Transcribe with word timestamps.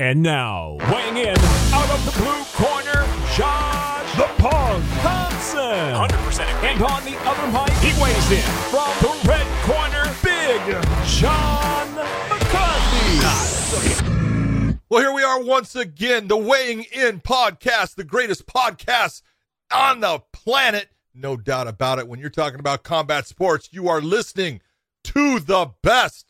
And 0.00 0.24
now, 0.24 0.76
weighing 0.92 1.18
in 1.18 1.38
out 1.72 1.88
of 1.88 2.04
the 2.04 2.10
blue 2.20 2.42
corner, 2.54 3.06
Josh 3.36 4.16
the 4.16 4.26
Punk 4.42 4.84
Thompson. 5.02 5.60
100% 5.60 6.40
And 6.64 6.82
on 6.82 7.04
the 7.04 7.16
other 7.20 7.46
mic, 7.52 7.72
he 7.78 8.02
weighs 8.02 8.30
in 8.32 8.42
from 8.70 8.90
the 9.00 9.14
red 9.28 9.46
corner, 9.62 10.12
Big 10.20 10.60
John 11.06 11.94
McCarthy. 12.28 13.20
Well, 14.88 15.00
here 15.00 15.12
we 15.12 15.22
are 15.22 15.40
once 15.40 15.76
again, 15.76 16.26
the 16.26 16.36
Weighing 16.36 16.86
In 16.92 17.20
podcast, 17.20 17.94
the 17.94 18.02
greatest 18.02 18.48
podcast 18.48 19.22
on 19.72 20.00
the 20.00 20.24
planet. 20.32 20.88
No 21.14 21.36
doubt 21.36 21.68
about 21.68 22.00
it. 22.00 22.08
When 22.08 22.18
you're 22.18 22.30
talking 22.30 22.58
about 22.58 22.82
combat 22.82 23.28
sports, 23.28 23.68
you 23.70 23.88
are 23.88 24.00
listening 24.00 24.60
to 25.04 25.38
the 25.38 25.70
best. 25.82 26.26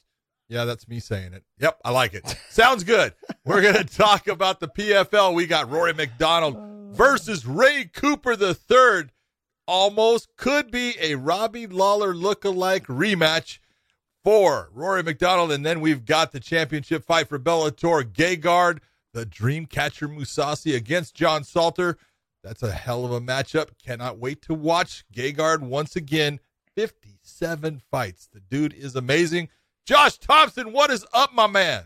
Yeah, 0.48 0.64
that's 0.64 0.86
me 0.86 1.00
saying 1.00 1.32
it. 1.32 1.42
Yep, 1.58 1.80
I 1.84 1.90
like 1.90 2.14
it. 2.14 2.36
Sounds 2.50 2.84
good. 2.84 3.14
We're 3.44 3.62
going 3.62 3.74
to 3.84 3.84
talk 3.84 4.28
about 4.28 4.60
the 4.60 4.68
PFL. 4.68 5.34
We 5.34 5.46
got 5.46 5.70
Rory 5.70 5.94
MacDonald 5.94 6.56
versus 6.94 7.46
Ray 7.46 7.90
Cooper 7.92 8.36
the 8.36 8.54
third. 8.54 9.10
Almost 9.66 10.36
could 10.36 10.70
be 10.70 10.94
a 11.00 11.14
Robbie 11.14 11.66
Lawler 11.66 12.14
look-alike 12.14 12.86
rematch 12.86 13.58
for 14.22 14.68
Rory 14.72 15.02
MacDonald. 15.02 15.52
And 15.52 15.64
then 15.64 15.80
we've 15.80 16.04
got 16.04 16.32
the 16.32 16.40
championship 16.40 17.04
fight 17.06 17.28
for 17.28 17.38
Bellator. 17.38 18.04
Gegard, 18.04 18.80
the 19.14 19.24
Dreamcatcher 19.24 20.14
Mousasi 20.14 20.76
against 20.76 21.14
John 21.14 21.44
Salter. 21.44 21.96
That's 22.42 22.62
a 22.62 22.72
hell 22.72 23.06
of 23.06 23.12
a 23.12 23.20
matchup. 23.22 23.70
Cannot 23.82 24.18
wait 24.18 24.42
to 24.42 24.52
watch 24.54 25.04
Gegard 25.14 25.60
once 25.60 25.96
again. 25.96 26.40
57 26.76 27.80
fights. 27.90 28.28
The 28.30 28.40
dude 28.40 28.74
is 28.74 28.94
amazing. 28.94 29.48
Josh 29.84 30.16
Thompson, 30.16 30.72
what 30.72 30.90
is 30.90 31.04
up, 31.12 31.34
my 31.34 31.46
man? 31.46 31.84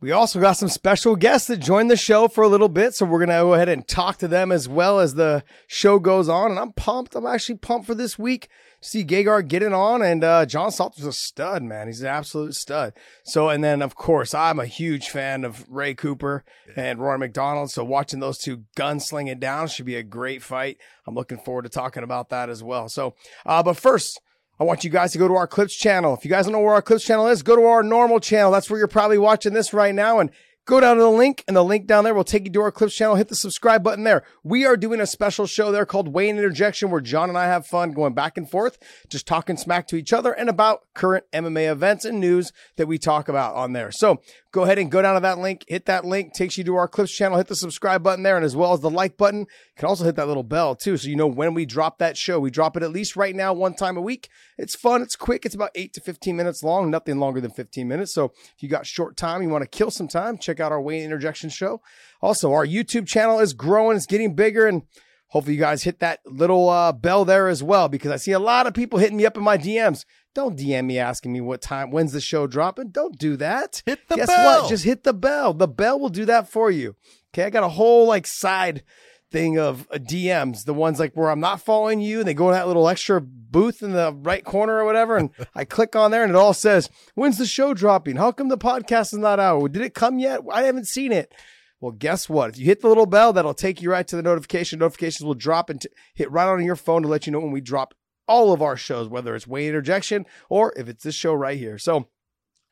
We 0.00 0.12
also 0.12 0.40
got 0.40 0.52
some 0.52 0.68
special 0.68 1.16
guests 1.16 1.48
that 1.48 1.56
joined 1.56 1.90
the 1.90 1.96
show 1.96 2.28
for 2.28 2.42
a 2.42 2.48
little 2.48 2.68
bit, 2.68 2.94
so 2.94 3.06
we're 3.06 3.18
gonna 3.18 3.40
go 3.40 3.54
ahead 3.54 3.68
and 3.68 3.86
talk 3.86 4.18
to 4.18 4.28
them 4.28 4.52
as 4.52 4.68
well 4.68 5.00
as 5.00 5.14
the 5.14 5.42
show 5.66 5.98
goes 5.98 6.28
on. 6.28 6.50
And 6.52 6.60
I'm 6.60 6.72
pumped. 6.72 7.16
I'm 7.16 7.26
actually 7.26 7.58
pumped 7.58 7.86
for 7.88 7.96
this 7.96 8.20
week. 8.20 8.48
See 8.80 9.04
Gegard 9.04 9.48
getting 9.48 9.72
on, 9.72 10.00
and 10.00 10.22
uh, 10.22 10.46
John 10.46 10.70
Salter's 10.70 11.04
a 11.04 11.12
stud, 11.12 11.64
man. 11.64 11.88
He's 11.88 12.02
an 12.02 12.08
absolute 12.08 12.54
stud. 12.54 12.94
So, 13.24 13.48
and 13.48 13.64
then 13.64 13.82
of 13.82 13.96
course, 13.96 14.32
I'm 14.32 14.60
a 14.60 14.66
huge 14.66 15.08
fan 15.08 15.44
of 15.44 15.64
Ray 15.68 15.94
Cooper 15.94 16.44
and 16.76 17.00
Rory 17.00 17.18
MacDonald. 17.18 17.72
So, 17.72 17.84
watching 17.84 18.20
those 18.20 18.38
two 18.38 18.64
gunslinging 18.76 19.40
down 19.40 19.66
should 19.68 19.86
be 19.86 19.96
a 19.96 20.04
great 20.04 20.42
fight. 20.42 20.78
I'm 21.06 21.16
looking 21.16 21.38
forward 21.38 21.62
to 21.62 21.68
talking 21.68 22.04
about 22.04 22.30
that 22.30 22.48
as 22.48 22.62
well. 22.62 22.88
So, 22.88 23.14
uh, 23.44 23.62
but 23.64 23.76
first. 23.76 24.20
I 24.60 24.64
want 24.64 24.84
you 24.84 24.90
guys 24.90 25.12
to 25.12 25.18
go 25.18 25.28
to 25.28 25.34
our 25.34 25.46
Clips 25.46 25.74
channel. 25.74 26.14
If 26.14 26.24
you 26.24 26.30
guys 26.30 26.44
don't 26.44 26.52
know 26.52 26.60
where 26.60 26.74
our 26.74 26.82
Clips 26.82 27.04
channel 27.04 27.26
is, 27.26 27.42
go 27.42 27.56
to 27.56 27.64
our 27.64 27.82
normal 27.82 28.20
channel. 28.20 28.52
That's 28.52 28.70
where 28.70 28.78
you're 28.78 28.88
probably 28.88 29.18
watching 29.18 29.54
this 29.54 29.72
right 29.72 29.94
now. 29.94 30.18
And 30.18 30.30
go 30.64 30.78
down 30.78 30.96
to 30.96 31.02
the 31.02 31.10
link, 31.10 31.42
and 31.48 31.56
the 31.56 31.64
link 31.64 31.86
down 31.86 32.04
there 32.04 32.14
will 32.14 32.22
take 32.22 32.44
you 32.44 32.52
to 32.52 32.60
our 32.60 32.70
Clips 32.70 32.94
channel. 32.94 33.16
Hit 33.16 33.28
the 33.28 33.34
subscribe 33.34 33.82
button 33.82 34.04
there. 34.04 34.22
We 34.44 34.64
are 34.64 34.76
doing 34.76 35.00
a 35.00 35.06
special 35.06 35.46
show 35.46 35.72
there 35.72 35.86
called 35.86 36.08
Wayne 36.08 36.36
Interjection, 36.36 36.90
where 36.90 37.00
John 37.00 37.28
and 37.28 37.38
I 37.38 37.46
have 37.46 37.66
fun 37.66 37.92
going 37.92 38.14
back 38.14 38.36
and 38.36 38.48
forth, 38.48 38.78
just 39.08 39.26
talking 39.26 39.56
smack 39.56 39.88
to 39.88 39.96
each 39.96 40.12
other 40.12 40.32
and 40.32 40.48
about 40.48 40.82
current 40.94 41.24
MMA 41.32 41.70
events 41.70 42.04
and 42.04 42.20
news 42.20 42.52
that 42.76 42.86
we 42.86 42.98
talk 42.98 43.28
about 43.28 43.54
on 43.54 43.72
there. 43.72 43.90
So 43.90 44.20
go 44.52 44.64
ahead 44.64 44.78
and 44.78 44.90
go 44.90 45.00
down 45.00 45.14
to 45.14 45.20
that 45.20 45.38
link, 45.38 45.64
hit 45.66 45.86
that 45.86 46.04
link, 46.04 46.34
takes 46.34 46.58
you 46.58 46.64
to 46.64 46.76
our 46.76 46.86
Clips 46.86 47.10
channel, 47.10 47.38
hit 47.38 47.46
the 47.46 47.56
subscribe 47.56 48.02
button 48.02 48.22
there, 48.22 48.36
and 48.36 48.44
as 48.44 48.54
well 48.54 48.74
as 48.74 48.80
the 48.80 48.90
like 48.90 49.16
button, 49.16 49.40
you 49.40 49.46
can 49.76 49.88
also 49.88 50.04
hit 50.04 50.14
that 50.16 50.28
little 50.28 50.42
bell 50.42 50.76
too, 50.76 50.96
so 50.98 51.08
you 51.08 51.16
know 51.16 51.26
when 51.26 51.54
we 51.54 51.64
drop 51.64 51.98
that 51.98 52.18
show. 52.18 52.38
We 52.38 52.50
drop 52.50 52.76
it 52.76 52.82
at 52.82 52.90
least 52.90 53.16
right 53.16 53.34
now 53.34 53.54
one 53.54 53.74
time 53.74 53.96
a 53.96 54.02
week. 54.02 54.28
It's 54.58 54.76
fun, 54.76 55.00
it's 55.00 55.16
quick, 55.16 55.46
it's 55.46 55.54
about 55.54 55.70
eight 55.74 55.94
to 55.94 56.00
15 56.00 56.36
minutes 56.36 56.62
long, 56.62 56.90
nothing 56.90 57.18
longer 57.18 57.40
than 57.40 57.50
15 57.50 57.88
minutes. 57.88 58.12
So 58.12 58.26
if 58.54 58.62
you 58.62 58.68
got 58.68 58.86
short 58.86 59.16
time, 59.16 59.42
you 59.42 59.48
want 59.48 59.62
to 59.62 59.68
kill 59.68 59.90
some 59.90 60.08
time, 60.08 60.36
check 60.36 60.60
out 60.60 60.70
our 60.70 60.80
Wayne 60.80 61.02
Interjection 61.02 61.48
show. 61.48 61.80
Also, 62.20 62.52
our 62.52 62.66
YouTube 62.66 63.06
channel 63.08 63.40
is 63.40 63.54
growing, 63.54 63.96
it's 63.96 64.06
getting 64.06 64.34
bigger, 64.34 64.66
and 64.66 64.82
hopefully 65.28 65.54
you 65.54 65.60
guys 65.60 65.82
hit 65.82 65.98
that 66.00 66.20
little 66.26 66.68
uh, 66.68 66.92
bell 66.92 67.24
there 67.24 67.48
as 67.48 67.62
well, 67.62 67.88
because 67.88 68.12
I 68.12 68.16
see 68.16 68.32
a 68.32 68.38
lot 68.38 68.66
of 68.66 68.74
people 68.74 68.98
hitting 68.98 69.16
me 69.16 69.24
up 69.24 69.38
in 69.38 69.42
my 69.42 69.56
DMs. 69.56 70.04
Don't 70.34 70.58
DM 70.58 70.86
me 70.86 70.98
asking 70.98 71.32
me 71.32 71.40
what 71.40 71.60
time, 71.60 71.90
when's 71.90 72.12
the 72.12 72.20
show 72.20 72.46
dropping. 72.46 72.88
Don't 72.88 73.18
do 73.18 73.36
that. 73.36 73.82
Hit 73.84 74.08
the 74.08 74.16
Guess 74.16 74.28
bell. 74.28 74.62
what? 74.62 74.70
Just 74.70 74.84
hit 74.84 75.04
the 75.04 75.12
bell. 75.12 75.52
The 75.52 75.68
bell 75.68 76.00
will 76.00 76.08
do 76.08 76.24
that 76.24 76.48
for 76.48 76.70
you. 76.70 76.96
Okay. 77.34 77.44
I 77.44 77.50
got 77.50 77.64
a 77.64 77.68
whole 77.68 78.06
like 78.06 78.26
side 78.26 78.82
thing 79.30 79.58
of 79.58 79.86
uh, 79.90 79.96
DMs, 79.96 80.64
the 80.64 80.74
ones 80.74 80.98
like 80.98 81.14
where 81.14 81.30
I'm 81.30 81.40
not 81.40 81.60
following 81.60 82.00
you 82.00 82.18
and 82.20 82.28
they 82.28 82.34
go 82.34 82.48
to 82.48 82.54
that 82.54 82.66
little 82.66 82.88
extra 82.88 83.20
booth 83.20 83.82
in 83.82 83.92
the 83.92 84.12
right 84.12 84.44
corner 84.44 84.76
or 84.78 84.84
whatever. 84.84 85.16
And 85.16 85.30
I 85.54 85.64
click 85.64 85.96
on 85.96 86.10
there 86.10 86.22
and 86.22 86.30
it 86.30 86.36
all 86.36 86.54
says, 86.54 86.88
when's 87.14 87.38
the 87.38 87.46
show 87.46 87.74
dropping? 87.74 88.16
How 88.16 88.32
come 88.32 88.48
the 88.48 88.58
podcast 88.58 89.12
is 89.12 89.18
not 89.18 89.40
out? 89.40 89.72
Did 89.72 89.82
it 89.82 89.94
come 89.94 90.18
yet? 90.18 90.40
I 90.50 90.62
haven't 90.64 90.86
seen 90.86 91.12
it. 91.12 91.32
Well, 91.80 91.92
guess 91.92 92.28
what? 92.28 92.50
If 92.50 92.58
you 92.58 92.66
hit 92.66 92.80
the 92.80 92.88
little 92.88 93.06
bell, 93.06 93.32
that'll 93.32 93.54
take 93.54 93.82
you 93.82 93.90
right 93.90 94.06
to 94.06 94.14
the 94.16 94.22
notification. 94.22 94.78
Notifications 94.78 95.24
will 95.24 95.34
drop 95.34 95.68
and 95.68 95.80
t- 95.80 95.88
hit 96.14 96.30
right 96.30 96.46
on 96.46 96.62
your 96.64 96.76
phone 96.76 97.02
to 97.02 97.08
let 97.08 97.26
you 97.26 97.32
know 97.32 97.40
when 97.40 97.50
we 97.50 97.60
drop 97.60 97.94
all 98.26 98.52
of 98.52 98.62
our 98.62 98.76
shows, 98.76 99.08
whether 99.08 99.34
it's 99.34 99.46
Wayne 99.46 99.68
Interjection 99.68 100.26
or 100.48 100.72
if 100.76 100.88
it's 100.88 101.04
this 101.04 101.14
show 101.14 101.34
right 101.34 101.58
here. 101.58 101.78
So, 101.78 102.08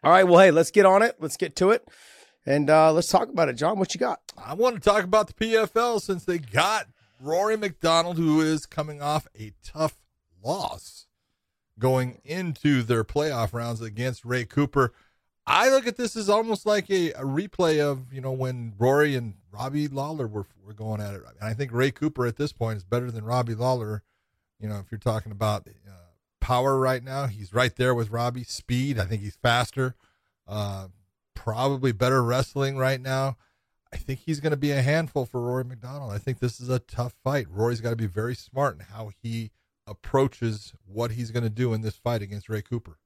all 0.03 0.13
right, 0.13 0.25
well, 0.25 0.41
hey, 0.41 0.51
let's 0.51 0.71
get 0.71 0.87
on 0.87 1.03
it. 1.03 1.17
Let's 1.21 1.37
get 1.37 1.57
to 1.57 1.71
it. 1.71 1.87
And 2.47 2.71
uh, 2.71 2.93
let's 2.93 3.09
talk 3.09 3.29
about 3.29 3.49
it. 3.49 3.55
John, 3.55 3.79
what 3.79 3.95
you 3.95 4.01
got? 4.01 4.21
I 4.39 4.55
want 4.55 4.77
to 4.77 4.81
talk 4.81 5.05
about 5.05 5.27
the 5.27 5.35
PFL 5.35 6.01
since 6.01 6.25
they 6.25 6.39
got 6.39 6.87
Rory 7.21 7.57
MacDonald, 7.57 8.17
who 8.17 8.41
is 8.41 8.65
coming 8.65 9.03
off 9.03 9.29
a 9.39 9.53
tough 9.63 9.97
loss 10.43 11.07
going 11.79 12.21
into 12.25 12.83
their 12.83 13.05
playoff 13.05 13.53
rounds 13.53 13.81
against 13.81 14.25
Ray 14.25 14.45
Cooper. 14.45 14.93
I 15.47 15.69
look 15.69 15.87
at 15.87 15.97
this 15.97 16.17
as 16.17 16.29
almost 16.29 16.65
like 16.65 16.89
a, 16.91 17.11
a 17.13 17.25
replay 17.25 17.81
of, 17.81 18.13
you 18.13 18.21
know, 18.21 18.33
when 18.33 18.75
Rory 18.79 19.17
and 19.17 19.35
Robbie 19.53 19.89
Lawler 19.89 20.29
were, 20.29 20.47
were 20.65 20.75
going 20.75 21.01
at 21.01 21.15
it. 21.15 21.23
And 21.41 21.49
I 21.49 21.55
think 21.55 21.73
Ray 21.73 21.91
Cooper 21.91 22.27
at 22.27 22.37
this 22.37 22.53
point 22.53 22.77
is 22.77 22.85
better 22.85 23.11
than 23.11 23.25
Robbie 23.25 23.55
Lawler. 23.55 24.03
You 24.61 24.69
know, 24.69 24.79
if 24.79 24.91
you're 24.91 24.99
talking 24.99 25.33
about 25.33 25.67
uh, 25.67 25.93
power 26.41 26.79
right 26.79 27.03
now, 27.03 27.27
he's 27.27 27.53
right 27.53 27.75
there 27.75 27.95
with 27.95 28.11
Robbie. 28.11 28.45
Speed, 28.45 28.99
I 28.99 29.05
think 29.05 29.23
he's 29.23 29.37
faster. 29.37 29.95
Uh, 30.47 30.89
probably 31.35 31.93
better 31.93 32.23
wrestling 32.23 32.77
right 32.77 33.01
now. 33.01 33.37
I 33.93 33.97
think 33.97 34.21
he's 34.21 34.41
going 34.41 34.53
to 34.53 34.57
be 34.57 34.71
a 34.71 34.83
handful 34.83 35.27
for 35.27 35.41
Rory 35.41 35.65
MacDonald. 35.65 36.13
I 36.13 36.19
think 36.19 36.39
this 36.39 36.61
is 36.61 36.69
a 36.69 36.79
tough 36.79 37.15
fight. 37.25 37.47
Rory's 37.51 37.81
got 37.81 37.91
to 37.91 37.97
be 37.97 38.07
very 38.07 38.35
smart 38.35 38.77
in 38.77 38.85
how 38.85 39.11
he 39.23 39.51
approaches 39.87 40.75
what 40.87 41.13
he's 41.13 41.31
going 41.31 41.43
to 41.43 41.51
do 41.51 41.73
in 41.73 41.81
this 41.81 41.97
fight 41.97 42.23
against 42.23 42.49
Ray 42.49 42.63
Cooper. 42.63 42.99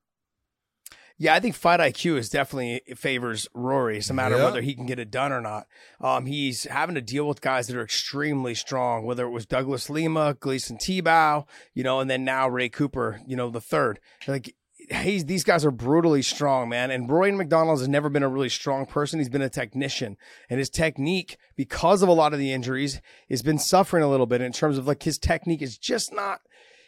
Yeah, 1.16 1.34
I 1.34 1.40
think 1.40 1.54
fight 1.54 1.78
IQ 1.80 2.16
is 2.18 2.28
definitely 2.28 2.82
favors 2.96 3.46
Rory. 3.54 3.98
It's 3.98 4.10
a 4.10 4.14
matter 4.14 4.34
Yeah. 4.36 4.42
of 4.42 4.46
whether 4.46 4.62
he 4.62 4.74
can 4.74 4.84
get 4.86 4.98
it 4.98 5.10
done 5.12 5.32
or 5.32 5.40
not. 5.40 5.66
Um, 6.00 6.26
he's 6.26 6.64
having 6.64 6.96
to 6.96 7.00
deal 7.00 7.28
with 7.28 7.40
guys 7.40 7.68
that 7.68 7.76
are 7.76 7.84
extremely 7.84 8.54
strong, 8.54 9.04
whether 9.04 9.24
it 9.24 9.30
was 9.30 9.46
Douglas 9.46 9.88
Lima, 9.88 10.34
Gleison 10.34 10.76
Tibau, 10.76 11.46
you 11.72 11.84
know, 11.84 12.00
and 12.00 12.10
then 12.10 12.24
now 12.24 12.48
Ray 12.48 12.68
Cooper, 12.68 13.20
you 13.26 13.36
know, 13.36 13.48
the 13.48 13.60
third. 13.60 14.00
Like 14.26 14.54
he's 14.90 15.24
these 15.26 15.44
guys 15.44 15.64
are 15.64 15.70
brutally 15.70 16.20
strong, 16.20 16.68
man. 16.68 16.90
And 16.90 17.08
Roy 17.08 17.30
MacDonald 17.32 17.78
has 17.78 17.88
never 17.88 18.08
been 18.10 18.24
a 18.24 18.28
really 18.28 18.48
strong 18.50 18.84
person. 18.84 19.20
He's 19.20 19.28
been 19.30 19.40
a 19.40 19.48
technician, 19.48 20.16
and 20.50 20.58
his 20.58 20.68
technique, 20.68 21.36
because 21.56 22.02
of 22.02 22.08
a 22.08 22.12
lot 22.12 22.32
of 22.32 22.38
the 22.40 22.52
injuries, 22.52 23.00
has 23.30 23.40
been 23.42 23.58
suffering 23.58 24.02
a 24.02 24.10
little 24.10 24.26
bit 24.26 24.40
in 24.40 24.52
terms 24.52 24.76
of 24.78 24.86
like 24.88 25.04
his 25.04 25.16
technique 25.16 25.62
is 25.62 25.78
just 25.78 26.12
not. 26.12 26.40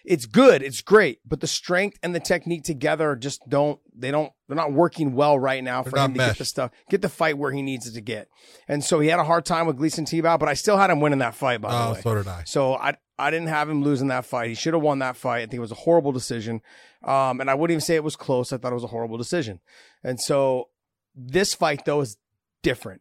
It's 0.07 0.25
good, 0.27 0.63
it's 0.63 0.83
great, 0.83 1.19
but 1.27 1.41
the 1.41 1.49
strength 1.49 1.99
and 2.01 2.15
the 2.15 2.21
technique 2.21 2.63
together 2.63 3.17
just 3.17 3.43
don't. 3.49 3.81
They 3.93 4.13
don't. 4.13 4.33
They're 4.47 4.57
not 4.57 4.73
working 4.73 5.15
well 5.15 5.37
right 5.39 5.65
now 5.65 5.83
for 5.83 5.99
him 5.99 6.13
to 6.15 6.19
get 6.19 6.39
the 6.39 6.45
stuff, 6.45 6.71
get 6.89 7.03
the 7.03 7.09
fight 7.09 7.37
where 7.37 7.51
he 7.51 7.61
needs 7.61 7.89
it 7.89 7.93
to 7.95 8.01
get. 8.01 8.29
And 8.69 8.85
so 8.85 9.01
he 9.01 9.09
had 9.09 9.19
a 9.19 9.25
hard 9.25 9.45
time 9.45 9.67
with 9.67 9.77
Gleison 9.79 10.05
Tibau, 10.07 10.39
but 10.39 10.49
I 10.49 10.55
still 10.55 10.77
had 10.77 10.91
him 10.91 11.01
winning 11.01 11.19
that 11.19 11.35
fight. 11.35 11.61
By 11.61 11.73
the 11.73 11.77
Oh, 11.89 11.93
way, 11.95 12.01
so 12.03 12.15
did 12.15 12.29
I. 12.29 12.45
so 12.45 12.75
I 12.77 12.95
I 13.19 13.31
didn't 13.33 13.49
have 13.49 13.69
him 13.69 13.83
losing 13.83 14.07
that 14.09 14.25
fight. 14.25 14.49
He 14.49 14.55
should 14.55 14.75
have 14.75 14.83
won 14.83 15.01
that 15.01 15.17
fight. 15.17 15.39
I 15.39 15.41
think 15.47 15.55
it 15.55 15.59
was 15.61 15.73
a 15.73 15.77
horrible 15.77 16.13
decision. 16.13 16.61
Um, 17.03 17.41
and 17.41 17.51
I 17.51 17.55
wouldn't 17.55 17.73
even 17.75 17.81
say 17.81 17.97
it 17.97 18.05
was 18.05 18.15
close. 18.15 18.53
I 18.53 18.59
thought 18.59 18.71
it 18.73 18.77
was 18.77 18.85
a 18.85 18.89
horrible 18.89 19.19
decision. 19.19 19.59
And 20.05 20.21
so 20.21 20.69
this 21.17 21.53
fight 21.53 21.85
though 21.85 22.03
is 22.03 22.17
different. 22.63 23.01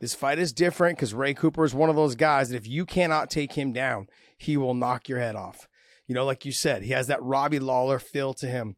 This 0.00 0.14
fight 0.14 0.38
is 0.38 0.54
different 0.54 0.96
because 0.96 1.12
Ray 1.12 1.34
Cooper 1.34 1.64
is 1.64 1.74
one 1.74 1.90
of 1.90 1.96
those 1.96 2.14
guys 2.14 2.48
that 2.48 2.56
if 2.56 2.66
you 2.66 2.86
cannot 2.86 3.28
take 3.28 3.52
him 3.52 3.72
down, 3.74 4.06
he 4.38 4.56
will 4.56 4.72
knock 4.74 5.10
your 5.10 5.18
head 5.18 5.36
off. 5.36 5.67
You 6.08 6.14
know, 6.14 6.24
like 6.24 6.44
you 6.44 6.52
said, 6.52 6.82
he 6.82 6.92
has 6.92 7.06
that 7.06 7.22
Robbie 7.22 7.60
Lawler 7.60 7.98
feel 7.98 8.34
to 8.34 8.46
him. 8.46 8.76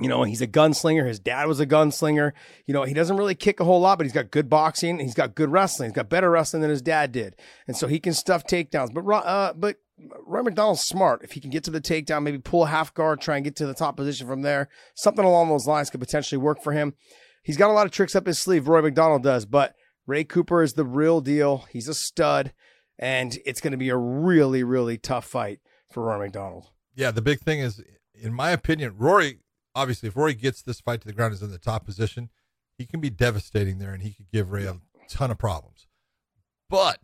You 0.00 0.08
know, 0.08 0.24
he's 0.24 0.42
a 0.42 0.46
gunslinger. 0.46 1.06
His 1.06 1.18
dad 1.18 1.46
was 1.46 1.58
a 1.58 1.66
gunslinger. 1.66 2.32
You 2.66 2.74
know, 2.74 2.82
he 2.82 2.92
doesn't 2.92 3.16
really 3.16 3.34
kick 3.34 3.60
a 3.60 3.64
whole 3.64 3.80
lot, 3.80 3.96
but 3.96 4.04
he's 4.04 4.12
got 4.12 4.30
good 4.30 4.50
boxing. 4.50 4.98
He's 4.98 5.14
got 5.14 5.34
good 5.34 5.50
wrestling. 5.50 5.88
He's 5.88 5.96
got 5.96 6.10
better 6.10 6.30
wrestling 6.30 6.60
than 6.60 6.70
his 6.70 6.82
dad 6.82 7.12
did, 7.12 7.36
and 7.66 7.76
so 7.76 7.86
he 7.86 7.98
can 7.98 8.12
stuff 8.12 8.44
takedowns. 8.44 8.92
But 8.92 9.08
uh, 9.08 9.54
but 9.54 9.76
Roy 10.26 10.42
MacDonald's 10.42 10.82
smart. 10.82 11.22
If 11.22 11.32
he 11.32 11.40
can 11.40 11.50
get 11.50 11.64
to 11.64 11.70
the 11.70 11.80
takedown, 11.80 12.24
maybe 12.24 12.38
pull 12.38 12.64
a 12.64 12.68
half 12.68 12.92
guard, 12.92 13.20
try 13.20 13.36
and 13.36 13.44
get 13.44 13.56
to 13.56 13.66
the 13.66 13.74
top 13.74 13.96
position 13.96 14.26
from 14.26 14.42
there. 14.42 14.68
Something 14.94 15.24
along 15.24 15.48
those 15.48 15.66
lines 15.66 15.88
could 15.88 16.00
potentially 16.00 16.38
work 16.38 16.62
for 16.62 16.72
him. 16.72 16.92
He's 17.42 17.56
got 17.56 17.70
a 17.70 17.72
lot 17.72 17.86
of 17.86 17.92
tricks 17.92 18.16
up 18.16 18.26
his 18.26 18.38
sleeve. 18.38 18.68
Roy 18.68 18.82
MacDonald 18.82 19.22
does, 19.22 19.46
but 19.46 19.74
Ray 20.06 20.24
Cooper 20.24 20.62
is 20.62 20.74
the 20.74 20.84
real 20.84 21.22
deal. 21.22 21.64
He's 21.70 21.88
a 21.88 21.94
stud, 21.94 22.52
and 22.98 23.38
it's 23.46 23.62
going 23.62 23.70
to 23.70 23.78
be 23.78 23.88
a 23.88 23.96
really 23.96 24.62
really 24.62 24.98
tough 24.98 25.24
fight 25.24 25.60
for 25.96 26.02
Roy 26.02 26.18
MacDonald. 26.18 26.66
Yeah, 26.94 27.10
the 27.10 27.22
big 27.22 27.40
thing 27.40 27.60
is, 27.60 27.82
in 28.12 28.34
my 28.34 28.50
opinion, 28.50 28.96
Rory. 28.98 29.38
Obviously, 29.74 30.08
if 30.08 30.16
Rory 30.16 30.34
gets 30.34 30.60
this 30.60 30.78
fight 30.78 31.00
to 31.00 31.06
the 31.06 31.14
ground, 31.14 31.32
is 31.32 31.40
in 31.40 31.50
the 31.50 31.56
top 31.56 31.86
position, 31.86 32.28
he 32.76 32.84
can 32.84 33.00
be 33.00 33.08
devastating 33.08 33.78
there, 33.78 33.94
and 33.94 34.02
he 34.02 34.12
could 34.12 34.30
give 34.30 34.52
Ray 34.52 34.66
a 34.66 34.76
ton 35.08 35.30
of 35.30 35.38
problems. 35.38 35.86
But 36.68 37.00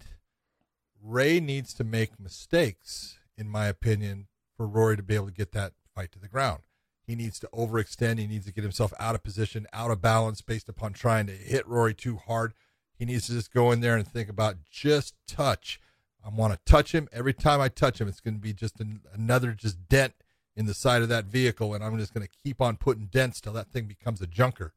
Ray 1.02 1.40
needs 1.40 1.72
to 1.74 1.84
make 1.84 2.20
mistakes, 2.20 3.18
in 3.34 3.48
my 3.48 3.64
opinion, 3.66 4.26
for 4.58 4.66
Rory 4.66 4.98
to 4.98 5.02
be 5.02 5.14
able 5.14 5.28
to 5.28 5.32
get 5.32 5.52
that 5.52 5.72
fight 5.94 6.12
to 6.12 6.18
the 6.18 6.28
ground. 6.28 6.60
He 7.06 7.14
needs 7.14 7.38
to 7.40 7.48
overextend. 7.54 8.18
He 8.18 8.26
needs 8.26 8.44
to 8.44 8.52
get 8.52 8.62
himself 8.62 8.92
out 9.00 9.14
of 9.14 9.22
position, 9.22 9.66
out 9.72 9.90
of 9.90 10.02
balance 10.02 10.42
based 10.42 10.68
upon 10.68 10.92
trying 10.92 11.26
to 11.28 11.32
hit 11.32 11.66
Rory 11.66 11.94
too 11.94 12.18
hard. 12.26 12.52
He 12.98 13.06
needs 13.06 13.26
to 13.28 13.32
just 13.32 13.54
go 13.54 13.72
in 13.72 13.80
there 13.80 13.96
and 13.96 14.06
think 14.06 14.28
about 14.28 14.56
just 14.70 15.14
touch. 15.26 15.80
I 16.24 16.28
want 16.28 16.52
to 16.52 16.58
touch 16.70 16.92
him. 16.92 17.08
Every 17.12 17.34
time 17.34 17.60
I 17.60 17.68
touch 17.68 18.00
him, 18.00 18.08
it's 18.08 18.20
going 18.20 18.34
to 18.34 18.40
be 18.40 18.52
just 18.52 18.80
an, 18.80 19.00
another 19.12 19.52
just 19.52 19.88
dent 19.88 20.14
in 20.54 20.66
the 20.66 20.74
side 20.74 21.02
of 21.02 21.08
that 21.08 21.24
vehicle, 21.24 21.74
and 21.74 21.82
I'm 21.82 21.98
just 21.98 22.12
going 22.12 22.26
to 22.26 22.32
keep 22.44 22.60
on 22.60 22.76
putting 22.76 23.06
dents 23.06 23.40
till 23.40 23.54
that 23.54 23.72
thing 23.72 23.86
becomes 23.86 24.20
a 24.20 24.26
junker. 24.26 24.72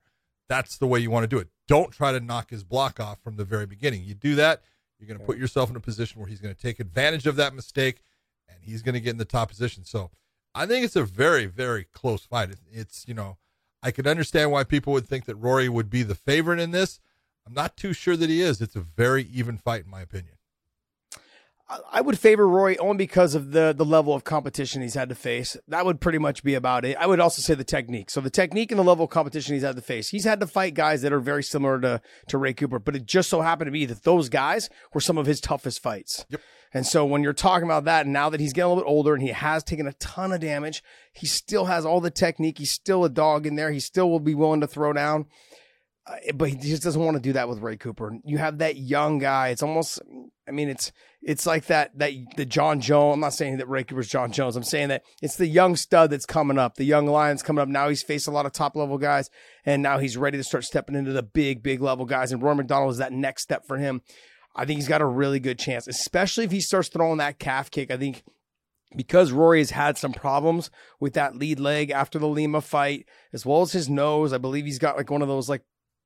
That's 0.47 0.77
the 0.77 0.87
way 0.87 0.99
you 0.99 1.11
want 1.11 1.23
to 1.23 1.27
do 1.27 1.39
it. 1.39 1.49
Don't 1.67 1.91
try 1.91 2.11
to 2.11 2.19
knock 2.19 2.49
his 2.49 2.63
block 2.63 2.99
off 2.99 3.19
from 3.21 3.35
the 3.35 3.43
very 3.43 3.65
beginning. 3.65 4.03
You 4.03 4.13
do 4.13 4.35
that, 4.35 4.61
you're 4.99 5.07
going 5.07 5.19
to 5.19 5.25
put 5.25 5.37
yourself 5.37 5.69
in 5.69 5.75
a 5.75 5.81
position 5.81 6.21
where 6.21 6.29
he's 6.29 6.39
going 6.39 6.55
to 6.55 6.61
take 6.61 6.79
advantage 6.79 7.27
of 7.27 7.35
that 7.35 7.53
mistake, 7.53 8.01
and 8.47 8.59
he's 8.61 8.81
going 8.81 8.93
to 8.93 9.01
get 9.01 9.11
in 9.11 9.17
the 9.17 9.25
top 9.25 9.49
position. 9.49 9.83
So 9.83 10.11
I 10.53 10.65
think 10.65 10.85
it's 10.85 10.95
a 10.95 11.03
very, 11.03 11.45
very 11.45 11.83
close 11.83 12.25
fight. 12.25 12.51
It's, 12.71 13.05
you 13.07 13.13
know, 13.13 13.37
I 13.83 13.91
could 13.91 14.07
understand 14.07 14.51
why 14.51 14.63
people 14.63 14.93
would 14.93 15.07
think 15.07 15.25
that 15.25 15.35
Rory 15.35 15.67
would 15.67 15.89
be 15.89 16.03
the 16.03 16.15
favorite 16.15 16.59
in 16.59 16.71
this. 16.71 16.99
I'm 17.45 17.53
not 17.53 17.75
too 17.75 17.93
sure 17.93 18.15
that 18.15 18.29
he 18.29 18.41
is. 18.41 18.61
It's 18.61 18.75
a 18.75 18.81
very 18.81 19.23
even 19.33 19.57
fight, 19.57 19.83
in 19.83 19.91
my 19.91 20.01
opinion. 20.01 20.34
I 21.67 22.01
would 22.01 22.19
favor 22.19 22.47
Roy 22.47 22.75
only 22.75 22.97
because 22.97 23.33
of 23.33 23.51
the 23.51 23.73
the 23.75 23.85
level 23.85 24.13
of 24.13 24.23
competition 24.23 24.83
he's 24.83 24.93
had 24.93 25.09
to 25.09 25.15
face. 25.15 25.57
That 25.67 25.83
would 25.83 25.99
pretty 25.99 26.19
much 26.19 26.43
be 26.43 26.53
about 26.53 26.85
it. 26.85 26.95
I 26.97 27.07
would 27.07 27.19
also 27.19 27.41
say 27.41 27.55
the 27.55 27.63
technique. 27.63 28.11
So 28.11 28.21
the 28.21 28.29
technique 28.29 28.71
and 28.71 28.79
the 28.79 28.83
level 28.83 29.05
of 29.05 29.09
competition 29.09 29.55
he's 29.55 29.63
had 29.63 29.75
to 29.75 29.81
face. 29.81 30.09
He's 30.09 30.25
had 30.25 30.39
to 30.41 30.47
fight 30.47 30.75
guys 30.75 31.01
that 31.01 31.11
are 31.11 31.19
very 31.19 31.41
similar 31.41 31.81
to 31.81 32.01
to 32.27 32.37
Ray 32.37 32.53
Cooper, 32.53 32.77
but 32.77 32.95
it 32.95 33.07
just 33.07 33.29
so 33.29 33.41
happened 33.41 33.67
to 33.67 33.71
be 33.71 33.85
that 33.87 34.03
those 34.03 34.29
guys 34.29 34.69
were 34.93 35.01
some 35.01 35.17
of 35.17 35.25
his 35.25 35.41
toughest 35.41 35.81
fights. 35.81 36.25
Yep. 36.29 36.41
And 36.71 36.85
so 36.85 37.03
when 37.05 37.23
you're 37.23 37.33
talking 37.33 37.65
about 37.65 37.85
that, 37.85 38.05
now 38.05 38.29
that 38.29 38.39
he's 38.39 38.53
getting 38.53 38.65
a 38.65 38.69
little 38.69 38.83
bit 38.83 38.89
older 38.89 39.13
and 39.13 39.23
he 39.23 39.29
has 39.29 39.63
taken 39.63 39.87
a 39.87 39.93
ton 39.93 40.33
of 40.33 40.41
damage, 40.41 40.83
he 41.13 41.25
still 41.25 41.65
has 41.65 41.85
all 41.85 42.01
the 42.01 42.11
technique. 42.11 42.57
He's 42.57 42.71
still 42.71 43.05
a 43.05 43.09
dog 43.09 43.47
in 43.47 43.55
there. 43.55 43.71
He 43.71 43.79
still 43.79 44.09
will 44.09 44.19
be 44.19 44.35
willing 44.35 44.61
to 44.61 44.67
throw 44.67 44.93
down. 44.93 45.25
But 46.35 46.49
he 46.49 46.55
just 46.55 46.83
doesn't 46.83 47.01
want 47.01 47.15
to 47.15 47.21
do 47.21 47.33
that 47.33 47.49
with 47.49 47.59
Ray 47.59 47.77
Cooper. 47.77 48.17
You 48.23 48.37
have 48.37 48.59
that 48.59 48.77
young 48.77 49.17
guy. 49.17 49.49
It's 49.49 49.63
almost, 49.63 49.99
I 50.47 50.51
mean, 50.51 50.69
it's 50.69 50.91
it's 51.23 51.47
like 51.47 51.65
that 51.65 51.97
that 51.97 52.11
the 52.37 52.45
Jon 52.45 52.79
Jones. 52.79 53.15
I'm 53.15 53.19
not 53.21 53.33
saying 53.33 53.57
that 53.57 53.67
Ray 53.67 53.83
Cooper's 53.83 54.07
Jon 54.07 54.31
Jones. 54.31 54.55
I'm 54.55 54.63
saying 54.63 54.89
that 54.89 55.03
it's 55.23 55.35
the 55.35 55.47
young 55.47 55.75
stud 55.75 56.11
that's 56.11 56.27
coming 56.27 56.59
up, 56.59 56.75
the 56.75 56.83
young 56.83 57.07
lion's 57.07 57.41
coming 57.41 57.61
up. 57.61 57.67
Now 57.67 57.89
he's 57.89 58.03
faced 58.03 58.27
a 58.27 58.31
lot 58.31 58.45
of 58.45 58.51
top 58.51 58.75
level 58.75 58.99
guys, 58.99 59.31
and 59.65 59.81
now 59.81 59.97
he's 59.97 60.15
ready 60.15 60.37
to 60.37 60.43
start 60.43 60.63
stepping 60.63 60.95
into 60.95 61.11
the 61.11 61.23
big, 61.23 61.63
big 61.63 61.81
level 61.81 62.05
guys. 62.05 62.31
And 62.31 62.43
Roy 62.43 62.53
MacDonald 62.53 62.91
is 62.91 62.97
that 62.99 63.11
next 63.11 63.41
step 63.41 63.65
for 63.65 63.77
him. 63.77 64.03
I 64.55 64.65
think 64.65 64.77
he's 64.77 64.87
got 64.87 65.01
a 65.01 65.05
really 65.05 65.39
good 65.39 65.57
chance, 65.57 65.87
especially 65.87 66.45
if 66.45 66.51
he 66.51 66.61
starts 66.61 66.89
throwing 66.89 67.17
that 67.17 67.39
calf 67.39 67.71
kick. 67.71 67.89
I 67.89 67.97
think 67.97 68.23
because 68.95 69.31
Rory 69.31 69.59
has 69.59 69.71
had 69.71 69.97
some 69.97 70.13
problems 70.13 70.69
with 70.99 71.13
that 71.13 71.35
lead 71.35 71.59
leg 71.59 71.89
after 71.89 72.19
the 72.19 72.27
Lima 72.27 72.61
fight, 72.61 73.07
as 73.33 73.45
well 73.45 73.63
as 73.63 73.71
his 73.71 73.89
nose. 73.89 74.31
I 74.31 74.37
believe 74.37 74.65
he's 74.65 74.79
got 74.79 74.97
like 74.97 75.09
one 75.09 75.23
of 75.23 75.27
those 75.27 75.49
like 75.49 75.63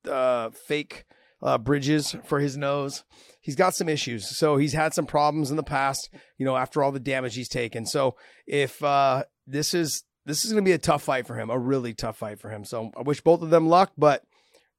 uh, 0.08 0.50
fake 0.50 1.04
uh, 1.42 1.58
bridges 1.58 2.14
for 2.24 2.40
his 2.40 2.56
nose. 2.56 3.04
He's 3.40 3.56
got 3.56 3.74
some 3.74 3.88
issues. 3.88 4.36
So 4.36 4.56
he's 4.56 4.72
had 4.72 4.94
some 4.94 5.06
problems 5.06 5.50
in 5.50 5.56
the 5.56 5.62
past, 5.62 6.10
you 6.38 6.44
know, 6.44 6.56
after 6.56 6.82
all 6.82 6.92
the 6.92 7.00
damage 7.00 7.34
he's 7.34 7.48
taken. 7.48 7.86
So 7.86 8.16
if 8.46 8.82
uh, 8.82 9.24
this 9.46 9.72
is 9.74 10.04
this 10.26 10.44
is 10.44 10.52
going 10.52 10.64
to 10.64 10.68
be 10.68 10.72
a 10.72 10.78
tough 10.78 11.02
fight 11.02 11.26
for 11.26 11.34
him, 11.34 11.50
a 11.50 11.58
really 11.58 11.94
tough 11.94 12.18
fight 12.18 12.38
for 12.38 12.50
him. 12.50 12.64
So 12.64 12.90
I 12.96 13.02
wish 13.02 13.20
both 13.20 13.42
of 13.42 13.50
them 13.50 13.68
luck, 13.68 13.92
but 13.96 14.22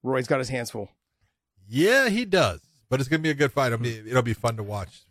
Roy's 0.03 0.27
got 0.27 0.39
his 0.39 0.49
hands 0.49 0.69
full. 0.69 0.89
Yeah, 1.67 2.09
he 2.09 2.25
does. 2.25 2.61
But 2.89 2.99
it's 2.99 3.09
going 3.09 3.21
to 3.21 3.23
be 3.23 3.31
a 3.31 3.35
good 3.35 3.51
fight. 3.53 3.67
It'll 3.67 3.79
be, 3.79 3.97
it'll 3.97 4.21
be 4.21 4.33
fun 4.33 4.57
to 4.57 4.63
watch. 4.63 5.03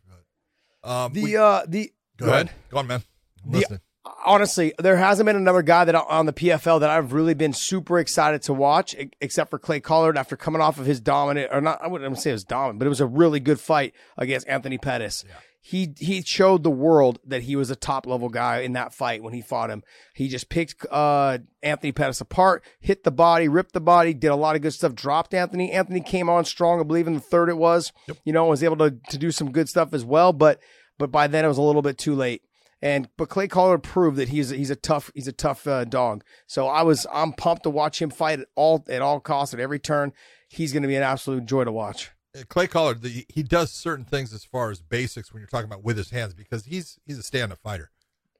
Um, 0.82 1.12
the 1.12 1.24
we, 1.24 1.36
uh 1.36 1.62
the 1.66 1.92
go, 2.16 2.26
go 2.26 2.32
ahead. 2.32 2.46
ahead. 2.46 2.58
Go 2.70 2.78
on, 2.78 2.86
man. 2.86 3.02
I'm 3.44 3.52
the, 3.52 3.58
listening 3.58 3.80
honestly, 4.24 4.72
there 4.78 4.96
hasn't 4.96 5.26
been 5.26 5.36
another 5.36 5.62
guy 5.62 5.84
that 5.84 5.94
on 5.94 6.26
the 6.26 6.32
PFL 6.32 6.80
that 6.80 6.90
I've 6.90 7.12
really 7.12 7.34
been 7.34 7.52
super 7.52 7.98
excited 7.98 8.42
to 8.42 8.52
watch, 8.52 8.94
except 9.20 9.50
for 9.50 9.58
Clay 9.58 9.80
Collard 9.80 10.16
after 10.16 10.36
coming 10.36 10.60
off 10.60 10.78
of 10.78 10.86
his 10.86 11.00
dominant, 11.00 11.50
or 11.52 11.60
not, 11.60 11.82
I 11.82 11.88
wouldn't 11.88 12.18
say 12.18 12.30
it 12.30 12.34
was 12.34 12.44
dominant, 12.44 12.78
but 12.78 12.86
it 12.86 12.90
was 12.90 13.00
a 13.00 13.06
really 13.06 13.40
good 13.40 13.60
fight 13.60 13.94
against 14.16 14.48
Anthony 14.48 14.78
Pettis. 14.78 15.24
Yeah. 15.26 15.34
He 15.62 15.92
he 15.98 16.22
showed 16.22 16.62
the 16.62 16.70
world 16.70 17.18
that 17.26 17.42
he 17.42 17.54
was 17.54 17.70
a 17.70 17.76
top 17.76 18.06
level 18.06 18.30
guy 18.30 18.60
in 18.60 18.72
that 18.72 18.94
fight 18.94 19.22
when 19.22 19.34
he 19.34 19.42
fought 19.42 19.68
him. 19.68 19.82
He 20.14 20.28
just 20.28 20.48
picked 20.48 20.86
uh, 20.90 21.38
Anthony 21.62 21.92
Pettis 21.92 22.22
apart, 22.22 22.64
hit 22.80 23.04
the 23.04 23.10
body, 23.10 23.46
ripped 23.46 23.74
the 23.74 23.80
body, 23.80 24.14
did 24.14 24.28
a 24.28 24.36
lot 24.36 24.56
of 24.56 24.62
good 24.62 24.72
stuff, 24.72 24.94
dropped 24.94 25.34
Anthony. 25.34 25.70
Anthony 25.70 26.00
came 26.00 26.30
on 26.30 26.46
strong, 26.46 26.80
I 26.80 26.84
believe 26.84 27.06
in 27.06 27.12
the 27.12 27.20
third 27.20 27.50
it 27.50 27.58
was. 27.58 27.92
Yep. 28.08 28.16
You 28.24 28.32
know, 28.32 28.46
was 28.46 28.64
able 28.64 28.78
to 28.78 28.92
to 29.10 29.18
do 29.18 29.30
some 29.30 29.52
good 29.52 29.68
stuff 29.68 29.92
as 29.92 30.02
well, 30.02 30.32
but 30.32 30.60
but 30.98 31.10
by 31.10 31.26
then 31.26 31.44
it 31.44 31.48
was 31.48 31.58
a 31.58 31.62
little 31.62 31.82
bit 31.82 31.98
too 31.98 32.14
late. 32.14 32.42
And 32.82 33.08
but 33.16 33.28
Clay 33.28 33.46
Collard 33.46 33.82
proved 33.82 34.16
that 34.16 34.30
he's 34.30 34.50
he's 34.50 34.70
a 34.70 34.76
tough 34.76 35.10
he's 35.14 35.28
a 35.28 35.32
tough 35.32 35.66
uh, 35.66 35.84
dog. 35.84 36.24
So 36.46 36.66
I 36.66 36.82
was 36.82 37.06
I'm 37.12 37.32
pumped 37.32 37.64
to 37.64 37.70
watch 37.70 38.00
him 38.00 38.10
fight 38.10 38.40
at 38.40 38.48
all 38.54 38.84
at 38.88 39.02
all 39.02 39.20
costs 39.20 39.52
at 39.52 39.60
every 39.60 39.78
turn. 39.78 40.12
He's 40.48 40.72
going 40.72 40.82
to 40.82 40.88
be 40.88 40.96
an 40.96 41.02
absolute 41.02 41.44
joy 41.44 41.64
to 41.64 41.72
watch. 41.72 42.10
Uh, 42.36 42.42
Clay 42.48 42.66
Collard, 42.66 43.02
the, 43.02 43.26
he 43.28 43.42
does 43.42 43.70
certain 43.70 44.04
things 44.04 44.32
as 44.32 44.44
far 44.44 44.70
as 44.70 44.80
basics 44.80 45.32
when 45.32 45.40
you're 45.40 45.48
talking 45.48 45.70
about 45.70 45.84
with 45.84 45.96
his 45.96 46.10
hands 46.10 46.32
because 46.32 46.64
he's 46.64 46.98
he's 47.04 47.18
a 47.18 47.22
stand-up 47.22 47.58
fighter. 47.62 47.90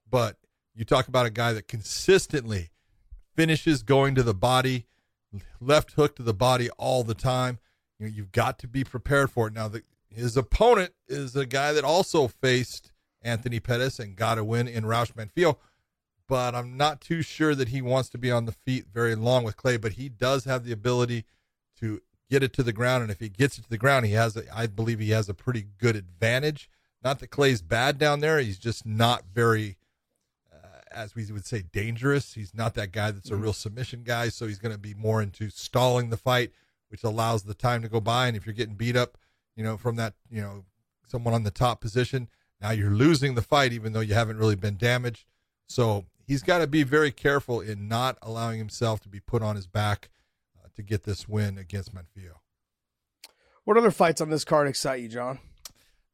But 0.08 0.36
you 0.74 0.84
talk 0.84 1.08
about 1.08 1.26
a 1.26 1.30
guy 1.30 1.52
that 1.52 1.68
consistently 1.68 2.70
finishes 3.36 3.82
going 3.82 4.14
to 4.14 4.22
the 4.22 4.34
body, 4.34 4.86
left 5.60 5.92
hook 5.92 6.16
to 6.16 6.22
the 6.22 6.34
body 6.34 6.70
all 6.78 7.04
the 7.04 7.14
time. 7.14 7.58
You 7.98 8.06
know, 8.06 8.12
you've 8.14 8.32
got 8.32 8.58
to 8.60 8.68
be 8.68 8.84
prepared 8.84 9.30
for 9.30 9.48
it. 9.48 9.52
Now, 9.52 9.68
the, 9.68 9.82
his 10.08 10.36
opponent 10.36 10.94
is 11.06 11.36
a 11.36 11.46
guy 11.46 11.72
that 11.72 11.84
also 11.84 12.26
faced 12.26 12.92
Anthony 13.22 13.60
Pettis 13.60 13.98
and 13.98 14.16
got 14.16 14.38
a 14.38 14.44
win 14.44 14.68
in 14.68 14.86
Raush 14.86 15.12
Manfio. 15.12 15.56
But 16.28 16.54
I'm 16.54 16.76
not 16.76 17.00
too 17.00 17.22
sure 17.22 17.54
that 17.54 17.68
he 17.68 17.82
wants 17.82 18.08
to 18.10 18.18
be 18.18 18.30
on 18.30 18.44
the 18.44 18.52
feet 18.52 18.86
very 18.92 19.14
long 19.14 19.42
with 19.42 19.56
Clay. 19.56 19.76
But 19.76 19.92
he 19.92 20.08
does 20.08 20.44
have 20.44 20.64
the 20.64 20.72
ability 20.72 21.24
to 21.80 22.00
get 22.30 22.42
it 22.42 22.52
to 22.52 22.62
the 22.62 22.72
ground, 22.72 23.02
and 23.02 23.10
if 23.10 23.18
he 23.18 23.28
gets 23.28 23.58
it 23.58 23.62
to 23.62 23.68
the 23.68 23.76
ground, 23.76 24.06
he 24.06 24.12
has. 24.12 24.36
A, 24.36 24.44
I 24.56 24.66
believe 24.68 25.00
he 25.00 25.10
has 25.10 25.28
a 25.28 25.34
pretty 25.34 25.66
good 25.78 25.96
advantage. 25.96 26.70
Not 27.02 27.18
that 27.18 27.30
Clay's 27.30 27.62
bad 27.62 27.98
down 27.98 28.20
there; 28.20 28.38
he's 28.38 28.58
just 28.58 28.86
not 28.86 29.24
very, 29.34 29.76
uh, 30.52 30.78
as 30.92 31.14
we 31.14 31.26
would 31.32 31.46
say, 31.46 31.62
dangerous. 31.62 32.34
He's 32.34 32.54
not 32.54 32.74
that 32.74 32.92
guy 32.92 33.10
that's 33.10 33.28
a 33.28 33.32
mm-hmm. 33.32 33.42
real 33.42 33.52
submission 33.52 34.02
guy, 34.04 34.28
so 34.28 34.46
he's 34.46 34.58
going 34.60 34.74
to 34.74 34.78
be 34.78 34.94
more 34.94 35.20
into 35.20 35.50
stalling 35.50 36.10
the 36.10 36.16
fight, 36.16 36.52
which 36.88 37.02
allows 37.02 37.42
the 37.42 37.54
time 37.54 37.82
to 37.82 37.88
go 37.88 38.00
by. 38.00 38.28
And 38.28 38.36
if 38.36 38.46
you're 38.46 38.54
getting 38.54 38.76
beat 38.76 38.96
up, 38.96 39.18
you 39.56 39.64
know, 39.64 39.76
from 39.76 39.96
that, 39.96 40.14
you 40.30 40.40
know, 40.40 40.64
someone 41.08 41.34
on 41.34 41.42
the 41.42 41.50
top 41.50 41.80
position, 41.80 42.28
now 42.60 42.70
you're 42.70 42.90
losing 42.90 43.34
the 43.34 43.42
fight, 43.42 43.72
even 43.72 43.92
though 43.92 44.00
you 44.00 44.14
haven't 44.14 44.38
really 44.38 44.56
been 44.56 44.76
damaged. 44.76 45.24
So 45.66 46.06
he's 46.26 46.42
got 46.42 46.58
to 46.58 46.66
be 46.66 46.82
very 46.82 47.10
careful 47.10 47.60
in 47.60 47.88
not 47.88 48.18
allowing 48.22 48.58
himself 48.58 49.00
to 49.00 49.08
be 49.08 49.20
put 49.20 49.42
on 49.42 49.56
his 49.56 49.66
back 49.66 50.10
uh, 50.58 50.68
to 50.74 50.82
get 50.82 51.04
this 51.04 51.28
win 51.28 51.58
against 51.58 51.94
Manfio. 51.94 52.34
What 53.64 53.76
other 53.76 53.90
fights 53.90 54.20
on 54.20 54.30
this 54.30 54.44
card 54.44 54.68
excite 54.68 55.00
you, 55.00 55.08
John? 55.08 55.38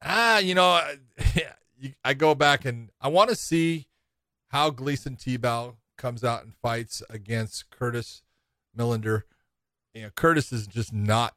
Ah, 0.03 0.38
you 0.38 0.55
know, 0.55 0.81
I 2.05 2.15
go 2.15 2.35
back 2.35 2.65
and 2.65 2.91
I 3.00 3.09
want 3.09 3.31
to 3.31 3.37
see 3.37 3.88
how 4.49 4.71
Gleison 4.71 5.17
Tibau 5.17 5.76
comes 5.97 6.23
out 6.23 6.45
and 6.45 6.55
fights 6.55 7.03
against 7.09 7.71
Curtis 7.71 8.23
Millender. 8.76 9.23
You 9.95 10.03
know, 10.03 10.11
Curtis 10.15 10.53
is 10.53 10.67
just 10.67 10.93
not 10.93 11.35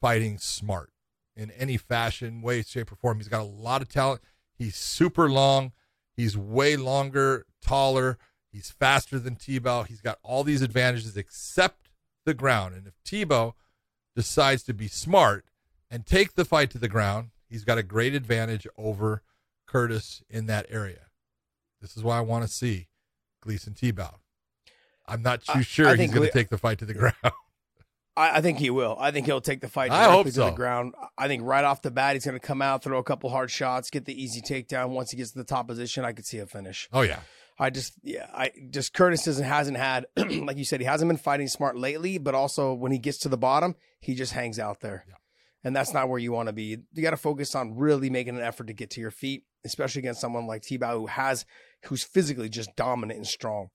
fighting 0.00 0.38
smart 0.38 0.90
in 1.36 1.50
any 1.52 1.76
fashion, 1.76 2.42
way, 2.42 2.62
shape, 2.62 2.92
or 2.92 2.96
form. 2.96 3.18
He's 3.18 3.28
got 3.28 3.40
a 3.40 3.44
lot 3.44 3.82
of 3.82 3.88
talent. 3.88 4.20
He's 4.56 4.76
super 4.76 5.28
long. 5.28 5.72
He's 6.16 6.36
way 6.36 6.76
longer, 6.76 7.46
taller. 7.60 8.18
He's 8.52 8.70
faster 8.70 9.18
than 9.18 9.34
Tibau. 9.34 9.86
He's 9.86 10.00
got 10.00 10.18
all 10.22 10.44
these 10.44 10.62
advantages 10.62 11.16
except 11.16 11.90
the 12.24 12.34
ground. 12.34 12.74
And 12.74 12.86
if 12.86 12.94
Tibau 13.04 13.54
decides 14.14 14.62
to 14.64 14.74
be 14.74 14.86
smart 14.86 15.44
and 15.90 16.06
take 16.06 16.34
the 16.34 16.44
fight 16.44 16.70
to 16.70 16.78
the 16.78 16.88
ground, 16.88 17.30
he's 17.48 17.64
got 17.64 17.78
a 17.78 17.82
great 17.82 18.14
advantage 18.14 18.66
over 18.78 19.22
Curtis 19.66 20.22
in 20.30 20.46
that 20.46 20.66
area. 20.68 21.06
This 21.80 21.96
is 21.96 22.04
why 22.04 22.18
I 22.18 22.20
want 22.20 22.46
to 22.46 22.52
see 22.52 22.88
Gleison 23.44 23.74
Tibau. 23.76 24.14
I'm 25.06 25.22
not 25.22 25.44
too 25.44 25.62
sure 25.62 25.94
he's 25.96 26.12
going 26.12 26.26
to 26.26 26.32
take 26.32 26.48
the 26.48 26.58
fight 26.58 26.78
to 26.78 26.86
the 26.86 26.94
ground. 27.22 27.34
I, 28.16 28.38
I, 28.38 28.40
think 28.40 28.58
he 28.58 28.70
will. 28.70 28.96
I 28.98 29.10
think 29.10 29.26
he'll 29.26 29.40
take 29.40 29.60
the 29.60 29.68
fight 29.68 29.88
directly 29.88 30.06
I 30.06 30.12
hope 30.12 30.28
so. 30.28 30.44
to 30.44 30.50
the 30.50 30.56
ground. 30.56 30.94
I 31.18 31.28
think 31.28 31.42
right 31.44 31.64
off 31.64 31.82
the 31.82 31.90
bat 31.90 32.14
he's 32.14 32.24
going 32.24 32.38
to 32.38 32.46
come 32.46 32.62
out, 32.62 32.82
throw 32.82 32.98
a 32.98 33.04
couple 33.04 33.30
hard 33.30 33.50
shots, 33.50 33.90
get 33.90 34.04
the 34.04 34.22
easy 34.22 34.40
takedown. 34.40 34.90
Once 34.90 35.10
he 35.10 35.16
gets 35.16 35.32
to 35.32 35.38
the 35.38 35.44
top 35.44 35.66
position, 35.66 36.04
I 36.04 36.12
could 36.12 36.26
see 36.26 36.38
a 36.38 36.46
finish. 36.46 36.88
Oh 36.92 37.02
yeah. 37.02 37.20
I 37.58 37.70
just 37.70 37.94
yeah, 38.02 38.26
I 38.32 38.50
just 38.70 38.92
Curtis 38.94 39.24
doesn't 39.24 39.44
hasn't 39.44 39.76
had 39.76 40.06
like 40.16 40.56
you 40.56 40.64
said 40.64 40.80
he 40.80 40.86
hasn't 40.86 41.08
been 41.08 41.16
fighting 41.16 41.48
smart 41.48 41.76
lately, 41.78 42.18
but 42.18 42.34
also 42.34 42.74
when 42.74 42.90
he 42.92 42.98
gets 42.98 43.18
to 43.18 43.28
the 43.28 43.38
bottom, 43.38 43.76
he 44.00 44.14
just 44.14 44.32
hangs 44.32 44.58
out 44.58 44.80
there. 44.80 45.04
Yeah. 45.08 45.14
And 45.62 45.74
that's 45.74 45.94
not 45.94 46.08
where 46.08 46.18
you 46.18 46.32
want 46.32 46.48
to 46.48 46.52
be. 46.52 46.78
You 46.92 47.02
got 47.02 47.10
to 47.10 47.16
focus 47.16 47.54
on 47.54 47.76
really 47.76 48.10
making 48.10 48.36
an 48.36 48.42
effort 48.42 48.66
to 48.66 48.74
get 48.74 48.90
to 48.90 49.00
your 49.00 49.10
feet, 49.10 49.44
especially 49.64 50.00
against 50.00 50.20
someone 50.20 50.46
like 50.46 50.62
Tibau 50.62 50.92
who 50.92 51.06
has 51.06 51.46
who's 51.86 52.04
physically 52.04 52.48
just 52.48 52.74
dominant 52.76 53.16
and 53.16 53.26
strong. 53.26 53.70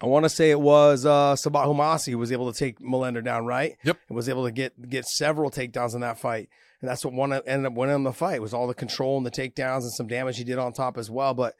I 0.00 0.06
want 0.06 0.24
to 0.24 0.28
say 0.28 0.50
it 0.50 0.60
was 0.60 1.06
uh, 1.06 1.34
Sabah 1.34 1.64
Homasi 1.64 2.10
who 2.10 2.18
was 2.18 2.32
able 2.32 2.52
to 2.52 2.58
take 2.58 2.80
Millender 2.80 3.24
down, 3.24 3.46
right? 3.46 3.76
Yep. 3.82 3.98
And 4.08 4.16
was 4.16 4.28
able 4.28 4.44
to 4.44 4.52
get 4.52 4.88
get 4.88 5.06
several 5.06 5.50
takedowns 5.50 5.94
in 5.94 6.02
that 6.02 6.18
fight. 6.18 6.48
And 6.80 6.90
that's 6.90 7.04
what 7.04 7.14
won, 7.14 7.32
ended 7.32 7.66
up 7.66 7.72
winning 7.72 8.02
the 8.02 8.12
fight 8.12 8.42
was 8.42 8.52
all 8.52 8.66
the 8.66 8.74
control 8.74 9.16
and 9.16 9.24
the 9.24 9.30
takedowns 9.30 9.82
and 9.82 9.92
some 9.92 10.06
damage 10.06 10.36
he 10.36 10.44
did 10.44 10.58
on 10.58 10.72
top 10.72 10.98
as 10.98 11.10
well. 11.10 11.32
But 11.32 11.54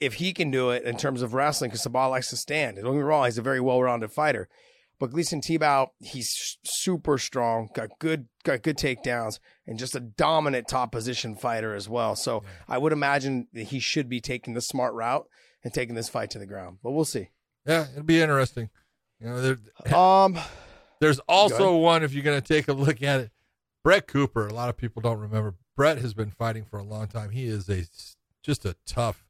if 0.00 0.14
he 0.14 0.32
can 0.32 0.50
do 0.50 0.70
it 0.70 0.82
in 0.82 0.96
terms 0.96 1.22
of 1.22 1.34
wrestling, 1.34 1.70
because 1.70 1.86
Sabah 1.86 2.10
likes 2.10 2.30
to 2.30 2.36
stand, 2.36 2.76
don't 2.76 2.86
get 2.86 2.94
me 2.94 3.02
wrong, 3.02 3.26
he's 3.26 3.38
a 3.38 3.42
very 3.42 3.60
well-rounded 3.60 4.10
fighter. 4.10 4.48
But 4.98 5.10
Gleison 5.10 5.40
Tibau, 5.40 5.90
he's 6.00 6.58
super 6.64 7.18
strong, 7.18 7.70
got 7.74 7.98
good 7.98 8.26
got 8.44 8.62
good 8.62 8.76
takedowns, 8.76 9.38
and 9.66 9.78
just 9.78 9.96
a 9.96 10.00
dominant 10.00 10.68
top 10.68 10.92
position 10.92 11.36
fighter 11.36 11.74
as 11.74 11.88
well. 11.88 12.16
So 12.16 12.42
I 12.68 12.78
would 12.78 12.92
imagine 12.92 13.48
that 13.52 13.64
he 13.64 13.78
should 13.78 14.08
be 14.08 14.20
taking 14.20 14.54
the 14.54 14.60
smart 14.60 14.94
route 14.94 15.26
and 15.64 15.72
taking 15.72 15.94
this 15.94 16.08
fight 16.08 16.30
to 16.30 16.38
the 16.38 16.46
ground. 16.46 16.78
But 16.82 16.92
we'll 16.92 17.04
see. 17.04 17.30
Yeah, 17.66 17.86
it'll 17.92 18.02
be 18.02 18.20
interesting. 18.20 18.70
You 19.20 19.28
know, 19.28 19.40
there, 19.40 19.58
Um, 19.96 20.38
there's 21.00 21.18
also 21.20 21.76
one 21.76 22.02
if 22.02 22.12
you're 22.12 22.24
going 22.24 22.40
to 22.40 22.46
take 22.46 22.68
a 22.68 22.72
look 22.72 23.02
at 23.02 23.20
it. 23.20 23.30
Brett 23.84 24.06
Cooper. 24.06 24.46
A 24.46 24.54
lot 24.54 24.68
of 24.68 24.76
people 24.76 25.02
don't 25.02 25.18
remember. 25.18 25.54
Brett 25.76 25.98
has 25.98 26.14
been 26.14 26.30
fighting 26.30 26.64
for 26.64 26.78
a 26.78 26.84
long 26.84 27.08
time. 27.08 27.30
He 27.30 27.46
is 27.46 27.68
a 27.68 27.84
just 28.42 28.64
a 28.64 28.76
tough 28.86 29.24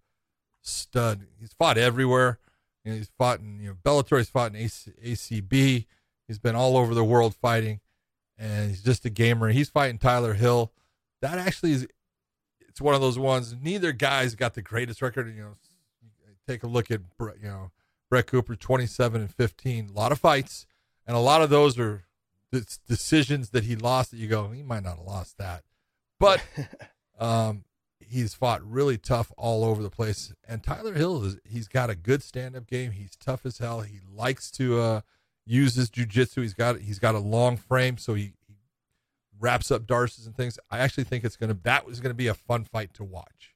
stud. 0.60 1.26
He's 1.38 1.52
fought 1.52 1.78
everywhere. 1.78 2.38
You 2.84 2.92
know, 2.92 2.98
he's 2.98 3.10
fought 3.16 3.40
in 3.40 3.60
you 3.60 3.68
know 3.68 3.76
Bellator. 3.82 4.18
He's 4.18 4.28
fought 4.28 4.50
in 4.52 4.56
AC, 4.56 4.92
ACB. 5.02 5.86
He's 6.26 6.38
been 6.38 6.54
all 6.56 6.76
over 6.76 6.94
the 6.94 7.04
world 7.04 7.34
fighting, 7.34 7.80
and 8.38 8.70
he's 8.70 8.82
just 8.82 9.04
a 9.04 9.10
gamer. 9.10 9.50
He's 9.50 9.68
fighting 9.70 9.98
Tyler 9.98 10.34
Hill. 10.34 10.72
That 11.20 11.38
actually 11.38 11.72
is. 11.72 11.86
It's 12.68 12.80
one 12.80 12.94
of 12.94 13.00
those 13.00 13.18
ones. 13.18 13.54
Neither 13.60 13.92
guy's 13.92 14.34
got 14.34 14.54
the 14.54 14.62
greatest 14.62 15.00
record. 15.02 15.34
You 15.34 15.42
know, 15.42 15.52
take 16.48 16.62
a 16.62 16.66
look 16.66 16.90
at 16.90 17.00
you 17.20 17.48
know 17.48 17.70
Brett 18.12 18.26
Cooper, 18.26 18.54
27 18.54 19.22
and 19.22 19.34
15. 19.34 19.88
A 19.88 19.92
lot 19.98 20.12
of 20.12 20.18
fights, 20.18 20.66
and 21.06 21.16
a 21.16 21.20
lot 21.20 21.40
of 21.40 21.48
those 21.48 21.78
are 21.78 22.04
decisions 22.86 23.48
that 23.52 23.64
he 23.64 23.74
lost 23.74 24.10
that 24.10 24.18
you 24.18 24.28
go, 24.28 24.50
he 24.50 24.62
might 24.62 24.82
not 24.82 24.98
have 24.98 25.06
lost 25.06 25.38
that. 25.38 25.62
But 26.20 26.44
um, 27.18 27.64
he's 28.00 28.34
fought 28.34 28.62
really 28.70 28.98
tough 28.98 29.32
all 29.38 29.64
over 29.64 29.82
the 29.82 29.88
place. 29.88 30.34
And 30.46 30.62
Tyler 30.62 30.92
Hill 30.92 31.24
is 31.24 31.38
he's 31.48 31.68
got 31.68 31.88
a 31.88 31.94
good 31.94 32.22
stand 32.22 32.54
up 32.54 32.66
game. 32.66 32.90
He's 32.90 33.16
tough 33.16 33.46
as 33.46 33.56
hell. 33.56 33.80
He 33.80 34.00
likes 34.14 34.50
to 34.50 34.78
uh, 34.78 35.00
use 35.46 35.76
his 35.76 35.88
jujitsu. 35.88 36.42
He's 36.42 36.52
got 36.52 36.80
he's 36.80 36.98
got 36.98 37.14
a 37.14 37.18
long 37.18 37.56
frame, 37.56 37.96
so 37.96 38.12
he, 38.12 38.34
he 38.46 38.56
wraps 39.40 39.70
up 39.70 39.86
darces 39.86 40.26
and 40.26 40.36
things. 40.36 40.58
I 40.70 40.80
actually 40.80 41.04
think 41.04 41.24
it's 41.24 41.36
gonna 41.36 41.56
that 41.62 41.86
was 41.86 42.00
gonna 42.00 42.12
be 42.12 42.26
a 42.26 42.34
fun 42.34 42.64
fight 42.64 42.92
to 42.92 43.04
watch. 43.04 43.51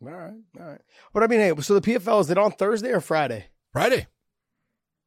All 0.00 0.08
right, 0.12 0.32
all 0.60 0.66
right. 0.66 0.80
But 1.12 1.22
I 1.22 1.26
mean, 1.26 1.40
hey, 1.40 1.52
so 1.60 1.78
the 1.78 1.80
PFL 1.80 2.20
is 2.20 2.30
it 2.30 2.38
on 2.38 2.52
Thursday 2.52 2.90
or 2.90 3.00
Friday? 3.00 3.46
Friday. 3.72 4.06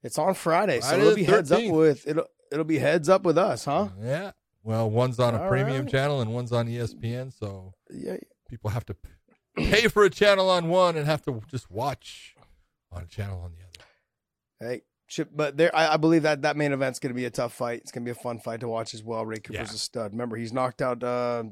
It's 0.03 0.17
on 0.17 0.33
Friday, 0.33 0.79
Friday 0.81 0.95
so 1.01 1.01
it'll 1.01 1.15
be 1.15 1.23
13th. 1.23 1.27
heads 1.27 1.51
up 1.51 1.63
with 1.71 2.07
it'll 2.07 2.25
it'll 2.51 2.65
be 2.65 2.79
heads 2.79 3.07
up 3.09 3.23
with 3.23 3.37
us, 3.37 3.65
huh? 3.65 3.89
Yeah. 4.01 4.31
Well, 4.63 4.89
one's 4.89 5.19
on 5.19 5.33
a 5.35 5.41
All 5.43 5.47
premium 5.49 5.83
right. 5.83 5.89
channel 5.91 6.21
and 6.21 6.33
one's 6.33 6.51
on 6.51 6.67
ESPN, 6.67 7.31
so 7.37 7.73
Yeah. 7.89 8.17
people 8.49 8.69
have 8.71 8.85
to 8.87 8.95
pay 9.55 9.87
for 9.87 10.03
a 10.03 10.09
channel 10.09 10.49
on 10.49 10.69
one 10.69 10.95
and 10.97 11.05
have 11.07 11.21
to 11.23 11.41
just 11.47 11.71
watch 11.71 12.35
on 12.91 13.03
a 13.03 13.07
channel 13.07 13.41
on 13.41 13.53
the 13.53 13.63
other. 13.63 14.71
Hey, 14.73 14.81
but 15.33 15.57
there, 15.57 15.75
I, 15.75 15.93
I 15.93 15.97
believe 15.97 16.23
that 16.23 16.43
that 16.43 16.55
main 16.57 16.71
event's 16.73 16.99
going 16.99 17.09
to 17.11 17.15
be 17.15 17.25
a 17.25 17.29
tough 17.31 17.53
fight. 17.53 17.79
It's 17.81 17.91
going 17.91 18.05
to 18.05 18.13
be 18.13 18.17
a 18.17 18.21
fun 18.21 18.37
fight 18.39 18.59
to 18.61 18.67
watch 18.67 18.93
as 18.93 19.03
well. 19.03 19.25
Ray 19.25 19.39
Cooper's 19.39 19.69
Yeah. 19.69 19.75
a 19.75 19.77
stud. 19.77 20.11
Remember, 20.11 20.35
he's 20.37 20.53
knocked 20.53 20.81
out 20.81 21.03
uh, 21.03 21.43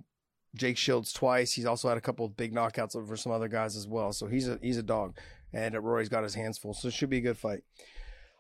Jake 0.56 0.78
Shields 0.78 1.14
twice. 1.14 1.54
He's 1.54 1.66
also 1.66 1.90
had 1.90 1.98
a 1.98 2.02
couple 2.02 2.26
of 2.26 2.36
big 2.36 2.54
knockouts 2.54 2.96
over 2.96 3.16
some 3.16 3.32
other 3.32 3.48
guys 3.48 3.76
as 3.76 3.88
well. 3.88 4.14
So 4.14 4.28
he's 4.28 4.48
a 4.48 4.60
he's 4.62 4.78
a 4.78 4.84
dog, 4.84 5.18
and 5.54 5.76
Rory's 5.76 6.10
got 6.10 6.24
his 6.24 6.36
hands 6.36 6.58
full. 6.58 6.74
So 6.74 6.88
it 6.88 6.94
should 6.94 7.10
be 7.10 7.18
a 7.18 7.22
good 7.22 7.38
fight. 7.38 7.64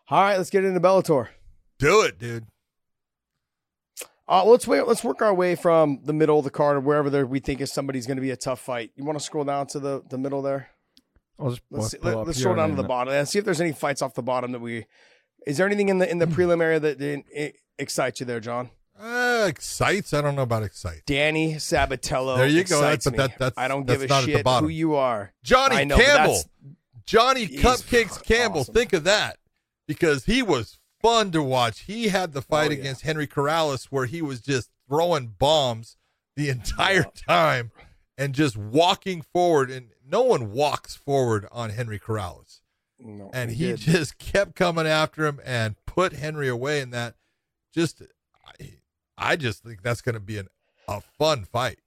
All 0.09 0.21
right, 0.21 0.37
let's 0.37 0.49
get 0.49 0.65
into 0.65 0.79
Bellator. 0.79 1.27
Do 1.77 2.01
it, 2.01 2.17
dude. 2.17 2.47
Uh, 4.27 4.43
let's 4.45 4.67
wait. 4.67 4.87
Let's 4.87 5.03
work 5.03 5.21
our 5.21 5.33
way 5.33 5.55
from 5.55 6.01
the 6.03 6.13
middle 6.13 6.37
of 6.37 6.43
the 6.43 6.51
card 6.51 6.77
or 6.77 6.79
wherever 6.81 7.09
there 7.09 7.25
we 7.25 7.39
think 7.39 7.61
is 7.61 7.71
somebody's 7.71 8.05
going 8.05 8.17
to 8.17 8.21
be 8.21 8.31
a 8.31 8.37
tough 8.37 8.59
fight. 8.59 8.91
You 8.95 9.03
want 9.03 9.17
to 9.17 9.23
scroll 9.23 9.43
down 9.43 9.65
to 9.67 9.79
the, 9.79 10.03
the 10.07 10.19
middle 10.19 10.43
there? 10.43 10.69
I'll 11.39 11.49
just 11.49 11.61
Let's, 11.71 11.91
see, 11.91 11.97
pull 11.97 12.13
let, 12.13 12.27
us 12.27 12.37
scroll 12.37 12.55
down 12.55 12.69
to 12.69 12.75
the 12.75 12.83
bottom 12.83 13.13
and 13.13 13.27
see 13.27 13.39
if 13.39 13.45
there's 13.45 13.61
any 13.61 13.71
fights 13.71 14.01
off 14.01 14.13
the 14.13 14.21
bottom 14.21 14.51
that 14.51 14.59
we. 14.59 14.85
Is 15.47 15.57
there 15.57 15.65
anything 15.65 15.89
in 15.89 15.97
the 15.97 16.09
in 16.09 16.19
the 16.19 16.25
prelim 16.27 16.61
area 16.61 16.79
that 16.79 16.99
didn't 16.99 17.25
eh, 17.33 17.51
excite 17.79 18.19
you 18.19 18.25
there, 18.25 18.39
John? 18.39 18.69
Uh, 18.99 19.45
excites. 19.47 20.13
I 20.13 20.21
don't 20.21 20.35
know 20.35 20.41
about 20.41 20.63
excite. 20.63 21.03
Danny 21.05 21.55
Sabatello. 21.55 22.37
There 22.37 22.47
you 22.47 22.63
go. 22.65 22.79
excites 22.79 23.05
But 23.05 23.11
me. 23.13 23.17
that- 23.17 23.39
that's- 23.39 23.53
I 23.57 23.67
don't 23.67 23.85
that's 23.87 24.01
give 24.01 24.11
a 24.11 24.13
at 24.13 24.21
the 24.25 24.25
shit 24.25 24.47
who 24.47 24.67
you 24.67 24.95
are. 24.95 25.33
Johnny 25.43 25.85
know, 25.85 25.97
Campbell. 25.97 26.41
Johnny 27.05 27.45
He's 27.45 27.61
Cupcakes 27.61 28.21
Campbell. 28.23 28.61
awesome. 28.61 28.73
Think 28.73 28.93
of 28.93 29.03
that 29.05 29.37
because 29.87 30.25
he 30.25 30.43
was 30.43 30.79
fun 31.01 31.31
to 31.31 31.41
watch. 31.41 31.81
He 31.81 32.09
had 32.09 32.33
the 32.33 32.41
fight 32.41 32.69
Oh, 32.71 32.73
yeah. 32.73 32.79
against 32.81 33.01
Henry 33.01 33.25
Corrales 33.25 33.85
where 33.85 34.05
he 34.05 34.21
was 34.21 34.41
just 34.41 34.69
throwing 34.87 35.27
bombs 35.39 35.95
the 36.35 36.49
entire 36.49 37.03
time 37.27 37.71
and 38.17 38.35
just 38.35 38.57
walking 38.57 39.21
forward. 39.21 39.71
And 39.71 39.89
no 40.05 40.21
one 40.23 40.51
walks 40.51 40.95
forward 40.95 41.47
on 41.51 41.69
Henry 41.71 41.99
Corrales. 41.99 42.59
No, 42.99 43.31
and 43.33 43.51
he 43.51 43.67
did. 43.67 43.77
just 43.77 44.17
kept 44.17 44.55
coming 44.55 44.85
after 44.85 45.25
him 45.25 45.39
and 45.45 45.75
put 45.85 46.11
Henry 46.13 46.49
away 46.49 46.81
in 46.81 46.89
that. 46.89 47.15
Just, 47.73 48.01
I, 49.19 49.35
just 49.35 49.63
think 49.63 49.81
that's 49.81 50.01
going 50.01 50.13
to 50.13 50.19
be 50.19 50.37
an, 50.37 50.47
a 50.87 51.01
fun 51.17 51.45
fight. 51.45 51.79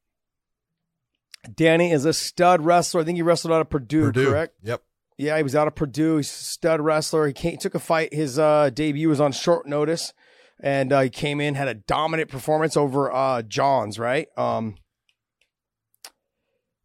Danny 1.55 1.91
is 1.91 2.05
a 2.05 2.13
stud 2.13 2.65
wrestler. 2.65 3.01
I 3.01 3.05
think 3.05 3.17
he 3.17 3.23
wrestled 3.23 3.53
out 3.53 3.61
of 3.61 3.71
Purdue, 3.71 4.07
Purdue, 4.07 4.31
correct? 4.31 4.55
Yep. 4.63 4.83
Yeah, 5.19 5.37
he 5.37 5.43
was 5.43 5.55
out 5.55 5.69
of 5.69 5.75
Purdue. 5.75 6.19
He's 6.19 6.31
a 6.31 6.45
stud 6.45 6.81
wrestler. 6.81 7.27
He 7.27 7.33
came, 7.33 7.57
took 7.57 7.75
a 7.75 7.79
fight. 7.79 8.15
His 8.15 8.39
uh, 8.39 8.71
debut 8.73 9.09
was 9.09 9.21
on 9.21 9.33
short 9.33 9.67
notice, 9.67 10.13
and 10.61 10.93
uh, 10.93 11.01
he 11.01 11.11
came 11.11 11.41
in 11.41 11.55
had 11.55 11.69
a 11.69 11.75
dominant 11.75 12.31
performance 12.31 12.77
over 12.77 13.13
uh, 13.13 13.43
Johns. 13.43 13.99
Right? 13.99 14.29
Um, 14.37 14.77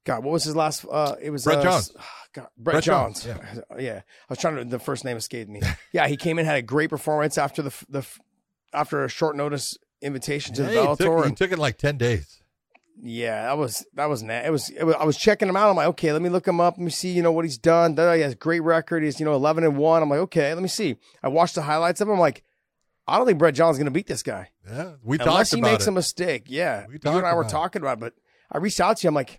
God, 0.04 0.24
what 0.24 0.32
was 0.32 0.44
his 0.44 0.56
last? 0.56 0.86
Uh, 0.89 1.16
it 1.22 1.30
was 1.30 1.44
Brett 1.44 1.60
uh, 1.60 1.63
Johns. 1.63 1.92
God, 2.34 2.48
Brett, 2.58 2.74
Brett 2.75 2.84
Johns. 2.84 3.24
Johns, 3.24 3.62
yeah. 3.80 4.01
I 4.01 4.25
was 4.30 4.39
trying 4.39 4.56
to. 4.56 4.66
The 4.66 4.80
first 4.80 5.06
name 5.06 5.18
escaped 5.18 5.50
me. 5.50 5.62
yeah, 5.92 6.08
he 6.08 6.18
came 6.18 6.39
in 6.39 6.46
had 6.46 6.58
a 6.58 6.62
great 6.62 6.89
performance 6.89 7.38
after 7.38 7.62
the 7.62 7.74
the 7.89 8.06
after 8.74 9.04
a 9.04 9.10
short 9.10 9.36
notice 9.36 9.77
invitation 10.01 10.54
to 10.56 10.63
Yeah, 10.63 10.68
the 10.68 10.74
he, 10.74 10.88
Bellator. 10.88 10.98
took, 10.98 11.25
and- 11.25 11.38
took 11.38 11.51
it 11.51 11.60
like 11.60 11.77
10 11.77 11.98
days. 11.98 12.42
yeah, 13.01 13.44
that 13.48 13.58
was 13.58 13.86
that 13.94 14.10
was 14.10 14.22
it 14.24 14.50
was, 14.51 14.70
it 14.70 14.84
was 14.84 14.96
I 15.00 15.04
was 15.06 15.18
checking 15.18 15.48
him 15.48 15.56
out. 15.56 15.70
I'm 15.70 15.75
like, 15.75 15.88
okay, 15.89 16.12
let 16.13 16.22
me 16.22 16.30
look 16.30 16.48
him 16.48 16.60
up. 16.60 16.75
Let 16.77 16.84
me 16.84 16.89
see, 16.92 17.10
you 17.12 17.22
know, 17.22 17.32
what 17.32 17.46
he's 17.46 17.58
done. 17.58 17.96
He 17.96 18.22
has 18.22 18.34
a 18.34 18.36
great 18.36 18.62
record. 18.62 19.04
He's 19.04 19.20
you 19.20 19.25
know 19.25 19.34
11 19.36 19.63
and 19.63 19.77
one. 19.77 20.01
I'm 20.01 20.10
like, 20.10 20.20
okay, 20.20 20.54
let 20.54 20.62
me 20.63 20.68
see. 20.70 20.96
I 21.22 21.27
watched 21.27 21.56
the 21.56 21.62
highlights 21.62 22.01
of 22.01 22.08
him. 22.08 22.16
I'm 22.16 22.20
like, 22.20 22.44
I 23.08 23.18
don't 23.18 23.27
think 23.27 23.39
Brett 23.39 23.54
John's 23.56 23.77
gonna 23.77 23.92
beat 23.92 24.08
this 24.08 24.24
guy 24.24 24.50
Yeah. 24.68 24.94
We 25.04 25.18
unless 25.20 25.51
he 25.51 25.62
makes 25.62 25.86
it. 25.86 25.89
a 25.89 25.92
mistake. 25.92 26.46
Yeah, 26.48 26.86
We 26.88 26.96
you 26.96 27.00
and 27.18 27.25
I 27.25 27.34
were 27.36 27.44
it. 27.44 27.50
talking 27.50 27.82
about, 27.82 27.94
it, 27.98 28.00
but 28.00 28.13
I 28.51 28.58
reached 28.58 28.80
out 28.82 28.98
to 28.98 29.04
you. 29.06 29.10
I'm 29.10 29.16
like, 29.16 29.30
"I- 29.32 29.38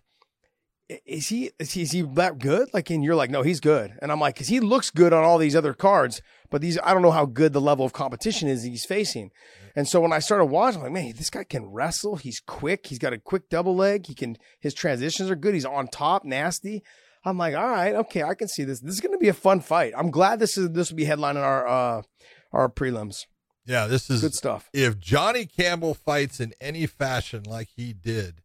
is 1.04 1.28
he 1.28 1.50
is 1.58 1.72
he, 1.72 1.82
is 1.82 1.92
he 1.92 2.02
that 2.02 2.38
good? 2.38 2.68
Like, 2.72 2.90
and 2.90 3.04
you're 3.04 3.14
like, 3.14 3.30
no, 3.30 3.42
he's 3.42 3.60
good. 3.60 3.92
And 4.00 4.10
I'm 4.10 4.20
like, 4.20 4.34
because 4.34 4.48
he 4.48 4.60
looks 4.60 4.90
good 4.90 5.12
on 5.12 5.22
all 5.24 5.38
these 5.38 5.54
other 5.56 5.74
cards, 5.74 6.22
but 6.50 6.60
these 6.62 6.78
I 6.82 6.92
don't 6.92 7.02
know 7.02 7.10
how 7.10 7.26
good 7.26 7.52
the 7.52 7.60
level 7.60 7.84
of 7.84 7.92
competition 7.92 8.48
is 8.48 8.62
he's 8.62 8.84
facing. 8.86 9.30
And 9.76 9.86
so 9.86 10.00
when 10.00 10.12
I 10.12 10.18
started 10.18 10.46
watching, 10.46 10.80
I'm 10.80 10.84
like, 10.84 11.04
man, 11.04 11.14
this 11.16 11.30
guy 11.30 11.44
can 11.44 11.66
wrestle. 11.66 12.16
He's 12.16 12.40
quick. 12.40 12.86
He's 12.86 12.98
got 12.98 13.12
a 13.12 13.18
quick 13.18 13.48
double 13.50 13.76
leg. 13.76 14.06
He 14.06 14.14
can. 14.14 14.36
His 14.60 14.74
transitions 14.74 15.30
are 15.30 15.36
good. 15.36 15.54
He's 15.54 15.66
on 15.66 15.88
top, 15.88 16.24
nasty. 16.24 16.82
I'm 17.24 17.36
like, 17.36 17.54
all 17.54 17.68
right, 17.68 17.94
okay, 17.94 18.22
I 18.22 18.34
can 18.34 18.48
see 18.48 18.64
this. 18.64 18.80
This 18.80 18.94
is 18.94 19.00
going 19.00 19.12
to 19.12 19.18
be 19.18 19.28
a 19.28 19.34
fun 19.34 19.60
fight. 19.60 19.92
I'm 19.96 20.10
glad 20.10 20.38
this 20.38 20.56
is 20.56 20.70
this 20.70 20.90
will 20.90 20.96
be 20.96 21.04
headlining 21.04 21.42
our 21.42 21.66
uh 21.66 22.02
our 22.52 22.68
prelims. 22.68 23.26
Yeah, 23.66 23.86
this 23.86 24.08
is 24.08 24.22
Good 24.22 24.34
stuff. 24.34 24.70
if 24.72 24.98
Johnny 24.98 25.44
Campbell 25.44 25.92
fights 25.92 26.40
in 26.40 26.54
any 26.58 26.86
fashion 26.86 27.42
like 27.42 27.68
he 27.76 27.92
did 27.92 28.40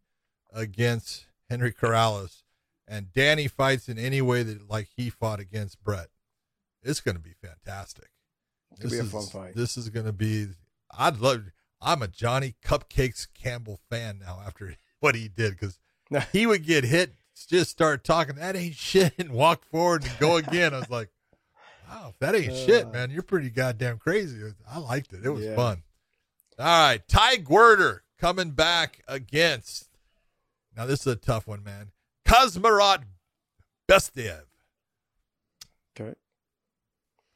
against 0.51 1.27
Henry 1.53 1.71
Corrales, 1.71 2.41
and 2.87 3.13
Danny 3.13 3.47
fights 3.47 3.87
in 3.87 3.99
any 3.99 4.23
way 4.23 4.41
that 4.41 4.67
like 4.67 4.87
he 4.97 5.11
fought 5.11 5.39
against 5.39 5.83
Brett, 5.83 6.07
it's 6.81 6.99
going 6.99 7.15
to 7.15 7.21
be 7.21 7.35
fantastic. 7.39 8.09
It'll 8.79 8.89
be 8.89 8.97
a 8.97 9.03
fun 9.03 9.27
fight. 9.27 9.55
This 9.55 9.77
is 9.77 9.89
going 9.89 10.07
to 10.07 10.11
be. 10.13 10.47
I'd 10.97 11.19
love. 11.19 11.43
I'm 11.79 12.01
a 12.01 12.07
Johnny 12.07 12.55
Cupcakes 12.65 13.27
Campbell 13.35 13.79
fan 13.87 14.21
now 14.25 14.41
after 14.43 14.73
what 14.99 15.13
he 15.13 15.27
did 15.27 15.51
because 15.53 15.77
he 16.31 16.47
would 16.47 16.65
get 16.65 16.85
hit, 16.85 17.13
just 17.47 17.69
start 17.69 18.03
talking 18.03 18.35
that 18.37 18.55
ain't 18.55 18.73
shit, 18.75 19.13
and 19.19 19.29
walk 19.29 19.63
forward 19.65 20.03
and 20.05 20.19
go 20.19 20.37
again. 20.37 20.73
I 20.73 20.79
was 20.79 20.89
like, 20.89 21.09
wow, 21.87 22.07
if 22.09 22.17
that 22.17 22.33
ain't 22.33 22.55
shit, 22.55 22.87
uh. 22.87 22.89
man, 22.89 23.11
you're 23.11 23.21
pretty 23.21 23.51
goddamn 23.51 23.99
crazy. 23.99 24.41
I 24.67 24.79
liked 24.79 25.13
it. 25.13 25.23
It 25.23 25.29
was 25.29 25.45
Yeah. 25.45 25.55
fun. 25.55 25.83
All 26.57 26.65
right, 26.87 27.07
Ty 27.07 27.37
Gwerder 27.37 27.99
coming 28.19 28.51
back 28.51 29.03
against. 29.07 29.89
Now 30.75 30.85
this 30.85 31.01
is 31.01 31.07
a 31.07 31.15
tough 31.15 31.47
one, 31.47 31.63
man. 31.63 31.91
Kazmarat 32.27 33.03
Bestev. 33.89 34.43
Okay. 35.99 36.13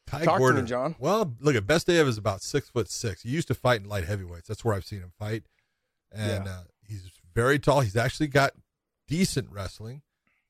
Ty 0.06 0.24
Talk 0.24 0.38
to 0.40 0.52
me, 0.54 0.62
John. 0.62 0.96
Well, 0.98 1.34
look 1.40 1.54
at 1.54 1.66
Bestev 1.66 2.06
is 2.06 2.16
about 2.18 2.42
six 2.42 2.68
foot 2.68 2.88
six. 2.90 3.22
He 3.22 3.28
used 3.30 3.48
to 3.48 3.54
fight 3.54 3.82
in 3.82 3.88
light 3.88 4.04
heavyweights. 4.04 4.48
That's 4.48 4.64
where 4.64 4.74
I've 4.74 4.84
seen 4.86 5.00
him 5.00 5.12
fight, 5.18 5.44
and 6.10 6.46
Yeah. 6.46 6.50
uh, 6.52 6.62
he's 6.86 7.10
very 7.34 7.58
tall. 7.58 7.80
He's 7.80 7.96
actually 7.96 8.28
got 8.28 8.52
decent 9.06 9.50
wrestling. 9.50 10.02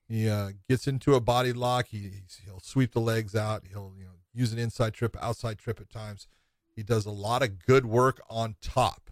He 0.07 0.27
uh, 0.27 0.51
gets 0.67 0.87
into 0.87 1.13
a 1.13 1.19
body 1.19 1.53
lock. 1.53 1.87
He 1.87 2.23
he'll 2.45 2.61
sweep 2.61 2.93
the 2.93 3.01
legs 3.01 3.35
out. 3.35 3.65
He'll 3.69 3.93
you 3.97 4.05
know 4.05 4.11
use 4.33 4.53
an 4.53 4.59
inside 4.59 4.93
trip, 4.93 5.15
outside 5.21 5.59
trip 5.59 5.79
at 5.81 5.89
times. 5.89 6.27
He 6.75 6.81
does 6.81 7.05
a 7.05 7.11
lot 7.11 7.43
of 7.43 7.59
good 7.65 7.85
work 7.85 8.21
on 8.29 8.55
top. 8.61 9.11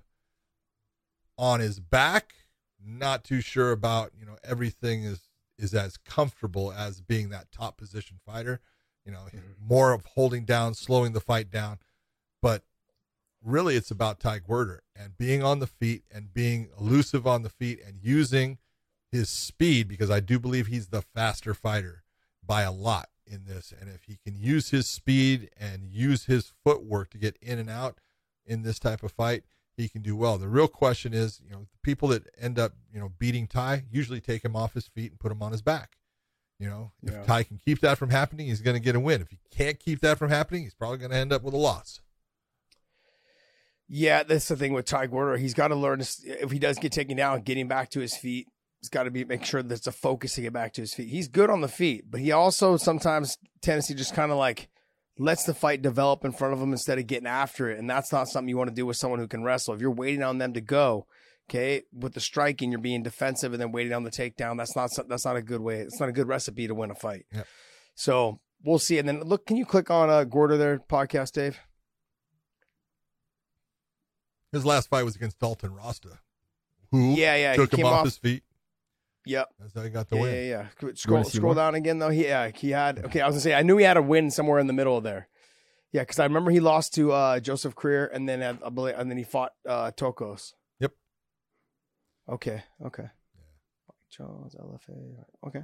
On 1.38 1.60
his 1.60 1.80
back, 1.80 2.34
not 2.84 3.24
too 3.24 3.42
sure 3.42 3.72
about. 3.72 4.12
You 4.20 4.26
know 4.26 4.38
everything 4.44 5.04
is 5.04 5.30
is 5.58 5.74
as 5.74 5.98
comfortable 5.98 6.72
as 6.72 7.02
being 7.02 7.30
that 7.30 7.52
top 7.52 7.78
position 7.78 8.18
fighter. 8.26 8.60
You 9.06 9.12
know 9.12 9.26
mm-hmm. 9.28 9.40
more 9.60 9.94
of 9.94 10.06
holding 10.06 10.46
down, 10.46 10.74
slowing 10.74 11.14
the 11.14 11.20
fight 11.20 11.50
down, 11.50 11.80
but 12.42 12.64
really 13.44 13.76
it's 13.76 13.92
about 13.92 14.20
Ty 14.20 14.40
Gwerder 14.40 14.80
and 14.96 15.18
being 15.18 15.44
on 15.44 15.60
the 15.60 15.68
feet 15.68 16.04
and 16.12 16.34
being 16.34 16.70
elusive 16.80 17.26
on 17.26 17.44
the 17.44 17.50
feet 17.50 17.80
and 17.86 18.00
using 18.02 18.58
his 19.12 19.30
speed 19.30 19.88
because 19.88 20.10
I 20.10 20.20
do 20.20 20.40
believe 20.40 20.68
he's 20.68 20.88
the 20.88 21.02
faster 21.02 21.54
fighter 21.54 22.04
by 22.46 22.64
a 22.64 22.72
lot 22.72 23.10
in 23.26 23.46
this. 23.46 23.74
And 23.80 23.90
if 23.90 24.04
he 24.04 24.18
can 24.18 24.38
use 24.38 24.70
his 24.70 24.88
speed 24.88 25.50
and 25.58 25.90
use 25.92 26.26
his 26.26 26.52
footwork 26.64 27.10
to 27.12 27.18
get 27.18 27.38
in 27.42 27.60
and 27.60 27.70
out 27.70 28.00
in 28.46 28.64
this 28.64 28.80
type 28.80 29.04
of 29.04 29.12
fight, 29.12 29.44
he 29.78 29.90
can 29.90 30.02
do 30.02 30.16
well. 30.16 30.38
The 30.38 30.48
real 30.48 30.68
question 30.68 31.14
is, 31.14 31.40
you 31.44 31.52
know, 31.52 31.62
the 31.62 31.80
people 31.84 32.10
that 32.10 32.24
end 32.40 32.60
up, 32.60 32.74
you 32.92 33.00
know, 33.00 33.12
beating 33.20 33.48
Ty 33.48 33.86
usually 33.92 34.20
take 34.20 34.44
him 34.44 34.56
off 34.56 34.74
his 34.74 34.88
feet 34.88 35.12
and 35.12 35.20
put 35.20 35.32
him 35.32 35.42
on 35.42 35.52
his 35.52 35.62
back. 35.62 35.98
You 36.60 36.68
know, 36.68 36.92
if 37.04 37.14
yeah. 37.14 37.24
Ty 37.24 37.44
can 37.44 37.60
keep 37.64 37.82
that 37.82 38.00
from 38.00 38.10
happening, 38.10 38.48
he's 38.48 38.62
going 38.62 38.76
to 38.76 38.82
get 38.82 38.96
a 38.96 39.00
win. 39.00 39.22
If 39.22 39.30
he 39.30 39.38
can't 39.52 39.80
keep 39.80 40.02
that 40.02 40.18
from 40.18 40.30
happening, 40.30 40.64
he's 40.64 40.74
probably 40.74 40.98
going 40.98 41.12
to 41.12 41.18
end 41.18 41.32
up 41.32 41.44
with 41.44 41.54
a 41.54 41.58
loss. 41.58 42.02
Yeah, 43.88 44.24
that's 44.24 44.48
the 44.48 44.56
thing 44.56 44.74
with 44.74 44.86
Ty 44.86 45.08
Gwerder. 45.08 45.38
He's 45.38 45.54
got 45.54 45.70
to 45.70 45.76
learn 45.76 46.02
if 46.02 46.52
he 46.52 46.60
does 46.60 46.78
get 46.78 46.92
taken 46.92 47.16
down, 47.16 47.42
getting 47.42 47.68
back 47.68 47.92
to 47.92 48.00
his 48.00 48.18
feet 48.18 48.48
He's 48.80 48.90
got 48.90 49.04
to 49.04 49.12
be 49.12 49.26
make 49.26 49.44
sure 49.44 49.64
that's 49.64 49.88
a 49.88 49.92
focus 49.92 50.36
to 50.36 50.42
get 50.42 50.54
back 50.54 50.74
to 50.74 50.82
his 50.82 50.94
feet. 50.94 51.10
He's 51.10 51.28
good 51.28 51.50
on 51.50 51.62
the 51.62 51.68
feet, 51.68 52.06
but 52.10 52.22
he 52.22 52.32
also 52.32 52.78
sometimes 52.78 53.38
tendency 53.62 53.96
just 53.96 54.14
kind 54.14 54.32
of 54.32 54.38
like 54.38 54.70
lets 55.20 55.44
the 55.44 55.54
fight 55.54 55.82
develop 55.82 56.24
in 56.24 56.32
front 56.32 56.54
of 56.54 56.62
him 56.62 56.72
instead 56.72 57.00
of 57.00 57.08
getting 57.08 57.28
after 57.28 57.70
it. 57.70 57.80
And 57.80 57.90
that's 57.90 58.12
not 58.12 58.28
something 58.28 58.50
you 58.50 58.58
want 58.58 58.70
to 58.70 58.76
do 58.76 58.86
with 58.86 58.98
someone 58.98 59.20
who 59.20 59.28
can 59.28 59.44
wrestle. 59.44 59.74
If 59.74 59.82
you're 59.82 59.92
waiting 59.92 60.24
on 60.24 60.38
them 60.38 60.54
to 60.54 60.62
go, 60.62 61.08
okay, 61.50 61.84
with 61.92 62.14
the 62.14 62.20
striking, 62.20 62.72
you're 62.72 62.82
being 62.82 63.04
defensive 63.04 63.54
and 63.54 63.62
then 63.62 63.72
waiting 63.72 63.94
on 63.94 64.04
the 64.04 64.12
takedown. 64.12 64.58
That's 64.58 64.76
not 64.76 64.92
that's 65.08 65.26
not 65.26 65.36
a 65.36 65.42
good 65.42 65.62
way. 65.62 65.80
It's 65.80 66.00
not 66.00 66.10
a 66.10 66.14
good 66.14 66.28
recipe 66.28 66.68
to 66.68 66.76
win 66.76 66.92
a 66.92 66.96
fight. 66.96 67.26
So 67.96 68.40
we'll 68.64 68.80
see. 68.80 69.00
And 69.00 69.08
then 69.08 69.22
look, 69.22 69.46
can 69.46 69.58
you 69.58 69.66
click 69.66 69.90
on 69.90 70.10
uh, 70.10 70.26
Gwerder 70.26 70.58
there 70.58 70.80
podcast, 70.80 71.32
Dave? 71.34 71.60
His 74.52 74.66
last 74.66 74.90
fight 74.90 75.04
was 75.04 75.16
against 75.16 75.40
Dalton 75.40 75.74
Rosta, 75.74 76.20
who 76.92 77.16
yeah, 77.16 77.36
yeah, 77.36 77.56
took 77.56 77.74
him 77.74 77.86
off, 77.86 77.94
off, 77.94 78.06
his 78.06 78.18
feet. 78.18 78.44
Yep. 79.30 79.50
That's 79.60 79.74
how 79.74 79.82
he 79.82 79.90
got 79.90 80.10
the 80.10 80.16
yeah, 80.16 80.22
win. 80.22 80.34
Yeah, 80.34 80.68
yeah. 80.82 80.94
Scroll, 80.96 81.24
scroll 81.24 81.54
down 81.54 81.76
again 81.76 82.00
though. 82.00 82.10
He, 82.10 82.26
yeah, 82.26 82.50
he 82.54 82.72
had. 82.72 83.00
Okay, 83.06 83.22
I 83.22 83.28
was 83.28 83.34
gonna 83.36 83.42
say 83.42 83.54
I 83.54 83.64
knew 83.64 83.78
he 83.78 83.86
had 83.86 83.98
a 83.98 84.02
win 84.02 84.32
somewhere 84.32 84.60
in 84.60 84.68
the 84.68 84.74
middle 84.74 84.98
of 84.98 85.04
there. 85.04 85.28
Yeah, 85.92 86.02
because 86.02 86.20
I 86.20 86.26
remember 86.26 86.52
he 86.52 86.60
lost 86.60 86.94
to 86.96 87.12
uh, 87.12 87.40
Joseph 87.40 87.76
Creer, 87.76 88.10
and 88.14 88.28
then 88.28 88.42
uh, 88.42 88.58
and 88.64 89.10
then 89.10 89.18
he 89.18 89.24
fought 89.24 89.54
uh, 89.68 89.92
Tokos. 89.92 90.54
Yep. 90.80 90.92
Okay. 92.30 92.64
Okay. 92.86 93.04
Yeah. 93.04 93.94
Jones, 94.10 94.56
LFA. 94.56 95.24
Okay. 95.48 95.64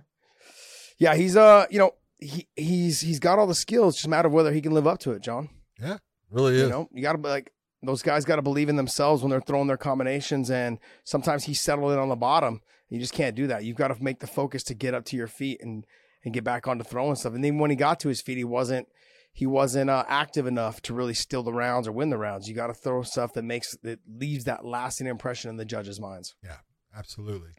Yeah, 1.00 1.16
he's 1.16 1.36
uh, 1.36 1.66
you 1.70 1.80
know, 1.80 1.92
he 2.20 2.48
he's 2.56 3.02
he's 3.02 3.20
got 3.20 3.40
all 3.40 3.48
the 3.48 3.56
skills. 3.56 3.96
Just 3.96 4.06
a 4.06 4.10
matter 4.10 4.28
of 4.28 4.34
whether 4.34 4.52
he 4.52 4.62
can 4.62 4.72
live 4.72 4.88
up 4.88 5.00
to 5.00 5.12
it, 5.12 5.22
John. 5.22 5.50
Yeah, 5.80 5.98
really 6.30 6.56
is. 6.56 6.64
You 6.64 6.70
know, 6.70 6.90
you 6.94 7.02
got 7.02 7.14
to 7.14 7.18
be 7.18 7.30
like 7.30 7.52
those 7.84 8.02
guys 8.02 8.26
got 8.26 8.38
to 8.38 8.42
believe 8.42 8.70
in 8.70 8.76
themselves 8.76 9.22
when 9.22 9.30
they're 9.30 9.42
throwing 9.42 9.68
their 9.68 9.78
combinations. 9.78 10.50
And 10.50 10.80
sometimes 11.04 11.44
he 11.44 11.54
settled 11.54 11.92
it 11.92 12.00
on 12.00 12.10
the 12.10 12.16
bottom. 12.16 12.62
You 12.94 13.00
just 13.00 13.14
can't 13.14 13.36
do 13.36 13.48
that. 13.48 13.64
You've 13.64 13.76
got 13.76 13.88
to 13.88 14.04
make 14.04 14.20
the 14.20 14.28
focus 14.28 14.62
to 14.66 14.76
get 14.76 14.94
up 14.94 15.04
to 15.06 15.18
your 15.18 15.26
feet 15.26 15.60
and 15.64 15.84
and 16.24 16.32
get 16.32 16.44
back 16.44 16.68
onto 16.68 16.84
throwing 16.84 17.16
stuff. 17.16 17.34
And 17.34 17.44
then 17.44 17.58
when 17.58 17.72
he 17.72 17.76
got 17.76 18.00
to 18.02 18.08
his 18.08 18.22
feet, 18.22 18.38
he 18.38 18.44
wasn't 18.44 18.88
he 19.34 19.48
wasn't 19.48 19.90
uh, 19.90 20.04
active 20.08 20.46
enough 20.46 20.80
to 20.84 20.94
really 20.94 21.16
steal 21.16 21.42
the 21.42 21.52
rounds 21.52 21.88
or 21.88 21.92
win 21.92 22.12
the 22.12 22.20
rounds. 22.20 22.48
You 22.48 22.54
got 22.54 22.68
to 22.68 22.74
throw 22.76 23.02
stuff 23.02 23.34
that 23.34 23.42
makes 23.42 23.76
that 23.82 23.98
leaves 24.08 24.44
that 24.44 24.64
lasting 24.64 25.08
impression 25.08 25.50
in 25.50 25.58
the 25.58 25.66
judges' 25.66 26.00
minds. 26.00 26.36
Yeah, 26.44 26.58
absolutely. 26.96 27.50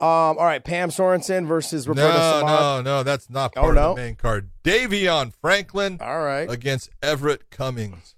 Um, 0.00 0.08
all 0.08 0.46
right, 0.46 0.64
Pam 0.64 0.90
Sorenson 0.90 1.46
versus 1.46 1.86
Roberta 1.86 2.18
No, 2.18 2.46
no, 2.46 2.82
no, 2.82 3.02
that's 3.02 3.28
not 3.28 3.52
oh, 3.54 3.60
part 3.60 3.76
oh, 3.76 3.80
no? 3.80 3.90
of 3.90 3.96
the 3.96 4.02
main 4.02 4.14
card. 4.14 4.48
Davion 4.64 5.34
Franklin 5.42 5.98
all 6.00 6.22
right. 6.22 6.50
against 6.50 6.88
Everett 7.02 7.50
Cummings. 7.50 8.14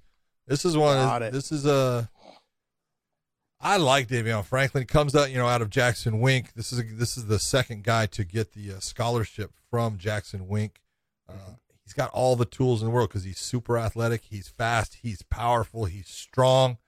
This 0.47 0.65
is 0.65 0.77
one. 0.77 1.21
This 1.33 1.51
is 1.51 1.67
a. 1.67 2.09
I 3.61 3.77
like 3.77 4.07
Davion 4.07 4.45
Franklin. 4.45 4.83
He 4.83 4.87
comes 4.87 5.17
out, 5.17 5.31
you 5.31 5.39
know, 5.39 5.49
out 5.49 5.63
of 5.63 5.71
Jackson 5.71 6.21
Wink. 6.21 6.53
This 6.55 6.73
is 6.73 6.79
a, 6.79 6.83
this 6.83 7.17
is 7.17 7.27
the 7.27 7.41
second 7.41 7.83
guy 7.83 8.07
to 8.07 8.25
get 8.25 8.53
the 8.53 8.75
uh, 8.75 8.81
scholarship 8.81 9.53
from 9.71 9.99
Jackson 9.99 10.47
Wink. 10.47 10.81
Uh, 11.29 11.33
mm-hmm. 11.33 11.53
He's 11.85 11.95
got 11.95 12.11
all 12.11 12.37
the 12.37 12.45
tools 12.45 12.83
in 12.83 12.87
the 12.87 12.93
world 12.93 13.09
because 13.09 13.25
he's 13.25 13.39
super 13.39 13.79
athletic. 13.79 14.25
He's 14.31 14.49
fast. 14.49 14.99
He's 15.03 15.23
powerful. 15.23 15.87
He's 15.87 16.09
strong. 16.09 16.79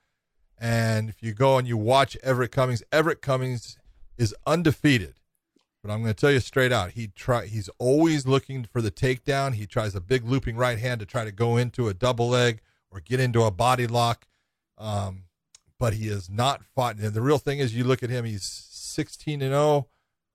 And 0.59 1.09
if 1.09 1.23
you 1.23 1.33
go 1.33 1.57
and 1.57 1.67
you 1.67 1.75
watch 1.75 2.15
Everett 2.21 2.51
Cummings, 2.51 2.83
Everett 2.91 3.21
Cummings 3.21 3.77
is 4.17 4.35
undefeated. 4.45 5.15
But 5.83 5.91
I'm 5.91 6.03
going 6.03 6.13
to 6.13 6.19
tell 6.19 6.31
you 6.31 6.39
straight 6.39 6.71
out, 6.71 6.91
he 6.91 7.07
try 7.07 7.47
he's 7.47 7.67
always 7.79 8.27
looking 8.27 8.65
for 8.65 8.81
the 8.81 8.91
takedown. 8.91 9.55
He 9.55 9.65
tries 9.65 9.95
a 9.95 10.01
big 10.01 10.23
looping 10.23 10.55
right 10.55 10.77
hand 10.77 10.99
to 10.99 11.07
try 11.07 11.25
to 11.25 11.31
go 11.31 11.57
into 11.57 11.87
a 11.87 11.93
double 11.95 12.29
leg 12.29 12.61
or 12.91 12.99
get 12.99 13.19
into 13.19 13.41
a 13.41 13.49
body 13.49 13.87
lock. 13.87 14.27
Um, 14.77 15.23
but 15.81 15.95
he 15.95 16.09
has 16.09 16.29
not 16.29 16.63
fought. 16.63 16.97
And 16.97 17.15
the 17.15 17.21
real 17.21 17.39
thing 17.39 17.57
is, 17.57 17.75
you 17.75 17.83
look 17.83 18.03
at 18.03 18.11
him; 18.11 18.23
he's 18.23 18.43
16 18.43 19.41
and 19.41 19.51
0, 19.51 19.87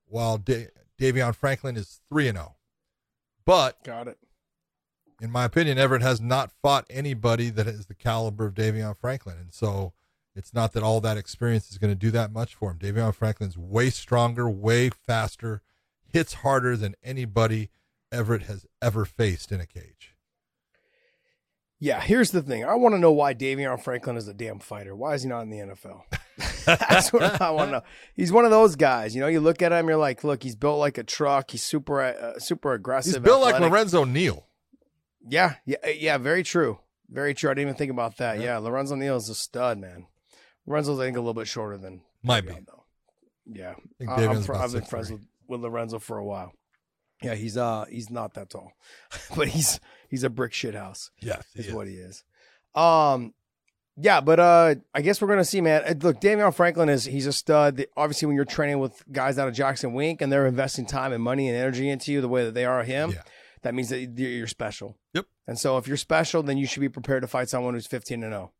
while 0.05 0.37
da- 0.37 0.67
Davion 0.99 1.33
Franklin 1.33 1.77
is 1.77 2.01
3 2.09 2.27
and 2.27 2.37
0. 2.37 2.55
But 3.45 3.81
got 3.85 4.09
it. 4.09 4.17
In 5.21 5.31
my 5.31 5.45
opinion, 5.45 5.77
Everett 5.77 6.01
has 6.01 6.19
not 6.19 6.51
fought 6.51 6.85
anybody 6.89 7.49
that 7.49 7.65
is 7.65 7.85
the 7.85 7.95
caliber 7.95 8.47
of 8.47 8.55
Davion 8.55 8.97
Franklin, 8.97 9.37
and 9.39 9.53
so 9.53 9.93
it's 10.35 10.53
not 10.53 10.73
that 10.73 10.83
all 10.83 10.99
that 10.99 11.15
experience 11.15 11.71
is 11.71 11.77
going 11.77 11.91
to 11.91 11.95
do 11.95 12.11
that 12.11 12.33
much 12.33 12.53
for 12.53 12.71
him. 12.71 12.77
Davion 12.77 13.15
Franklin's 13.15 13.57
way 13.57 13.89
stronger, 13.89 14.49
way 14.49 14.89
faster, 14.89 15.61
hits 16.11 16.33
harder 16.33 16.75
than 16.75 16.93
anybody 17.01 17.69
Everett 18.11 18.43
has 18.43 18.65
ever 18.81 19.05
faced 19.05 19.53
in 19.53 19.61
a 19.61 19.65
cage. 19.65 20.16
Yeah, 21.79 22.01
here's 22.01 22.31
the 22.31 22.41
thing. 22.41 22.65
I 22.65 22.73
want 22.73 22.95
to 22.95 22.99
know 22.99 23.11
why 23.11 23.35
Davion 23.35 23.79
Franklin 23.81 24.17
is 24.17 24.27
a 24.27 24.33
damn 24.33 24.59
fighter. 24.59 24.95
Why 24.95 25.13
is 25.13 25.21
he 25.21 25.29
not 25.29 25.41
in 25.41 25.51
the 25.51 25.57
NFL? 25.57 26.01
That's 26.65 27.13
what 27.13 27.39
I 27.39 27.51
want 27.51 27.67
to 27.67 27.71
know. 27.73 27.81
He's 28.15 28.31
one 28.31 28.45
of 28.45 28.51
those 28.51 28.75
guys. 28.75 29.13
You 29.13 29.21
know, 29.21 29.27
you 29.27 29.39
look 29.39 29.61
at 29.61 29.71
him, 29.71 29.87
you're 29.87 29.97
like, 29.97 30.23
look, 30.23 30.41
he's 30.41 30.55
built 30.55 30.79
like 30.79 30.97
a 30.97 31.03
truck. 31.03 31.51
He's 31.51 31.63
super, 31.63 32.01
uh, 32.01 32.39
super 32.39 32.73
aggressive. 32.73 33.13
He's 33.13 33.23
built 33.23 33.41
athletic. 33.41 33.61
like 33.61 33.71
Lorenzo 33.71 34.05
Neal. 34.05 34.47
Yeah, 35.29 35.55
yeah, 35.65 35.77
uh, 35.85 35.89
yeah. 35.89 36.17
Very 36.17 36.41
true. 36.41 36.79
Very 37.09 37.33
true. 37.33 37.51
I 37.51 37.53
didn't 37.53 37.69
even 37.69 37.75
think 37.75 37.91
about 37.91 38.17
that. 38.17 38.39
Yeah, 38.39 38.43
yeah 38.43 38.57
Lorenzo 38.57 38.95
Neal 38.95 39.17
is 39.17 39.29
a 39.29 39.35
stud, 39.35 39.77
man. 39.77 40.07
Lorenzo's 40.65 40.99
I 40.99 41.05
think 41.05 41.17
a 41.17 41.19
little 41.19 41.33
bit 41.33 41.47
shorter 41.47 41.77
than 41.77 42.01
might 42.23 42.45
be 42.45 42.53
though. 42.53 42.83
Yeah, 43.45 43.75
I 44.07 44.23
am 44.23 44.41
fr- 44.41 44.55
I've 44.55 44.73
been 44.73 44.83
friends 44.83 45.11
with, 45.11 45.21
with 45.47 45.61
Lorenzo 45.61 45.99
for 45.99 46.17
a 46.17 46.25
while. 46.25 46.53
Yeah, 47.21 47.35
he's 47.35 47.57
uh 47.57 47.85
he's 47.89 48.09
not 48.09 48.33
that 48.33 48.49
tall, 48.49 48.73
but 49.35 49.47
he's 49.47 49.79
He's 50.09 50.23
a 50.23 50.29
brick 50.29 50.53
shit 50.53 50.75
house. 50.75 51.11
Yeah, 51.19 51.41
is, 51.55 51.67
is 51.67 51.73
what 51.73 51.87
he 51.87 51.95
is. 51.95 52.23
Um, 52.75 53.33
yeah, 53.99 54.21
but 54.21 54.39
uh, 54.39 54.75
I 54.93 55.01
guess 55.01 55.21
we're 55.21 55.27
gonna 55.27 55.43
see, 55.43 55.59
man. 55.59 55.83
Uh, 55.83 55.95
look, 56.01 56.21
Davion 56.21 56.53
Franklin 56.53 56.87
is 56.87 57.05
he's 57.05 57.25
a 57.25 57.33
stud. 57.33 57.85
Obviously, 57.97 58.27
when 58.27 58.35
you're 58.35 58.45
training 58.45 58.79
with 58.79 59.03
guys 59.11 59.39
out 59.39 59.47
of 59.47 59.55
Jackson 59.55 59.93
Wink 59.93 60.21
and 60.21 60.31
they're 60.31 60.45
investing 60.45 60.85
time 60.85 61.13
and 61.13 61.23
money 61.23 61.47
and 61.47 61.57
energy 61.57 61.89
into 61.89 62.11
you 62.11 62.21
the 62.21 62.29
way 62.29 62.45
that 62.45 62.53
they 62.53 62.65
are 62.65 62.83
him, 62.83 63.11
yeah. 63.11 63.23
that 63.63 63.73
means 63.73 63.89
that 63.89 63.99
you're 63.99 64.47
special. 64.47 64.97
Yep. 65.13 65.25
And 65.47 65.57
so, 65.57 65.77
if 65.77 65.87
you're 65.87 65.97
special, 65.97 66.43
then 66.43 66.57
you 66.57 66.67
should 66.67 66.81
be 66.81 66.89
prepared 66.89 67.23
to 67.23 67.27
fight 67.27 67.49
someone 67.49 67.73
who's 67.73 67.87
15 67.87 68.23
and 68.23 68.31
0. 68.31 68.51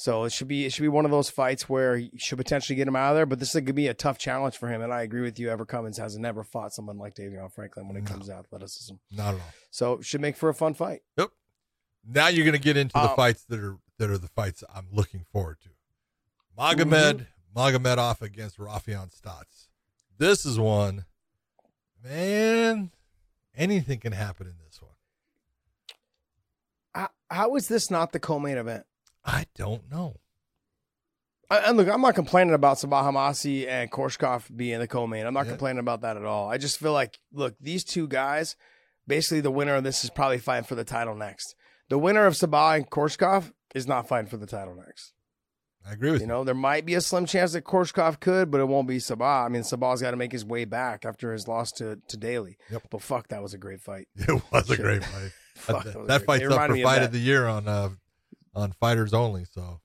So 0.00 0.22
it 0.22 0.30
should 0.30 0.46
be 0.46 0.64
it 0.64 0.72
should 0.72 0.82
be 0.82 0.88
one 0.88 1.04
of 1.04 1.10
those 1.10 1.28
fights 1.28 1.68
where 1.68 1.96
you 1.96 2.10
should 2.18 2.38
potentially 2.38 2.76
get 2.76 2.86
him 2.86 2.94
out 2.94 3.10
of 3.10 3.16
there. 3.16 3.26
But 3.26 3.40
this 3.40 3.48
is 3.48 3.54
going 3.54 3.66
to 3.66 3.72
be 3.72 3.88
a 3.88 3.94
tough 3.94 4.16
challenge 4.16 4.56
for 4.56 4.68
him. 4.68 4.80
And 4.80 4.92
I 4.92 5.02
agree 5.02 5.22
with 5.22 5.40
you. 5.40 5.50
Ever 5.50 5.66
Cummings 5.66 5.98
has 5.98 6.16
never 6.16 6.44
fought 6.44 6.72
someone 6.72 6.98
like 6.98 7.16
Davion 7.16 7.52
Franklin 7.52 7.88
when 7.88 7.96
it 7.96 8.04
no. 8.04 8.10
comes 8.12 8.28
to 8.28 8.34
athleticism. 8.34 8.94
Not 9.10 9.34
at 9.34 9.40
all. 9.40 9.52
So 9.72 10.00
should 10.00 10.20
make 10.20 10.36
for 10.36 10.48
a 10.50 10.54
fun 10.54 10.74
fight. 10.74 11.00
Yep. 11.16 11.30
Now 12.08 12.28
you're 12.28 12.44
going 12.44 12.52
to 12.52 12.62
get 12.62 12.76
into 12.76 12.92
the 12.92 13.10
um, 13.10 13.16
fights 13.16 13.42
that 13.48 13.58
are 13.58 13.78
that 13.98 14.08
are 14.08 14.18
the 14.18 14.28
fights 14.28 14.62
I'm 14.72 14.86
looking 14.92 15.26
forward 15.32 15.56
to. 15.62 15.70
Magomed 16.56 17.26
mm-hmm. 17.52 17.58
Magomedov 17.58 18.22
against 18.22 18.56
Raufeon 18.58 19.12
Stots. 19.12 19.66
This 20.16 20.46
is 20.46 20.60
one, 20.60 21.06
man. 22.04 22.92
Anything 23.56 23.98
can 23.98 24.12
happen 24.12 24.46
in 24.46 24.54
this 24.64 24.80
one. 24.80 24.92
How, 26.94 27.08
how 27.28 27.56
is 27.56 27.66
this 27.66 27.90
not 27.90 28.12
the 28.12 28.20
co-main 28.20 28.58
event? 28.58 28.84
I 29.24 29.46
don't 29.54 29.90
know. 29.90 30.16
And 31.50 31.78
look, 31.78 31.88
I'm 31.88 32.02
not 32.02 32.14
complaining 32.14 32.52
about 32.52 32.76
Sabah 32.76 33.02
Homasi 33.02 33.66
and 33.66 33.90
Koreshkov 33.90 34.54
being 34.54 34.78
the 34.80 34.86
co-main. 34.86 35.24
I'm 35.26 35.32
not 35.32 35.46
yeah. 35.46 35.52
complaining 35.52 35.80
about 35.80 36.02
that 36.02 36.16
at 36.18 36.24
all. 36.24 36.50
I 36.50 36.58
just 36.58 36.78
feel 36.78 36.92
like, 36.92 37.18
look, 37.32 37.54
these 37.58 37.84
two 37.84 38.06
guys, 38.06 38.54
basically 39.06 39.40
the 39.40 39.50
winner 39.50 39.74
of 39.74 39.84
this 39.84 40.04
is 40.04 40.10
probably 40.10 40.38
fighting 40.38 40.64
for 40.64 40.74
the 40.74 40.84
title 40.84 41.14
next. 41.14 41.54
The 41.88 41.98
winner 41.98 42.26
of 42.26 42.34
Sabah 42.34 42.76
and 42.76 42.90
Koreshkov 42.90 43.52
is 43.74 43.86
not 43.86 44.06
fighting 44.08 44.28
for 44.28 44.36
the 44.36 44.46
title 44.46 44.74
next. 44.74 45.14
I 45.88 45.92
agree 45.92 46.10
with 46.10 46.20
You 46.20 46.26
you. 46.26 46.32
know, 46.32 46.44
there 46.44 46.54
might 46.54 46.84
be 46.84 46.94
a 46.94 47.00
slim 47.00 47.24
chance 47.24 47.52
that 47.52 47.64
Korshkov 47.64 48.20
could, 48.20 48.50
but 48.50 48.60
it 48.60 48.68
won't 48.68 48.86
be 48.86 48.98
Sabah. 48.98 49.46
I 49.46 49.48
mean, 49.48 49.62
Sabah's 49.62 50.02
got 50.02 50.10
to 50.10 50.18
make 50.18 50.32
his 50.32 50.44
way 50.44 50.66
back 50.66 51.06
after 51.06 51.32
his 51.32 51.48
loss 51.48 51.72
to 51.72 51.98
to 52.08 52.16
Daly. 52.18 52.58
Yep. 52.70 52.82
But 52.90 53.00
fuck, 53.00 53.28
that 53.28 53.42
was 53.42 53.54
a 53.54 53.58
great 53.58 53.80
fight. 53.80 54.06
It 54.16 54.42
was 54.52 54.68
a 54.70 54.76
great 54.76 55.02
fight. 55.02 55.30
Fuck, 55.54 55.84
that 55.84 56.06
that 56.06 56.26
great. 56.26 56.40
fight's 56.42 56.54
up 56.54 56.66
for 56.66 56.74
of 56.74 56.82
fight 56.82 56.98
that. 56.98 57.04
of 57.04 57.12
the 57.12 57.18
year 57.18 57.46
on 57.46 57.66
uh 57.66 57.88
on 58.58 58.72
fighters 58.72 59.14
only. 59.14 59.44
So 59.44 59.80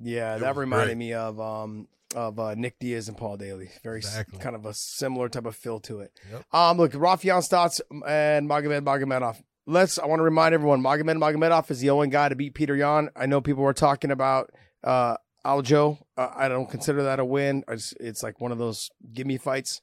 Yeah, 0.00 0.36
It 0.36 0.40
that 0.40 0.56
reminded 0.56 0.86
great. 0.88 0.98
me 0.98 1.12
of 1.14 1.40
um 1.40 1.88
of 2.14 2.38
uh, 2.38 2.54
Nick 2.54 2.78
Diaz 2.78 3.08
and 3.08 3.16
Paul 3.16 3.36
Daly. 3.36 3.68
Very 3.82 4.00
s- 4.00 4.22
kind 4.38 4.54
of 4.54 4.64
a 4.64 4.72
similar 4.74 5.28
type 5.28 5.44
of 5.46 5.56
feel 5.56 5.80
to 5.80 6.00
it. 6.00 6.12
Yep. 6.30 6.44
Um, 6.52 6.76
look, 6.78 6.92
Raufeon 6.92 7.42
Stots 7.46 7.80
and 8.06 8.48
Magomed 8.48 8.82
Magomedov. 8.82 9.42
Let's. 9.66 9.98
I 9.98 10.06
want 10.06 10.20
to 10.20 10.24
remind 10.24 10.54
everyone, 10.54 10.80
Magomed 10.82 11.18
Magomedov 11.18 11.68
is 11.70 11.80
the 11.80 11.90
only 11.90 12.08
guy 12.08 12.28
to 12.28 12.36
beat 12.36 12.54
Petr 12.54 12.78
Yan. 12.78 13.10
I 13.16 13.26
know 13.26 13.40
people 13.40 13.64
were 13.64 13.72
talking 13.74 14.10
about 14.12 14.50
uh 14.84 15.16
Aljo. 15.44 15.98
Uh, 16.16 16.28
I 16.34 16.48
don't 16.48 16.70
consider 16.70 17.02
that 17.04 17.18
a 17.18 17.24
win. 17.24 17.64
It's, 17.68 17.92
it's 17.98 18.22
like 18.22 18.40
one 18.40 18.52
of 18.52 18.58
those 18.58 18.90
give 19.12 19.26
me 19.26 19.36
fights. 19.38 19.80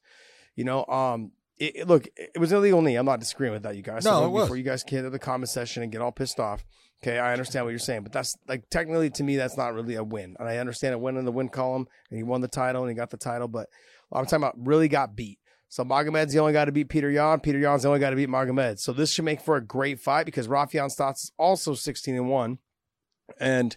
You 0.55 0.63
know, 0.63 0.85
um, 0.85 1.31
it, 1.57 1.75
it- 1.77 1.87
look, 1.87 2.07
it 2.15 2.37
was 2.39 2.51
illegal 2.53 2.81
knee. 2.81 2.95
I'm 2.95 3.05
not 3.05 3.19
disagreeing 3.19 3.53
with 3.53 3.63
that, 3.63 3.75
you 3.75 3.81
guys. 3.83 4.05
No, 4.05 4.11
So 4.21 4.25
it 4.25 4.29
was. 4.29 4.43
before 4.45 4.57
you 4.57 4.63
guys 4.63 4.83
get 4.83 5.01
to 5.03 5.09
the 5.09 5.19
comment 5.19 5.49
section 5.49 5.83
and 5.83 5.91
get 5.91 6.01
all 6.01 6.11
pissed 6.13 6.39
off. 6.39 6.63
Okay, 7.03 7.19
I 7.19 7.33
understand 7.33 7.65
what 7.65 7.71
you're 7.71 7.79
saying, 7.79 8.03
but 8.03 8.13
that's 8.13 8.37
like 8.47 8.69
technically 8.69 9.09
to 9.09 9.23
me 9.23 9.35
that's 9.35 9.57
not 9.57 9.73
really 9.73 9.95
a 9.95 10.03
win. 10.03 10.37
And 10.39 10.47
I 10.47 10.57
understand 10.57 10.93
it 10.93 11.01
went 11.01 11.17
in 11.17 11.25
the 11.25 11.33
win 11.33 11.49
column 11.49 11.85
and 12.09 12.17
he 12.17 12.23
won 12.23 12.39
the 12.39 12.47
title 12.47 12.83
and 12.83 12.89
he 12.89 12.95
got 12.95 13.09
the 13.09 13.17
title, 13.17 13.49
but 13.49 13.67
I'm 14.11 14.25
talking 14.25 14.37
about 14.37 14.55
really 14.57 14.87
got 14.87 15.13
beat. 15.13 15.39
So 15.67 15.83
Magomed's 15.83 16.31
the 16.31 16.39
only 16.39 16.53
guy 16.53 16.63
to 16.63 16.71
beat 16.71 16.87
Petr 16.87 17.13
Yan. 17.13 17.39
Petr 17.39 17.59
Yan's 17.59 17.81
the 17.81 17.89
only 17.89 17.99
guy 17.99 18.09
to 18.09 18.15
beat 18.15 18.29
Magomed. 18.29 18.79
So 18.79 18.93
this 18.93 19.11
should 19.11 19.25
make 19.25 19.41
for 19.41 19.57
a 19.57 19.61
great 19.61 19.99
fight 19.99 20.25
because 20.25 20.47
Raufeon 20.47 20.95
Stots 20.95 21.23
is 21.23 21.31
also 21.37 21.73
16 21.73 22.15
and 22.15 22.29
1. 22.29 22.59
And 23.39 23.75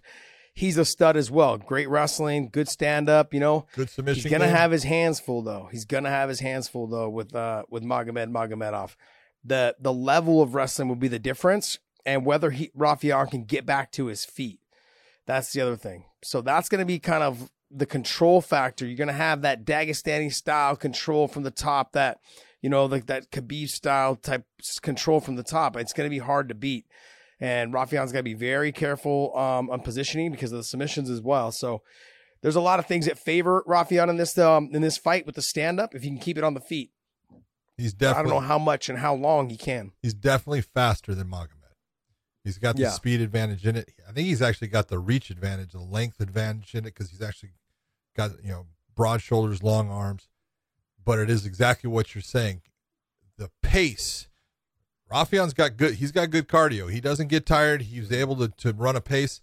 he's 0.52 0.76
a 0.78 0.84
stud 0.84 1.16
as 1.16 1.30
well. 1.30 1.58
Great 1.58 1.88
wrestling, 1.88 2.50
good 2.52 2.68
stand 2.68 3.08
up, 3.08 3.34
you 3.34 3.40
know. 3.40 3.66
good 3.74 3.90
submission. 3.90 4.22
He's 4.22 4.30
gonna 4.30 4.46
game. 4.46 4.54
have 4.54 4.70
his 4.70 4.84
hands 4.84 5.18
full 5.18 5.42
though. 5.42 5.68
He's 5.72 5.84
gonna 5.84 6.10
have 6.10 6.28
his 6.28 6.40
hands 6.40 6.68
full 6.68 6.86
though 6.86 7.08
with 7.08 7.34
uh 7.34 7.64
with 7.70 7.82
Magomed 7.82 8.30
Magomedov. 8.30 8.94
The 9.44 9.74
the 9.80 9.92
level 9.92 10.42
of 10.42 10.54
wrestling 10.54 10.88
will 10.88 10.96
be 10.96 11.08
the 11.08 11.18
difference, 11.18 11.78
and 12.06 12.24
whether 12.24 12.50
he 12.50 12.70
Raufeon 12.76 13.30
can 13.30 13.44
get 13.44 13.66
back 13.66 13.92
to 13.92 14.06
his 14.06 14.24
feet. 14.24 14.60
That's 15.26 15.52
the 15.52 15.60
other 15.60 15.76
thing. 15.76 16.04
So 16.22 16.40
that's 16.40 16.68
gonna 16.70 16.86
be 16.86 16.98
kind 16.98 17.22
of 17.22 17.50
the 17.70 17.84
control 17.86 18.40
factor. 18.40 18.86
You're 18.86 18.96
gonna 18.96 19.12
have 19.12 19.42
that 19.42 19.66
Dagestani 19.66 20.32
style 20.32 20.76
control 20.76 21.28
from 21.28 21.42
the 21.42 21.50
top, 21.50 21.92
that 21.92 22.20
you 22.62 22.70
know, 22.70 22.86
like 22.86 23.06
that 23.06 23.30
Khabib 23.30 23.68
style 23.68 24.16
type 24.16 24.44
control 24.80 25.20
from 25.20 25.36
the 25.36 25.42
top. 25.42 25.76
It's 25.76 25.92
gonna 25.92 26.08
be 26.08 26.18
hard 26.18 26.48
to 26.48 26.54
beat. 26.54 26.86
And 27.38 27.74
Raufeon's 27.74 28.12
got 28.12 28.20
to 28.20 28.22
be 28.24 28.32
very 28.32 28.72
careful 28.72 29.36
um, 29.36 29.68
on 29.68 29.80
positioning 29.80 30.30
because 30.30 30.52
of 30.52 30.56
the 30.56 30.64
submissions 30.64 31.10
as 31.10 31.20
well. 31.20 31.52
So 31.52 31.82
there's 32.40 32.56
a 32.56 32.62
lot 32.62 32.78
of 32.78 32.86
things 32.86 33.04
that 33.04 33.18
favor 33.18 33.62
Raufeon 33.68 34.08
in 34.08 34.16
this 34.16 34.38
um, 34.38 34.70
in 34.72 34.80
this 34.80 34.96
fight 34.96 35.26
with 35.26 35.34
the 35.34 35.42
stand 35.42 35.78
up. 35.78 35.94
If 35.94 36.02
he 36.02 36.08
can 36.08 36.18
keep 36.18 36.38
it 36.38 36.44
on 36.44 36.54
the 36.54 36.60
feet, 36.60 36.92
He's 37.76 37.92
definitely. 37.92 38.18
I 38.18 38.22
don't 38.34 38.42
know 38.42 38.48
how 38.48 38.58
much 38.58 38.88
and 38.88 38.98
how 38.98 39.14
long 39.14 39.50
he 39.50 39.58
can. 39.58 39.92
he's 40.02 40.14
definitely 40.14 40.62
faster 40.62 41.14
than 41.14 41.28
Magomed. 41.28 41.55
He's 42.46 42.58
got 42.58 42.76
the 42.76 42.82
Yeah. 42.82 42.90
speed 42.90 43.20
advantage 43.20 43.66
in 43.66 43.74
it. 43.74 43.92
I 44.08 44.12
think 44.12 44.28
he's 44.28 44.40
actually 44.40 44.68
got 44.68 44.86
the 44.86 45.00
reach 45.00 45.30
advantage, 45.30 45.72
the 45.72 45.80
length 45.80 46.20
advantage 46.20 46.76
in 46.76 46.84
it 46.84 46.94
because 46.94 47.10
he's 47.10 47.20
actually 47.20 47.54
got 48.14 48.40
you 48.44 48.50
know 48.50 48.66
broad 48.94 49.20
shoulders, 49.20 49.64
long 49.64 49.90
arms. 49.90 50.28
But 51.04 51.18
it 51.18 51.28
is 51.28 51.44
exactly 51.44 51.90
what 51.90 52.14
you're 52.14 52.22
saying. 52.22 52.62
The 53.36 53.50
pace. 53.62 54.28
Raufeon's 55.12 55.54
got 55.54 55.76
good. 55.76 55.94
He's 55.96 56.12
got 56.12 56.30
good 56.30 56.46
cardio. 56.46 56.88
He 56.90 57.00
doesn't 57.00 57.26
get 57.28 57.46
tired. 57.46 57.82
He's 57.82 58.12
able 58.12 58.36
to 58.36 58.46
to 58.48 58.72
run 58.72 58.94
a 58.94 59.00
pace. 59.00 59.40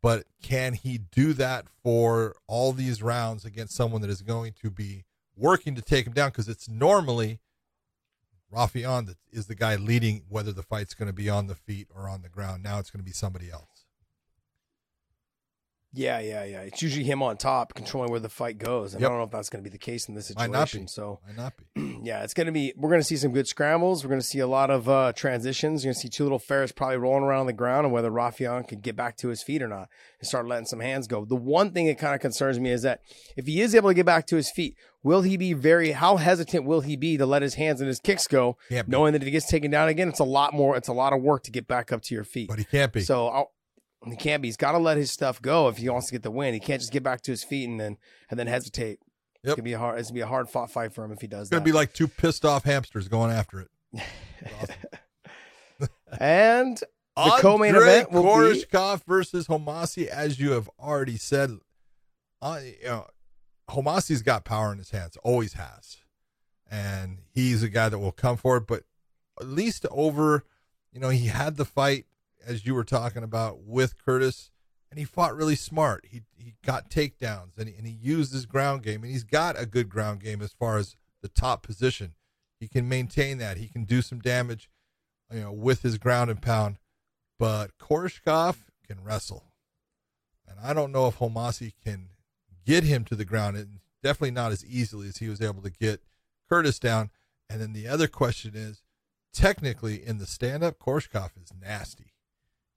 But 0.00 0.24
can 0.42 0.72
he 0.72 0.96
do 0.96 1.34
that 1.34 1.66
for 1.82 2.36
all 2.46 2.72
these 2.72 3.02
rounds 3.02 3.44
against 3.44 3.74
someone 3.74 4.00
that 4.00 4.10
is 4.10 4.22
going 4.22 4.54
to 4.62 4.70
be 4.70 5.04
working 5.36 5.74
to 5.74 5.82
take 5.82 6.06
him 6.06 6.14
down? 6.14 6.30
Because 6.30 6.48
it's 6.48 6.70
normally 6.70 7.38
Raufeon 8.52 9.06
that 9.06 9.16
is 9.32 9.46
the 9.46 9.54
guy 9.54 9.76
leading 9.76 10.24
whether 10.28 10.52
the 10.52 10.62
fight's 10.62 10.94
going 10.94 11.08
to 11.08 11.12
be 11.12 11.28
on 11.28 11.46
the 11.46 11.54
feet 11.54 11.88
or 11.94 12.08
on 12.08 12.22
the 12.22 12.28
ground. 12.28 12.62
Now 12.62 12.78
it's 12.78 12.90
going 12.90 13.00
to 13.00 13.04
be 13.04 13.12
somebody 13.12 13.50
else. 13.50 13.85
Yeah, 15.92 16.20
yeah, 16.20 16.44
yeah. 16.44 16.60
It's 16.60 16.82
usually 16.82 17.04
him 17.04 17.22
on 17.22 17.38
top, 17.38 17.72
controlling 17.74 18.10
where 18.10 18.20
the 18.20 18.28
fight 18.28 18.58
goes. 18.58 18.92
And 18.92 19.00
Yep. 19.00 19.08
I 19.08 19.10
don't 19.10 19.18
know 19.18 19.24
if 19.24 19.30
that's 19.30 19.48
going 19.48 19.64
to 19.64 19.70
be 19.70 19.72
the 19.72 19.78
case 19.78 20.08
in 20.08 20.14
this 20.14 20.28
Might 20.36 20.42
situation. 20.50 20.80
not 20.82 20.86
be. 20.86 20.86
So 20.88 21.20
Might 21.26 21.36
not 21.36 21.52
be. 21.74 22.00
yeah, 22.02 22.22
it's 22.22 22.34
going 22.34 22.46
to 22.46 22.52
be. 22.52 22.74
We're 22.76 22.90
going 22.90 23.00
to 23.00 23.06
see 23.06 23.16
some 23.16 23.32
good 23.32 23.46
scrambles. 23.48 24.04
We're 24.04 24.10
going 24.10 24.20
to 24.20 24.26
see 24.26 24.40
a 24.40 24.46
lot 24.46 24.70
of 24.70 24.88
uh, 24.90 25.14
transitions. 25.14 25.82
You're 25.84 25.90
going 25.92 25.94
to 25.94 26.00
see 26.00 26.08
two 26.10 26.24
little 26.24 26.38
ferrets 26.38 26.70
probably 26.72 26.98
rolling 26.98 27.24
around 27.24 27.40
on 27.40 27.46
the 27.46 27.54
ground, 27.54 27.86
and 27.86 27.94
whether 27.94 28.10
Raufeon 28.10 28.68
can 28.68 28.80
get 28.80 28.94
back 28.94 29.16
to 29.18 29.28
his 29.28 29.42
feet 29.42 29.62
or 29.62 29.68
not, 29.68 29.88
and 30.20 30.28
start 30.28 30.46
letting 30.46 30.66
some 30.66 30.80
hands 30.80 31.06
go. 31.06 31.24
The 31.24 31.34
one 31.34 31.70
thing 31.70 31.86
that 31.86 31.98
kind 31.98 32.14
of 32.14 32.20
concerns 32.20 32.60
me 32.60 32.70
is 32.70 32.82
that 32.82 33.00
if 33.36 33.46
he 33.46 33.62
is 33.62 33.74
able 33.74 33.88
to 33.88 33.94
get 33.94 34.04
back 34.06 34.26
to 34.26 34.36
his 34.36 34.50
feet, 34.50 34.76
will 35.02 35.22
he 35.22 35.38
be 35.38 35.54
very? 35.54 35.92
How 35.92 36.16
hesitant 36.16 36.66
will 36.66 36.82
he 36.82 36.96
be 36.96 37.16
to 37.16 37.24
let 37.24 37.40
his 37.40 37.54
hands 37.54 37.80
and 37.80 37.88
his 37.88 38.00
kicks 38.00 38.26
go, 38.26 38.58
knowing 38.86 39.14
that 39.14 39.22
if 39.22 39.26
he 39.26 39.30
gets 39.32 39.46
taken 39.46 39.70
down 39.70 39.88
again, 39.88 40.08
it's 40.10 40.20
a 40.20 40.24
lot 40.24 40.52
more. 40.52 40.76
It's 40.76 40.88
a 40.88 40.92
lot 40.92 41.14
of 41.14 41.22
work 41.22 41.44
to 41.44 41.50
get 41.50 41.66
back 41.66 41.90
up 41.90 42.02
to 42.02 42.14
your 42.14 42.24
feet. 42.24 42.48
But 42.50 42.58
he 42.58 42.64
can't 42.64 42.92
be. 42.92 43.00
So 43.00 43.28
I'll, 43.28 43.52
he 44.04 44.16
can't 44.16 44.42
be. 44.42 44.48
He's 44.48 44.56
got 44.56 44.72
to 44.72 44.78
let 44.78 44.96
his 44.96 45.10
stuff 45.10 45.40
go 45.40 45.68
if 45.68 45.78
he 45.78 45.88
wants 45.88 46.06
to 46.08 46.12
get 46.12 46.22
the 46.22 46.30
win. 46.30 46.54
He 46.54 46.60
can't 46.60 46.80
just 46.80 46.92
get 46.92 47.02
back 47.02 47.22
to 47.22 47.30
his 47.30 47.42
feet 47.42 47.68
and 47.68 47.80
then 47.80 47.96
and 48.30 48.38
then 48.38 48.46
hesitate. 48.46 49.00
It's 49.42 49.54
gonna 49.54 49.62
be 49.62 49.74
a 49.74 49.78
hard. 49.78 49.98
It's 50.00 50.08
gonna 50.08 50.16
be 50.16 50.22
a 50.22 50.26
hard 50.26 50.48
fought 50.48 50.70
fight 50.72 50.92
for 50.92 51.04
him 51.04 51.12
if 51.12 51.20
he 51.20 51.28
does 51.28 51.42
it's 51.42 51.50
going 51.50 51.62
that. 51.62 51.64
be 51.64 51.72
like 51.72 51.92
two 51.92 52.08
pissed 52.08 52.44
off 52.44 52.64
hamsters 52.64 53.06
going 53.08 53.30
after 53.30 53.60
it. 53.60 53.70
and 56.18 56.78
the 57.16 57.36
co-main 57.40 57.74
event 57.74 58.10
will 58.10 58.22
be 58.22 58.28
Koreshkov 58.28 59.04
versus 59.04 59.46
Homasi, 59.46 60.06
as 60.06 60.40
you 60.40 60.52
have 60.52 60.68
already 60.80 61.16
said. 61.16 61.58
Uh, 62.42 62.60
you 62.64 62.86
know, 62.86 63.06
Homasi's 63.70 64.22
got 64.22 64.44
power 64.44 64.72
in 64.72 64.78
his 64.78 64.90
hands, 64.90 65.16
always 65.22 65.54
has, 65.54 65.98
and 66.70 67.18
he's 67.32 67.62
a 67.62 67.68
guy 67.68 67.88
that 67.88 67.98
will 67.98 68.12
come 68.12 68.36
for 68.36 68.56
it. 68.56 68.66
But 68.66 68.82
at 69.40 69.46
least 69.46 69.86
over, 69.90 70.44
you 70.92 71.00
know, 71.00 71.08
he 71.08 71.26
had 71.26 71.56
the 71.56 71.64
fight 71.64 72.06
as 72.46 72.64
you 72.64 72.74
were 72.74 72.84
talking 72.84 73.22
about 73.22 73.60
with 73.62 73.98
Curtis, 73.98 74.50
and 74.90 74.98
he 74.98 75.04
fought 75.04 75.36
really 75.36 75.56
smart. 75.56 76.06
He 76.08 76.22
he 76.36 76.54
got 76.64 76.90
takedowns 76.90 77.58
and 77.58 77.68
he, 77.68 77.74
and 77.74 77.86
he 77.86 77.92
used 77.92 78.32
his 78.32 78.46
ground 78.46 78.82
game, 78.82 79.02
and 79.02 79.12
he's 79.12 79.24
got 79.24 79.60
a 79.60 79.66
good 79.66 79.88
ground 79.88 80.20
game 80.20 80.40
as 80.40 80.52
far 80.52 80.78
as 80.78 80.96
the 81.22 81.28
top 81.28 81.62
position. 81.62 82.14
He 82.60 82.68
can 82.68 82.88
maintain 82.88 83.38
that. 83.38 83.58
He 83.58 83.68
can 83.68 83.84
do 83.84 84.00
some 84.00 84.20
damage, 84.20 84.70
you 85.32 85.40
know, 85.40 85.52
with 85.52 85.82
his 85.82 85.98
ground 85.98 86.30
and 86.30 86.40
pound. 86.40 86.78
But 87.38 87.76
Koreshkov 87.78 88.56
can 88.86 89.02
wrestle, 89.02 89.52
and 90.48 90.58
I 90.62 90.72
don't 90.72 90.92
know 90.92 91.08
if 91.08 91.18
Homasi 91.18 91.74
can 91.84 92.10
get 92.64 92.84
him 92.84 93.04
to 93.04 93.14
the 93.14 93.26
ground. 93.26 93.56
And 93.56 93.80
definitely 94.02 94.30
not 94.30 94.52
as 94.52 94.64
easily 94.64 95.08
as 95.08 95.18
he 95.18 95.28
was 95.28 95.42
able 95.42 95.62
to 95.62 95.70
get 95.70 96.00
Curtis 96.48 96.78
down. 96.78 97.10
And 97.50 97.60
then 97.60 97.72
the 97.72 97.88
other 97.88 98.08
question 98.08 98.52
is, 98.54 98.82
technically 99.32 100.04
in 100.04 100.18
the 100.18 100.26
stand-up, 100.26 100.78
Koreshkov 100.78 101.30
is 101.36 101.52
nasty. 101.60 102.14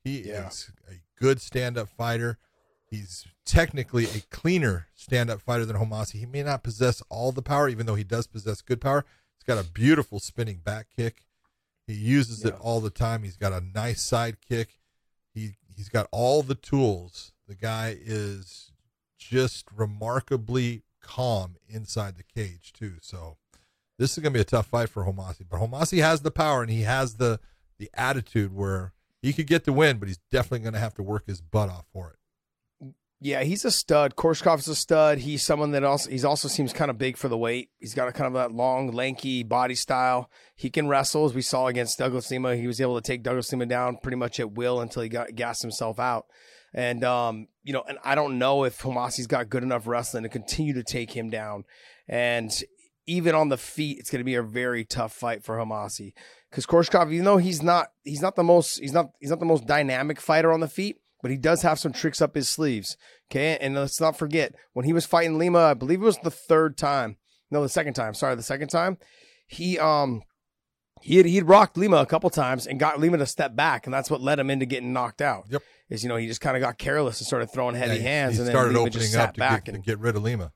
He 0.09 0.29
Yeah. 0.29 0.47
is 0.47 0.71
a 0.89 0.95
good 1.15 1.39
stand-up 1.41 1.89
fighter. 1.89 2.37
He's 2.85 3.25
technically 3.45 4.05
a 4.05 4.21
cleaner 4.31 4.87
stand-up 4.95 5.41
fighter 5.41 5.65
than 5.65 5.75
Homasi. 5.77 6.13
He 6.13 6.25
may 6.25 6.41
not 6.41 6.63
possess 6.63 7.01
all 7.09 7.31
the 7.31 7.43
power, 7.43 7.69
even 7.69 7.85
though 7.85 7.95
he 7.95 8.03
does 8.03 8.25
possess 8.25 8.61
good 8.61 8.81
power. 8.81 9.05
He's 9.37 9.43
got 9.43 9.63
a 9.63 9.69
beautiful 9.69 10.19
spinning 10.19 10.57
back 10.59 10.87
kick. 10.89 11.25
He 11.85 11.93
uses 11.93 12.43
it 12.45 12.55
all 12.55 12.81
the 12.81 12.89
time. 12.89 13.23
He's 13.23 13.37
got 13.37 13.53
a 13.53 13.61
nice 13.61 14.01
side 14.01 14.41
kick. 14.41 14.79
He 15.33 15.55
he's 15.75 15.89
got 15.89 16.07
all 16.11 16.43
the 16.43 16.55
tools. 16.55 17.31
The 17.47 17.55
guy 17.55 17.97
is 17.99 18.71
just 19.17 19.65
remarkably 19.75 20.83
calm 21.01 21.57
inside 21.67 22.15
the 22.17 22.23
cage 22.23 22.73
too. 22.73 22.97
So 23.01 23.37
this 23.97 24.11
is 24.17 24.21
going 24.21 24.33
to 24.33 24.37
be 24.37 24.41
a 24.41 24.45
tough 24.45 24.67
fight 24.67 24.89
for 24.89 25.03
Homasi. 25.05 25.45
But 25.49 25.59
Homasi 25.59 25.99
has 26.01 26.21
the 26.21 26.31
power 26.31 26.61
and 26.61 26.71
he 26.71 26.81
has 26.83 27.15
the 27.15 27.39
the 27.77 27.89
attitude 27.93 28.53
where 28.53 28.93
he 29.21 29.33
could 29.33 29.47
get 29.47 29.65
the 29.65 29.73
win, 29.73 29.97
but 29.97 30.07
he's 30.07 30.19
definitely 30.31 30.59
going 30.59 30.73
to 30.73 30.79
have 30.79 30.93
to 30.95 31.03
work 31.03 31.27
his 31.27 31.41
butt 31.41 31.69
off 31.69 31.85
for 31.91 32.11
it. 32.11 32.15
Yeah, 33.21 33.43
he's 33.43 33.65
a 33.65 33.71
stud. 33.71 34.15
Korshkov's 34.15 34.69
a 34.69 34.75
stud. 34.75 35.17
He's 35.17 35.43
someone 35.43 35.71
that 35.71 35.83
also 35.83 36.09
he's 36.09 36.23
also 36.23 36.47
seems 36.47 36.71
kind 36.71 36.89
of 36.89 36.97
big 36.97 37.17
for 37.17 37.27
the 37.27 37.37
weight. 37.37 37.69
He's 37.77 37.93
got 37.93 38.07
a 38.07 38.13
kind 38.13 38.27
of 38.27 38.33
that 38.33 38.53
long, 38.53 38.91
lanky 38.91 39.43
body 39.43 39.75
style. 39.75 40.29
He 40.55 40.69
can 40.69 40.87
wrestle, 40.87 41.25
as 41.25 41.33
we 41.33 41.41
saw 41.41 41.67
against 41.67 41.97
Douglas 41.97 42.31
Lima. 42.31 42.55
He 42.55 42.65
was 42.65 42.79
able 42.79 42.95
to 42.95 43.05
take 43.05 43.21
Douglas 43.21 43.51
Lima 43.51 43.65
down 43.65 43.97
pretty 43.97 44.15
much 44.15 44.39
at 44.39 44.53
will 44.53 44.79
until 44.79 45.01
he 45.03 45.09
got 45.09 45.35
gassed 45.35 45.61
himself 45.61 45.99
out. 45.99 46.27
And 46.73 47.03
um, 47.03 47.49
you 47.61 47.73
know, 47.73 47.83
and 47.85 47.97
I 48.05 48.15
don't 48.15 48.39
know 48.39 48.63
if 48.63 48.79
Homasi's 48.79 49.27
got 49.27 49.49
good 49.49 49.63
enough 49.63 49.85
wrestling 49.85 50.23
to 50.23 50.29
continue 50.29 50.73
to 50.75 50.83
take 50.83 51.11
him 51.11 51.29
down. 51.29 51.65
And 52.07 52.51
even 53.09 53.33
on 53.33 53.49
the 53.49 53.57
feet, 53.57 53.97
it's 53.97 54.11
going 54.11 54.19
to 54.19 54.25
be 54.25 54.35
a 54.35 54.43
very 54.43 54.85
tough 54.85 55.11
fight 55.13 55.43
for 55.43 55.57
Homasi 55.57 56.13
because 56.49 56.65
Korshkov, 56.65 57.11
even 57.11 57.25
though 57.25 57.37
he's 57.37 57.63
not 57.63 57.87
he's 58.03 58.21
not 58.21 58.35
the 58.35 58.43
most 58.43 58.79
he's 58.79 58.93
not 58.93 59.07
he's 59.19 59.31
not 59.31 59.39
the 59.39 59.45
most 59.45 59.65
dynamic 59.65 60.21
fighter 60.21 60.51
on 60.51 60.59
the 60.59 60.67
feet, 60.67 60.97
but 61.21 61.31
he 61.31 61.37
does 61.37 61.63
have 61.63 61.79
some 61.79 61.91
tricks 61.91 62.21
up 62.21 62.35
his 62.35 62.47
sleeves. 62.47 62.97
Okay, 63.31 63.57
and 63.59 63.75
let's 63.75 63.99
not 63.99 64.17
forget 64.17 64.53
when 64.73 64.85
he 64.85 64.93
was 64.93 65.05
fighting 65.05 65.37
Lima, 65.37 65.59
I 65.59 65.73
believe 65.73 66.01
it 66.01 66.05
was 66.05 66.19
the 66.19 66.31
third 66.31 66.77
time, 66.77 67.17
no, 67.49 67.61
the 67.61 67.69
second 67.69 67.93
time. 67.93 68.13
Sorry, 68.13 68.35
the 68.35 68.43
second 68.43 68.69
time, 68.69 68.97
he 69.47 69.79
um 69.79 70.21
he 71.01 71.17
had 71.17 71.25
he'd 71.25 71.43
rocked 71.43 71.77
Lima 71.77 71.97
a 71.97 72.05
couple 72.05 72.29
times 72.29 72.67
and 72.67 72.79
got 72.79 72.99
Lima 72.99 73.17
to 73.17 73.25
step 73.25 73.55
back, 73.55 73.87
and 73.87 73.93
that's 73.93 74.11
what 74.11 74.21
led 74.21 74.39
him 74.39 74.49
into 74.49 74.65
getting 74.65 74.93
knocked 74.93 75.21
out. 75.21 75.45
Yep. 75.49 75.63
is 75.89 76.03
you 76.03 76.09
know 76.09 76.15
he 76.15 76.27
just 76.27 76.41
kind 76.41 76.55
of 76.55 76.61
got 76.61 76.77
careless 76.77 77.19
and 77.19 77.27
started 77.27 77.47
throwing 77.47 77.75
heavy 77.75 77.97
Yeah, 77.97 78.01
hands, 78.01 78.33
he 78.35 78.39
and 78.39 78.47
then 78.47 78.53
started 78.53 78.73
Lima 78.73 78.79
opening 78.81 78.99
just 78.99 79.15
up 79.15 79.33
to 79.33 79.39
back 79.39 79.65
get, 79.65 79.75
and 79.75 79.83
to 79.83 79.87
get 79.87 79.99
rid 79.99 80.15
of 80.15 80.23
Lima. 80.23 80.51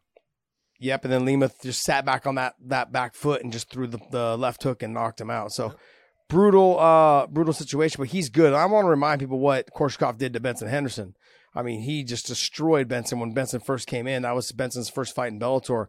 Yep, 0.84 1.06
and 1.06 1.13
then 1.13 1.24
Lima 1.24 1.50
just 1.62 1.82
sat 1.82 2.04
back 2.04 2.28
on 2.28 2.36
that 2.36 2.56
that 2.65 2.91
back 2.91 3.15
foot 3.15 3.41
and 3.41 3.54
just 3.54 3.69
threw 3.69 3.88
the, 3.88 4.00
the 4.12 4.38
left 4.38 4.62
hook 4.63 4.84
and 4.84 4.93
knocked 4.93 5.22
him 5.22 5.30
out. 5.30 5.54
So 5.54 5.76
brutal, 6.28 6.78
uh, 6.78 7.26
brutal 7.28 7.54
situation. 7.54 8.00
But 8.00 8.10
he's 8.10 8.28
good. 8.28 8.52
I 8.52 8.65
want 8.65 8.84
to 8.84 8.89
remind 8.89 9.22
people 9.22 9.39
what 9.39 9.69
Korshkov 9.74 10.17
did 10.17 10.34
to 10.34 10.41
Benson 10.41 10.67
Henderson. 10.67 11.15
I 11.56 11.62
mean, 11.62 11.84
he 11.84 12.04
just 12.04 12.28
destroyed 12.28 12.89
Benson 12.89 13.22
when 13.22 13.34
Benson 13.34 13.62
first 13.62 13.88
came 13.88 14.08
in. 14.08 14.24
That 14.24 14.36
was 14.36 14.52
Benson's 14.52 14.89
first 14.89 15.15
fight 15.15 15.32
in 15.32 15.39
Bellator, 15.39 15.86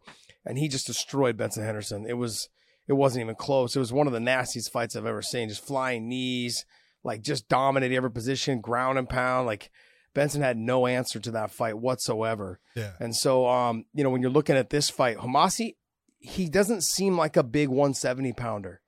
and 0.47 0.59
he 0.59 0.69
just 0.69 0.87
destroyed 0.87 1.37
Benson 1.37 1.65
Henderson. 1.65 2.07
It 2.09 2.17
was 2.17 2.49
it 2.87 2.93
wasn't 2.93 3.25
even 3.25 3.35
close. 3.35 3.75
It 3.75 3.81
was 3.81 3.93
one 3.93 4.07
of 4.07 4.13
the 4.13 4.21
nastiest 4.21 4.71
fights 4.71 4.95
I've 4.95 5.07
ever 5.07 5.23
seen. 5.23 5.49
Just 5.49 5.67
flying 5.67 6.09
knees, 6.09 6.65
like 7.03 7.21
just 7.21 7.49
dominated 7.49 7.97
every 7.97 8.13
position, 8.13 8.61
ground 8.61 8.97
and 8.97 9.09
pound. 9.09 9.49
Like 9.49 9.73
Benson 10.15 10.43
had 10.43 10.57
no 10.57 10.87
answer 10.87 11.19
to 11.21 11.31
that 11.33 11.51
fight 11.51 11.79
whatsoever. 11.79 12.61
Yeah. 12.75 12.93
And 13.01 13.15
so, 13.15 13.47
um, 13.49 13.85
you 13.93 14.05
know, 14.05 14.11
when 14.11 14.23
you're 14.23 14.31
looking 14.31 14.57
at 14.57 14.71
this 14.71 14.89
fight, 14.89 15.19
Homasi, 15.19 15.77
he 16.19 16.49
doesn't 16.49 16.83
seem 16.83 17.19
like 17.19 17.37
a 17.37 17.43
big 17.43 17.69
170 17.69 18.33
pounder. 18.33 18.81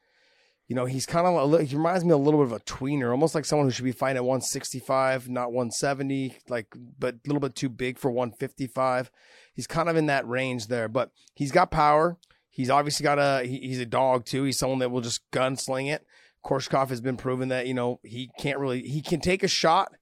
You 0.68 0.74
know, 0.74 0.84
he's 0.84 1.06
kind 1.06 1.26
of 1.26 1.60
he 1.60 1.76
reminds 1.76 2.04
me 2.04 2.10
a 2.10 2.16
little 2.16 2.40
bit 2.40 2.52
of 2.52 2.60
a 2.60 2.64
tweener, 2.64 3.12
almost 3.12 3.36
like 3.36 3.44
someone 3.44 3.68
who 3.68 3.70
should 3.70 3.84
be 3.84 3.92
fighting 3.92 4.16
at 4.16 4.24
165, 4.24 5.28
not 5.28 5.52
170, 5.52 6.38
like 6.48 6.74
but 6.98 7.14
a 7.14 7.20
little 7.26 7.40
bit 7.40 7.54
too 7.54 7.68
big 7.68 7.98
for 7.98 8.10
155. 8.10 9.10
He's 9.54 9.68
kind 9.68 9.88
of 9.88 9.96
in 9.96 10.06
that 10.06 10.26
range 10.26 10.66
there, 10.66 10.88
but 10.88 11.12
he's 11.34 11.52
got 11.52 11.70
power. 11.70 12.18
He's 12.50 12.70
obviously 12.70 13.04
got 13.04 13.18
a 13.18 13.46
he, 13.46 13.58
he's 13.58 13.78
a 13.78 13.86
dog 13.86 14.24
too. 14.24 14.42
He's 14.42 14.58
someone 14.58 14.80
that 14.80 14.90
will 14.90 15.02
just 15.02 15.30
gunsling 15.30 15.92
it. 15.92 16.04
Korshkov 16.44 16.88
has 16.88 17.00
been 17.00 17.16
proven 17.16 17.48
that 17.48 17.66
you 17.68 17.74
know 17.74 18.00
he 18.02 18.30
can't 18.38 18.58
really 18.58 18.82
he 18.82 19.02
can 19.02 19.20
take 19.20 19.44
a 19.44 19.48
shot, 19.48 19.92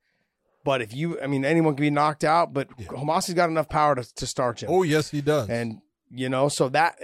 but 0.64 0.83
if 0.83 0.94
you 0.94 1.20
I 1.20 1.27
mean 1.27 1.44
anyone 1.44 1.77
can 1.77 1.83
be 1.83 1.90
knocked 1.90 2.24
out, 2.24 2.53
but 2.53 2.68
Yeah. 2.79 2.87
Homasi's 2.88 3.35
got 3.35 3.48
enough 3.50 3.68
power 3.68 3.94
to, 3.94 4.14
to 4.16 4.27
starch 4.27 4.62
him. 4.62 4.70
Oh 4.72 4.83
yes, 4.83 5.11
he 5.11 5.20
does. 5.20 5.48
And 5.48 5.79
you 6.16 6.29
know, 6.29 6.48
so 6.48 6.68
that 6.68 6.96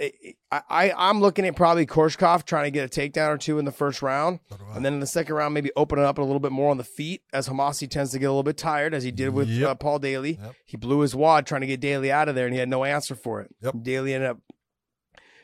I, 0.51 0.61
I 0.69 0.93
I'm 0.95 1.19
looking 1.19 1.45
at 1.45 1.55
probably 1.55 1.85
Korshkov 1.85 2.45
trying 2.45 2.65
to 2.65 2.71
get 2.71 2.85
a 2.85 2.99
takedown 3.01 3.27
or 3.29 3.37
two 3.37 3.59
in 3.59 3.65
the 3.65 3.71
first 3.71 4.01
round, 4.01 4.39
So 4.49 4.57
and 4.73 4.85
then 4.85 4.93
in 4.93 4.99
the 5.01 5.07
second 5.07 5.35
round 5.35 5.53
maybe 5.53 5.69
open 5.75 5.99
it 5.99 6.05
up 6.05 6.17
a 6.17 6.21
little 6.21 6.39
bit 6.39 6.51
more 6.53 6.71
on 6.71 6.77
the 6.77 6.85
feet 6.85 7.21
as 7.33 7.49
Homasi 7.49 7.89
tends 7.89 8.11
to 8.11 8.19
get 8.19 8.25
a 8.27 8.29
little 8.29 8.43
bit 8.43 8.57
tired 8.57 8.93
as 8.93 9.03
he 9.03 9.11
did 9.11 9.29
with 9.29 9.49
Yep. 9.49 9.69
uh, 9.69 9.75
Paul 9.75 9.99
Daly. 9.99 10.39
Yep. 10.41 10.55
He 10.65 10.77
blew 10.77 11.01
his 11.01 11.13
wad 11.13 11.45
trying 11.45 11.61
to 11.61 11.67
get 11.67 11.81
Daly 11.81 12.09
out 12.11 12.29
of 12.29 12.35
there, 12.35 12.45
and 12.45 12.53
he 12.53 12.59
had 12.59 12.69
no 12.69 12.85
answer 12.85 13.15
for 13.15 13.41
it. 13.41 13.53
Yep. 13.61 13.75
Daly 13.81 14.13
ended 14.13 14.29
up 14.29 14.37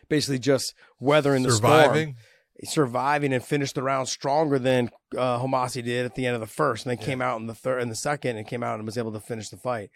basically 0.07 0.39
just 0.39 0.73
weathering 0.99 1.43
the 1.43 1.51
storm 1.51 2.15
surviving. 2.63 3.33
and 3.33 3.43
finished 3.43 3.75
the 3.75 3.83
round 3.83 4.07
stronger 4.07 4.59
than 4.59 4.89
uh, 5.15 5.39
Homasi 5.39 5.83
did 5.83 6.05
at 6.05 6.15
the 6.15 6.25
end 6.25 6.35
of 6.35 6.41
the 6.41 6.47
first, 6.47 6.85
and 6.85 6.91
then 6.91 7.03
came 7.03 7.21
out 7.21 7.39
in 7.39 7.47
the 7.47 7.55
third 7.55 7.81
and 7.81 7.91
the 7.91 7.95
second, 7.95 8.37
and 8.37 8.47
came 8.47 8.63
out 8.63 8.75
and 8.75 8.85
was 8.85 8.97
able 8.97 9.11
to 9.11 9.19
finish 9.19 9.49
the 9.49 9.57
fight. 9.57 9.89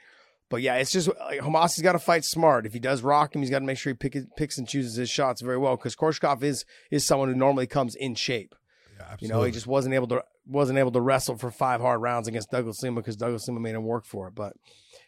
But 0.49 0.61
yeah, 0.61 0.75
it's 0.75 0.91
just 0.91 1.07
like 1.07 1.39
Homasi's 1.39 1.81
got 1.81 1.93
to 1.93 1.99
fight 1.99 2.25
smart. 2.25 2.65
If 2.65 2.73
he 2.73 2.79
does 2.79 3.01
rock 3.01 3.33
him, 3.33 3.41
he's 3.41 3.49
got 3.49 3.59
to 3.59 3.65
make 3.65 3.77
sure 3.77 3.93
he 3.93 3.97
pick, 3.97 4.35
picks 4.35 4.57
and 4.57 4.67
chooses 4.67 4.95
his 4.95 5.09
shots 5.09 5.41
very 5.41 5.57
well 5.57 5.77
because 5.77 5.95
Korshkov 5.95 6.43
is 6.43 6.65
is 6.91 7.05
someone 7.05 7.29
who 7.29 7.35
normally 7.35 7.67
comes 7.67 7.95
in 7.95 8.15
shape. 8.15 8.53
Yeah, 8.99 9.15
You 9.19 9.27
know, 9.29 9.43
he 9.43 9.51
just 9.51 9.65
wasn't 9.65 9.95
able 9.95 10.07
to 10.07 10.23
wasn't 10.45 10.77
able 10.77 10.91
to 10.91 10.99
wrestle 11.01 11.37
for 11.37 11.51
five 11.51 11.79
hard 11.79 12.01
rounds 12.01 12.27
against 12.27 12.51
Douglas 12.51 12.83
Lima 12.83 12.99
because 12.99 13.15
Douglas 13.15 13.47
Lima 13.47 13.61
made 13.61 13.75
him 13.75 13.83
work 13.83 14.05
for 14.05 14.27
it. 14.27 14.35
But 14.35 14.53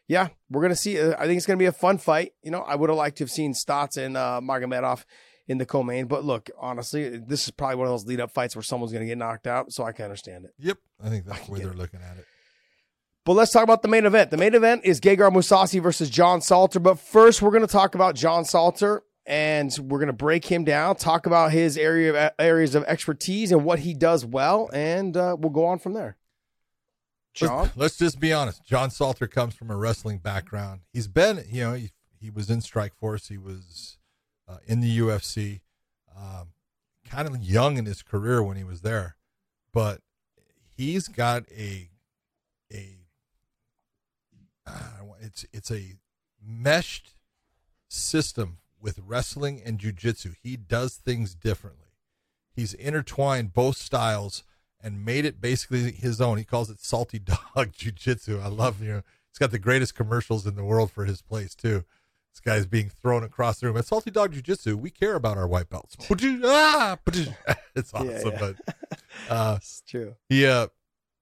yeah, 0.07 0.29
we're 0.49 0.61
gonna 0.61 0.75
see. 0.75 0.99
uh, 0.99 1.15
I 1.19 1.25
think 1.27 1.37
it's 1.37 1.45
gonna 1.45 1.57
be 1.57 1.65
a 1.65 1.73
fun 1.73 1.97
fight. 1.97 2.33
You 2.41 2.51
know, 2.51 2.61
I 2.61 2.75
would 2.75 2.89
have 2.89 2.97
liked 2.97 3.17
to 3.17 3.23
have 3.25 3.31
seen 3.31 3.53
Stots 3.53 3.97
and 3.97 4.15
uh, 4.15 4.39
Magomedov 4.41 5.03
in 5.47 5.57
the 5.57 5.65
co-main, 5.65 6.05
but 6.05 6.23
look, 6.23 6.49
honestly, 6.57 7.17
this 7.17 7.45
is 7.45 7.51
probably 7.51 7.75
one 7.75 7.87
of 7.87 7.93
those 7.93 8.05
lead 8.05 8.21
up 8.21 8.31
fights 8.31 8.55
where 8.55 8.63
someone's 8.63 8.93
gonna 8.93 9.05
get 9.05 9.17
knocked 9.17 9.47
out, 9.47 9.73
so 9.73 9.83
I 9.83 9.91
can 9.91 10.05
understand 10.05 10.45
it. 10.45 10.53
Yep, 10.59 10.77
I 11.03 11.09
think 11.09 11.25
that's 11.25 11.41
I 11.41 11.45
the 11.45 11.51
way 11.51 11.59
they're 11.59 11.71
it. 11.71 11.77
looking 11.77 12.01
at 12.01 12.17
it. 12.17 12.25
But 13.25 13.33
let's 13.33 13.51
talk 13.51 13.63
about 13.63 13.81
the 13.81 13.87
main 13.87 14.05
event. 14.05 14.31
The 14.31 14.37
main 14.37 14.53
event 14.53 14.81
is 14.83 14.99
Gegard 14.99 15.33
Mousasi 15.33 15.81
versus 15.81 16.09
John 16.09 16.41
Salter. 16.41 16.79
But 16.81 16.99
first, 16.99 17.41
we're 17.41 17.51
going 17.51 17.65
to 17.65 17.71
talk 17.71 17.95
about 17.95 18.15
John 18.15 18.43
Salter 18.43 19.03
and 19.25 19.73
we're 19.81 19.99
going 19.99 20.07
to 20.07 20.13
break 20.13 20.45
him 20.45 20.63
down, 20.65 20.97
talk 20.97 21.25
about 21.25 21.51
his 21.51 21.77
area 21.77 22.33
areas 22.37 22.75
of 22.75 22.83
expertise 22.83 23.51
and 23.51 23.63
what 23.63 23.79
he 23.79 23.93
does 23.93 24.25
well, 24.25 24.69
and 24.73 25.15
uh, 25.15 25.35
we'll 25.39 25.51
go 25.51 25.65
on 25.65 25.79
from 25.79 25.93
there. 25.93 26.17
John, 27.33 27.61
Let's, 27.61 27.77
let's 27.77 27.97
just 27.97 28.19
be 28.19 28.31
honest. 28.31 28.63
John 28.63 28.91
Salter 28.91 29.25
comes 29.27 29.55
from 29.55 29.71
a 29.71 29.77
wrestling 29.77 30.19
background. 30.19 30.81
He's 30.91 31.07
been, 31.07 31.43
you 31.49 31.63
know, 31.63 31.73
he, 31.73 31.91
he 32.19 32.29
was 32.29 32.49
in 32.49 32.61
Strike 32.61 32.93
Force. 32.95 33.29
He 33.29 33.37
was 33.37 33.97
uh, 34.47 34.57
in 34.65 34.79
the 34.79 34.99
UFC. 34.99 35.61
Um, 36.15 36.49
kind 37.05 37.27
of 37.27 37.43
young 37.43 37.77
in 37.77 37.85
his 37.85 38.01
career 38.01 38.41
when 38.41 38.57
he 38.57 38.63
was 38.63 38.81
there, 38.81 39.15
but 39.73 40.01
he's 40.75 41.07
got 41.07 41.43
a 41.51 41.89
a 42.71 42.97
uh, 44.65 45.03
it's 45.21 45.45
it's 45.51 45.71
a 45.71 45.93
meshed 46.41 47.13
system 47.87 48.57
with 48.79 48.99
wrestling 49.05 49.61
and 49.63 49.79
jujitsu. 49.79 50.35
He 50.41 50.57
does 50.57 50.95
things 50.95 51.35
differently. 51.35 51.89
He's 52.55 52.73
intertwined 52.73 53.53
both 53.53 53.77
styles 53.77 54.43
and 54.81 55.05
made 55.05 55.25
it 55.25 55.41
basically 55.41 55.91
his 55.91 56.19
own. 56.19 56.37
He 56.37 56.43
calls 56.43 56.69
it 56.69 56.81
salty 56.81 57.19
dog 57.55 57.73
jujitsu. 57.73 58.41
I 58.41 58.47
love 58.47 58.81
you 58.81 58.89
know 58.89 59.01
he's 59.29 59.39
got 59.39 59.51
the 59.51 59.59
greatest 59.59 59.95
commercials 59.95 60.45
in 60.45 60.55
the 60.55 60.63
world 60.63 60.91
for 60.91 61.05
his 61.05 61.21
place 61.21 61.55
too. 61.55 61.85
This 62.33 62.39
guy's 62.39 62.65
being 62.65 62.89
thrown 62.89 63.23
across 63.23 63.59
the 63.59 63.67
room. 63.67 63.77
At 63.77 63.85
Salty 63.85 64.09
Dog 64.09 64.33
Jiu 64.33 64.41
Jitsu, 64.41 64.75
we 64.75 64.89
care 64.89 65.13
about 65.13 65.37
our 65.37 65.47
white 65.47 65.69
belts. 65.69 65.95
Ah, 66.43 66.97
it's 67.75 67.93
awesome, 67.93 68.09
Yeah, 68.09 68.21
yeah. 68.25 68.37
but 68.39 68.75
uh, 69.29 69.55
it's 69.57 69.83
true. 69.87 70.15
he 70.29 70.45
uh, 70.47 70.67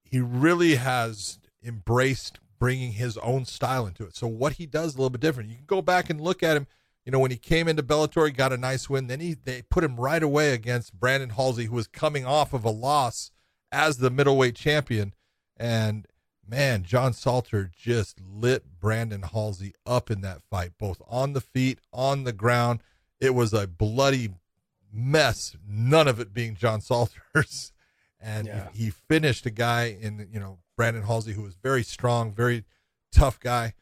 he 0.04 0.19
really 0.21 0.76
has 0.76 1.39
embraced 1.63 2.39
bringing 2.60 2.93
his 2.93 3.17
own 3.17 3.43
style 3.45 3.86
into 3.88 4.06
it. 4.06 4.15
So 4.15 4.28
what 4.28 4.54
he 4.54 4.65
does 4.65 4.89
is 4.91 4.95
a 4.95 4.97
little 5.00 5.10
bit 5.10 5.19
different. 5.21 5.50
You 5.50 5.56
can 5.58 5.65
go 5.65 5.82
back 5.82 6.10
and 6.10 6.21
look 6.21 6.43
at 6.43 6.56
him. 6.56 6.67
You 7.06 7.12
know, 7.12 7.19
when 7.19 7.32
he 7.32 7.38
came 7.38 7.67
into 7.67 7.82
Bellator, 7.84 8.28
he 8.28 8.32
got 8.32 8.54
a 8.54 8.58
nice 8.58 8.89
win. 8.89 9.08
Then 9.08 9.19
he 9.19 9.34
they 9.34 9.63
put 9.63 9.84
him 9.84 9.97
right 10.00 10.21
away 10.24 10.54
against 10.54 10.97
Brandon 10.97 11.32
Halsey, 11.32 11.65
who 11.65 11.76
was 11.76 11.88
coming 11.88 12.26
off 12.26 12.54
of 12.54 12.63
a 12.63 12.69
loss 12.69 13.32
as 13.71 13.97
the 13.97 14.10
middleweight 14.10 14.56
champion. 14.56 15.13
And 15.58 16.06
man, 16.52 16.84
John 16.84 17.14
Salter 17.14 17.72
just 17.76 18.20
lit 18.22 18.80
Brandon 18.80 19.24
Halsey 19.24 19.74
up 19.86 20.12
in 20.12 20.22
that 20.22 20.44
fight, 20.44 20.72
both 20.78 21.02
on 21.08 21.34
the 21.34 21.42
feet, 21.42 21.80
on 21.94 22.26
the 22.26 22.34
ground. 22.34 22.82
It 23.20 23.34
was 23.34 23.54
a 23.54 23.66
bloody 23.66 24.30
mess. 24.94 25.56
None 25.68 26.08
of 26.08 26.20
it 26.20 26.34
being 26.34 26.56
John 26.56 26.82
Salter's. 26.82 27.72
And 28.24 28.46
Yeah. 28.46 28.68
he, 28.74 28.84
he 28.84 28.90
finished 28.92 29.48
a 29.48 29.50
guy 29.50 29.86
in, 30.00 30.28
you 30.32 30.40
know, 30.40 30.60
Brandon 30.78 31.02
Halsey, 31.02 31.34
who 31.34 31.42
was 31.42 31.56
very 31.56 31.82
strong, 31.82 32.32
very 32.32 32.66
tough 33.12 33.40
guy, 33.40 33.74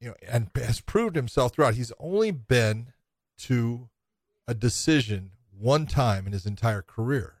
you 0.00 0.08
know, 0.08 0.14
and 0.28 0.50
has 0.56 0.80
proved 0.80 1.14
himself 1.14 1.52
throughout. 1.54 1.74
He's 1.74 1.92
only 2.00 2.32
been 2.32 2.88
to 3.42 3.88
a 4.48 4.54
decision 4.54 5.30
one 5.56 5.86
time 5.86 6.26
in 6.26 6.32
his 6.32 6.46
entire 6.46 6.82
career. 6.82 7.34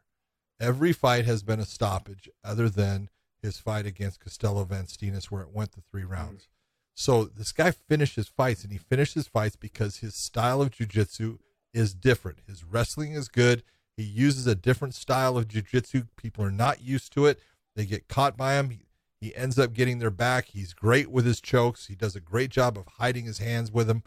Every 0.60 0.92
fight 0.92 1.24
has 1.24 1.42
been 1.42 1.58
a 1.58 1.64
stoppage, 1.66 2.28
other 2.44 2.68
than 2.68 3.08
his 3.42 3.58
fight 3.58 3.86
against 3.86 4.20
Costello 4.20 4.64
Van 4.64 4.84
Steenis, 4.84 5.26
where 5.26 5.42
it 5.42 5.52
went 5.52 5.72
the 5.72 5.82
three 5.90 6.02
mm-hmm. 6.02 6.12
rounds. 6.12 6.48
So 6.94 7.24
this 7.24 7.52
guy 7.52 7.70
finishes 7.70 8.28
fights, 8.28 8.62
and 8.62 8.72
he 8.72 8.78
finishes 8.78 9.26
fights 9.26 9.56
because 9.56 9.98
his 9.98 10.14
style 10.14 10.60
of 10.60 10.70
jujitsu 10.70 11.38
is 11.72 11.94
different. 11.94 12.40
His 12.46 12.64
wrestling 12.64 13.12
is 13.12 13.28
good. 13.28 13.62
He 13.96 14.02
uses 14.02 14.46
a 14.46 14.54
different 14.54 14.94
style 14.94 15.38
of 15.38 15.48
jujitsu. 15.48 16.08
People 16.16 16.44
are 16.44 16.50
not 16.50 16.82
used 16.82 17.12
to 17.14 17.26
it. 17.26 17.38
They 17.76 17.86
get 17.86 18.08
caught 18.08 18.36
by 18.36 18.54
him. 18.54 18.70
He, 18.70 18.80
he 19.20 19.34
ends 19.36 19.58
up 19.58 19.72
getting 19.72 19.98
their 19.98 20.10
back. 20.10 20.46
He's 20.46 20.74
great 20.74 21.10
with 21.10 21.24
his 21.24 21.40
chokes. 21.40 21.86
He 21.86 21.94
does 21.94 22.16
a 22.16 22.20
great 22.20 22.50
job 22.50 22.76
of 22.76 22.86
hiding 22.98 23.24
his 23.24 23.38
hands 23.38 23.70
with 23.70 23.88
him. 23.88 24.02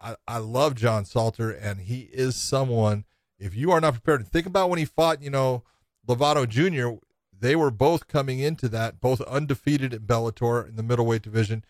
I, 0.00 0.16
I 0.26 0.38
love 0.38 0.74
John 0.74 1.04
Salter, 1.04 1.50
and 1.50 1.80
he 1.80 2.08
is 2.12 2.36
someone. 2.36 3.04
If 3.38 3.54
you 3.54 3.70
are 3.70 3.80
not 3.80 3.94
prepared, 3.94 4.26
think 4.26 4.46
about 4.46 4.70
when 4.70 4.78
he 4.78 4.84
fought, 4.84 5.22
you 5.22 5.30
know, 5.30 5.64
Lovato 6.06 6.48
Jr. 6.48 6.98
They 7.40 7.56
were 7.56 7.70
both 7.70 8.08
coming 8.08 8.40
into 8.40 8.68
that, 8.70 9.00
both 9.00 9.20
undefeated 9.22 9.94
at 9.94 10.02
Bellator 10.02 10.68
in 10.68 10.76
the 10.76 10.82
middleweight 10.82 11.22
division, 11.22 11.64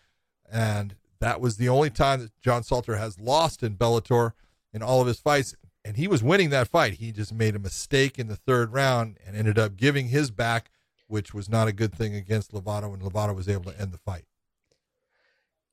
and 0.51 0.95
that 1.19 1.41
was 1.41 1.57
the 1.57 1.69
only 1.69 1.89
time 1.89 2.21
that 2.21 2.41
John 2.41 2.63
Salter 2.63 2.95
has 2.95 3.19
lost 3.19 3.61
in 3.61 3.75
Bellator 3.75 4.33
in 4.73 4.81
all 4.81 5.01
of 5.01 5.07
his 5.07 5.19
fights. 5.19 5.55
And 5.85 5.97
he 5.97 6.07
was 6.07 6.21
winning 6.21 6.49
that 6.49 6.67
fight. 6.67 6.93
He 6.93 7.11
just 7.11 7.33
made 7.33 7.55
a 7.55 7.59
mistake 7.59 8.19
in 8.19 8.27
the 8.27 8.35
third 8.35 8.73
round 8.73 9.17
and 9.25 9.35
ended 9.35 9.57
up 9.57 9.77
giving 9.77 10.09
his 10.09 10.29
back, 10.29 10.69
which 11.07 11.33
was 11.33 11.49
not 11.49 11.67
a 11.67 11.73
good 11.73 11.93
thing 11.93 12.15
against 12.15 12.51
Lovato, 12.51 12.93
and 12.93 13.01
Lovato 13.01 13.35
was 13.35 13.47
able 13.47 13.71
to 13.71 13.81
end 13.81 13.91
the 13.91 13.97
fight. 13.97 14.25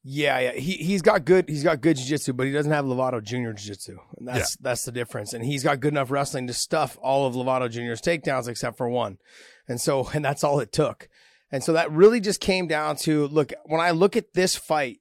Yeah, 0.08 0.38
yeah. 0.38 0.52
He 0.52 0.74
he's 0.74 1.02
got 1.02 1.24
good 1.24 1.48
he's 1.48 1.64
got 1.64 1.80
good 1.80 1.96
jiu-jitsu, 1.96 2.32
but 2.34 2.46
he 2.46 2.52
doesn't 2.52 2.70
have 2.70 2.84
Lovato 2.84 3.20
Jr. 3.20 3.50
jiu-jitsu. 3.50 3.98
And 4.16 4.28
that's 4.28 4.56
that's 4.58 4.84
the 4.84 4.92
difference. 4.92 5.32
And 5.32 5.44
he's 5.44 5.64
got 5.64 5.80
good 5.80 5.92
enough 5.92 6.12
wrestling 6.12 6.46
to 6.46 6.54
stuff 6.54 6.96
all 7.02 7.26
of 7.26 7.34
Lovato 7.34 7.68
Jr.'s 7.68 8.00
takedowns 8.00 8.46
except 8.46 8.76
for 8.76 8.88
one. 8.88 9.18
And 9.68 9.80
so 9.80 10.08
and 10.14 10.24
that's 10.24 10.44
all 10.44 10.60
it 10.60 10.72
took. 10.72 11.08
And 11.50 11.62
so 11.62 11.72
that 11.74 11.90
really 11.92 12.20
just 12.20 12.40
came 12.40 12.66
down 12.66 12.96
to 12.96 13.28
look, 13.28 13.52
when 13.64 13.80
I 13.80 13.92
look 13.92 14.16
at 14.16 14.34
this 14.34 14.56
fight 14.56 14.98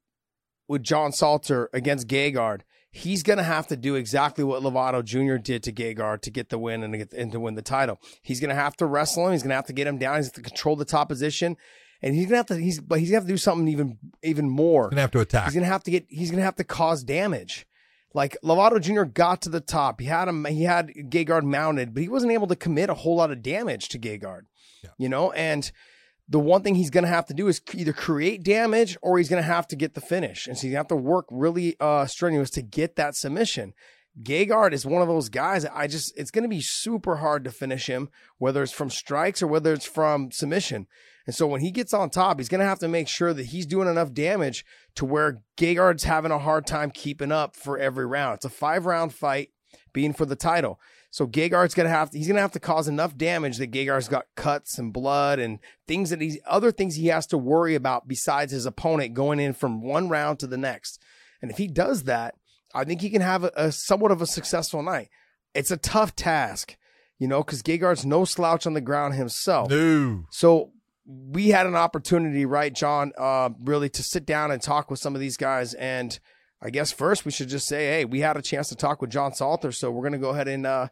with 0.68 0.84
John 0.84 1.12
Salter 1.12 1.70
against 1.74 2.08
Gegard, 2.08 2.62
he's 2.92 3.24
going 3.24 3.38
to 3.38 3.44
have 3.44 3.68
to 3.68 3.76
do 3.76 3.96
exactly 3.96 4.44
what 4.44 4.62
Lovato 4.62 5.04
Jr. 5.04 5.38
did 5.38 5.64
to 5.64 5.72
Gegard 5.72 6.22
to 6.22 6.30
get 6.32 6.50
the 6.50 6.60
win 6.60 6.84
and 6.84 6.94
to, 6.94 7.00
get, 7.00 7.14
and 7.14 7.32
to 7.32 7.40
win 7.40 7.56
the 7.56 7.62
title. 7.64 8.00
He's 8.22 8.40
going 8.40 8.50
to 8.50 8.56
have 8.56 8.78
to 8.78 8.86
wrestle 8.86 9.26
him. 9.26 9.32
He's 9.34 9.42
going 9.42 9.50
to 9.50 9.56
have 9.56 9.66
to 9.66 9.74
get 9.74 9.88
him 9.88 9.98
down. 9.98 10.18
He's 10.18 10.30
going 10.30 10.44
to 10.44 10.50
control 10.50 10.76
the 10.76 10.86
top 10.86 11.10
position. 11.10 11.58
and 12.02 12.16
he's 12.16 12.26
gonna 12.26 12.38
have 12.38 12.46
to. 12.48 12.58
He's 12.58 12.80
but 12.80 13.00
he's 13.00 13.10
gonna 13.10 13.22
have 13.22 13.28
to 13.28 13.34
do 13.34 13.38
something 13.38 13.68
even 13.68 13.98
even 14.24 14.50
more. 14.50 14.86
He's 14.86 14.92
gonna 14.92 15.02
have 15.02 15.12
to 15.12 15.20
attack. 15.20 15.46
He's 15.46 15.54
gonna 15.56 15.66
have 15.66 15.84
to 15.84 15.92
get. 15.92 16.06
He's 16.10 16.30
gonna 16.30 16.44
have 16.44 16.56
to 16.58 16.64
cause 16.64 17.04
damage. 17.04 17.66
Like 18.14 18.38
Lovato 18.44 18.80
Jr. 18.80 19.04
got 19.04 19.42
to 19.42 19.50
the 19.50 19.60
top. 19.60 20.00
He 20.00 20.06
had 20.06 20.28
him. 20.28 20.46
He 20.46 20.64
had 20.64 20.90
Gegard 21.10 21.44
mounted, 21.44 21.94
but 21.94 22.04
he 22.04 22.10
wasn't 22.10 22.32
able 22.32 22.48
to 22.48 22.56
commit 22.56 22.90
a 22.90 22.94
whole 22.94 23.18
lot 23.18 23.32
of 23.32 23.42
damage 23.42 23.90
to 23.90 24.00
Gegard. 24.00 24.44
Yeah. 24.86 24.90
You 24.98 25.10
know, 25.10 25.32
and 25.32 25.72
the 26.28 26.40
one 26.40 26.64
thing 26.64 26.76
he's 26.76 26.90
going 26.90 27.04
to 27.04 27.10
have 27.10 27.28
to 27.28 27.34
do 27.34 27.48
is 27.48 27.62
either 27.74 27.94
create 27.94 28.44
damage 28.44 28.98
or 29.02 29.18
he's 29.18 29.30
going 29.30 29.42
to 29.42 29.48
have 29.48 29.68
to 29.68 29.76
get 29.76 29.94
the 29.94 30.02
finish. 30.02 30.48
And 30.48 30.58
so 30.58 30.68
you 30.68 30.76
have 30.76 30.88
to 30.88 30.96
work 30.96 31.26
really 31.30 31.76
uh, 31.80 32.06
strenuous 32.08 32.50
to 32.52 32.62
get 32.62 32.96
that 32.96 33.16
submission. 33.16 33.74
Gegard 34.24 34.72
is 34.72 34.86
one 34.86 35.02
of 35.02 35.08
those 35.08 35.30
guys 35.30 35.66
I 35.66 35.88
just, 35.88 36.18
it's 36.18 36.32
going 36.32 36.44
to 36.44 36.50
be 36.50 36.62
super 36.62 37.18
hard 37.18 37.44
to 37.44 37.52
finish 37.52 37.88
him, 37.88 38.10
whether 38.38 38.64
it's 38.64 38.72
from 38.72 38.90
strikes 38.90 39.44
or 39.44 39.48
whether 39.48 39.74
it's 39.74 39.86
from 39.86 40.32
submission. 40.32 40.88
And 41.28 41.36
so 41.36 41.48
when 41.48 41.62
he 41.62 41.72
gets 41.72 41.94
on 41.94 42.10
top, 42.10 42.40
he's 42.40 42.50
going 42.50 42.60
to 42.60 42.68
have 42.68 42.80
to 42.80 42.88
make 42.88 43.08
sure 43.08 43.34
that 43.34 43.48
he's 43.48 43.66
doing 43.66 43.90
enough 43.90 44.14
damage 44.14 44.64
to 44.96 45.06
where 45.06 45.42
Gegard's 45.58 46.04
having 46.06 46.32
a 46.32 46.40
hard 46.40 46.66
time 46.66 46.92
keeping 46.92 47.32
up 47.32 47.56
for 47.56 47.78
every 47.78 48.06
round. 48.06 48.36
It's 48.36 48.46
a 48.46 48.50
five 48.50 48.86
round 48.86 49.14
fight 49.14 49.50
being 49.92 50.14
for 50.14 50.26
the 50.26 50.36
title. 50.36 50.80
So 51.16 51.26
Gegard's 51.26 51.74
gonna 51.74 51.88
have 51.88 52.10
to, 52.10 52.18
he's 52.18 52.28
gonna 52.28 52.42
have 52.42 52.52
to 52.52 52.60
cause 52.60 52.90
enough 52.90 53.16
damage 53.16 53.56
that 53.60 53.72
Gegard's 53.72 54.10
got 54.10 54.26
cuts 54.36 54.78
and 54.78 54.92
blood 54.92 55.40
and 55.40 55.60
things 55.88 56.10
that 56.10 56.20
he's 56.20 56.38
other 56.46 56.74
things 56.74 56.98
he 56.98 57.08
has 57.08 57.26
to 57.28 57.38
worry 57.38 57.74
about 57.74 58.06
besides 58.06 58.52
his 58.52 58.66
opponent 58.66 59.14
going 59.14 59.40
in 59.40 59.54
from 59.54 59.82
one 59.82 60.10
round 60.10 60.40
to 60.40 60.48
the 60.48 60.58
next. 60.58 61.02
And 61.42 61.50
if 61.50 61.58
he 61.58 61.70
does 61.70 62.04
that, 62.04 62.36
I 62.74 62.84
think 62.84 63.00
he 63.00 63.10
can 63.10 63.22
have 63.22 63.46
a, 63.46 63.52
a 63.56 63.72
somewhat 63.72 64.12
of 64.12 64.22
a 64.22 64.28
successful 64.28 64.84
night. 64.84 65.08
It's 65.54 65.72
a 65.72 65.78
tough 65.78 66.18
task, 66.18 66.76
you 67.18 67.30
know, 67.30 67.46
because 67.46 67.62
Gegard's 67.62 68.06
no 68.06 68.26
slouch 68.26 68.68
on 68.68 68.74
the 68.74 68.82
ground 68.82 69.14
himself. 69.14 69.70
No. 69.70 70.26
So 70.32 70.74
we 71.08 71.48
had 71.48 71.66
an 71.66 71.78
opportunity, 71.78 72.46
right, 72.46 72.76
John, 72.76 73.14
uh, 73.18 73.52
really 73.64 73.88
to 73.88 74.04
sit 74.04 74.26
down 74.26 74.52
and 74.52 74.62
talk 74.62 74.92
with 74.92 75.00
some 75.00 75.16
of 75.16 75.22
these 75.22 75.38
guys 75.38 75.74
and 75.76 76.20
I 76.62 76.72
guess 76.72 76.92
first 76.92 77.26
we 77.26 77.32
should 77.32 77.50
just 77.50 77.68
say, 77.68 77.86
hey, 77.86 78.06
we 78.06 78.20
had 78.20 78.38
a 78.38 78.42
chance 78.42 78.70
to 78.70 78.76
talk 78.76 79.00
with 79.00 79.12
John 79.12 79.34
Salter, 79.34 79.72
so 79.72 79.92
we're 79.92 80.02
going 80.02 80.14
to 80.14 80.18
go 80.18 80.32
ahead 80.32 80.48
and 80.48 80.66
uh, 80.66 80.88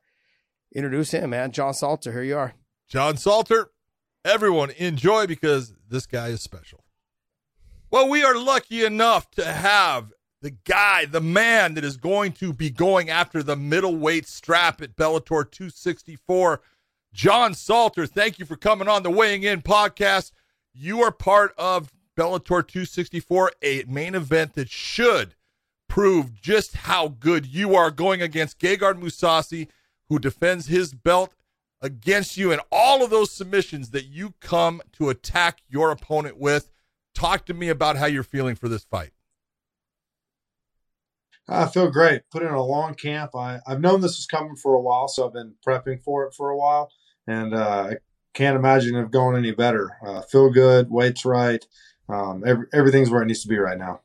introduce 0.73 1.11
him, 1.11 1.29
man. 1.29 1.51
John 1.51 1.73
Salter, 1.73 2.11
here 2.11 2.23
you 2.23 2.37
are. 2.37 2.53
John 2.87 3.17
Salter, 3.17 3.71
everyone 4.25 4.71
enjoy 4.71 5.27
because 5.27 5.73
this 5.89 6.05
guy 6.05 6.27
is 6.27 6.41
special. 6.41 6.83
Well, 7.89 8.09
we 8.09 8.23
are 8.23 8.35
lucky 8.35 8.83
enough 8.83 9.29
to 9.31 9.45
have 9.45 10.11
the 10.41 10.51
guy, 10.51 11.05
the 11.05 11.21
man 11.21 11.75
that 11.75 11.85
is 11.85 11.95
going 11.95 12.33
to 12.33 12.51
be 12.51 12.69
going 12.69 13.09
after 13.09 13.41
the 13.41 13.55
middleweight 13.55 14.27
strap 14.27 14.81
at 14.81 14.95
Bellator 14.95 15.49
264. 15.49 16.61
John 17.13 17.53
Salter, 17.53 18.05
thank 18.05 18.39
you 18.39 18.45
for 18.45 18.55
coming 18.55 18.87
on 18.87 19.03
the 19.03 19.11
Weighing 19.11 19.43
In 19.43 19.61
podcast. 19.61 20.31
You 20.73 21.01
are 21.01 21.11
part 21.11 21.53
of 21.57 21.93
Bellator 22.17 22.67
264, 22.67 23.51
a 23.61 23.83
main 23.87 24.15
event 24.15 24.53
that 24.53 24.69
should 24.69 25.35
prove 25.87 26.33
just 26.33 26.75
how 26.75 27.07
good 27.07 27.45
you 27.45 27.75
are 27.75 27.91
going 27.91 28.21
against 28.21 28.59
Gegard 28.59 28.99
Mousasi 28.99 29.67
who 30.13 30.19
defends 30.19 30.67
his 30.67 30.93
belt 30.93 31.33
against 31.81 32.37
you 32.37 32.51
and 32.51 32.61
all 32.71 33.03
of 33.03 33.09
those 33.09 33.31
submissions 33.31 33.89
that 33.89 34.05
you 34.05 34.35
come 34.41 34.79
to 34.91 35.09
attack 35.09 35.63
your 35.67 35.89
opponent 35.89 36.37
with. 36.37 36.69
Talk 37.15 37.47
to 37.47 37.53
me 37.55 37.67
about 37.67 37.97
how 37.97 38.05
you're 38.05 38.21
feeling 38.21 38.53
for 38.53 38.69
this 38.69 38.83
fight. 38.83 39.09
I 41.49 41.65
feel 41.65 41.89
great. 41.89 42.21
Put 42.31 42.43
in 42.43 42.49
a 42.49 42.63
long 42.63 42.93
camp. 42.93 43.35
I, 43.35 43.59
I've 43.65 43.81
known 43.81 44.01
this 44.01 44.17
was 44.17 44.27
coming 44.27 44.55
for 44.55 44.75
a 44.75 44.79
while, 44.79 45.07
so 45.07 45.25
I've 45.25 45.33
been 45.33 45.55
prepping 45.67 45.99
for 46.03 46.25
it 46.25 46.35
for 46.35 46.51
a 46.51 46.57
while, 46.57 46.91
and 47.25 47.55
uh, 47.55 47.87
I 47.89 47.95
can't 48.35 48.55
imagine 48.55 48.95
it 48.95 49.09
going 49.09 49.35
any 49.35 49.51
better. 49.51 49.97
Uh, 50.05 50.21
feel 50.21 50.51
good, 50.51 50.91
weight's 50.91 51.25
right, 51.25 51.65
um, 52.07 52.43
every, 52.45 52.67
everything's 52.71 53.09
where 53.09 53.23
it 53.23 53.25
needs 53.25 53.41
to 53.41 53.47
be 53.47 53.57
right 53.57 53.79
now. 53.79 54.01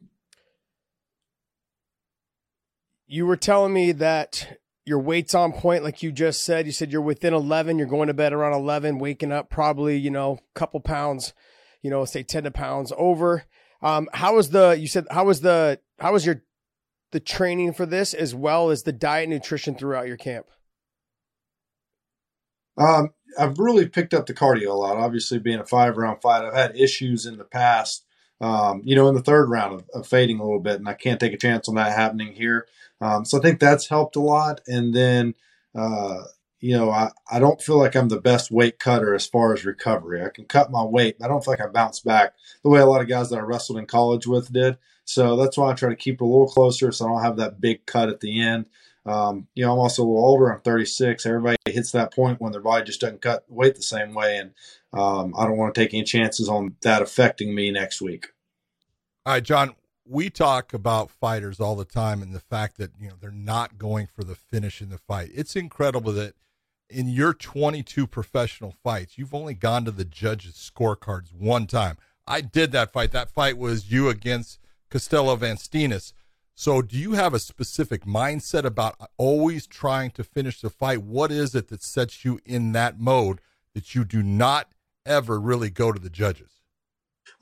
You 3.06 3.26
were 3.26 3.36
telling 3.36 3.74
me 3.74 3.92
that 3.92 4.58
your 4.88 4.98
weight's 4.98 5.34
on 5.34 5.52
point, 5.52 5.84
like 5.84 6.02
you 6.02 6.10
just 6.10 6.42
said. 6.42 6.66
You 6.66 6.72
said 6.72 6.90
you're 6.90 7.02
within 7.02 7.34
11. 7.34 7.78
You're 7.78 7.86
going 7.86 8.08
to 8.08 8.14
bed 8.14 8.32
around 8.32 8.54
11, 8.54 8.98
waking 8.98 9.30
up 9.30 9.50
probably, 9.50 9.96
you 9.98 10.10
know, 10.10 10.38
a 10.54 10.58
couple 10.58 10.80
pounds, 10.80 11.34
you 11.82 11.90
know, 11.90 12.04
say 12.04 12.22
10 12.22 12.44
to 12.44 12.50
pounds 12.50 12.92
over. 12.96 13.44
Um, 13.82 14.08
how 14.12 14.36
was 14.36 14.50
the, 14.50 14.76
you 14.80 14.88
said, 14.88 15.06
how 15.10 15.26
was 15.26 15.42
the, 15.42 15.78
how 16.00 16.12
was 16.12 16.24
your, 16.24 16.42
the 17.12 17.20
training 17.20 17.74
for 17.74 17.86
this 17.86 18.14
as 18.14 18.34
well 18.34 18.70
as 18.70 18.82
the 18.82 18.92
diet 18.92 19.28
nutrition 19.28 19.74
throughout 19.74 20.08
your 20.08 20.16
camp? 20.16 20.46
Um, 22.78 23.10
I've 23.38 23.58
really 23.58 23.88
picked 23.88 24.14
up 24.14 24.26
the 24.26 24.34
cardio 24.34 24.68
a 24.68 24.72
lot. 24.72 24.96
Obviously, 24.96 25.38
being 25.38 25.58
a 25.58 25.66
five 25.66 25.96
round 25.96 26.22
fight, 26.22 26.44
I've 26.44 26.54
had 26.54 26.76
issues 26.76 27.26
in 27.26 27.36
the 27.36 27.44
past, 27.44 28.04
um, 28.40 28.82
you 28.84 28.96
know, 28.96 29.08
in 29.08 29.14
the 29.14 29.22
third 29.22 29.50
round 29.50 29.74
of, 29.74 29.88
of 29.92 30.06
fading 30.06 30.38
a 30.38 30.44
little 30.44 30.60
bit, 30.60 30.76
and 30.76 30.88
I 30.88 30.94
can't 30.94 31.20
take 31.20 31.32
a 31.32 31.38
chance 31.38 31.68
on 31.68 31.74
that 31.74 31.96
happening 31.96 32.32
here. 32.32 32.66
Um, 33.00 33.24
so 33.24 33.38
I 33.38 33.40
think 33.40 33.60
that's 33.60 33.88
helped 33.88 34.16
a 34.16 34.20
lot. 34.20 34.60
And 34.66 34.94
then, 34.94 35.34
uh, 35.74 36.22
you 36.60 36.76
know, 36.76 36.90
I, 36.90 37.10
I 37.30 37.38
don't 37.38 37.62
feel 37.62 37.78
like 37.78 37.94
I'm 37.94 38.08
the 38.08 38.20
best 38.20 38.50
weight 38.50 38.78
cutter 38.78 39.14
as 39.14 39.26
far 39.26 39.52
as 39.52 39.64
recovery. 39.64 40.24
I 40.24 40.30
can 40.30 40.44
cut 40.44 40.70
my 40.70 40.82
weight. 40.82 41.18
But 41.18 41.26
I 41.26 41.28
don't 41.28 41.44
feel 41.44 41.52
like 41.52 41.60
I 41.60 41.68
bounce 41.68 42.00
back 42.00 42.34
the 42.62 42.70
way 42.70 42.80
a 42.80 42.86
lot 42.86 43.00
of 43.00 43.08
guys 43.08 43.30
that 43.30 43.38
I 43.38 43.42
wrestled 43.42 43.78
in 43.78 43.86
college 43.86 44.26
with 44.26 44.52
did. 44.52 44.78
So 45.04 45.36
that's 45.36 45.56
why 45.56 45.70
I 45.70 45.74
try 45.74 45.88
to 45.88 45.96
keep 45.96 46.16
it 46.16 46.24
a 46.24 46.26
little 46.26 46.48
closer 46.48 46.92
so 46.92 47.06
I 47.06 47.08
don't 47.08 47.22
have 47.22 47.36
that 47.36 47.60
big 47.60 47.86
cut 47.86 48.08
at 48.08 48.20
the 48.20 48.40
end. 48.40 48.66
Um, 49.06 49.46
you 49.54 49.64
know, 49.64 49.72
I'm 49.72 49.78
also 49.78 50.02
a 50.02 50.04
little 50.04 50.22
older. 50.22 50.52
I'm 50.52 50.60
36. 50.60 51.24
Everybody 51.24 51.56
hits 51.64 51.92
that 51.92 52.12
point 52.12 52.40
when 52.40 52.52
their 52.52 52.60
body 52.60 52.84
just 52.84 53.00
doesn't 53.00 53.22
cut 53.22 53.44
weight 53.48 53.74
the 53.74 53.82
same 53.82 54.12
way. 54.12 54.36
And 54.36 54.52
um, 54.92 55.34
I 55.38 55.46
don't 55.46 55.56
want 55.56 55.74
to 55.74 55.80
take 55.80 55.94
any 55.94 56.04
chances 56.04 56.48
on 56.48 56.76
that 56.82 57.00
affecting 57.00 57.54
me 57.54 57.70
next 57.70 58.02
week. 58.02 58.26
All 59.24 59.32
right, 59.32 59.42
John, 59.42 59.74
we 60.08 60.30
talk 60.30 60.72
about 60.72 61.10
fighters 61.10 61.60
all 61.60 61.76
the 61.76 61.84
time 61.84 62.22
and 62.22 62.34
the 62.34 62.40
fact 62.40 62.78
that 62.78 62.92
you 62.98 63.08
know 63.08 63.14
they're 63.20 63.30
not 63.30 63.78
going 63.78 64.06
for 64.06 64.24
the 64.24 64.34
finish 64.34 64.80
in 64.80 64.88
the 64.88 64.98
fight. 64.98 65.30
It's 65.34 65.54
incredible 65.54 66.12
that 66.12 66.34
in 66.88 67.08
your 67.08 67.34
22 67.34 68.06
professional 68.06 68.74
fights, 68.82 69.18
you've 69.18 69.34
only 69.34 69.54
gone 69.54 69.84
to 69.84 69.90
the 69.90 70.04
judges' 70.04 70.54
scorecards 70.74 71.32
one 71.32 71.66
time. 71.66 71.98
I 72.26 72.40
did 72.40 72.72
that 72.72 72.92
fight. 72.92 73.12
That 73.12 73.30
fight 73.30 73.58
was 73.58 73.90
you 73.90 74.08
against 74.08 74.58
Costello 74.90 75.36
van 75.36 75.56
Steenis. 75.56 76.12
So, 76.54 76.82
do 76.82 76.96
you 76.96 77.12
have 77.12 77.34
a 77.34 77.38
specific 77.38 78.04
mindset 78.04 78.64
about 78.64 78.96
always 79.16 79.66
trying 79.66 80.10
to 80.12 80.24
finish 80.24 80.60
the 80.60 80.70
fight? 80.70 81.02
What 81.02 81.30
is 81.30 81.54
it 81.54 81.68
that 81.68 81.82
sets 81.82 82.24
you 82.24 82.40
in 82.44 82.72
that 82.72 82.98
mode 82.98 83.40
that 83.74 83.94
you 83.94 84.04
do 84.04 84.22
not 84.22 84.72
ever 85.06 85.38
really 85.38 85.70
go 85.70 85.92
to 85.92 86.00
the 86.00 86.10
judges? 86.10 86.57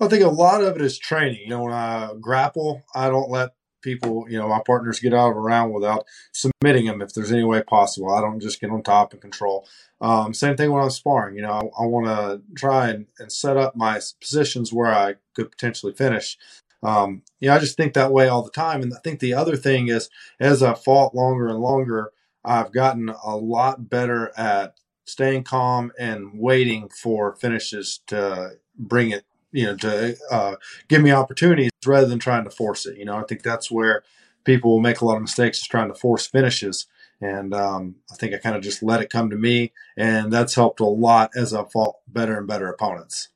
I 0.00 0.08
think 0.08 0.22
a 0.22 0.28
lot 0.28 0.62
of 0.62 0.76
it 0.76 0.82
is 0.82 0.98
training. 0.98 1.40
You 1.42 1.50
know, 1.50 1.62
when 1.62 1.72
I 1.72 2.10
grapple, 2.20 2.84
I 2.94 3.08
don't 3.08 3.30
let 3.30 3.50
people, 3.82 4.26
you 4.28 4.36
know, 4.36 4.48
my 4.48 4.60
partners 4.66 5.00
get 5.00 5.14
out 5.14 5.30
of 5.30 5.36
a 5.36 5.40
round 5.40 5.72
without 5.72 6.04
submitting 6.32 6.86
them 6.86 7.00
if 7.00 7.14
there's 7.14 7.32
any 7.32 7.44
way 7.44 7.62
possible. 7.62 8.12
I 8.12 8.20
don't 8.20 8.40
just 8.40 8.60
get 8.60 8.70
on 8.70 8.82
top 8.82 9.12
and 9.12 9.22
control. 9.22 9.66
Um, 10.00 10.34
same 10.34 10.56
thing 10.56 10.72
when 10.72 10.82
I'm 10.82 10.90
sparring. 10.90 11.36
You 11.36 11.42
know, 11.42 11.52
I, 11.52 11.82
I 11.82 11.86
want 11.86 12.06
to 12.06 12.42
try 12.56 12.88
and, 12.88 13.06
and, 13.18 13.32
set 13.32 13.56
up 13.56 13.76
my 13.76 14.00
positions 14.20 14.72
where 14.72 14.92
I 14.92 15.14
could 15.34 15.50
potentially 15.50 15.94
finish. 15.94 16.36
Um, 16.82 17.22
you 17.40 17.48
know, 17.48 17.54
I 17.54 17.58
just 17.58 17.76
think 17.76 17.94
that 17.94 18.12
way 18.12 18.28
all 18.28 18.42
the 18.42 18.50
time. 18.50 18.82
And 18.82 18.92
I 18.92 18.98
think 19.02 19.20
the 19.20 19.34
other 19.34 19.56
thing 19.56 19.88
is, 19.88 20.10
as 20.38 20.62
I've 20.62 20.82
fought 20.82 21.14
longer 21.14 21.48
and 21.48 21.60
longer, 21.60 22.12
I've 22.44 22.72
gotten 22.72 23.08
a 23.08 23.36
lot 23.36 23.88
better 23.88 24.32
at 24.36 24.74
staying 25.06 25.44
calm 25.44 25.92
and 25.98 26.38
waiting 26.38 26.88
for 26.88 27.36
finishes 27.36 28.00
to 28.08 28.58
bring 28.76 29.10
it 29.10 29.24
you 29.56 29.64
know 29.64 29.76
to 29.76 30.16
uh, 30.30 30.56
give 30.88 31.02
me 31.02 31.10
opportunities 31.10 31.70
rather 31.86 32.06
than 32.06 32.18
trying 32.18 32.44
to 32.44 32.50
force 32.50 32.84
it. 32.84 32.98
You 32.98 33.06
know, 33.06 33.16
I 33.16 33.22
think 33.22 33.42
that's 33.42 33.70
where 33.70 34.04
people 34.44 34.70
will 34.70 34.80
make 34.80 35.00
a 35.00 35.04
lot 35.04 35.16
of 35.16 35.22
mistakes 35.22 35.58
is 35.58 35.66
trying 35.66 35.88
to 35.88 35.94
force 35.94 36.26
finishes. 36.26 36.86
And 37.20 37.54
um, 37.54 37.96
I 38.12 38.16
think 38.16 38.34
I 38.34 38.36
kind 38.36 38.54
of 38.54 38.62
just 38.62 38.82
let 38.82 39.00
it 39.00 39.08
come 39.08 39.30
to 39.30 39.36
me, 39.36 39.72
and 39.96 40.30
that's 40.30 40.54
helped 40.54 40.80
a 40.80 40.84
lot 40.84 41.30
as 41.34 41.54
I've 41.54 41.72
fought 41.72 41.96
better 42.06 42.36
and 42.36 42.46
better 42.46 42.68
opponents. 42.68 43.30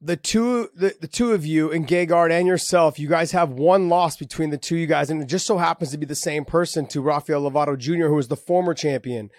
The 0.00 0.16
two, 0.16 0.70
the, 0.74 0.94
the 0.98 1.08
two 1.08 1.32
of 1.32 1.44
you 1.44 1.70
and 1.70 1.86
Gegard 1.86 2.30
and 2.30 2.46
yourself, 2.46 2.98
you 2.98 3.08
guys 3.08 3.32
have 3.32 3.50
one 3.50 3.90
loss 3.90 4.16
between 4.16 4.48
the 4.48 4.58
two 4.58 4.76
you 4.76 4.86
guys, 4.86 5.10
and 5.10 5.20
it 5.20 5.26
just 5.26 5.46
so 5.46 5.58
happens 5.58 5.90
to 5.90 5.98
be 5.98 6.06
the 6.06 6.14
same 6.14 6.46
person 6.46 6.86
to 6.86 7.02
Rafael 7.02 7.42
Lovato 7.42 7.76
Jr., 7.76 8.06
who 8.06 8.14
was 8.14 8.28
the 8.28 8.36
former 8.36 8.72
champion. 8.72 9.30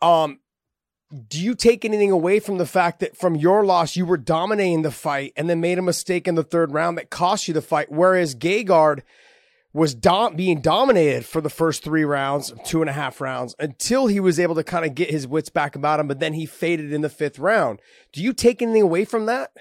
Um, 0.00 0.40
do 1.28 1.40
you 1.40 1.54
take 1.54 1.84
anything 1.84 2.10
away 2.10 2.40
from 2.40 2.58
the 2.58 2.66
fact 2.66 3.00
that 3.00 3.16
from 3.16 3.36
your 3.36 3.64
loss 3.64 3.96
you 3.96 4.04
were 4.04 4.16
dominating 4.16 4.82
the 4.82 4.90
fight 4.90 5.32
and 5.36 5.48
then 5.48 5.60
made 5.60 5.78
a 5.78 5.82
mistake 5.82 6.26
in 6.26 6.34
the 6.34 6.42
third 6.42 6.72
round 6.72 6.98
that 6.98 7.10
cost 7.10 7.46
you 7.46 7.54
the 7.54 7.62
fight 7.62 7.90
whereas 7.90 8.34
Gegard 8.34 9.02
was 9.72 9.94
dom- 9.94 10.34
being 10.34 10.60
dominated 10.60 11.24
for 11.24 11.40
the 11.40 11.50
first 11.50 11.84
three 11.84 12.04
rounds 12.04 12.52
two 12.64 12.80
and 12.80 12.90
a 12.90 12.94
half 12.94 13.20
rounds 13.20 13.54
until 13.58 14.08
he 14.08 14.18
was 14.18 14.40
able 14.40 14.54
to 14.56 14.64
kind 14.64 14.84
of 14.84 14.94
get 14.94 15.10
his 15.10 15.28
wits 15.28 15.48
back 15.48 15.76
about 15.76 16.00
him 16.00 16.08
but 16.08 16.18
then 16.18 16.32
he 16.32 16.44
faded 16.44 16.92
in 16.92 17.02
the 17.02 17.08
fifth 17.08 17.38
round. 17.38 17.80
Do 18.12 18.22
you 18.22 18.32
take 18.32 18.60
anything 18.60 18.82
away 18.82 19.04
from 19.04 19.26
that? 19.26 19.52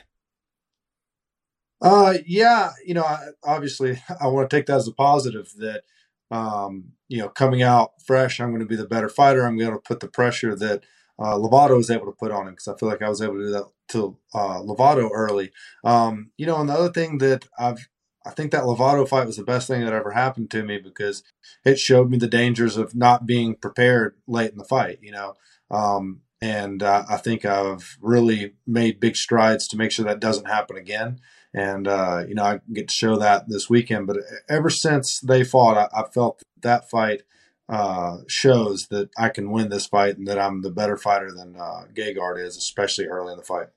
Uh 1.82 2.16
yeah 2.26 2.72
you 2.84 2.96
know 2.96 3.04
I, 3.04 3.28
obviously 3.44 4.02
i 4.22 4.28
want 4.28 4.50
to 4.50 4.56
take 4.56 4.66
that 4.68 4.78
as 4.78 4.88
a 4.88 4.94
positive 4.94 5.52
that 5.58 5.84
um 6.32 6.94
you 7.10 7.20
know 7.20 7.30
coming 7.30 7.62
out 7.62 7.92
fresh 8.04 8.40
i'm 8.40 8.50
going 8.50 8.62
to 8.62 8.66
be 8.66 8.78
the 8.78 8.88
better 8.88 9.10
fighter. 9.10 9.46
I'm 9.46 9.58
going 9.58 9.74
to 9.74 9.78
put 9.78 10.00
the 10.00 10.08
pressure 10.08 10.56
that 10.56 10.84
uh, 11.18 11.36
Lovato 11.36 11.78
was 11.78 11.90
able 11.90 12.06
to 12.08 12.12
put 12.12 12.32
on 12.32 12.48
him 12.48 12.54
because 12.54 12.68
I 12.68 12.78
feel 12.78 12.90
like 12.90 13.02
I 13.02 13.10
was 13.10 13.22
able 13.22 13.36
to 13.36 13.46
do 13.46 13.52
that 13.52 13.70
to 13.90 14.18
uh, 14.34 14.60
Lovato 14.60 15.10
early. 15.12 15.52
Um, 15.84 16.32
you 16.38 16.46
know, 16.46 16.60
and 16.60 16.70
the 16.70 16.74
other 16.74 16.92
thing 16.92 17.20
that 17.20 17.46
I've 17.58 17.88
I 18.26 18.32
think 18.32 18.52
that 18.52 18.64
Lovato 18.64 19.08
fight 19.08 19.28
was 19.28 19.38
the 19.38 19.44
best 19.44 19.68
thing 19.68 19.82
that 19.82 19.94
ever 19.94 20.12
happened 20.12 20.50
to 20.52 20.64
me 20.64 20.80
because 20.80 21.24
it 21.64 21.78
showed 21.78 22.10
me 22.10 22.18
the 22.18 22.28
dangers 22.28 22.76
of 22.76 22.96
not 22.96 23.28
being 23.28 23.56
prepared 23.56 24.16
late 24.28 24.52
in 24.52 24.58
the 24.58 24.64
fight. 24.66 24.98
You 25.02 25.12
know, 25.12 25.34
um, 25.70 26.22
and 26.42 26.82
uh, 26.82 27.04
I 27.08 27.18
think 27.18 27.46
I've 27.46 27.98
really 28.02 28.56
made 28.66 29.00
big 29.00 29.16
strides 29.16 29.68
to 29.70 29.78
make 29.78 29.92
sure 29.92 30.06
that 30.06 30.20
doesn't 30.20 30.48
happen 30.48 30.76
again. 30.76 31.20
And 31.54 31.88
uh, 31.88 32.24
you 32.28 32.36
know, 32.36 32.44
I 32.44 32.60
get 32.74 32.88
to 32.90 32.94
show 32.94 33.18
that 33.18 33.48
this 33.48 33.70
weekend. 33.70 34.08
But 34.08 34.18
ever 34.50 34.70
since 34.70 35.20
they 35.20 35.44
fought, 35.44 35.78
I, 35.78 36.02
I 36.02 36.04
felt 36.10 36.40
that, 36.40 36.62
that 36.62 36.90
fight 36.90 37.22
uh, 37.68 38.18
shows 38.28 38.88
that 38.88 39.10
I 39.18 39.30
can 39.30 39.50
win 39.50 39.70
this 39.70 39.88
fight 39.88 40.18
and 40.18 40.28
that 40.28 40.38
I'm 40.38 40.62
the 40.62 40.72
better 40.72 40.98
fighter 40.98 41.32
than 41.32 41.56
uh, 41.56 41.86
Gegard 41.94 42.44
is, 42.44 42.58
especially 42.58 43.06
early 43.06 43.34
in 43.34 43.40
the 43.40 43.46
fight. 43.46 43.68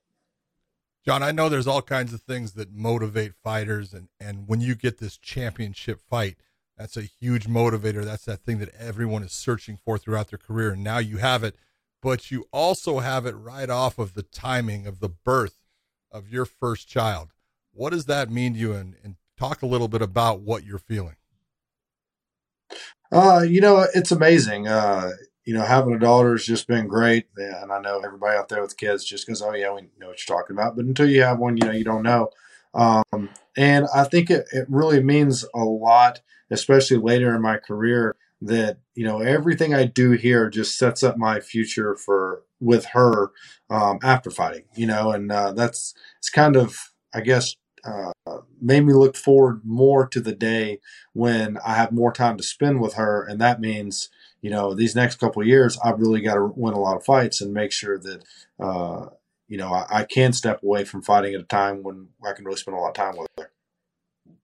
John, 1.04 1.22
I 1.22 1.32
know 1.32 1.48
there's 1.48 1.66
all 1.66 1.80
kinds 1.80 2.12
of 2.12 2.20
things 2.20 2.52
that 2.52 2.74
motivate 2.74 3.32
fighters, 3.42 3.94
and 3.94 4.08
and 4.20 4.46
when 4.46 4.60
you 4.60 4.74
get 4.74 4.98
this 4.98 5.16
championship 5.16 6.00
fight, 6.00 6.36
that's 6.76 6.96
a 6.98 7.02
huge 7.02 7.46
motivator. 7.46 8.04
That's 8.04 8.26
that 8.26 8.40
thing 8.40 8.58
that 8.58 8.74
everyone 8.78 9.22
is 9.22 9.32
searching 9.32 9.78
for 9.82 9.96
throughout 9.96 10.28
their 10.28 10.38
career, 10.38 10.72
and 10.72 10.84
now 10.84 10.98
you 10.98 11.16
have 11.16 11.42
it. 11.42 11.56
But 12.02 12.30
you 12.30 12.46
also 12.52 12.98
have 12.98 13.26
it 13.26 13.34
right 13.34 13.70
off 13.70 13.98
of 13.98 14.14
the 14.14 14.22
timing 14.22 14.86
of 14.86 15.00
the 15.00 15.08
birth 15.08 15.58
of 16.12 16.28
your 16.28 16.44
first 16.44 16.88
child. 16.88 17.30
What 17.72 17.90
does 17.90 18.04
that 18.04 18.30
mean 18.30 18.54
to 18.54 18.58
you? 18.58 18.72
And, 18.72 18.94
and 19.02 19.16
talk 19.36 19.62
a 19.62 19.66
little 19.66 19.88
bit 19.88 20.02
about 20.02 20.40
what 20.40 20.64
you're 20.64 20.78
feeling. 20.78 21.16
Uh, 23.10 23.42
you 23.46 23.60
know, 23.60 23.86
it's 23.94 24.12
amazing. 24.12 24.68
Uh, 24.68 25.10
you 25.44 25.54
know, 25.54 25.64
having 25.64 25.94
a 25.94 25.98
daughter 25.98 26.32
has 26.32 26.44
just 26.44 26.66
been 26.66 26.86
great. 26.86 27.26
And 27.36 27.72
I 27.72 27.80
know 27.80 28.00
everybody 28.04 28.36
out 28.36 28.48
there 28.48 28.60
with 28.60 28.76
kids 28.76 29.04
just 29.04 29.26
goes, 29.26 29.40
oh, 29.40 29.54
yeah, 29.54 29.72
we 29.72 29.82
know 29.98 30.08
what 30.08 30.28
you're 30.28 30.36
talking 30.36 30.54
about. 30.54 30.76
But 30.76 30.84
until 30.84 31.08
you 31.08 31.22
have 31.22 31.38
one, 31.38 31.56
you 31.56 31.64
know, 31.64 31.72
you 31.72 31.84
don't 31.84 32.02
know. 32.02 32.30
Um, 32.74 33.30
and 33.56 33.86
I 33.94 34.04
think 34.04 34.30
it, 34.30 34.46
it 34.52 34.66
really 34.68 35.02
means 35.02 35.46
a 35.54 35.64
lot, 35.64 36.20
especially 36.50 36.98
later 36.98 37.34
in 37.34 37.40
my 37.40 37.56
career, 37.56 38.16
that, 38.42 38.78
you 38.94 39.04
know, 39.04 39.20
everything 39.20 39.74
I 39.74 39.84
do 39.84 40.12
here 40.12 40.50
just 40.50 40.76
sets 40.76 41.02
up 41.02 41.16
my 41.16 41.40
future 41.40 41.96
for 41.96 42.42
with 42.60 42.84
her 42.86 43.30
um, 43.70 43.98
after 44.02 44.30
fighting, 44.30 44.64
you 44.74 44.86
know, 44.86 45.12
and 45.12 45.32
uh, 45.32 45.52
that's, 45.52 45.94
it's 46.18 46.30
kind 46.30 46.56
of, 46.56 46.92
I 47.14 47.20
guess, 47.20 47.56
uh, 47.88 48.38
made 48.60 48.84
me 48.84 48.92
look 48.92 49.16
forward 49.16 49.62
more 49.64 50.06
to 50.06 50.20
the 50.20 50.34
day 50.34 50.80
when 51.12 51.58
I 51.64 51.74
have 51.74 51.92
more 51.92 52.12
time 52.12 52.36
to 52.36 52.42
spend 52.42 52.80
with 52.80 52.94
her. 52.94 53.24
And 53.24 53.40
that 53.40 53.60
means, 53.60 54.10
you 54.40 54.50
know, 54.50 54.74
these 54.74 54.94
next 54.94 55.16
couple 55.16 55.46
years, 55.46 55.78
I've 55.82 56.00
really 56.00 56.20
got 56.20 56.34
to 56.34 56.52
win 56.54 56.74
a 56.74 56.80
lot 56.80 56.96
of 56.96 57.04
fights 57.04 57.40
and 57.40 57.52
make 57.52 57.72
sure 57.72 57.98
that, 57.98 58.24
uh, 58.60 59.06
you 59.48 59.56
know, 59.56 59.72
I, 59.72 59.86
I, 59.90 60.04
can 60.04 60.32
step 60.32 60.62
away 60.62 60.84
from 60.84 61.02
fighting 61.02 61.34
at 61.34 61.40
a 61.40 61.44
time 61.44 61.82
when 61.82 62.08
I 62.24 62.32
can 62.32 62.44
really 62.44 62.58
spend 62.58 62.76
a 62.76 62.80
lot 62.80 62.88
of 62.88 62.94
time 62.94 63.16
with 63.16 63.28
her. 63.38 63.50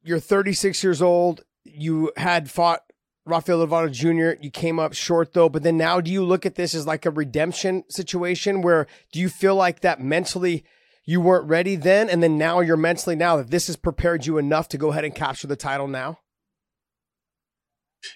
You're 0.03 0.21
36 0.21 0.83
years 0.83 1.03
old. 1.03 1.45
You 1.65 2.11
had 2.17 2.51
fought 2.51 2.83
Rafael 3.27 3.67
Lovato 3.67 3.91
Jr. 3.91 4.43
You 4.43 4.51
came 4.51 4.79
up 4.79 4.93
short 4.93 5.33
though, 5.33 5.49
but 5.49 5.63
then 5.63 5.77
now 5.77 6.01
do 6.01 6.11
you 6.11 6.25
look 6.25 6.45
at 6.45 6.57
this 6.57 6.75
as 6.75 6.87
like 6.87 7.07
a 7.07 7.11
redemption 7.11 7.85
situation 7.89 8.63
where 8.63 8.87
do 9.13 9.21
you 9.21 9.29
feel 9.29 9.55
like 9.55 9.81
that 9.81 10.01
mentally 10.01 10.65
you 11.05 11.21
weren't 11.21 11.49
ready 11.49 11.77
then, 11.77 12.09
and 12.09 12.23
then 12.23 12.39
now 12.39 12.61
you're 12.61 12.77
mentally 12.77 13.17
now 13.17 13.37
that 13.37 13.51
this 13.51 13.67
has 13.67 13.77
prepared 13.77 14.27
you 14.27 14.39
enough 14.39 14.69
to 14.69 14.79
go 14.79 14.91
ahead 14.91 15.05
and 15.05 15.15
capture 15.15 15.47
the 15.47 15.57
title 15.57 15.89
now? 15.89 16.19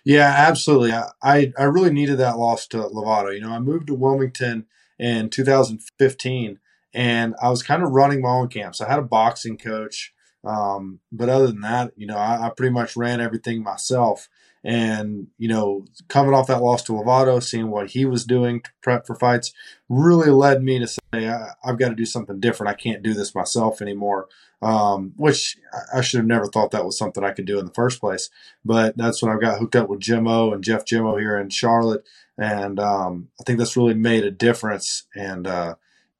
Yeah, 0.05 0.35
absolutely. 0.37 0.93
I, 1.23 1.53
I 1.59 1.65
really 1.65 1.91
needed 1.91 2.19
that 2.19 2.39
loss 2.39 2.67
to 2.69 2.79
Lovato. 2.79 3.35
You 3.35 3.41
know, 3.41 3.53
I 3.53 3.59
moved 3.59 3.87
to 3.89 3.95
Wilmington 3.95 4.67
in 4.99 5.31
2015 5.31 6.59
and 6.95 7.35
I 7.41 7.51
was 7.51 7.63
kind 7.63 7.83
of 7.83 7.91
running 7.91 8.21
my 8.21 8.31
own 8.31 8.49
camps. 8.49 8.81
I 8.81 8.89
had 8.89 8.99
a 8.99 9.03
boxing 9.03 9.59
coach. 9.59 10.13
Um, 10.45 11.01
but 11.11 11.29
other 11.29 11.49
than 11.49 11.61
that, 11.63 11.93
you 11.97 12.07
know, 12.07 12.17
I, 12.17 12.47
I, 12.47 12.51
pretty 12.51 12.73
much 12.73 12.97
ran 12.97 13.21
everything 13.21 13.63
myself. 13.63 14.29
And, 14.65 15.29
you 15.39 15.49
know, 15.49 15.85
coming 16.09 16.35
off 16.35 16.49
that 16.49 16.63
loss 16.63 16.83
to 16.85 16.93
Lovato, 16.93 17.43
seeing 17.43 17.71
what 17.71 17.91
he 17.91 18.05
was 18.05 18.25
doing 18.25 18.61
to 18.61 18.71
prep 18.83 19.07
for 19.07 19.15
fights 19.15 19.53
really 19.89 20.31
led 20.31 20.63
me 20.63 20.79
to 20.81 20.87
say, 20.87 20.99
I, 21.15 21.53
have 21.65 21.79
got 21.79 21.91
to 21.91 21.95
do 21.95 22.05
something 22.05 22.41
different. 22.41 22.71
I 22.71 22.75
can't 22.75 23.03
do 23.03 23.15
this 23.15 23.35
myself 23.35 23.81
anymore. 23.81 24.29
Um, 24.61 25.13
which 25.17 25.57
I 25.95 26.01
should 26.01 26.19
have 26.19 26.27
never 26.27 26.47
thought 26.47 26.73
that 26.73 26.85
was 26.85 26.99
something 26.99 27.23
I 27.23 27.31
could 27.31 27.45
do 27.45 27.61
in 27.61 27.67
the 27.67 27.75
first 27.75 28.01
place. 28.01 28.29
But 28.65 28.97
that's 28.97 29.23
when 29.23 29.31
I 29.31 29.39
got 29.39 29.61
hooked 29.61 29.77
up 29.77 29.89
with 29.89 30.01
Jimmo 30.01 30.53
and 30.53 30.65
Jeff 30.65 30.85
Jimmo 30.85 31.17
here 31.17 31.39
in 31.39 31.49
Charlotte. 31.49 32.05
And 32.37 32.81
um, 32.81 33.29
I 33.41 33.45
think 33.45 33.61
that's 33.61 33.77
really 33.77 33.95
made 33.95 34.25
a 34.25 34.33
difference. 34.33 35.07
And, 35.15 35.47
uh, 35.47 35.77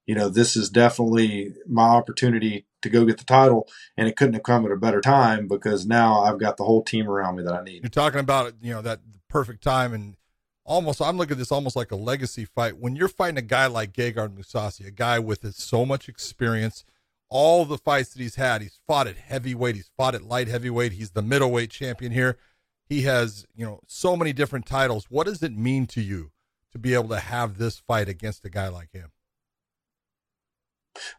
you 0.07 0.15
know, 0.15 0.29
this 0.29 0.55
is 0.55 0.71
definitely 0.71 1.55
my 1.67 1.89
opportunity 1.89 2.68
to 2.83 2.89
go 2.89 3.05
get 3.05 3.19
the 3.19 3.25
title, 3.25 3.69
and 3.97 4.09
it 4.09 4.17
couldn't 4.17 4.35
have 4.35 4.43
come 4.43 4.65
at 4.65 4.73
a 4.73 4.77
better 4.77 5.01
time 5.01 5.49
because 5.49 5.87
now 5.87 6.21
I've 6.21 6.39
got 6.39 6.57
the 6.57 6.65
whole 6.65 6.83
team 6.83 7.09
around 7.09 7.37
me 7.37 7.43
that 7.43 7.55
I 7.55 7.63
need. 7.63 7.83
You're 7.83 7.91
talking 7.91 8.21
about 8.21 8.55
you 8.61 8.73
know 8.73 8.83
that 8.83 9.01
perfect 9.29 9.63
time 9.63 9.93
and 9.93 10.17
almost 10.69 11.01
I'm 11.03 11.17
looking 11.17 11.33
at 11.33 11.39
this 11.39 11.51
almost 11.51 11.75
like 11.75 11.91
a 11.91 11.97
legacy 11.97 12.45
fight. 12.45 12.79
When 12.79 12.95
you're 12.95 13.09
fighting 13.09 13.39
a 13.39 13.43
guy 13.43 13.67
like 13.67 13.93
Gegard 13.93 14.37
Mousasi, 14.37 14.87
a 14.87 14.91
guy 14.91 15.19
with 15.19 15.53
so 15.55 15.85
much 15.85 16.09
experience, 16.09 16.85
all 17.29 17.65
the 17.65 17.79
fights 17.79 18.11
that 18.11 18.23
he's 18.23 18.37
had, 18.37 18.63
he's 18.63 18.79
fought 18.87 19.07
at 19.07 19.17
heavyweight, 19.17 19.75
he's 19.75 19.91
fought 19.97 20.15
at 20.15 20.23
light 20.23 20.49
heavyweight, 20.49 20.93
he's 20.93 21.11
the 21.11 21.23
middleweight 21.23 21.71
champion 21.71 22.13
here. 22.13 22.39
He 22.89 23.03
has, 23.03 23.47
you 23.55 23.67
know, 23.67 23.81
so 23.87 24.17
many 24.17 24.33
different 24.33 24.67
titles. 24.67 25.07
What 25.11 25.27
does 25.27 25.43
it 25.43 25.57
mean 25.57 25.87
to 25.89 26.01
you 26.01 26.31
to 26.73 26.79
be 26.79 26.95
able 26.95 27.09
to 27.09 27.21
have 27.21 27.59
this 27.59 27.79
fight 27.79 28.09
against 28.09 28.45
a 28.45 28.51
guy 28.51 28.69
like 28.69 28.93
him? 28.93 29.11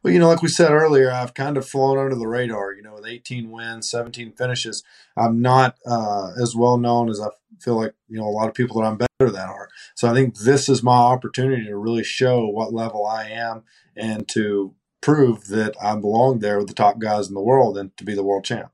Well, 0.04 0.14
you 0.14 0.20
know, 0.20 0.28
like 0.28 0.42
we 0.42 0.50
said 0.50 0.72
earlier, 0.72 1.12
I've 1.12 1.34
kind 1.34 1.58
of 1.58 1.68
flown 1.68 1.98
under 1.98 2.16
the 2.16 2.28
radar. 2.28 2.74
You 2.74 2.84
know, 2.84 2.96
with 2.96 3.06
18 3.06 3.50
wins, 3.50 3.90
17 3.90 4.34
finishes, 4.34 4.84
I'm 5.16 5.42
not 5.42 5.78
uh, 5.86 6.32
as 6.42 6.56
well 6.56 6.78
known 6.78 7.10
as 7.10 7.20
I 7.20 7.28
feel 7.60 7.76
like 7.76 7.94
you 8.08 8.20
know 8.20 8.28
a 8.28 8.30
lot 8.30 8.48
of 8.48 8.54
people 8.54 8.80
that 8.80 8.88
I'm 8.88 8.98
better 8.98 9.32
than 9.32 9.50
are. 9.50 9.70
So 9.96 10.10
I 10.10 10.14
think 10.14 10.40
this 10.40 10.70
is 10.70 10.84
my 10.84 10.98
opportunity 10.98 11.66
to 11.66 11.78
really 11.78 12.04
show 12.04 12.48
what 12.48 12.74
level 12.74 13.06
I 13.06 13.30
am 13.30 13.64
and 13.96 14.28
to 14.30 14.76
prove 15.02 15.48
that 15.48 15.76
I 15.82 15.96
belong 15.96 16.40
there 16.40 16.58
with 16.58 16.68
the 16.68 16.74
top 16.74 17.00
guys 17.00 17.28
in 17.28 17.34
the 17.34 17.42
world 17.42 17.78
and 17.78 17.96
to 17.98 18.04
be 18.04 18.14
the 18.14 18.24
world 18.24 18.44
champ. 18.44 18.72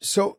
So 0.00 0.38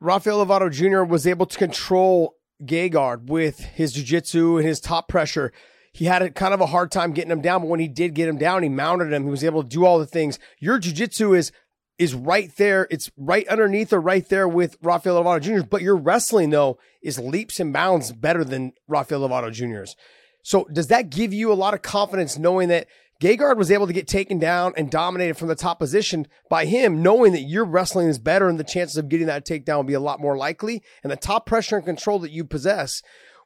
Rafael 0.00 0.44
Lovato 0.44 0.70
Jr. 0.70 1.02
was 1.02 1.26
able 1.26 1.46
to 1.46 1.58
control 1.58 2.36
Gegard 2.62 3.26
with 3.26 3.60
his 3.60 3.92
jiu-jitsu 3.92 4.58
and 4.58 4.66
his 4.66 4.80
top 4.80 5.08
pressure 5.08 5.52
he 5.98 6.04
had 6.04 6.22
a 6.22 6.30
kind 6.30 6.54
of 6.54 6.60
a 6.60 6.66
hard 6.66 6.92
time 6.92 7.10
getting 7.10 7.32
him 7.32 7.40
down, 7.40 7.60
but 7.60 7.66
when 7.66 7.80
he 7.80 7.88
did 7.88 8.14
get 8.14 8.28
him 8.28 8.38
down, 8.38 8.62
he 8.62 8.68
mounted 8.68 9.12
him. 9.12 9.24
He 9.24 9.30
was 9.30 9.42
able 9.42 9.64
to 9.64 9.68
do 9.68 9.84
all 9.84 9.98
the 9.98 10.06
things. 10.06 10.38
Your 10.60 10.78
jujitsu 10.78 11.36
is 11.36 11.50
is 11.98 12.14
right 12.14 12.54
there. 12.56 12.86
It's 12.88 13.10
right 13.16 13.48
underneath 13.48 13.92
or 13.92 14.00
right 14.00 14.26
there 14.28 14.46
with 14.46 14.76
Rafael 14.80 15.20
Lovato 15.20 15.40
Jr. 15.40 15.66
But 15.66 15.82
your 15.82 15.96
wrestling 15.96 16.50
though 16.50 16.78
is 17.02 17.18
leaps 17.18 17.58
and 17.58 17.72
bounds 17.72 18.12
better 18.12 18.44
than 18.44 18.74
Rafael 18.86 19.28
Lovato 19.28 19.52
Jr.'s. 19.52 19.96
So 20.44 20.68
does 20.72 20.86
that 20.86 21.10
give 21.10 21.32
you 21.32 21.52
a 21.52 21.54
lot 21.54 21.74
of 21.74 21.82
confidence 21.82 22.38
knowing 22.38 22.68
that 22.68 22.86
Gegard 23.20 23.56
was 23.56 23.72
able 23.72 23.88
to 23.88 23.92
get 23.92 24.06
taken 24.06 24.38
down 24.38 24.74
and 24.76 24.92
dominated 24.92 25.36
from 25.36 25.48
the 25.48 25.56
top 25.56 25.80
position 25.80 26.28
by 26.48 26.64
him, 26.64 27.02
knowing 27.02 27.32
that 27.32 27.40
your 27.40 27.64
wrestling 27.64 28.06
is 28.06 28.20
better 28.20 28.48
and 28.48 28.60
the 28.60 28.62
chances 28.62 28.96
of 28.96 29.08
getting 29.08 29.26
that 29.26 29.44
takedown 29.44 29.78
will 29.78 29.82
be 29.82 29.94
a 29.94 29.98
lot 29.98 30.20
more 30.20 30.36
likely, 30.36 30.80
and 31.02 31.10
the 31.10 31.16
top 31.16 31.44
pressure 31.44 31.74
and 31.74 31.84
control 31.84 32.20
that 32.20 32.30
you 32.30 32.44
possess 32.44 33.02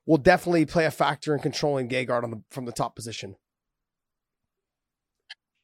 will 0.07 0.19
definitely 0.19 0.67
play 0.67 0.85
a 0.85 0.91
factor 0.91 1.35
in 1.35 1.41
controlling 1.41 1.89
Gegard 1.89 2.25
on 2.25 2.31
the, 2.31 2.43
from 2.51 2.65
the 2.65 2.73
top 2.73 2.97
position. 2.97 3.37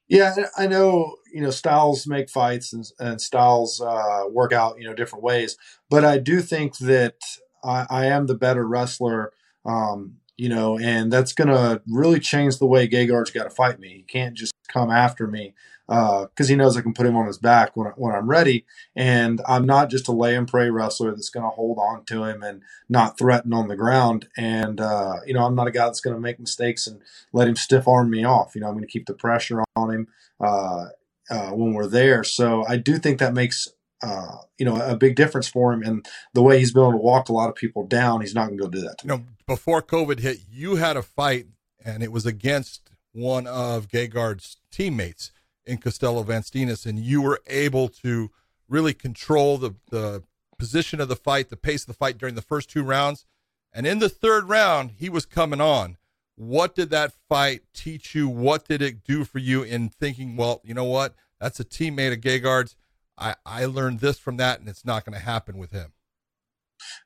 Yeah, 0.08 0.34
I 0.56 0.66
know. 0.66 1.16
You 1.32 1.42
know, 1.42 1.50
styles 1.50 2.06
make 2.06 2.30
fights 2.30 2.72
and, 2.72 2.86
and 2.98 3.20
styles 3.20 3.80
uh, 3.80 4.24
work 4.30 4.52
out. 4.52 4.78
You 4.78 4.88
know, 4.88 4.94
different 4.94 5.22
ways. 5.22 5.56
But 5.90 6.04
I 6.04 6.18
do 6.18 6.40
think 6.40 6.78
that 6.78 7.16
I, 7.62 7.86
I 7.90 8.06
am 8.06 8.26
the 8.26 8.34
better 8.34 8.66
wrestler. 8.66 9.32
Um, 9.66 10.16
you 10.38 10.48
know, 10.48 10.78
and 10.78 11.12
that's 11.12 11.32
going 11.32 11.48
to 11.48 11.82
really 11.88 12.20
change 12.20 12.58
the 12.58 12.66
way 12.66 12.88
Gegard's 12.88 13.32
got 13.32 13.44
to 13.44 13.50
fight 13.50 13.80
me. 13.80 13.88
He 13.88 14.02
can't 14.02 14.34
just 14.34 14.52
come 14.72 14.90
after 14.90 15.26
me 15.26 15.52
because 15.88 16.28
uh, 16.40 16.48
he 16.48 16.54
knows 16.54 16.76
I 16.76 16.82
can 16.82 16.92
put 16.92 17.06
him 17.06 17.16
on 17.16 17.26
his 17.26 17.38
back 17.38 17.74
when, 17.74 17.86
when 17.96 18.14
I'm 18.14 18.28
ready. 18.28 18.66
And 18.94 19.40
I'm 19.48 19.64
not 19.64 19.88
just 19.88 20.06
a 20.06 20.12
lay 20.12 20.36
and 20.36 20.46
pray 20.46 20.68
wrestler 20.68 21.12
that's 21.12 21.30
going 21.30 21.44
to 21.44 21.50
hold 21.50 21.78
on 21.78 22.04
to 22.06 22.24
him 22.24 22.42
and 22.42 22.62
not 22.90 23.16
threaten 23.16 23.54
on 23.54 23.68
the 23.68 23.76
ground. 23.76 24.28
And, 24.36 24.82
uh, 24.82 25.14
you 25.26 25.32
know, 25.32 25.46
I'm 25.46 25.54
not 25.54 25.66
a 25.66 25.70
guy 25.70 25.86
that's 25.86 26.02
going 26.02 26.14
to 26.14 26.20
make 26.20 26.38
mistakes 26.38 26.86
and 26.86 27.00
let 27.32 27.48
him 27.48 27.56
stiff 27.56 27.88
arm 27.88 28.10
me 28.10 28.22
off. 28.22 28.54
You 28.54 28.60
know, 28.60 28.66
I'm 28.66 28.74
going 28.74 28.84
to 28.84 28.92
keep 28.92 29.06
the 29.06 29.14
pressure 29.14 29.64
on 29.76 29.90
him 29.90 30.08
uh, 30.40 30.88
uh, 31.30 31.50
when 31.52 31.72
we're 31.72 31.86
there. 31.86 32.22
So 32.22 32.66
I 32.68 32.76
do 32.76 32.98
think 32.98 33.18
that 33.18 33.34
makes. 33.34 33.68
Uh, 34.00 34.36
you 34.56 34.64
know, 34.64 34.76
a 34.76 34.96
big 34.96 35.16
difference 35.16 35.48
for 35.48 35.72
him, 35.72 35.82
and 35.82 36.06
the 36.32 36.40
way 36.40 36.60
he's 36.60 36.72
been 36.72 36.84
able 36.84 36.92
to 36.92 36.98
walk 36.98 37.28
a 37.28 37.32
lot 37.32 37.48
of 37.48 37.56
people 37.56 37.84
down, 37.84 38.20
he's 38.20 38.32
not 38.32 38.46
going 38.46 38.56
to 38.56 38.62
go 38.62 38.70
do 38.70 38.80
that. 38.82 38.94
you 39.02 39.08
know, 39.08 39.24
before 39.44 39.82
COVID 39.82 40.20
hit, 40.20 40.38
you 40.48 40.76
had 40.76 40.96
a 40.96 41.02
fight, 41.02 41.46
and 41.84 42.00
it 42.00 42.12
was 42.12 42.24
against 42.24 42.92
one 43.10 43.48
of 43.48 43.88
Gegard's 43.88 44.58
teammates 44.70 45.32
in 45.68 45.78
Costello 45.78 46.22
Van 46.22 46.42
and 46.52 46.98
you 46.98 47.20
were 47.20 47.40
able 47.46 47.88
to 47.88 48.30
really 48.68 48.94
control 48.94 49.58
the, 49.58 49.74
the 49.90 50.22
position 50.58 51.00
of 51.00 51.08
the 51.08 51.16
fight, 51.16 51.50
the 51.50 51.56
pace 51.56 51.82
of 51.82 51.88
the 51.88 51.94
fight 51.94 52.18
during 52.18 52.34
the 52.34 52.42
first 52.42 52.70
two 52.70 52.82
rounds. 52.82 53.26
And 53.72 53.86
in 53.86 53.98
the 53.98 54.08
third 54.08 54.48
round, 54.48 54.92
he 54.92 55.08
was 55.08 55.26
coming 55.26 55.60
on. 55.60 55.98
What 56.36 56.74
did 56.74 56.90
that 56.90 57.12
fight 57.28 57.62
teach 57.74 58.14
you? 58.14 58.28
What 58.28 58.66
did 58.66 58.80
it 58.80 59.04
do 59.04 59.24
for 59.24 59.38
you 59.38 59.62
in 59.62 59.88
thinking, 59.88 60.36
well, 60.36 60.60
you 60.64 60.72
know 60.72 60.84
what? 60.84 61.14
That's 61.40 61.60
a 61.60 61.64
teammate 61.64 62.12
of 62.12 62.20
Gegard's. 62.20 62.76
I, 63.18 63.34
I 63.44 63.64
learned 63.66 64.00
this 64.00 64.18
from 64.18 64.36
that, 64.36 64.60
and 64.60 64.68
it's 64.68 64.84
not 64.84 65.04
going 65.04 65.18
to 65.18 65.24
happen 65.24 65.58
with 65.58 65.72
him. 65.72 65.92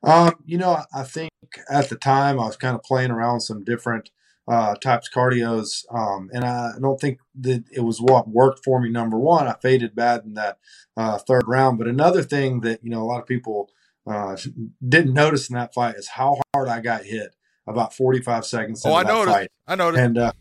Um, 0.03 0.35
you 0.45 0.59
know, 0.59 0.85
I 0.95 1.03
think 1.03 1.31
at 1.71 1.89
the 1.89 1.97
time 1.97 2.39
I 2.39 2.45
was 2.45 2.57
kind 2.57 2.75
of 2.75 2.83
playing 2.83 3.11
around 3.11 3.41
some 3.41 3.65
different 3.65 4.11
uh, 4.49 4.75
types 4.77 5.09
cardios, 5.09 5.85
um, 5.95 6.29
and 6.33 6.45
I 6.45 6.73
don't 6.81 7.01
think 7.01 7.19
that 7.41 7.65
it 7.71 7.81
was 7.81 8.01
what 8.01 8.29
worked 8.29 8.65
for 8.65 8.81
me. 8.81 8.91
Number 8.91 9.19
one, 9.19 9.47
I 9.47 9.55
faded 9.63 9.95
bad 9.95 10.25
in 10.25 10.35
that 10.35 10.59
uh, 10.97 11.19
third 11.19 11.45
round. 11.47 11.79
But 11.79 11.89
another 11.89 12.23
thing 12.23 12.61
that 12.61 12.83
you 12.83 12.91
know 12.91 13.03
a 13.03 13.05
lot 13.07 13.21
of 13.21 13.27
people 13.27 13.71
uh, 14.07 14.37
didn't 14.89 15.15
notice 15.15 15.49
in 15.49 15.55
that 15.55 15.75
fight 15.75 15.97
is 15.97 16.09
how 16.09 16.41
hard 16.55 16.69
I 16.69 16.81
got 16.81 17.05
hit 17.05 17.37
about 17.67 17.95
45 17.95 18.45
seconds. 18.45 18.83
Oh, 18.85 18.95
I 18.95 19.05
noticed. 19.05 19.37
Fight. 19.37 19.51
I 19.67 19.75
noticed. 19.77 20.03
And 20.03 20.19
uh, 20.19 20.33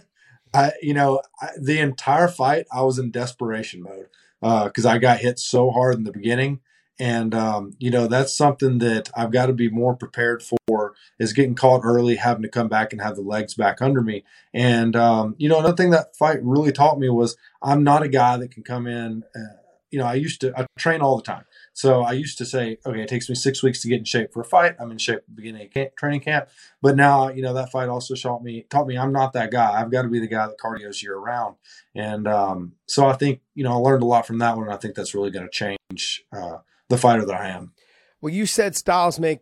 I, 0.53 0.71
you 0.81 0.93
know, 0.93 1.21
I, 1.41 1.49
the 1.59 1.79
entire 1.79 2.27
fight 2.27 2.65
I 2.71 2.83
was 2.83 2.99
in 2.99 3.11
desperation 3.11 3.83
mode 3.83 4.07
because 4.41 4.85
uh, 4.85 4.89
I 4.89 4.97
got 4.97 5.19
hit 5.19 5.39
so 5.39 5.71
hard 5.71 5.95
in 5.95 6.03
the 6.03 6.11
beginning 6.11 6.59
and, 6.99 7.33
um, 7.33 7.73
you 7.79 7.89
know, 7.89 8.07
that's 8.07 8.35
something 8.35 8.77
that 8.79 9.09
I've 9.15 9.31
got 9.31 9.47
to 9.47 9.53
be 9.53 9.69
more 9.69 9.95
prepared 9.95 10.43
for 10.43 10.93
is 11.19 11.33
getting 11.33 11.55
caught 11.55 11.81
early, 11.83 12.15
having 12.15 12.43
to 12.43 12.49
come 12.49 12.67
back 12.67 12.93
and 12.93 13.01
have 13.01 13.15
the 13.15 13.21
legs 13.21 13.55
back 13.55 13.81
under 13.81 14.01
me. 14.01 14.23
And, 14.53 14.95
um, 14.95 15.35
you 15.37 15.49
know, 15.49 15.59
another 15.59 15.75
thing 15.75 15.89
that 15.91 16.15
fight 16.15 16.39
really 16.43 16.71
taught 16.71 16.99
me 16.99 17.09
was 17.09 17.35
I'm 17.61 17.83
not 17.83 18.03
a 18.03 18.07
guy 18.07 18.37
that 18.37 18.51
can 18.51 18.63
come 18.63 18.85
in. 18.85 19.23
Uh, 19.35 19.57
you 19.89 19.99
know, 19.99 20.05
I 20.05 20.15
used 20.15 20.41
to 20.41 20.59
I 20.59 20.65
train 20.77 21.01
all 21.01 21.17
the 21.17 21.23
time. 21.23 21.45
So 21.73 22.01
I 22.01 22.13
used 22.13 22.39
to 22.39 22.45
say, 22.45 22.77
okay, 22.83 23.01
it 23.01 23.07
takes 23.07 23.29
me 23.29 23.35
six 23.35 23.61
weeks 23.61 23.81
to 23.81 23.87
get 23.87 23.99
in 23.99 24.05
shape 24.05 24.33
for 24.33 24.41
a 24.41 24.45
fight. 24.45 24.75
I'm 24.79 24.89
in 24.89 24.97
shape 24.97 25.17
at 25.17 25.27
the 25.27 25.35
beginning 25.35 25.67
of 25.67 25.71
camp, 25.71 25.95
training 25.97 26.21
camp. 26.21 26.49
But 26.81 26.95
now, 26.95 27.29
you 27.29 27.43
know, 27.43 27.53
that 27.53 27.71
fight 27.71 27.89
also 27.89 28.15
taught 28.15 28.43
me 28.43 28.65
taught 28.69 28.87
me 28.87 28.97
I'm 28.97 29.11
not 29.11 29.33
that 29.33 29.51
guy. 29.51 29.79
I've 29.79 29.91
got 29.91 30.01
to 30.01 30.07
be 30.07 30.19
the 30.19 30.27
guy 30.27 30.47
that 30.47 30.57
cardio's 30.57 31.03
year 31.03 31.17
round. 31.17 31.57
And 31.95 32.27
um, 32.27 32.73
so 32.87 33.07
I 33.07 33.13
think, 33.13 33.41
you 33.53 33.63
know, 33.63 33.71
I 33.71 33.75
learned 33.75 34.01
a 34.01 34.07
lot 34.07 34.25
from 34.25 34.39
that 34.39 34.57
one. 34.57 34.65
And 34.65 34.73
I 34.73 34.77
think 34.77 34.95
that's 34.95 35.13
really 35.13 35.29
going 35.31 35.47
to 35.47 35.51
change 35.51 36.23
uh, 36.35 36.57
the 36.93 37.01
fighter 37.01 37.25
that 37.25 37.41
I 37.41 37.49
am. 37.49 37.73
Well, 38.21 38.33
you 38.33 38.45
said 38.45 38.75
styles 38.75 39.19
make 39.19 39.39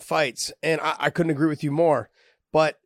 fights, 0.00 0.52
and 0.62 0.80
I, 0.80 0.96
I 0.98 1.10
couldn't 1.10 1.30
agree 1.30 1.48
with 1.48 1.62
you 1.62 1.70
more. 1.70 2.10
But 2.52 2.78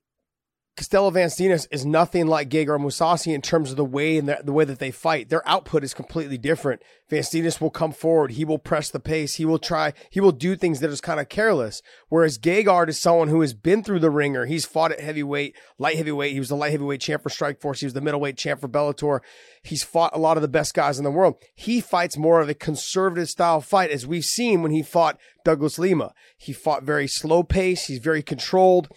Costello 0.77 1.11
van 1.11 1.29
Steenis 1.29 1.67
is 1.71 1.85
nothing 1.85 2.27
like 2.27 2.49
Gegard 2.49 2.81
Mousasi 2.81 3.35
in 3.35 3.43
terms 3.43 3.71
of 3.71 3.77
the 3.77 3.85
way 3.85 4.17
and 4.17 4.29
the, 4.29 4.41
the, 4.43 4.53
way 4.53 4.65
that 4.65 4.79
they 4.79 4.91
fight. 4.91 5.29
Their 5.29 5.47
output 5.47 5.85
is 5.85 5.93
completely 5.93 6.39
different. 6.39 6.81
van 7.11 7.23
Steenis 7.23 7.61
will 7.61 7.71
come 7.71 7.93
forward. 7.93 8.33
He 8.33 8.47
will 8.47 8.59
press 8.59 8.89
the 8.89 9.01
pace. 9.01 9.35
He 9.35 9.45
will 9.45 9.59
try, 9.59 9.93
he 10.11 10.21
will 10.21 10.33
do 10.33 10.57
things 10.57 10.81
that 10.81 10.89
is 10.89 11.03
kind 11.03 11.21
of 11.21 11.29
careless. 11.29 11.83
Whereas 12.09 12.39
Gegard 12.39 12.89
is 12.89 12.99
someone 12.99 13.29
who 13.29 13.43
has 13.43 13.53
been 13.53 13.83
through 13.83 13.99
the 13.99 14.11
ringer. 14.11 14.47
He's 14.47 14.65
fought 14.65 14.93
at 14.93 15.01
heavyweight, 15.01 15.55
light 15.79 15.97
heavyweight. 15.97 16.33
He 16.33 16.39
was 16.39 16.49
the 16.49 16.57
light 16.57 16.71
heavyweight 16.71 17.03
champ 17.03 17.23
for 17.23 17.29
Strikeforce. 17.29 17.81
He 17.81 17.87
was 17.87 17.95
the 17.95 18.01
middleweight 18.01 18.39
champ 18.39 18.61
for 18.61 18.69
Bellator. 18.69 19.21
He's 19.63 19.83
fought 19.83 20.15
a 20.15 20.19
lot 20.19 20.39
of 20.39 20.43
the 20.43 20.49
best 20.49 20.73
guys 20.73 20.97
in 20.97 21.05
the 21.05 21.11
world. 21.11 21.35
He 21.55 21.83
fights 21.83 22.17
more 22.17 22.41
of 22.41 22.49
a 22.49 22.55
conservative 22.55 23.29
style 23.29 23.61
fight 23.61 23.91
as 23.91 24.07
we've 24.07 24.25
seen 24.25 24.63
when 24.63 24.73
he 24.73 24.83
fought 24.83 25.19
Douglas 25.45 25.79
Lima. 25.79 26.15
He 26.39 26.55
fought 26.55 26.85
very 26.85 27.07
slow 27.07 27.43
pace. 27.43 27.87
He's 27.87 27.99
very 27.99 28.23
controlled. 28.23 28.89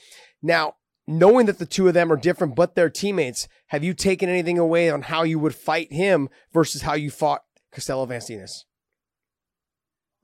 Now, 0.42 0.76
knowing 1.08 1.46
that 1.46 1.60
the 1.60 1.66
two 1.66 1.88
of 1.88 1.94
them 1.94 2.12
are 2.12 2.18
different, 2.18 2.56
but 2.56 2.76
they're 2.76 2.90
teammates, 2.90 3.48
have 3.68 3.84
you 3.84 3.94
taken 3.94 4.30
anything 4.30 4.58
away 4.58 4.90
on 4.90 5.04
how 5.04 5.24
you 5.24 5.40
would 5.40 5.56
fight 5.56 5.92
him 5.92 6.30
versus 6.54 6.84
how 6.84 6.94
you 6.94 7.10
fought 7.12 7.44
Costello 7.72 8.06
van 8.06 8.22
Steenis? 8.22 8.64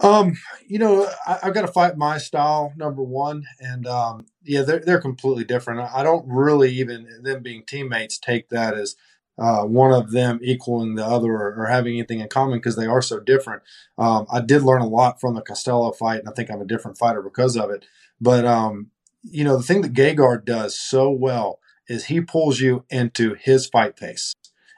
Um, 0.01 0.38
you 0.65 0.80
know, 0.80 1.09
I, 1.27 1.39
have 1.43 1.53
got 1.53 1.61
to 1.61 1.67
fight 1.67 1.97
my 1.97 2.19
style, 2.19 2.73
number 2.77 3.03
one, 3.03 3.43
and 3.59 3.86
um, 3.86 4.25
yeah, 4.43 4.61
they're 4.61 4.80
they're 4.80 5.01
completely 5.01 5.43
different. 5.43 5.82
I 5.93 6.03
don't 6.03 6.25
really 6.25 6.71
even 6.71 7.05
them 7.21 7.43
being 7.43 7.63
teammates 7.67 8.17
take 8.17 8.47
that 8.47 8.75
as 8.75 8.95
uh, 9.38 9.63
one 9.63 9.91
of 9.91 10.11
them 10.11 10.39
equaling 10.41 10.95
the 10.95 11.05
other 11.05 11.32
or, 11.32 11.53
or 11.55 11.65
having 11.65 11.95
anything 11.95 12.21
in 12.21 12.30
common 12.30 12.59
because 12.59 12.77
they 12.77 12.86
are 12.86 13.01
so 13.01 13.19
different. 13.19 13.61
Um, 13.97 14.25
I 14.32 14.39
did 14.39 14.63
learn 14.63 14.82
a 14.82 14.88
lot 14.88 15.19
from 15.19 15.36
the 15.36 15.41
Costello 15.41 15.91
fight, 15.91 16.19
and 16.19 16.30
I 16.30 16.32
think 16.32 16.49
I'm 16.49 16.61
a 16.61 16.65
different 16.65 16.97
fighter 16.97 17.21
because 17.21 17.57
of 17.57 17.69
it. 17.69 17.86
But 18.21 18.45
um, 18.45 18.91
you 19.24 19.43
know, 19.43 19.57
the 19.57 19.63
thing 19.63 19.82
that 19.82 19.93
Gegard 19.93 20.45
does 20.45 20.80
so 20.80 21.09
well 21.09 21.59
is 21.88 22.05
he 22.05 22.22
pulls 22.22 22.59
you 22.59 22.86
into 22.89 23.36
his 23.36 23.65
fight 23.65 23.95
pace, 23.95 24.34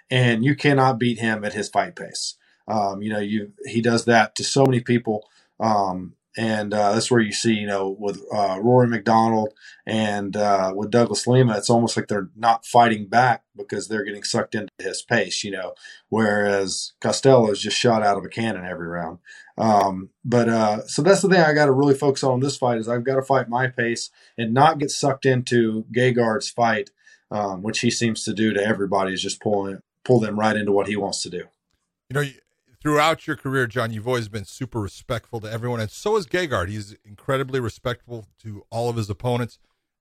and 0.09 0.43
you 0.43 0.55
cannot 0.55 0.99
beat 0.99 1.19
him 1.19 1.43
at 1.43 1.53
his 1.53 1.69
fight 1.69 1.95
pace. 1.95 2.37
Um, 2.67 3.01
you 3.01 3.11
know, 3.11 3.19
you 3.19 3.53
he 3.65 3.81
does 3.81 4.05
that 4.05 4.35
to 4.35 4.43
so 4.43 4.65
many 4.65 4.79
people. 4.79 5.27
Um, 5.59 6.13
and 6.37 6.73
uh, 6.73 6.93
that's 6.93 7.11
where 7.11 7.19
you 7.19 7.33
see, 7.33 7.53
you 7.53 7.67
know, 7.67 7.95
with 7.99 8.23
uh, 8.33 8.57
Rory 8.61 8.87
MacDonald 8.87 9.53
and 9.85 10.37
uh, 10.37 10.71
with 10.73 10.89
Douglas 10.89 11.27
Lima, 11.27 11.57
it's 11.57 11.69
almost 11.69 11.97
like 11.97 12.07
they're 12.07 12.29
not 12.35 12.65
fighting 12.65 13.07
back 13.07 13.43
because 13.55 13.87
they're 13.87 14.05
getting 14.05 14.23
sucked 14.23 14.55
into 14.55 14.71
his 14.79 15.01
pace, 15.01 15.43
you 15.43 15.51
know. 15.51 15.73
Whereas 16.09 16.93
Costello 17.01 17.51
is 17.51 17.61
just 17.61 17.77
shot 17.77 18.01
out 18.01 18.17
of 18.17 18.23
a 18.23 18.29
cannon 18.29 18.65
every 18.65 18.87
round. 18.87 19.19
Um, 19.57 20.09
but 20.23 20.47
uh, 20.47 20.87
so 20.87 21.01
that's 21.01 21.21
the 21.21 21.27
thing 21.27 21.41
I 21.41 21.53
got 21.53 21.65
to 21.65 21.73
really 21.73 21.95
focus 21.95 22.23
on 22.23 22.35
in 22.35 22.39
this 22.39 22.57
fight 22.57 22.77
is 22.77 22.87
I've 22.87 23.03
got 23.03 23.15
to 23.15 23.21
fight 23.21 23.49
my 23.49 23.67
pace 23.67 24.09
and 24.37 24.53
not 24.53 24.79
get 24.79 24.91
sucked 24.91 25.25
into 25.25 25.85
Gegard's 25.93 26.49
fight, 26.49 26.91
um, 27.29 27.61
which 27.61 27.81
he 27.81 27.91
seems 27.91 28.23
to 28.23 28.33
do 28.33 28.53
to 28.53 28.63
everybody, 28.63 29.13
is 29.13 29.21
just 29.21 29.41
pulling 29.41 29.79
pull 30.03 30.19
them 30.19 30.39
right 30.39 30.55
into 30.55 30.71
what 30.71 30.87
he 30.87 30.95
wants 30.95 31.21
to 31.23 31.29
do. 31.29 31.43
You 32.09 32.13
know, 32.13 32.29
throughout 32.81 33.27
your 33.27 33.35
career, 33.35 33.67
John, 33.67 33.91
you've 33.91 34.07
always 34.07 34.27
been 34.27 34.45
super 34.45 34.79
respectful 34.79 35.39
to 35.41 35.51
everyone, 35.51 35.79
and 35.79 35.91
so 35.91 36.15
is 36.17 36.25
Gegard. 36.25 36.69
He's 36.69 36.95
incredibly 37.05 37.59
respectful 37.59 38.27
to 38.39 38.63
all 38.69 38.89
of 38.89 38.95
his 38.95 39.09
opponents. 39.09 39.59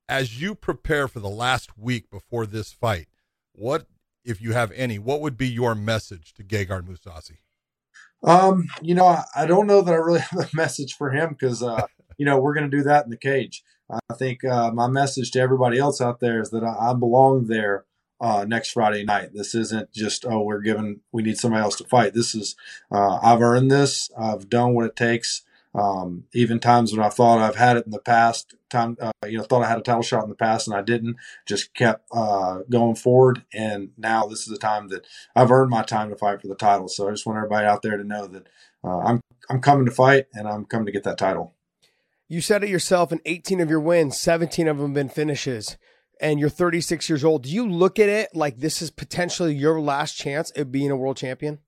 As 0.09 0.41
you 0.41 0.55
prepare 0.55 1.07
for 1.07 1.21
the 1.21 1.29
last 1.29 1.79
week 1.79 2.11
before 2.11 2.47
this 2.47 2.73
fight, 2.73 3.07
what, 3.53 3.87
if 4.25 4.41
you 4.41 4.53
have 4.53 4.73
any, 4.73 4.99
what 4.99 5.21
would 5.21 5.37
be 5.37 5.49
your 5.49 5.75
message 5.75 6.33
to 6.35 6.43
Gegard 6.43 6.83
Mousasi? 6.83 7.39
Um, 8.23 8.67
you 8.83 8.95
know, 8.95 9.07
I, 9.07 9.25
I, 9.35 9.47
don't 9.47 9.67
know 9.67 9.81
that 9.83 9.93
I 9.93 9.97
really 9.97 10.21
have 10.31 10.41
a 10.41 10.49
message 10.57 10.95
for 10.95 11.11
him 11.11 11.31
because, 11.31 11.63
uh, 11.63 11.87
you 12.19 12.27
know, 12.27 12.39
we're 12.39 12.55
going 12.55 12.71
to 12.71 12.77
do 12.77 12.83
that 12.85 13.05
in 13.05 13.11
the 13.11 13.17
cage. 13.17 13.63
I 13.91 14.15
think 14.15 14.45
uh, 14.45 14.71
my 14.73 14.89
message 14.89 15.33
to 15.33 15.41
everybody 15.41 15.79
else 15.79 16.01
out 16.01 16.21
there 16.21 16.41
is 16.41 16.51
that 16.51 16.63
I, 16.63 16.91
I 16.91 16.95
belong 16.95 17.47
there 17.47 17.87
uh, 18.21 18.45
next 18.47 18.73
Friday 18.73 19.05
night. 19.05 19.31
This 19.33 19.55
isn't 19.55 19.93
just 19.93 20.27
oh 20.27 20.43
we're 20.43 20.61
given 20.61 21.01
we 21.13 21.23
need 21.23 21.39
somebody 21.39 21.63
else 21.63 21.77
to 21.77 21.85
fight. 21.85 22.15
This 22.15 22.35
is 22.35 22.57
uh, 22.91 23.19
I've 23.23 23.41
earned 23.41 23.71
this. 23.71 24.11
I've 24.19 24.49
done 24.49 24.75
what 24.75 24.87
it 24.87 24.97
takes. 24.97 25.43
Um, 25.73 26.25
even 26.35 26.59
times 26.59 26.93
when 26.93 27.05
I 27.05 27.11
thought 27.11 27.39
I've 27.39 27.55
had 27.55 27.77
it 27.77 27.87
in 27.87 27.93
the 27.93 28.01
past, 28.01 28.55
time 28.69 28.97
uh, 29.01 29.13
you 29.27 29.39
know 29.39 29.45
thought 29.45 29.63
I 29.63 29.69
had 29.69 29.79
a 29.79 29.83
title 29.83 30.03
shot 30.03 30.25
in 30.25 30.29
the 30.29 30.35
past 30.35 30.67
and 30.67 30.77
I 30.77 30.83
didn't, 30.83 31.17
just 31.47 31.75
kept 31.75 32.07
uh, 32.13 32.61
going 32.69 32.97
forward. 32.97 33.45
And 33.55 33.91
now 33.97 34.27
this 34.27 34.41
is 34.41 34.49
the 34.49 34.59
time 34.59 34.89
that 34.89 35.07
I've 35.35 35.51
earned 35.51 35.71
my 35.71 35.83
time 35.83 36.11
to 36.11 36.17
fight 36.17 36.43
for 36.43 36.49
the 36.49 36.57
title. 36.57 36.89
So 36.89 37.09
I 37.09 37.13
just 37.13 37.25
want 37.25 37.37
everybody 37.37 37.67
out 37.67 37.83
there 37.83 37.97
to 37.97 38.05
know 38.05 38.27
that 38.27 38.49
uh, 38.85 38.99
I'm 38.99 39.21
I'm 39.49 39.61
coming 39.61 39.87
to 39.87 39.93
fight 39.93 40.27
and 40.35 40.49
I'm 40.49 40.65
coming 40.65 40.87
to 40.87 40.93
get 40.93 41.05
that 41.05 41.19
title. 41.19 41.55
You 42.29 42.41
said 42.41 42.63
it 42.63 42.71
yourself. 42.71 43.11
In 43.11 43.21
18 43.25 43.61
of 43.61 43.71
your 43.71 43.81
wins, 43.81 44.21
17 44.21 44.69
of 44.69 44.79
them 44.79 44.93
been 44.93 45.09
finishes 45.09 45.77
and 46.21 46.39
you're 46.39 46.49
36 46.49 47.09
years 47.09 47.25
old, 47.25 47.45
do 47.45 47.51
you 47.51 47.69
look 47.69 47.99
at 47.99 48.09
it 48.09 48.31
like 48.35 48.59
this 48.59 48.83
is 48.83 48.91
potentially 48.91 49.55
your 49.55 49.81
last 49.81 50.17
chance 50.17 50.53
at 50.57 50.71
being 50.71 50.91
a 50.91 50.97
world 50.97 51.17
champion? 51.17 51.59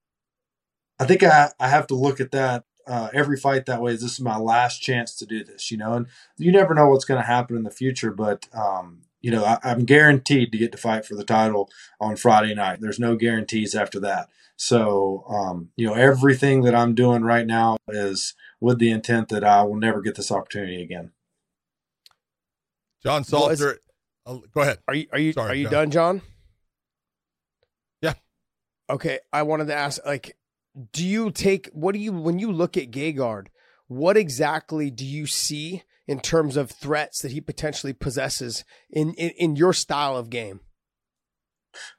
I 0.99 1.07
think 1.07 1.23
I, 1.23 1.51
I 1.59 1.69
have 1.69 1.87
to 1.89 1.95
look 1.95 2.21
at 2.21 2.33
that 2.33 2.65
uh, 2.87 3.09
every 3.13 3.37
fight 3.37 3.67
that 3.67 3.81
way. 3.81 3.93
Is 3.93 4.03
this 4.03 4.13
is 4.13 4.21
my 4.21 4.37
last 4.37 4.81
chance 4.81 5.17
to 5.17 5.27
do 5.27 5.43
this, 5.43 5.71
you 5.71 5.77
know? 5.77 5.95
And 5.95 6.07
you 6.37 6.53
never 6.53 6.75
know 6.75 6.89
what's 6.89 7.05
going 7.05 7.21
to 7.21 7.27
happen 7.27 7.57
in 7.57 7.63
the 7.65 7.71
future, 7.71 8.13
but 8.13 8.47
um, 8.53 9.03
you 9.21 9.31
know, 9.31 9.45
I, 9.45 9.59
am 9.65 9.85
guaranteed 9.85 10.53
to 10.53 10.59
get 10.59 10.73
to 10.73 10.79
fight 10.79 11.07
for 11.07 11.15
the 11.15 11.25
title 11.25 11.71
on 12.01 12.17
Friday 12.17 12.55
night. 12.55 12.81
There's 12.81 12.99
no 12.99 13.17
guarantees 13.17 13.75
after 13.75 14.01
that. 14.01 14.29
So, 14.57 15.25
um, 15.29 15.71
you 15.77 15.87
know, 15.87 15.95
everything 15.95 16.63
that 16.63 16.75
I'm 16.75 16.95
doing 16.95 17.23
right 17.23 17.47
now 17.47 17.79
is 17.89 18.35
with 18.61 18.79
the 18.79 18.91
intent 18.91 19.29
that 19.31 19.45
I 19.45 19.63
will 19.63 19.77
never 19.77 20.01
get 20.01 20.17
this 20.17 20.31
opportunity 20.31 20.83
again. 20.83 21.13
John 23.03 23.25
Salter, 23.25 23.81
I'll, 24.27 24.43
go 24.55 24.61
ahead. 24.61 24.79
Are 24.89 24.95
you 24.95 25.07
are 25.13 25.19
you 25.19 25.33
Sorry, 25.33 25.51
are 25.51 25.55
you 25.55 25.69
done, 25.69 25.91
John? 25.91 26.23
Yeah. 28.01 28.15
Okay, 28.89 29.21
I 29.33 29.43
wanted 29.43 29.67
to 29.67 29.75
ask 29.75 30.05
like 30.05 30.37
do 30.93 31.07
you 31.07 31.31
take 31.31 31.69
what 31.73 31.93
do 31.93 31.99
you 31.99 32.13
when 32.13 32.39
you 32.39 32.53
look 32.53 32.77
at 32.77 32.91
Gegard, 32.91 33.49
what 33.89 34.17
exactly 34.17 34.91
do 34.91 35.05
you 35.05 35.27
see 35.27 35.83
in 36.07 36.21
terms 36.21 36.57
of 36.57 36.71
threats 36.71 37.21
that 37.23 37.33
he 37.33 37.41
potentially 37.41 37.93
possesses 37.93 38.65
in 38.91 39.15
in, 39.15 39.31
in 39.31 39.57
your 39.57 39.73
style 39.73 40.17
of 40.17 40.31
game? 40.31 40.61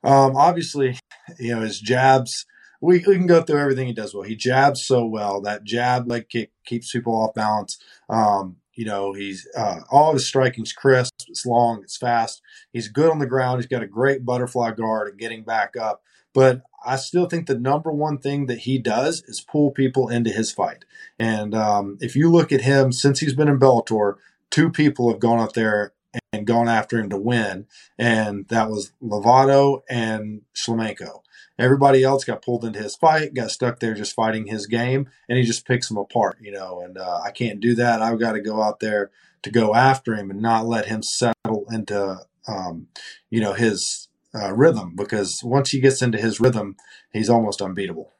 Um 0.03 0.35
obviously, 0.35 0.97
you 1.39 1.55
know, 1.55 1.61
his 1.61 1.79
jabs 1.79 2.45
we, 2.83 2.97
we 3.07 3.15
can 3.15 3.27
go 3.27 3.41
through 3.41 3.59
everything 3.59 3.87
he 3.87 3.93
does 3.93 4.13
well. 4.13 4.23
He 4.23 4.35
jabs 4.35 4.85
so 4.85 5.05
well. 5.05 5.39
That 5.39 5.63
jab 5.63 6.05
leg 6.09 6.27
kick 6.27 6.51
keeps 6.65 6.91
people 6.91 7.13
off 7.13 7.33
balance. 7.33 7.77
Um, 8.09 8.57
you 8.75 8.85
know, 8.85 9.13
he's 9.13 9.47
uh, 9.55 9.81
all 9.89 10.09
of 10.09 10.15
his 10.15 10.27
striking's 10.27 10.73
crisp. 10.73 11.13
It's 11.27 11.45
long. 11.45 11.81
It's 11.83 11.97
fast. 11.97 12.41
He's 12.71 12.87
good 12.87 13.09
on 13.09 13.19
the 13.19 13.27
ground. 13.27 13.59
He's 13.59 13.67
got 13.67 13.83
a 13.83 13.87
great 13.87 14.25
butterfly 14.25 14.71
guard 14.71 15.09
and 15.09 15.19
getting 15.19 15.43
back 15.43 15.75
up. 15.75 16.03
But 16.33 16.63
I 16.85 16.95
still 16.95 17.27
think 17.27 17.45
the 17.45 17.57
number 17.57 17.91
one 17.91 18.17
thing 18.17 18.47
that 18.47 18.59
he 18.59 18.79
does 18.79 19.23
is 19.27 19.41
pull 19.41 19.71
people 19.71 20.09
into 20.09 20.31
his 20.31 20.51
fight. 20.51 20.85
And 21.19 21.53
um, 21.53 21.97
if 22.01 22.15
you 22.15 22.31
look 22.31 22.51
at 22.51 22.61
him 22.61 22.91
since 22.91 23.19
he's 23.19 23.35
been 23.35 23.47
in 23.47 23.59
Bellator, 23.59 24.15
two 24.49 24.71
people 24.71 25.09
have 25.11 25.19
gone 25.19 25.39
up 25.39 25.53
there 25.53 25.93
and 26.31 26.45
gone 26.45 26.67
after 26.67 26.99
him 26.99 27.09
to 27.09 27.17
win, 27.17 27.65
and 27.97 28.47
that 28.49 28.69
was 28.69 28.93
Lovato 29.01 29.81
and 29.89 30.41
Shlemenko. 30.55 31.22
Everybody 31.59 32.03
else 32.03 32.23
got 32.23 32.41
pulled 32.41 32.65
into 32.65 32.81
his 32.81 32.95
fight, 32.95 33.33
got 33.33 33.51
stuck 33.51 33.79
there 33.79 33.93
just 33.93 34.15
fighting 34.15 34.47
his 34.47 34.65
game, 34.65 35.09
and 35.29 35.37
he 35.37 35.43
just 35.43 35.67
picks 35.67 35.87
them 35.87 35.97
apart, 35.97 36.37
you 36.41 36.51
know. 36.51 36.81
And 36.81 36.97
uh, 36.97 37.21
I 37.23 37.31
can't 37.31 37.59
do 37.59 37.75
that. 37.75 38.01
I've 38.01 38.19
got 38.19 38.33
to 38.33 38.41
go 38.41 38.61
out 38.61 38.79
there 38.79 39.11
to 39.43 39.51
go 39.51 39.75
after 39.75 40.15
him 40.15 40.31
and 40.31 40.41
not 40.41 40.65
let 40.65 40.87
him 40.87 41.03
settle 41.03 41.65
into, 41.69 42.19
um, 42.47 42.87
you 43.29 43.39
know, 43.41 43.53
his 43.53 44.07
uh, 44.33 44.51
rhythm 44.53 44.95
because 44.95 45.41
once 45.43 45.69
he 45.69 45.79
gets 45.79 46.01
into 46.01 46.17
his 46.17 46.39
rhythm, 46.39 46.75
he's 47.11 47.29
almost 47.29 47.61
unbeatable 47.61 48.12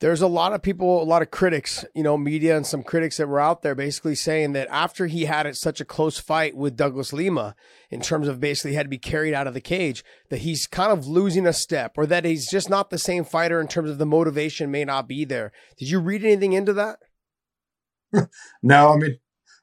there's 0.00 0.20
a 0.20 0.26
lot 0.26 0.52
of 0.52 0.60
people, 0.60 1.02
a 1.02 1.04
lot 1.04 1.22
of 1.22 1.30
critics, 1.30 1.84
you 1.94 2.02
know, 2.02 2.18
media 2.18 2.54
and 2.54 2.66
some 2.66 2.82
critics 2.82 3.16
that 3.16 3.28
were 3.28 3.40
out 3.40 3.62
there 3.62 3.74
basically 3.74 4.14
saying 4.14 4.52
that 4.52 4.68
after 4.70 5.06
he 5.06 5.24
had 5.24 5.46
it, 5.46 5.56
such 5.56 5.80
a 5.80 5.86
close 5.86 6.18
fight 6.18 6.54
with 6.54 6.76
Douglas 6.76 7.14
Lima, 7.14 7.54
in 7.90 8.00
terms 8.00 8.28
of 8.28 8.38
basically 8.38 8.74
had 8.74 8.84
to 8.84 8.90
be 8.90 8.98
carried 8.98 9.32
out 9.32 9.46
of 9.46 9.54
the 9.54 9.60
cage, 9.60 10.04
that 10.28 10.40
he's 10.40 10.66
kind 10.66 10.92
of 10.92 11.06
losing 11.06 11.46
a 11.46 11.52
step 11.52 11.94
or 11.96 12.04
that 12.06 12.26
he's 12.26 12.50
just 12.50 12.68
not 12.68 12.90
the 12.90 12.98
same 12.98 13.24
fighter 13.24 13.58
in 13.58 13.68
terms 13.68 13.88
of 13.88 13.96
the 13.96 14.04
motivation 14.04 14.70
may 14.70 14.84
not 14.84 15.08
be 15.08 15.24
there. 15.24 15.50
Did 15.78 15.88
you 15.88 15.98
read 15.98 16.24
anything 16.24 16.52
into 16.52 16.74
that? 16.74 16.98
no, 18.62 18.92
I 18.92 18.96
mean, 18.96 19.18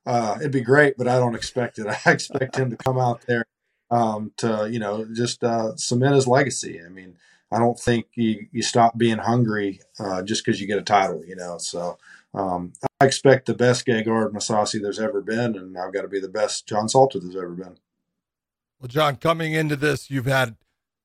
uh, 0.06 0.38
it'd 0.40 0.52
be 0.52 0.62
great, 0.62 0.96
but 0.98 1.08
I 1.08 1.20
don't 1.20 1.36
expect 1.36 1.78
it. 1.78 1.86
I 2.06 2.12
expect 2.12 2.56
him 2.56 2.72
to 2.72 2.78
come 2.78 2.98
out 2.98 3.22
there 3.28 3.46
um, 3.92 4.32
to, 4.38 4.68
you 4.72 4.80
know, 4.80 5.06
just 5.14 5.44
uh, 5.44 5.76
cement 5.76 6.16
his 6.16 6.28
legacy. 6.28 6.82
I 6.84 6.90
mean, 6.90 7.18
I 7.54 7.60
don't 7.60 7.80
think 7.80 8.08
you, 8.16 8.48
you 8.52 8.64
stop 8.64 8.98
being 8.98 9.20
hungry 9.20 9.80
uh, 10.00 10.24
just 10.24 10.44
because 10.44 10.60
you 10.60 10.68
get 10.68 10.80
a 10.80 10.84
title, 10.84 11.24
you 11.26 11.36
know. 11.36 11.58
So 11.60 11.98
um, 12.34 12.74
I 13.00 13.06
expect 13.06 13.46
the 13.46 13.54
best 13.54 13.86
Gegard 13.86 14.32
Mousasi 14.32 14.82
there's 14.82 15.00
ever 15.00 15.22
been, 15.22 15.56
and 15.56 15.78
I've 15.78 15.94
got 15.94 16.02
to 16.02 16.08
be 16.08 16.20
the 16.20 16.30
best 16.30 16.68
John 16.68 16.90
Salter 16.90 17.20
there's 17.20 17.36
ever 17.36 17.52
been. 17.52 17.78
Well, 18.80 18.88
John, 18.88 19.18
coming 19.18 19.54
into 19.54 19.76
this, 19.76 20.10
you've 20.10 20.26
had 20.26 20.56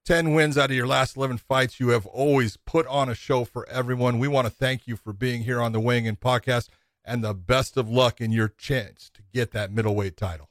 10 0.07 0.33
wins 0.33 0.57
out 0.57 0.71
of 0.71 0.77
your 0.77 0.87
last 0.87 1.17
11 1.19 1.39
fights. 1.39 1.79
You 1.79 1.89
have 1.89 2.07
always 2.07 2.57
put 2.57 2.87
on 2.87 3.11
a 3.11 3.15
show 3.15 3.45
for 3.45 3.69
everyone. 3.69 4.19
We 4.19 4.27
want 4.27 4.47
to 4.47 4.53
thank 4.53 4.87
you 4.87 4.97
for 4.97 5.13
being 5.13 5.43
here 5.43 5.61
on 5.61 5.73
the 5.73 5.81
Weighing 5.81 6.07
In 6.07 6.17
podcast 6.17 6.69
and 7.05 7.23
the 7.23 7.35
best 7.35 7.77
of 7.77 7.91
luck 7.91 8.21
in 8.21 8.33
your 8.33 8.49
chance 8.49 9.11
to 9.15 9.23
get 9.35 9.53
that 9.53 9.71
middleweight 9.71 10.17
title. 10.17 10.49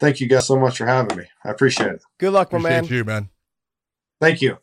Thank 0.00 0.20
you 0.20 0.28
guys 0.28 0.48
so 0.48 0.56
much 0.56 0.78
for 0.78 0.86
having 0.86 1.16
me. 1.16 1.24
I 1.44 1.50
appreciate 1.50 1.92
it. 1.92 2.02
Good 2.18 2.32
luck, 2.32 2.52
my 2.52 2.58
appreciate 2.58 2.90
man. 2.90 2.98
you, 2.98 3.04
man. 3.04 3.28
Thank 4.20 4.42
you. 4.42 4.58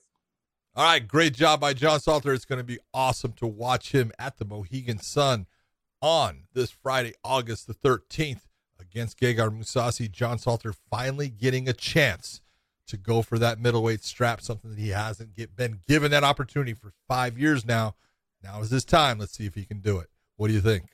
All 0.80 0.86
right, 0.86 1.06
great 1.06 1.34
job 1.34 1.60
by 1.60 1.74
John 1.74 2.00
Salter. 2.00 2.34
It's 2.34 2.46
going 2.46 2.60
to 2.60 2.64
be 2.64 2.80
awesome 2.94 3.34
to 3.34 3.46
watch 3.46 3.92
him 3.92 4.14
at 4.18 4.38
the 4.38 4.46
Mohegan 4.46 4.98
Sun 4.98 5.46
on 6.02 6.44
this 6.54 6.72
Friday, 6.72 7.12
August 7.22 7.68
the 7.68 7.74
13th 7.74 8.44
against 8.80 9.20
Gegard 9.20 9.60
Mousasi. 9.60 10.10
John 10.10 10.38
Salter 10.38 10.72
finally 10.90 11.28
getting 11.28 11.68
a 11.68 11.74
chance 11.74 12.40
to 12.88 12.96
go 12.96 13.22
for 13.22 13.38
that 13.38 13.60
middleweight 13.60 14.06
strap, 14.06 14.40
something 14.40 14.70
that 14.70 14.80
he 14.80 14.92
hasn't 14.92 15.36
get, 15.36 15.54
been 15.54 15.82
given 15.86 16.12
that 16.12 16.24
opportunity 16.24 16.74
for 16.74 16.94
five 17.10 17.38
years 17.38 17.66
now. 17.66 17.96
Now 18.42 18.62
is 18.62 18.70
his 18.70 18.86
time. 18.86 19.20
Let's 19.20 19.34
see 19.34 19.46
if 19.46 19.56
he 19.56 19.66
can 19.66 19.82
do 19.82 19.98
it. 19.98 20.08
What 20.38 20.48
do 20.48 20.54
you 20.54 20.62
think? 20.62 20.86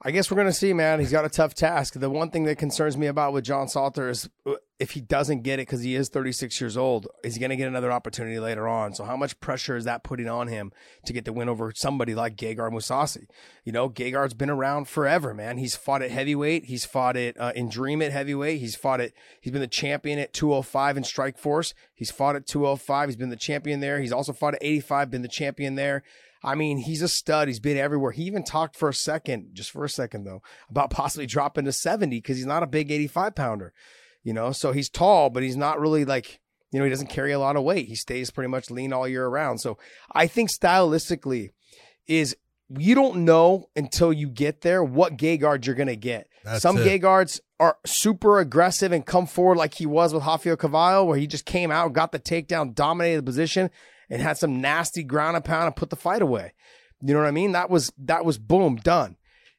I 0.00 0.12
guess 0.12 0.30
we're 0.30 0.36
going 0.36 0.46
to 0.48 0.52
see, 0.54 0.72
man. 0.72 0.98
He's 0.98 1.12
got 1.12 1.26
a 1.26 1.28
tough 1.28 1.52
task. 1.52 1.92
The 1.92 2.08
one 2.08 2.30
thing 2.30 2.44
that 2.44 2.56
concerns 2.56 2.96
me 2.96 3.06
about 3.06 3.34
with 3.34 3.44
John 3.44 3.68
Salter 3.68 4.08
is 4.08 4.30
uh, 4.46 4.54
if 4.80 4.90
he 4.90 5.00
doesn't 5.00 5.42
get 5.42 5.60
it 5.60 5.68
because 5.68 5.82
he 5.82 5.94
is 5.94 6.08
36 6.08 6.60
years 6.60 6.76
old, 6.76 7.06
is 7.22 7.34
he 7.34 7.40
going 7.40 7.50
to 7.50 7.56
get 7.56 7.68
another 7.68 7.92
opportunity 7.92 8.40
later 8.40 8.66
on? 8.66 8.92
So 8.92 9.04
how 9.04 9.16
much 9.16 9.38
pressure 9.38 9.76
is 9.76 9.84
that 9.84 10.02
putting 10.02 10.28
on 10.28 10.48
him 10.48 10.72
to 11.06 11.12
get 11.12 11.24
the 11.24 11.32
win 11.32 11.48
over 11.48 11.72
somebody 11.74 12.14
like 12.14 12.36
Gegard 12.36 12.72
Mousasi? 12.72 13.26
You 13.64 13.70
know, 13.70 13.88
Gegard's 13.88 14.34
been 14.34 14.50
around 14.50 14.88
forever, 14.88 15.32
man. 15.32 15.58
He's 15.58 15.76
fought 15.76 16.02
at 16.02 16.10
heavyweight. 16.10 16.64
He's 16.64 16.84
fought 16.84 17.16
it 17.16 17.38
uh, 17.38 17.52
in 17.54 17.68
Dream 17.68 18.02
at 18.02 18.10
heavyweight. 18.10 18.58
He's 18.58 18.74
fought 18.74 19.00
it. 19.00 19.14
He's 19.40 19.52
been 19.52 19.60
the 19.60 19.68
champion 19.68 20.18
at 20.18 20.32
205 20.32 20.96
in 20.96 21.02
Strikeforce. 21.04 21.72
He's 21.94 22.10
fought 22.10 22.34
at 22.34 22.46
205. 22.46 23.08
He's 23.08 23.16
been 23.16 23.30
the 23.30 23.36
champion 23.36 23.78
there. 23.78 24.00
He's 24.00 24.12
also 24.12 24.32
fought 24.32 24.54
at 24.54 24.64
85. 24.64 25.10
Been 25.10 25.22
the 25.22 25.28
champion 25.28 25.76
there. 25.76 26.02
I 26.44 26.54
mean, 26.54 26.78
he's 26.78 27.00
a 27.00 27.08
stud. 27.08 27.48
He's 27.48 27.58
been 27.58 27.78
everywhere. 27.78 28.12
He 28.12 28.24
even 28.24 28.44
talked 28.44 28.76
for 28.76 28.90
a 28.90 28.94
second, 28.94 29.50
just 29.54 29.70
for 29.70 29.84
a 29.84 29.88
second 29.88 30.24
though, 30.24 30.42
about 30.68 30.90
possibly 30.90 31.26
dropping 31.26 31.64
to 31.64 31.72
70 31.72 32.18
because 32.18 32.36
he's 32.36 32.44
not 32.44 32.62
a 32.62 32.66
big 32.66 32.90
85 32.90 33.34
pounder, 33.34 33.72
you 34.24 34.32
know? 34.32 34.50
So 34.50 34.72
he's 34.72 34.88
tall, 34.88 35.30
but 35.30 35.44
he's 35.44 35.56
not 35.56 35.78
really 35.78 36.04
like, 36.04 36.40
you 36.72 36.80
know, 36.80 36.84
he 36.84 36.90
doesn't 36.90 37.06
carry 37.06 37.30
a 37.30 37.38
lot 37.38 37.54
of 37.54 37.62
weight. 37.62 37.86
He 37.86 37.94
stays 37.94 38.32
pretty 38.32 38.48
much 38.48 38.70
lean 38.70 38.92
all 38.92 39.06
year 39.06 39.26
around. 39.26 39.58
So 39.58 39.78
I 40.10 40.26
think 40.26 40.50
stylistically 40.50 41.50
is 42.08 42.36
you 42.68 42.94
don't 42.94 43.24
know 43.24 43.68
until 43.76 44.12
you 44.12 44.28
get 44.28 44.62
there 44.62 44.82
what 44.82 45.16
Gegard 45.16 45.66
you're 45.66 45.74
going 45.74 45.86
to 45.86 45.96
get. 45.96 46.28
That's 46.44 46.62
Some 46.62 46.78
it. 46.78 46.98
guards 46.98 47.40
are 47.60 47.78
super 47.86 48.38
aggressive 48.38 48.92
and 48.92 49.04
come 49.04 49.26
forward 49.26 49.58
like 49.58 49.74
he 49.74 49.86
was 49.86 50.12
with 50.12 50.24
Rafael 50.24 50.56
Carvalho, 50.56 51.04
where 51.04 51.18
he 51.18 51.26
just 51.26 51.44
came 51.44 51.70
out, 51.70 51.92
got 51.92 52.12
the 52.12 52.18
takedown, 52.18 52.74
dominated 52.74 53.18
the 53.18 53.22
position, 53.22 53.70
and 54.10 54.20
had 54.20 54.38
some 54.38 54.60
nasty 54.60 55.02
ground 55.02 55.36
and 55.36 55.44
pound 55.44 55.66
and 55.66 55.76
put 55.76 55.90
the 55.90 55.96
fight 55.96 56.22
away. 56.22 56.52
You 57.00 57.14
know 57.14 57.20
what 57.20 57.28
I 57.28 57.32
mean? 57.32 57.52
That 57.52 57.70
was 57.70 57.92
that 57.98 58.24
was 58.24 58.38
boom 58.38 58.76
done. 58.76 59.16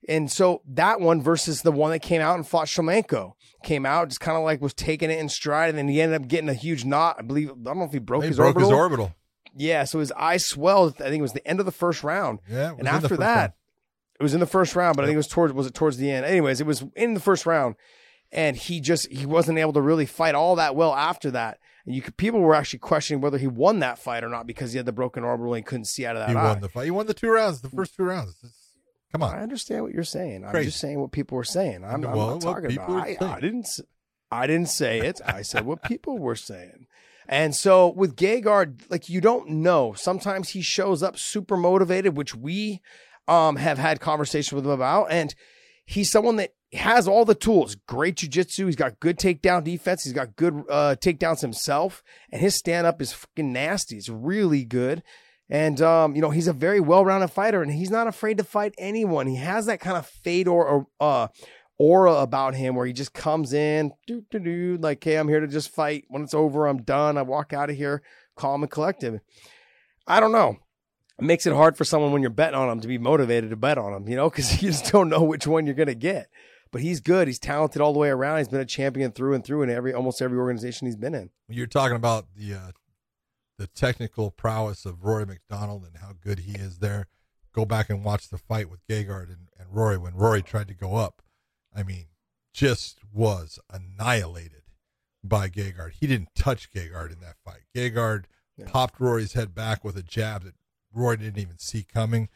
And 0.07 0.31
so 0.31 0.61
that 0.67 1.01
one 1.01 1.21
versus 1.21 1.61
the 1.61 1.71
one 1.71 1.91
that 1.91 1.99
came 1.99 2.21
out 2.21 2.35
and 2.35 2.47
fought 2.47 2.67
Shlemenko 2.67 3.33
came 3.63 3.85
out 3.85 4.09
just 4.09 4.19
kind 4.19 4.37
of 4.37 4.43
like 4.43 4.61
was 4.61 4.73
taking 4.73 5.09
it 5.09 5.19
in 5.19 5.29
stride, 5.29 5.69
and 5.69 5.77
then 5.77 5.87
he 5.87 6.01
ended 6.01 6.21
up 6.21 6.27
getting 6.27 6.49
a 6.49 6.53
huge 6.53 6.85
knot. 6.85 7.17
I 7.19 7.23
believe 7.23 7.49
I 7.49 7.53
don't 7.55 7.79
know 7.79 7.85
if 7.85 7.91
he 7.91 7.99
broke 7.99 8.23
he 8.23 8.29
his 8.29 8.37
broke 8.37 8.55
orbital. 8.55 8.69
his 8.69 8.77
orbital. 8.77 9.15
Yeah, 9.57 9.85
so 9.85 9.99
his 9.99 10.11
eye 10.13 10.37
swelled. 10.37 11.01
I 11.01 11.05
think 11.05 11.19
it 11.19 11.23
was 11.23 11.33
the 11.33 11.47
end 11.47 11.59
of 11.59 11.65
the 11.65 11.71
first 11.71 12.03
round. 12.03 12.39
Yeah, 12.49 12.73
and 12.77 12.87
after 12.87 13.17
that, 13.17 13.37
round. 13.37 13.53
it 14.19 14.23
was 14.23 14.33
in 14.33 14.39
the 14.39 14.45
first 14.45 14.75
round, 14.75 14.95
but 14.95 15.03
yep. 15.03 15.05
I 15.05 15.07
think 15.09 15.15
it 15.15 15.17
was 15.17 15.27
towards 15.27 15.53
was 15.53 15.67
it 15.67 15.73
towards 15.73 15.97
the 15.97 16.11
end. 16.11 16.25
Anyways, 16.25 16.61
it 16.61 16.67
was 16.67 16.83
in 16.95 17.13
the 17.13 17.19
first 17.19 17.45
round, 17.45 17.75
and 18.31 18.55
he 18.55 18.79
just 18.79 19.07
he 19.11 19.25
wasn't 19.25 19.57
able 19.57 19.73
to 19.73 19.81
really 19.81 20.05
fight 20.05 20.35
all 20.35 20.55
that 20.57 20.75
well 20.75 20.93
after 20.93 21.31
that. 21.31 21.59
And 21.85 21.95
you 21.95 22.01
could, 22.01 22.17
people 22.17 22.39
were 22.39 22.55
actually 22.55 22.79
questioning 22.79 23.21
whether 23.21 23.37
he 23.37 23.47
won 23.47 23.79
that 23.79 23.99
fight 23.99 24.23
or 24.23 24.29
not 24.29 24.47
because 24.47 24.73
he 24.73 24.77
had 24.77 24.85
the 24.85 24.91
broken 24.91 25.23
orbital 25.23 25.53
and 25.53 25.65
couldn't 25.65 25.85
see 25.85 26.05
out 26.05 26.15
of 26.15 26.21
that. 26.21 26.29
He 26.29 26.35
eye. 26.35 26.43
won 26.43 26.61
the 26.61 26.69
fight. 26.69 26.85
He 26.85 26.91
won 26.91 27.05
the 27.05 27.13
two 27.13 27.29
rounds, 27.29 27.61
the 27.61 27.69
mm. 27.69 27.75
first 27.75 27.95
two 27.95 28.03
rounds. 28.03 28.35
It's, 28.43 28.64
come 29.15 29.29
on. 29.29 29.37
I 29.37 29.41
understand 29.41 29.83
what 29.83 29.93
you're 29.93 30.03
saying. 30.03 30.41
Crazy. 30.41 30.57
I'm 30.57 30.63
just 30.65 30.79
saying 30.79 30.99
what 30.99 31.11
people 31.11 31.37
were 31.37 31.43
saying. 31.43 31.83
I'm, 31.83 32.01
well, 32.01 32.29
I'm 32.29 32.39
not 32.39 32.41
talking 32.41 32.73
about. 32.73 32.89
I, 32.89 33.17
I, 33.21 33.39
didn't. 33.39 33.67
I 34.31 34.47
didn't 34.47 34.69
say 34.69 34.99
it. 34.99 35.21
I 35.25 35.41
said 35.41 35.65
what 35.65 35.83
people 35.87 36.19
were 36.19 36.35
saying. 36.35 36.87
And 37.27 37.55
so 37.55 37.87
with 37.87 38.15
Gegard, 38.15 38.81
like 38.89 39.09
you 39.09 39.21
don't 39.21 39.49
know. 39.49 39.93
Sometimes 39.93 40.49
he 40.49 40.61
shows 40.61 41.01
up 41.01 41.17
super 41.17 41.57
motivated, 41.57 42.17
which 42.17 42.35
we 42.35 42.81
um, 43.27 43.55
have 43.55 43.77
had 43.77 43.99
conversation 43.99 44.55
with 44.55 44.65
him 44.65 44.71
about, 44.71 45.07
and 45.09 45.33
he's 45.85 46.11
someone 46.11 46.35
that 46.35 46.53
has 46.73 47.07
all 47.07 47.25
the 47.25 47.33
tools. 47.33 47.75
Great 47.87 48.17
jujitsu. 48.17 48.65
He's 48.65 48.75
got 48.75 48.99
good 48.99 49.17
takedown 49.17 49.63
defense. 49.63 50.03
He's 50.03 50.13
got 50.13 50.35
good 50.35 50.63
uh, 50.69 50.95
takedowns 50.99 51.41
himself, 51.41 52.03
and 52.31 52.41
his 52.41 52.55
stand 52.55 52.85
up 52.85 53.01
is 53.01 53.13
fucking 53.13 53.51
nasty. 53.51 53.97
It's 53.97 54.09
really 54.09 54.63
good. 54.63 55.01
And 55.49 55.79
um, 55.81 56.15
you 56.15 56.21
know 56.21 56.31
he's 56.31 56.47
a 56.47 56.53
very 56.53 56.79
well-rounded 56.79 57.29
fighter, 57.29 57.61
and 57.61 57.71
he's 57.71 57.91
not 57.91 58.07
afraid 58.07 58.37
to 58.37 58.43
fight 58.43 58.73
anyone. 58.77 59.27
He 59.27 59.35
has 59.35 59.67
that 59.67 59.79
kind 59.79 59.97
of 59.97 60.07
fade 60.07 60.47
or 60.47 60.87
uh, 60.99 61.27
aura 61.77 62.15
about 62.15 62.55
him 62.55 62.75
where 62.75 62.85
he 62.85 62.93
just 62.93 63.13
comes 63.13 63.53
in, 63.53 63.91
do 64.07 64.23
do 64.31 64.39
do, 64.39 64.77
like, 64.81 65.03
hey, 65.03 65.17
I'm 65.17 65.27
here 65.27 65.39
to 65.39 65.47
just 65.47 65.69
fight. 65.69 66.05
When 66.07 66.23
it's 66.23 66.33
over, 66.33 66.67
I'm 66.67 66.81
done. 66.81 67.17
I 67.17 67.21
walk 67.21 67.53
out 67.53 67.69
of 67.69 67.75
here 67.75 68.01
calm 68.35 68.63
and 68.63 68.71
collective. 68.71 69.19
I 70.07 70.19
don't 70.19 70.31
know 70.31 70.57
it 71.19 71.23
makes 71.23 71.45
it 71.45 71.53
hard 71.53 71.77
for 71.77 71.85
someone 71.85 72.11
when 72.11 72.21
you're 72.21 72.29
betting 72.29 72.59
on 72.59 72.69
him 72.69 72.81
to 72.81 72.87
be 72.87 72.97
motivated 72.97 73.49
to 73.49 73.55
bet 73.55 73.77
on 73.77 73.93
him, 73.93 74.07
you 74.09 74.15
know, 74.15 74.29
because 74.29 74.51
you 74.61 74.69
just 74.69 74.91
don't 74.91 75.09
know 75.09 75.23
which 75.23 75.47
one 75.47 75.65
you're 75.65 75.75
to 75.75 75.95
get. 75.95 76.29
But 76.71 76.81
he's 76.81 76.99
good. 76.99 77.27
He's 77.27 77.39
talented 77.39 77.81
all 77.81 77.93
the 77.93 77.99
way 77.99 78.09
around. 78.09 78.39
He's 78.39 78.49
been 78.49 78.59
a 78.59 78.65
champion 78.65 79.11
through 79.11 79.33
and 79.33 79.45
through 79.45 79.61
in 79.61 79.69
every 79.69 79.93
almost 79.93 80.21
every 80.21 80.37
organization 80.37 80.87
he's 80.87 80.97
been 80.97 81.15
in. 81.15 81.29
You're 81.47 81.67
talking 81.67 81.95
about 81.95 82.25
the 82.35 82.55
uh, 82.55 82.71
the 83.57 83.67
technical 83.67 84.31
prowess 84.31 84.85
of 84.85 85.03
Rory 85.03 85.25
MacDonald 85.25 85.83
and 85.85 85.97
how 85.97 86.13
good 86.21 86.39
he 86.39 86.53
is 86.53 86.79
there. 86.79 87.07
Go 87.53 87.65
back 87.65 87.89
and 87.89 88.03
watch 88.03 88.29
the 88.29 88.37
fight 88.37 88.69
with 88.69 88.85
Gegard 88.87 89.27
and, 89.27 89.47
and 89.57 89.69
Rory 89.71 89.97
when 89.97 90.15
Rory 90.15 90.41
tried 90.41 90.67
to 90.67 90.73
go 90.73 90.95
up. 90.95 91.21
I 91.73 91.83
mean, 91.83 92.07
just 92.53 92.99
was 93.13 93.59
annihilated 93.69 94.63
by 95.23 95.49
Gegard. 95.49 95.93
He 95.99 96.07
didn't 96.07 96.29
touch 96.35 96.71
Gegard 96.71 97.11
in 97.11 97.19
that 97.19 97.37
fight. 97.43 97.63
Gegard 97.75 98.25
yeah. 98.57 98.65
popped 98.67 98.99
Rory's 98.99 99.33
head 99.33 99.55
back 99.55 99.83
with 99.83 99.97
a 99.97 100.03
jab 100.03 100.43
that 100.43 100.55
Rory 100.93 101.17
didn't 101.17 101.39
even 101.39 101.57
see 101.57 101.83
coming, 101.83 102.29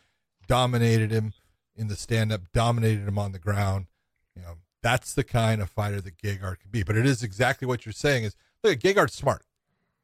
dominated 0.48 1.12
him 1.12 1.34
in 1.76 1.88
the 1.88 1.96
stand 1.96 2.32
up, 2.32 2.42
dominated 2.54 3.08
him 3.08 3.18
on 3.18 3.32
the 3.32 3.40
ground. 3.40 3.88
You 4.36 4.42
know, 4.42 4.58
that's 4.82 5.14
the 5.14 5.24
kind 5.24 5.62
of 5.62 5.70
fighter 5.70 6.02
that 6.02 6.18
Gegard 6.18 6.60
can 6.60 6.72
be. 6.72 6.84
But 6.84 6.98
it 6.98 7.06
is 7.06 7.24
exactly 7.24 7.68
what 7.68 7.86
you're 7.86 7.94
saying 7.94 8.24
is 8.24 8.36
look 8.64 8.74
at 8.74 8.82
Gegard's 8.82 9.14
smart. 9.14 9.44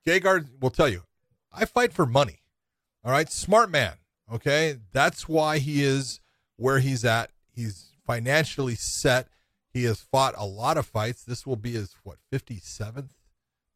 Gegard 0.05 0.47
will 0.59 0.69
tell 0.69 0.89
you, 0.89 1.03
I 1.51 1.65
fight 1.65 1.93
for 1.93 2.05
money. 2.05 2.41
All 3.03 3.11
right, 3.11 3.31
smart 3.31 3.69
man. 3.69 3.93
Okay, 4.31 4.77
that's 4.91 5.29
why 5.29 5.59
he 5.59 5.83
is 5.83 6.19
where 6.57 6.79
he's 6.79 7.05
at. 7.05 7.29
He's 7.51 7.91
financially 8.05 8.75
set. 8.75 9.27
He 9.71 9.83
has 9.83 9.99
fought 9.99 10.33
a 10.37 10.45
lot 10.45 10.77
of 10.77 10.85
fights. 10.85 11.23
This 11.23 11.45
will 11.45 11.55
be 11.55 11.73
his 11.73 11.95
what 12.03 12.17
57th 12.33 13.09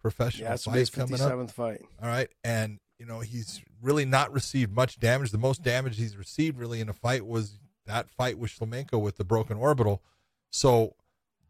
professional 0.02 0.50
yeah, 0.50 0.56
fight 0.56 0.92
coming 0.92 1.22
up. 1.22 1.32
57th 1.32 1.52
fight. 1.52 1.82
All 2.02 2.08
right, 2.08 2.30
and 2.44 2.80
you 2.98 3.06
know, 3.06 3.20
he's 3.20 3.62
really 3.82 4.06
not 4.06 4.34
received 4.34 4.74
much 4.74 5.00
damage. 5.00 5.32
The 5.32 5.38
most 5.38 5.64
damage 5.64 5.98
he's 5.98 6.18
received 6.18 6.58
really 6.58 6.82
in 6.82 6.90
a 6.90 6.94
fight 6.94 7.26
was 7.26 7.60
that 7.86 8.10
fight 8.10 8.38
with 8.38 8.52
Shlemenko 8.52 9.00
with 9.00 9.18
the 9.18 9.24
broken 9.24 9.58
orbital. 9.58 10.04
So 10.50 10.96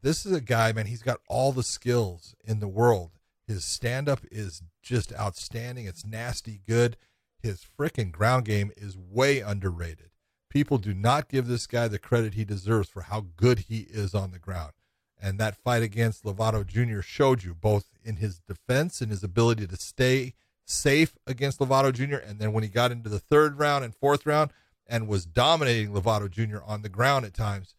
this 0.02 0.26
is 0.26 0.32
a 0.32 0.42
guy, 0.42 0.72
man. 0.72 0.86
He's 0.86 1.02
got 1.02 1.20
all 1.28 1.52
the 1.52 1.64
skills 1.64 2.36
in 2.44 2.60
the 2.60 2.68
world. 2.68 3.12
His 3.50 3.66
stand 3.66 4.08
up 4.08 4.20
is 4.30 4.62
just 4.84 5.12
outstanding. 5.12 5.88
It's 5.88 6.06
nasty 6.06 6.62
good. 6.68 6.98
His 7.42 7.66
freaking 7.80 8.12
ground 8.12 8.46
game 8.46 8.72
is 8.78 8.96
way 8.96 9.40
underrated. 9.40 10.12
People 10.52 10.78
do 10.78 10.94
not 10.94 11.30
give 11.30 11.48
this 11.48 11.66
guy 11.66 11.88
the 11.88 11.98
credit 11.98 12.36
he 12.36 12.46
deserves 12.46 12.90
for 12.90 13.02
how 13.02 13.26
good 13.36 13.62
he 13.62 13.88
is 13.90 14.14
on 14.14 14.30
the 14.30 14.38
ground. 14.38 14.74
And 15.20 15.40
that 15.40 15.58
fight 15.58 15.82
against 15.82 16.24
Lovato 16.24 16.64
Jr. 16.64 17.02
showed 17.02 17.44
you 17.44 17.56
both 17.56 17.88
in 18.04 18.18
his 18.18 18.40
defense 18.40 19.02
and 19.02 19.10
his 19.10 19.24
ability 19.24 19.66
to 19.66 19.78
stay 19.78 20.36
safe 20.64 21.18
against 21.26 21.60
Lovato 21.60 21.92
Jr. 21.92 22.18
And 22.18 22.38
then 22.38 22.54
when 22.54 22.62
he 22.62 22.70
got 22.70 22.92
into 22.92 23.10
the 23.10 23.18
third 23.18 23.58
round 23.58 23.84
and 23.84 23.96
fourth 23.96 24.28
round 24.28 24.52
and 24.86 25.08
was 25.08 25.26
dominating 25.26 25.92
Lovato 25.92 26.30
Jr. 26.30 26.60
on 26.68 26.84
the 26.84 26.90
ground 26.90 27.26
at 27.26 27.34
times, 27.34 27.74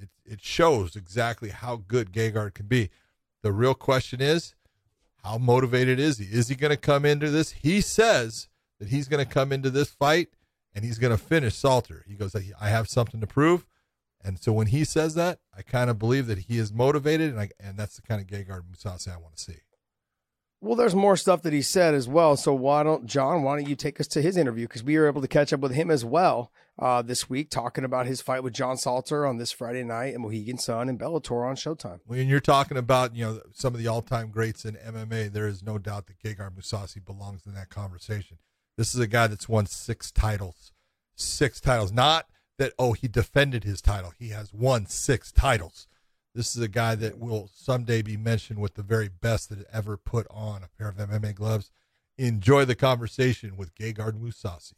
it, 0.00 0.10
it 0.24 0.40
shows 0.44 0.94
exactly 0.94 1.48
how 1.48 1.74
good 1.74 2.12
Gegard 2.12 2.54
can 2.54 2.66
be. 2.66 2.90
The 3.42 3.50
real 3.50 3.74
question 3.74 4.20
is, 4.20 4.54
how 5.22 5.38
motivated 5.38 5.98
is 5.98 6.18
he? 6.18 6.24
Is 6.24 6.48
he 6.48 6.54
going 6.54 6.70
to 6.70 6.76
come 6.76 7.04
into 7.04 7.30
this? 7.30 7.52
He 7.52 7.80
says 7.80 8.48
that 8.78 8.88
he's 8.88 9.08
going 9.08 9.24
to 9.24 9.30
come 9.30 9.52
into 9.52 9.70
this 9.70 9.90
fight 9.90 10.28
and 10.74 10.84
he's 10.84 10.98
going 10.98 11.16
to 11.16 11.22
finish 11.22 11.54
Salter. 11.54 12.04
He 12.06 12.14
goes, 12.14 12.34
I 12.34 12.68
have 12.68 12.88
something 12.88 13.20
to 13.20 13.26
prove. 13.26 13.66
And 14.22 14.38
so 14.38 14.52
when 14.52 14.68
he 14.68 14.84
says 14.84 15.14
that, 15.14 15.38
I 15.56 15.62
kind 15.62 15.90
of 15.90 15.98
believe 15.98 16.26
that 16.26 16.38
he 16.38 16.58
is 16.58 16.72
motivated, 16.72 17.30
and 17.30 17.40
I, 17.40 17.50
and 17.60 17.76
that's 17.76 17.96
the 17.96 18.02
kind 18.02 18.20
of 18.20 18.26
Gegard 18.26 18.62
Mousasi 18.62 19.12
I 19.12 19.16
want 19.16 19.36
to 19.36 19.42
see. 19.42 19.58
Well, 20.60 20.74
there's 20.74 20.94
more 20.94 21.16
stuff 21.16 21.42
that 21.42 21.52
he 21.52 21.62
said 21.62 21.94
as 21.94 22.08
well. 22.08 22.36
So 22.36 22.52
why 22.52 22.82
don't 22.82 23.06
John? 23.06 23.42
Why 23.42 23.56
don't 23.56 23.68
you 23.68 23.76
take 23.76 24.00
us 24.00 24.08
to 24.08 24.22
his 24.22 24.36
interview 24.36 24.66
because 24.66 24.82
we 24.82 24.98
were 24.98 25.06
able 25.06 25.20
to 25.20 25.28
catch 25.28 25.52
up 25.52 25.60
with 25.60 25.72
him 25.72 25.88
as 25.90 26.04
well 26.04 26.50
uh, 26.78 27.00
this 27.02 27.30
week, 27.30 27.48
talking 27.48 27.84
about 27.84 28.06
his 28.06 28.20
fight 28.20 28.42
with 28.42 28.54
John 28.54 28.76
Salter 28.76 29.24
on 29.24 29.38
this 29.38 29.52
Friday 29.52 29.84
night 29.84 30.14
and 30.14 30.22
Mohegan 30.22 30.58
Sun 30.58 30.88
and 30.88 30.98
Bellator 30.98 31.48
on 31.48 31.54
Showtime. 31.54 32.00
When 32.06 32.26
you're 32.26 32.40
talking 32.40 32.76
about 32.76 33.14
you 33.14 33.24
know 33.24 33.40
some 33.52 33.72
of 33.72 33.80
the 33.80 33.86
all-time 33.86 34.30
greats 34.30 34.64
in 34.64 34.74
MMA, 34.74 35.32
there 35.32 35.46
is 35.46 35.62
no 35.62 35.78
doubt 35.78 36.06
that 36.06 36.18
Gegard 36.18 36.56
Mousasi 36.56 37.04
belongs 37.04 37.46
in 37.46 37.54
that 37.54 37.70
conversation. 37.70 38.38
This 38.76 38.94
is 38.94 39.00
a 39.00 39.06
guy 39.06 39.28
that's 39.28 39.48
won 39.48 39.66
six 39.66 40.10
titles, 40.10 40.72
six 41.14 41.60
titles. 41.60 41.92
Not 41.92 42.26
that 42.58 42.72
oh 42.80 42.94
he 42.94 43.06
defended 43.06 43.62
his 43.62 43.80
title; 43.80 44.12
he 44.18 44.30
has 44.30 44.52
won 44.52 44.86
six 44.86 45.30
titles. 45.30 45.86
This 46.38 46.54
is 46.54 46.62
a 46.62 46.68
guy 46.68 46.94
that 46.94 47.18
will 47.18 47.50
someday 47.52 48.00
be 48.00 48.16
mentioned 48.16 48.60
with 48.60 48.74
the 48.74 48.84
very 48.84 49.08
best 49.08 49.48
that 49.48 49.66
ever 49.72 49.96
put 49.96 50.24
on 50.30 50.62
a 50.62 50.68
pair 50.68 50.88
of 50.88 50.94
MMA 50.94 51.34
gloves. 51.34 51.72
Enjoy 52.16 52.64
the 52.64 52.76
conversation 52.76 53.56
with 53.56 53.74
Gegard 53.74 54.12
Mousasi. 54.12 54.74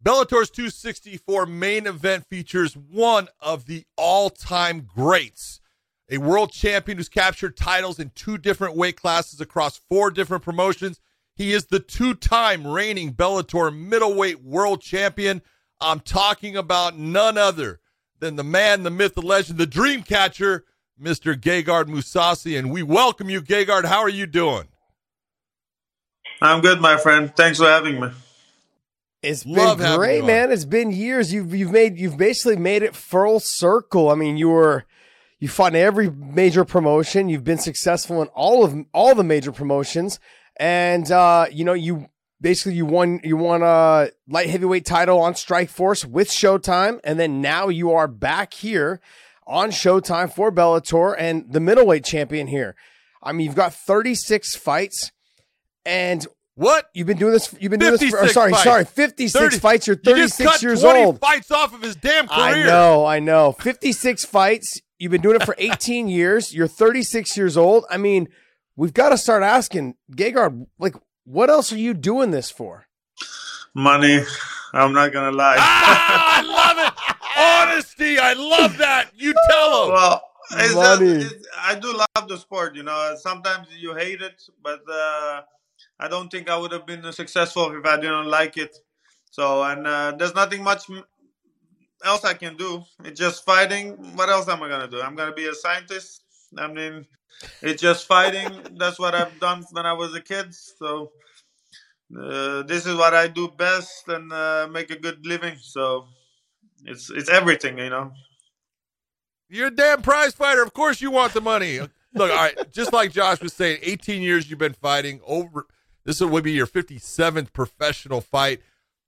Bellator's 0.00 0.50
264 0.50 1.46
main 1.46 1.88
event 1.88 2.28
features 2.28 2.76
one 2.76 3.26
of 3.40 3.66
the 3.66 3.86
all-time 3.96 4.82
greats, 4.82 5.60
a 6.08 6.18
world 6.18 6.52
champion 6.52 6.98
who's 6.98 7.08
captured 7.08 7.56
titles 7.56 7.98
in 7.98 8.12
two 8.14 8.38
different 8.38 8.76
weight 8.76 8.96
classes 8.96 9.40
across 9.40 9.80
four 9.90 10.12
different 10.12 10.44
promotions. 10.44 11.00
He 11.34 11.52
is 11.52 11.66
the 11.66 11.80
two-time 11.80 12.64
reigning 12.64 13.14
Bellator 13.14 13.76
middleweight 13.76 14.44
world 14.44 14.80
champion. 14.80 15.42
I'm 15.80 15.98
talking 15.98 16.56
about 16.56 16.96
none 16.96 17.36
other 17.36 17.80
than 18.20 18.36
the 18.36 18.44
man, 18.44 18.84
the 18.84 18.90
myth, 18.90 19.16
the 19.16 19.22
legend, 19.22 19.58
the 19.58 19.66
dream 19.66 20.04
catcher, 20.04 20.64
Mr. 21.00 21.34
Gegard 21.34 21.86
Mousasi, 21.86 22.58
and 22.58 22.70
we 22.70 22.82
welcome 22.82 23.28
you, 23.28 23.42
Gegard. 23.42 23.84
How 23.84 24.00
are 24.00 24.08
you 24.08 24.26
doing? 24.26 24.68
I'm 26.40 26.60
good, 26.60 26.80
my 26.80 26.96
friend. 26.96 27.34
Thanks 27.34 27.58
for 27.58 27.66
having 27.66 28.00
me. 28.00 28.10
It's 29.22 29.46
Love 29.46 29.78
been 29.78 29.96
great, 29.96 30.24
man. 30.24 30.52
It's 30.52 30.66
been 30.66 30.92
years. 30.92 31.32
You've 31.32 31.54
you've 31.54 31.72
made 31.72 31.98
you've 31.98 32.18
basically 32.18 32.56
made 32.56 32.82
it 32.82 32.94
full 32.94 33.40
circle. 33.40 34.10
I 34.10 34.14
mean, 34.14 34.36
you 34.36 34.50
were 34.50 34.84
you 35.40 35.48
fought 35.48 35.74
in 35.74 35.80
every 35.80 36.10
major 36.10 36.64
promotion. 36.64 37.28
You've 37.28 37.44
been 37.44 37.58
successful 37.58 38.20
in 38.20 38.28
all 38.28 38.64
of 38.64 38.76
all 38.92 39.14
the 39.14 39.24
major 39.24 39.50
promotions, 39.50 40.20
and 40.56 41.10
uh, 41.10 41.46
you 41.50 41.64
know 41.64 41.72
you 41.72 42.06
basically 42.40 42.74
you 42.74 42.84
won 42.84 43.20
you 43.24 43.36
won 43.36 43.62
a 43.62 44.10
light 44.28 44.50
heavyweight 44.50 44.84
title 44.84 45.18
on 45.20 45.32
Strikeforce 45.32 46.04
with 46.04 46.28
Showtime, 46.28 47.00
and 47.02 47.18
then 47.18 47.40
now 47.40 47.68
you 47.68 47.92
are 47.92 48.06
back 48.06 48.52
here 48.52 49.00
on 49.46 49.70
Showtime 49.70 50.32
for 50.32 50.50
Bellator 50.50 51.14
and 51.18 51.52
the 51.52 51.60
middleweight 51.60 52.04
champion 52.04 52.46
here. 52.46 52.74
I 53.22 53.32
mean, 53.32 53.46
you've 53.46 53.54
got 53.54 53.74
36 53.74 54.56
fights 54.56 55.12
and 55.86 56.26
what? 56.56 56.86
You've 56.94 57.06
been 57.06 57.18
doing 57.18 57.32
this. 57.32 57.52
You've 57.58 57.70
been 57.70 57.80
doing 57.80 57.96
this. 57.96 58.10
For, 58.10 58.28
sorry, 58.28 58.52
fights. 58.52 58.62
sorry. 58.62 58.84
Fifty-six 58.84 59.42
30, 59.44 59.58
fights. 59.58 59.86
You're 59.88 59.96
thirty-six 59.96 60.38
you 60.38 60.44
just 60.44 60.52
cut 60.52 60.62
years 60.62 60.82
20 60.82 61.04
old. 61.04 61.20
Fights 61.20 61.50
off 61.50 61.74
of 61.74 61.82
his 61.82 61.96
damn 61.96 62.28
career. 62.28 62.38
I 62.38 62.62
know. 62.62 63.04
I 63.04 63.18
know. 63.18 63.52
Fifty-six 63.52 64.24
fights. 64.24 64.80
You've 64.98 65.10
been 65.10 65.20
doing 65.20 65.34
it 65.36 65.44
for 65.44 65.56
eighteen 65.58 66.06
years. 66.06 66.54
You're 66.54 66.68
thirty-six 66.68 67.36
years 67.36 67.56
old. 67.56 67.84
I 67.90 67.96
mean, 67.96 68.28
we've 68.76 68.94
got 68.94 69.08
to 69.08 69.18
start 69.18 69.42
asking 69.42 69.96
Gegard, 70.12 70.66
like, 70.78 70.94
what 71.24 71.50
else 71.50 71.72
are 71.72 71.78
you 71.78 71.92
doing 71.92 72.30
this 72.30 72.50
for? 72.50 72.86
Money. 73.74 74.20
I'm 74.72 74.92
not 74.92 75.12
gonna 75.12 75.36
lie. 75.36 75.56
ah, 75.58 76.38
I 76.38 76.42
love 76.42 76.78
it 76.86 76.93
honesty. 77.36 78.18
I 78.18 78.32
love 78.34 78.76
that. 78.78 79.10
You 79.16 79.34
tell 79.50 79.86
them. 79.86 79.94
Well, 79.94 80.22
it's 80.52 80.74
Just, 80.74 81.32
it's, 81.32 81.48
I 81.58 81.74
do 81.74 81.92
love 81.96 82.28
the 82.28 82.36
sport. 82.36 82.76
You 82.76 82.82
know, 82.82 83.16
sometimes 83.18 83.68
you 83.76 83.94
hate 83.94 84.20
it, 84.20 84.42
but 84.62 84.82
uh, 84.90 85.42
I 85.98 86.08
don't 86.08 86.30
think 86.30 86.50
I 86.50 86.56
would 86.56 86.72
have 86.72 86.86
been 86.86 87.10
successful 87.12 87.74
if 87.76 87.84
I 87.84 87.96
didn't 87.96 88.26
like 88.26 88.56
it. 88.56 88.76
So, 89.30 89.62
and 89.64 89.86
uh, 89.86 90.12
there's 90.18 90.34
nothing 90.34 90.62
much 90.62 90.84
else 92.04 92.24
I 92.24 92.34
can 92.34 92.56
do. 92.56 92.84
It's 93.04 93.18
just 93.18 93.44
fighting. 93.44 93.92
What 94.16 94.28
else 94.28 94.48
am 94.48 94.62
I 94.62 94.68
gonna 94.68 94.88
do? 94.88 95.00
I'm 95.00 95.16
gonna 95.16 95.32
be 95.32 95.46
a 95.46 95.54
scientist. 95.54 96.22
I 96.56 96.68
mean, 96.68 97.06
it's 97.62 97.82
just 97.82 98.06
fighting. 98.06 98.50
That's 98.76 98.98
what 98.98 99.14
I've 99.14 99.40
done 99.40 99.64
when 99.72 99.86
I 99.86 99.92
was 99.92 100.14
a 100.14 100.20
kid. 100.20 100.54
So. 100.54 101.12
Uh, 102.14 102.62
this 102.62 102.86
is 102.86 102.94
what 102.94 103.14
I 103.14 103.26
do 103.26 103.48
best 103.48 104.06
and 104.08 104.30
uh, 104.32 104.68
make 104.70 104.90
a 104.90 104.98
good 104.98 105.26
living. 105.26 105.56
So 105.58 106.06
it's 106.84 107.10
it's 107.10 107.28
everything, 107.28 107.78
you 107.78 107.90
know. 107.90 108.12
You're 109.48 109.68
a 109.68 109.70
damn 109.70 110.02
prize 110.02 110.34
fighter. 110.34 110.62
Of 110.62 110.72
course 110.72 111.00
you 111.00 111.10
want 111.10 111.34
the 111.34 111.40
money. 111.40 111.80
Look, 111.80 112.30
all 112.30 112.36
right, 112.36 112.72
just 112.72 112.92
like 112.92 113.12
Josh 113.12 113.40
was 113.40 113.52
saying, 113.52 113.80
18 113.82 114.22
years 114.22 114.48
you've 114.48 114.58
been 114.58 114.72
fighting 114.72 115.20
over 115.26 115.66
this 116.04 116.20
would 116.20 116.44
be 116.44 116.52
your 116.52 116.66
57th 116.66 117.52
professional 117.52 118.20
fight. 118.20 118.60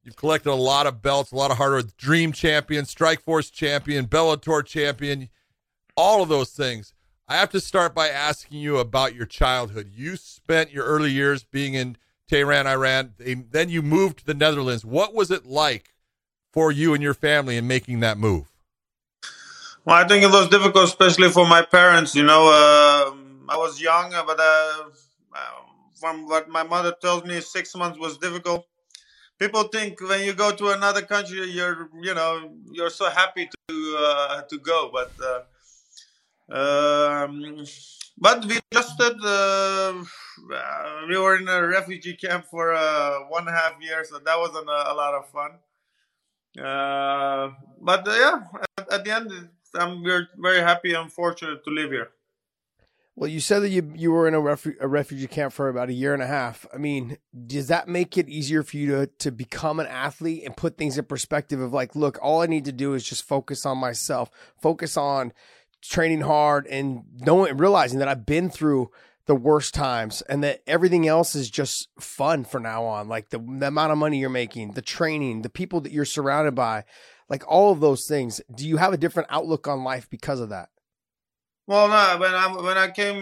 You've 0.03 0.17
collected 0.17 0.51
a 0.51 0.55
lot 0.55 0.87
of 0.87 1.03
belts, 1.03 1.31
a 1.31 1.37
lot 1.37 1.51
of 1.51 1.59
hard 1.59 1.73
work. 1.73 1.97
Dream 1.97 2.33
champion, 2.33 2.85
Strikeforce 2.85 3.53
champion, 3.53 4.07
Bellator 4.07 4.65
champion, 4.65 5.29
all 5.97 6.23
of 6.23 6.29
those 6.29 6.51
things. 6.51 6.95
I 7.29 7.37
have 7.37 7.51
to 7.51 7.61
start 7.61 7.95
by 7.95 8.09
asking 8.09 8.61
you 8.61 8.79
about 8.79 9.15
your 9.15 9.27
childhood. 9.27 9.91
You 9.93 10.17
spent 10.17 10.73
your 10.73 10.85
early 10.85 11.11
years 11.11 11.45
being 11.45 11.75
in 11.75 11.97
Tehran, 12.29 12.67
Iran. 12.67 13.15
Then 13.19 13.69
you 13.69 13.83
moved 13.83 14.21
to 14.21 14.27
the 14.27 14.35
Netherlands. 14.35 14.85
What 14.85 15.13
was 15.13 15.31
it 15.31 15.45
like 15.45 15.93
for 16.57 16.73
you 16.73 16.95
and 16.95 17.03
your 17.03 17.13
family 17.13 17.59
in 17.59 17.67
making 17.67 18.01
that 18.01 18.17
move? 18.17 18.47
Well, 19.85 19.95
I 19.95 20.09
think 20.09 20.25
it 20.25 20.31
was 20.31 20.49
difficult, 20.49 20.85
especially 20.85 21.29
for 21.29 21.47
my 21.47 21.61
parents. 21.61 22.15
You 22.15 22.23
know, 22.23 22.49
uh, 22.49 23.53
I 23.53 23.59
was 23.59 23.79
young, 23.79 24.09
but 24.11 24.41
uh, 24.41 24.85
from 26.01 26.27
what 26.27 26.49
my 26.49 26.63
mother 26.63 26.95
tells 26.99 27.25
me, 27.25 27.43
six 27.43 27.77
months 27.77 27.99
was 27.99 28.17
difficult. 28.17 28.67
People 29.39 29.65
think 29.65 30.01
when 30.01 30.25
you 30.25 30.33
go 30.33 30.51
to 30.51 30.71
another 30.71 31.03
country, 31.03 31.45
you're 31.51 31.91
you 32.01 32.15
know 32.15 32.51
you're 32.73 32.89
so 32.89 33.11
happy 33.11 33.51
to 33.53 33.97
uh, 34.01 34.41
to 34.51 34.57
go, 34.59 34.91
but 34.91 35.13
uh, 35.31 35.41
um, 36.59 37.67
but 38.17 38.47
we 38.47 38.59
adjusted. 38.73 39.17
Uh, 39.23 39.93
we 41.07 41.19
were 41.19 41.37
in 41.37 41.49
a 41.49 41.67
refugee 41.67 42.17
camp 42.17 42.47
for 42.47 42.73
uh, 42.73 43.19
one 43.29 43.47
half 43.47 43.75
year, 43.83 44.05
so 44.05 44.19
that 44.19 44.39
wasn't 44.39 44.69
a, 44.71 44.93
a 44.93 44.95
lot 44.95 45.13
of 45.13 45.29
fun. 45.29 45.51
Uh, 46.59 47.51
but 47.81 48.07
uh, 48.09 48.13
yeah, 48.13 48.43
at, 48.79 48.93
at, 48.93 49.05
the 49.05 49.15
end, 49.15 49.49
I'm 49.75 50.03
we're 50.03 50.29
very 50.37 50.61
happy 50.61 50.95
and 50.95 51.13
fortunate 51.13 51.65
to 51.65 51.71
live 51.71 51.91
here. 51.91 52.11
Well, 53.15 53.31
you 53.31 53.41
said 53.41 53.61
that 53.61 53.71
you 53.71 53.93
you 53.95 54.13
were 54.13 54.29
in 54.29 54.35
a, 54.35 54.41
refu- 54.41 54.77
a 54.81 54.89
refugee 54.89 55.27
camp 55.27 55.53
for 55.53 55.69
about 55.69 55.89
a 55.89 55.95
year 55.95 56.13
and 56.13 56.23
a 56.23 56.27
half. 56.27 56.67
I 56.73 56.77
mean, 56.77 57.17
does 57.47 57.69
that 57.69 57.89
make 57.89 58.19
it 58.19 58.29
easier 58.29 58.63
for 58.63 58.77
you 58.77 58.89
to 58.89 59.07
to 59.07 59.31
become 59.31 59.81
an 59.81 59.87
athlete 59.87 60.45
and 60.45 60.57
put 60.57 60.77
things 60.77 60.99
in 60.99 61.05
perspective 61.05 61.61
of 61.61 61.73
like, 61.73 61.97
look, 61.97 62.19
all 62.21 62.43
I 62.43 62.47
need 62.47 62.67
to 62.67 62.73
do 62.73 62.95
is 62.95 63.05
just 63.05 63.25
focus 63.25 63.65
on 63.65 63.79
myself, 63.79 64.31
focus 64.61 64.97
on 64.97 65.33
training 65.83 66.23
hard, 66.23 66.67
and 66.67 67.05
knowing 67.21 67.57
realizing 67.57 67.99
that 68.01 68.09
I've 68.09 68.27
been 68.27 68.51
through 68.51 68.91
the 69.27 69.37
worst 69.37 69.75
times 69.75 70.23
and 70.23 70.43
that 70.45 70.63
everything 70.67 71.07
else 71.07 71.35
is 71.35 71.51
just 71.51 71.89
fun 71.99 72.45
for 72.45 72.61
now 72.61 72.85
on 72.85 73.09
like 73.09 73.31
the, 73.31 73.39
the, 73.39 73.67
amount 73.67 73.93
of 73.93 73.99
money 73.99 74.19
you're 74.19 74.31
making 74.31 74.73
the 74.73 74.83
training 74.83 75.43
the 75.43 75.51
people 75.51 75.81
that 75.81 75.93
you're 75.93 76.05
surrounded 76.05 76.55
by 76.55 76.85
like 77.29 77.43
all 77.49 77.73
of 77.73 77.81
those 77.81 78.07
things. 78.07 78.41
Do 78.55 78.67
you 78.67 78.77
have 78.77 78.93
a 78.93 78.97
different 78.97 79.29
outlook 79.31 79.67
on 79.67 79.83
life 79.83 80.09
because 80.09 80.39
of 80.41 80.51
that? 80.51 80.69
Well 81.67 81.89
no 81.89 82.19
when 82.21 82.33
i 82.33 82.47
when 82.63 82.79
i 82.79 82.89
came 82.89 83.19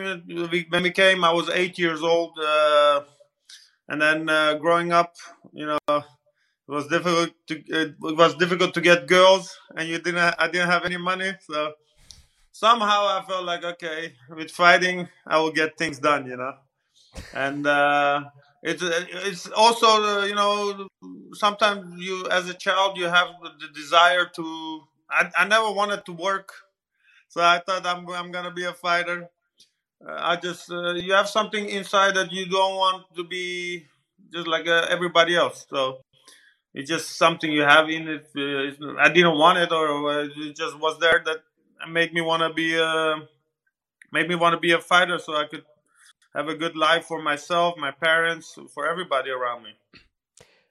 when 0.68 0.82
we 0.82 0.90
came 0.90 1.24
i 1.24 1.32
was 1.32 1.48
eight 1.48 1.78
years 1.78 2.02
old 2.02 2.38
uh, 2.38 3.00
and 3.88 4.02
then 4.02 4.28
uh, 4.28 4.54
growing 4.54 4.92
up 4.92 5.14
you 5.54 5.64
know 5.64 5.78
it 5.88 6.04
was 6.68 6.86
difficult 6.88 7.30
to 7.46 7.62
it 7.68 7.94
was 8.00 8.34
difficult 8.36 8.74
to 8.74 8.82
get 8.82 9.06
girls 9.06 9.56
and 9.76 9.88
you 9.88 9.98
didn't 9.98 10.34
i 10.38 10.46
didn't 10.46 10.68
have 10.68 10.84
any 10.84 10.98
money 10.98 11.32
so 11.40 11.72
somehow 12.54 13.06
I 13.18 13.24
felt 13.28 13.44
like 13.44 13.64
okay, 13.64 14.14
with 14.30 14.52
fighting 14.52 15.08
I 15.26 15.40
will 15.40 15.52
get 15.52 15.76
things 15.76 15.98
done, 15.98 16.26
you 16.26 16.38
know, 16.38 16.54
and 17.34 17.66
uh, 17.66 18.24
it's 18.62 18.82
it's 18.82 19.48
also 19.50 19.88
uh, 19.88 20.24
you 20.26 20.34
know 20.34 20.88
sometimes 21.34 22.00
you 22.02 22.26
as 22.30 22.48
a 22.48 22.54
child 22.54 22.98
you 22.98 23.06
have 23.06 23.28
the 23.60 23.68
desire 23.74 24.26
to. 24.36 24.82
I, 25.10 25.30
I 25.38 25.48
never 25.48 25.70
wanted 25.72 26.04
to 26.06 26.12
work, 26.12 26.52
so 27.28 27.42
I 27.42 27.60
thought 27.66 27.86
I'm 27.86 28.08
I'm 28.10 28.32
gonna 28.32 28.52
be 28.52 28.64
a 28.64 28.74
fighter. 28.74 29.28
Uh, 30.06 30.16
I 30.18 30.36
just 30.36 30.70
uh, 30.70 30.94
you 30.94 31.12
have 31.14 31.28
something 31.28 31.68
inside 31.68 32.14
that 32.16 32.32
you 32.32 32.46
don't 32.46 32.76
want 32.76 33.06
to 33.16 33.24
be 33.24 33.86
just 34.32 34.46
like 34.46 34.66
uh, 34.68 34.86
everybody 34.90 35.36
else. 35.36 35.66
So 35.70 36.00
it's 36.74 36.88
just 36.90 37.16
something 37.18 37.50
you 37.52 37.62
have 37.62 37.88
in 37.90 38.08
it. 38.08 38.28
Uh, 38.36 38.94
I 39.00 39.08
didn't 39.10 39.38
want 39.38 39.58
it, 39.58 39.72
or 39.72 40.22
it 40.22 40.56
just 40.56 40.78
was 40.78 40.98
there 41.00 41.22
that 41.24 41.38
made 41.88 42.12
me 42.12 42.20
want 42.20 42.42
to 42.42 42.52
be 42.52 42.78
a 42.78 43.16
made 44.12 44.28
me 44.28 44.34
want 44.34 44.54
to 44.54 44.60
be 44.60 44.72
a 44.72 44.80
fighter, 44.80 45.18
so 45.18 45.36
I 45.36 45.46
could 45.46 45.64
have 46.34 46.48
a 46.48 46.54
good 46.54 46.76
life 46.76 47.04
for 47.04 47.22
myself, 47.22 47.76
my 47.76 47.90
parents, 47.90 48.58
for 48.72 48.88
everybody 48.88 49.30
around 49.30 49.62
me. 49.62 49.70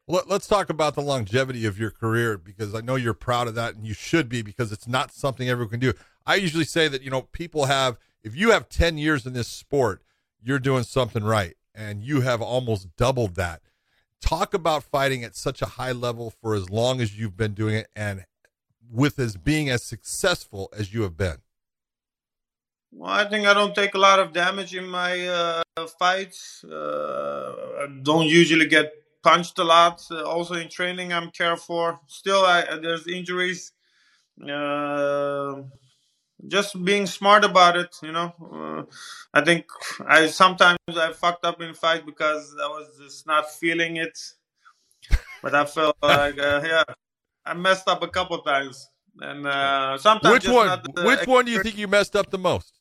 Let's 0.06 0.47
talk 0.47 0.70
about 0.70 0.95
the 0.95 1.01
longevity 1.01 1.66
of 1.66 1.80
your 1.80 1.89
career 1.89 2.38
because 2.38 2.76
I 2.76 2.82
know 2.82 2.95
you're 2.95 3.14
proud 3.14 3.47
of 3.47 3.56
that 3.56 3.76
and 3.76 3.88
you 3.88 3.93
should 3.93 4.28
be 4.28 4.41
because 4.41 4.74
it's 4.74 4.88
not 4.88 5.14
something 5.14 5.47
everyone 5.47 5.72
can 5.72 5.80
do. 5.80 5.93
I 6.26 6.36
usually 6.36 6.66
say 6.66 6.89
that, 6.89 7.04
you 7.04 7.10
know, 7.10 7.22
people 7.22 7.66
have, 7.66 7.97
if 8.22 8.36
you 8.36 8.51
have 8.51 8.68
10 8.68 8.97
years 8.97 9.26
in 9.26 9.32
this 9.32 9.47
sport, 9.47 10.04
you're 10.41 10.60
doing 10.60 10.84
something 10.84 11.24
right 11.24 11.56
and 11.74 12.04
you 12.04 12.20
have 12.20 12.41
almost 12.41 12.95
doubled 12.97 13.36
that. 13.36 13.62
Talk 14.20 14.54
about 14.54 14.84
fighting 14.84 15.24
at 15.24 15.38
such 15.38 15.62
a 15.62 15.66
high 15.68 15.93
level 15.93 16.30
for 16.30 16.54
as 16.54 16.70
long 16.70 16.99
as 16.99 17.18
you've 17.18 17.38
been 17.38 17.54
doing 17.54 17.76
it 17.76 17.88
and 17.95 18.26
with 18.92 19.20
as 19.20 19.36
being 19.38 19.70
as 19.70 19.84
successful 19.84 20.70
as 20.78 20.94
you 20.94 21.02
have 21.04 21.18
been. 21.18 21.38
Well, 22.92 23.12
I 23.12 23.28
think 23.28 23.48
I 23.48 23.54
don't 23.54 23.74
take 23.74 23.96
a 23.96 23.98
lot 23.98 24.20
of 24.20 24.34
damage 24.34 24.76
in 24.76 24.88
my 24.88 25.28
uh, 25.28 25.64
fights. 25.98 26.64
Uh, 26.64 27.54
I 27.82 27.88
don't 28.04 28.28
usually 28.28 28.68
get 28.68 28.94
punched 29.24 29.58
a 29.58 29.64
lot. 29.64 30.04
Uh, 30.12 30.24
also 30.24 30.54
in 30.54 30.70
training, 30.70 31.12
I'm 31.12 31.32
careful. 31.32 32.00
Still, 32.08 32.46
I, 32.46 32.78
there's 32.82 33.08
injuries. 33.08 33.72
Uh, 34.48 35.64
just 36.48 36.84
being 36.84 37.06
smart 37.08 37.44
about 37.46 37.78
it, 37.78 37.96
you 38.04 38.12
know. 38.12 38.34
Uh, 38.40 38.84
I 39.34 39.44
think 39.44 39.66
I 40.06 40.28
sometimes 40.28 40.78
I 40.90 41.14
fucked 41.14 41.46
up 41.46 41.62
in 41.62 41.74
fight 41.74 42.06
because 42.06 42.56
I 42.62 42.68
was 42.68 43.00
just 43.02 43.26
not 43.26 43.50
feeling 43.52 43.98
it. 43.98 44.18
But 45.42 45.56
I 45.56 45.66
felt 45.66 45.98
like 46.04 46.38
uh, 46.38 46.62
yeah, 46.64 46.84
I 47.46 47.54
messed 47.54 47.88
up 47.88 48.02
a 48.04 48.08
couple 48.08 48.38
times, 48.39 48.89
and 49.20 49.46
uh, 49.46 49.98
sometimes 49.98 50.46
which 50.46 50.54
one? 50.54 50.80
Which 51.04 51.28
one 51.28 51.46
do 51.46 51.52
you 51.52 51.62
think 51.62 51.78
you 51.78 51.88
messed 51.88 52.16
up 52.16 52.30
the 52.32 52.38
most? 52.38 52.80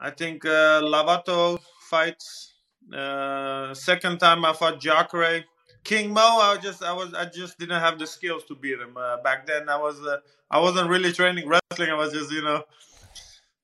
I 0.00 0.10
think 0.10 0.44
uh, 0.44 0.80
Lovato 0.82 1.58
fights. 1.88 2.54
Uh, 2.92 3.72
second 3.74 4.18
time 4.18 4.44
I 4.44 4.52
fought 4.52 4.80
Jacare. 4.80 5.44
King 5.84 6.12
Mo, 6.12 6.20
I 6.20 6.56
just 6.62 6.82
I 6.82 6.92
was 6.92 7.12
I 7.12 7.26
just 7.26 7.58
didn't 7.58 7.80
have 7.80 7.98
the 7.98 8.06
skills 8.06 8.44
to 8.44 8.54
beat 8.54 8.78
him 8.78 8.96
uh, 8.96 9.18
back 9.22 9.46
then. 9.46 9.68
I 9.68 9.76
was 9.76 10.00
uh, 10.00 10.18
I 10.50 10.58
wasn't 10.58 10.88
really 10.88 11.12
training 11.12 11.46
wrestling. 11.46 11.90
I 11.90 11.94
was 11.94 12.12
just 12.12 12.30
you 12.32 12.42
know 12.42 12.62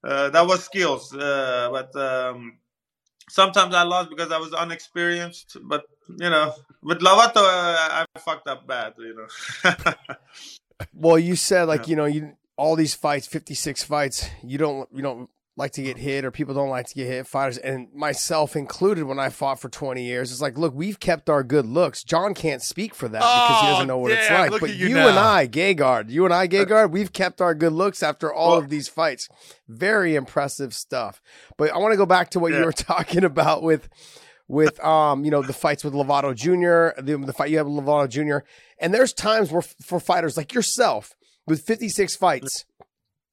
uh, 0.05 0.28
that 0.30 0.47
was 0.47 0.64
skills. 0.64 1.14
Uh, 1.14 1.70
but 1.72 1.97
um, 1.97 2.59
sometimes 3.31 3.74
I 3.74 3.85
lost 3.85 4.11
because 4.11 4.33
I 4.33 4.39
was 4.39 4.53
unexperienced. 4.53 5.57
But 5.62 5.85
you 6.09 6.31
know, 6.31 6.53
with 6.83 6.99
Lovato, 7.01 7.37
uh, 7.37 8.05
I 8.05 8.05
fucked 8.18 8.49
up 8.49 8.66
bad. 8.66 8.95
You 8.99 9.26
know. 9.64 9.74
well, 10.95 11.18
you 11.18 11.37
said 11.37 11.64
like 11.64 11.83
yeah. 11.83 11.91
you 11.91 11.97
know 11.97 12.05
you 12.07 12.37
all 12.57 12.76
these 12.76 12.95
fights, 12.95 13.26
fifty 13.26 13.55
six 13.55 13.83
fights. 13.83 14.28
You 14.43 14.59
don't 14.59 14.89
you 14.93 15.03
don't 15.03 15.31
like 15.61 15.72
to 15.72 15.82
get 15.82 15.98
hit 15.98 16.24
or 16.24 16.30
people 16.30 16.54
don't 16.54 16.70
like 16.70 16.86
to 16.86 16.94
get 16.94 17.06
hit 17.06 17.26
fighters 17.26 17.58
and 17.58 17.86
myself 17.94 18.56
included 18.56 19.04
when 19.04 19.18
I 19.18 19.28
fought 19.28 19.61
for 19.61 19.68
20 19.68 20.02
years 20.02 20.32
it's 20.32 20.40
like 20.40 20.56
look 20.56 20.74
we've 20.74 20.98
kept 20.98 21.28
our 21.28 21.44
good 21.44 21.66
looks 21.66 22.02
John 22.02 22.32
can't 22.32 22.62
speak 22.62 22.94
for 22.94 23.08
that 23.08 23.20
because 23.20 23.61
he 23.61 23.66
doesn't 23.66 23.86
know 23.86 23.98
what 23.98 24.08
damn, 24.08 24.18
it's 24.44 24.52
like 24.52 24.61
but 24.61 24.70
you, 24.74 24.88
you 24.88 24.98
and 24.98 25.18
I 25.18 25.46
Gegard 25.46 26.08
you 26.08 26.24
and 26.24 26.32
I 26.32 26.48
Gegard 26.48 26.90
we've 26.90 27.12
kept 27.12 27.42
our 27.42 27.54
good 27.54 27.74
looks 27.74 28.02
after 28.02 28.32
all 28.32 28.56
of 28.56 28.70
these 28.70 28.88
fights 28.88 29.28
very 29.68 30.16
impressive 30.16 30.72
stuff 30.72 31.20
but 31.58 31.70
I 31.70 31.78
want 31.78 31.92
to 31.92 31.98
go 31.98 32.06
back 32.06 32.30
to 32.30 32.40
what 32.40 32.52
yeah. 32.52 32.61
you 32.61 32.64
were 32.64 32.72
talking 32.92 33.22
about 33.22 33.62
with 33.62 33.90
with 34.48 34.82
um 34.82 35.26
you 35.26 35.30
know 35.30 35.42
the 35.42 35.52
fights 35.52 35.84
with 35.84 35.92
Lovato 35.92 36.34
Jr. 36.34 37.00
the, 37.00 37.18
the 37.18 37.34
fight 37.34 37.50
you 37.50 37.58
have 37.58 37.66
with 37.66 37.84
Lovato 37.84 38.08
Jr. 38.08 38.46
and 38.78 38.94
there's 38.94 39.12
times 39.12 39.52
where 39.52 39.62
for 39.62 40.00
fighters 40.00 40.38
like 40.38 40.54
yourself 40.54 41.14
with 41.46 41.61
56 41.61 42.16
fights 42.16 42.64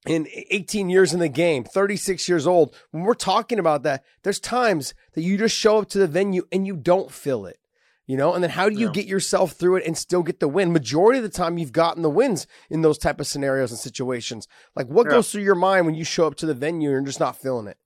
in 0.08 0.28
18 0.50 0.90
years 0.90 1.14
in 1.14 1.20
the 1.20 1.30
game, 1.30 1.64
36 1.64 2.28
years 2.30 2.48
old, 2.48 2.76
when 2.92 3.04
we're 3.04 3.14
talking 3.14 3.60
about 3.60 3.84
that, 3.84 4.04
there's 4.24 4.40
times 4.40 4.94
that 5.14 5.22
you 5.22 5.38
just 5.38 5.56
show 5.56 5.78
up 5.78 5.90
to 5.90 6.00
the 6.00 6.08
venue 6.08 6.48
and 6.52 6.66
you 6.66 6.76
don't 6.76 7.12
feel 7.12 7.46
it. 7.46 7.60
You 8.08 8.16
know, 8.16 8.34
and 8.34 8.42
then 8.42 8.52
how 8.52 8.70
do 8.70 8.76
you 8.76 8.86
yeah. 8.86 8.94
get 8.94 9.06
yourself 9.06 9.52
through 9.52 9.76
it 9.78 9.86
and 9.86 9.98
still 9.98 10.24
get 10.24 10.40
the 10.40 10.48
win? 10.48 10.72
Majority 10.72 11.20
of 11.20 11.24
the 11.24 11.30
time, 11.30 11.58
you've 11.58 11.74
gotten 11.74 12.04
the 12.04 12.10
wins 12.10 12.48
in 12.70 12.82
those 12.82 12.98
type 12.98 13.20
of 13.20 13.28
scenarios 13.28 13.70
and 13.70 13.80
situations. 13.80 14.48
Like, 14.78 14.88
what 14.88 15.08
yeah. 15.08 15.12
goes 15.12 15.30
through 15.30 15.44
your 15.44 15.56
mind 15.56 15.86
when 15.86 15.96
you 15.96 16.06
show 16.06 16.26
up 16.26 16.36
to 16.36 16.46
the 16.46 16.54
venue 16.54 16.88
and 16.88 16.94
you're 16.94 17.06
just 17.06 17.20
not 17.20 17.36
feeling 17.36 17.68
it? 17.68 17.78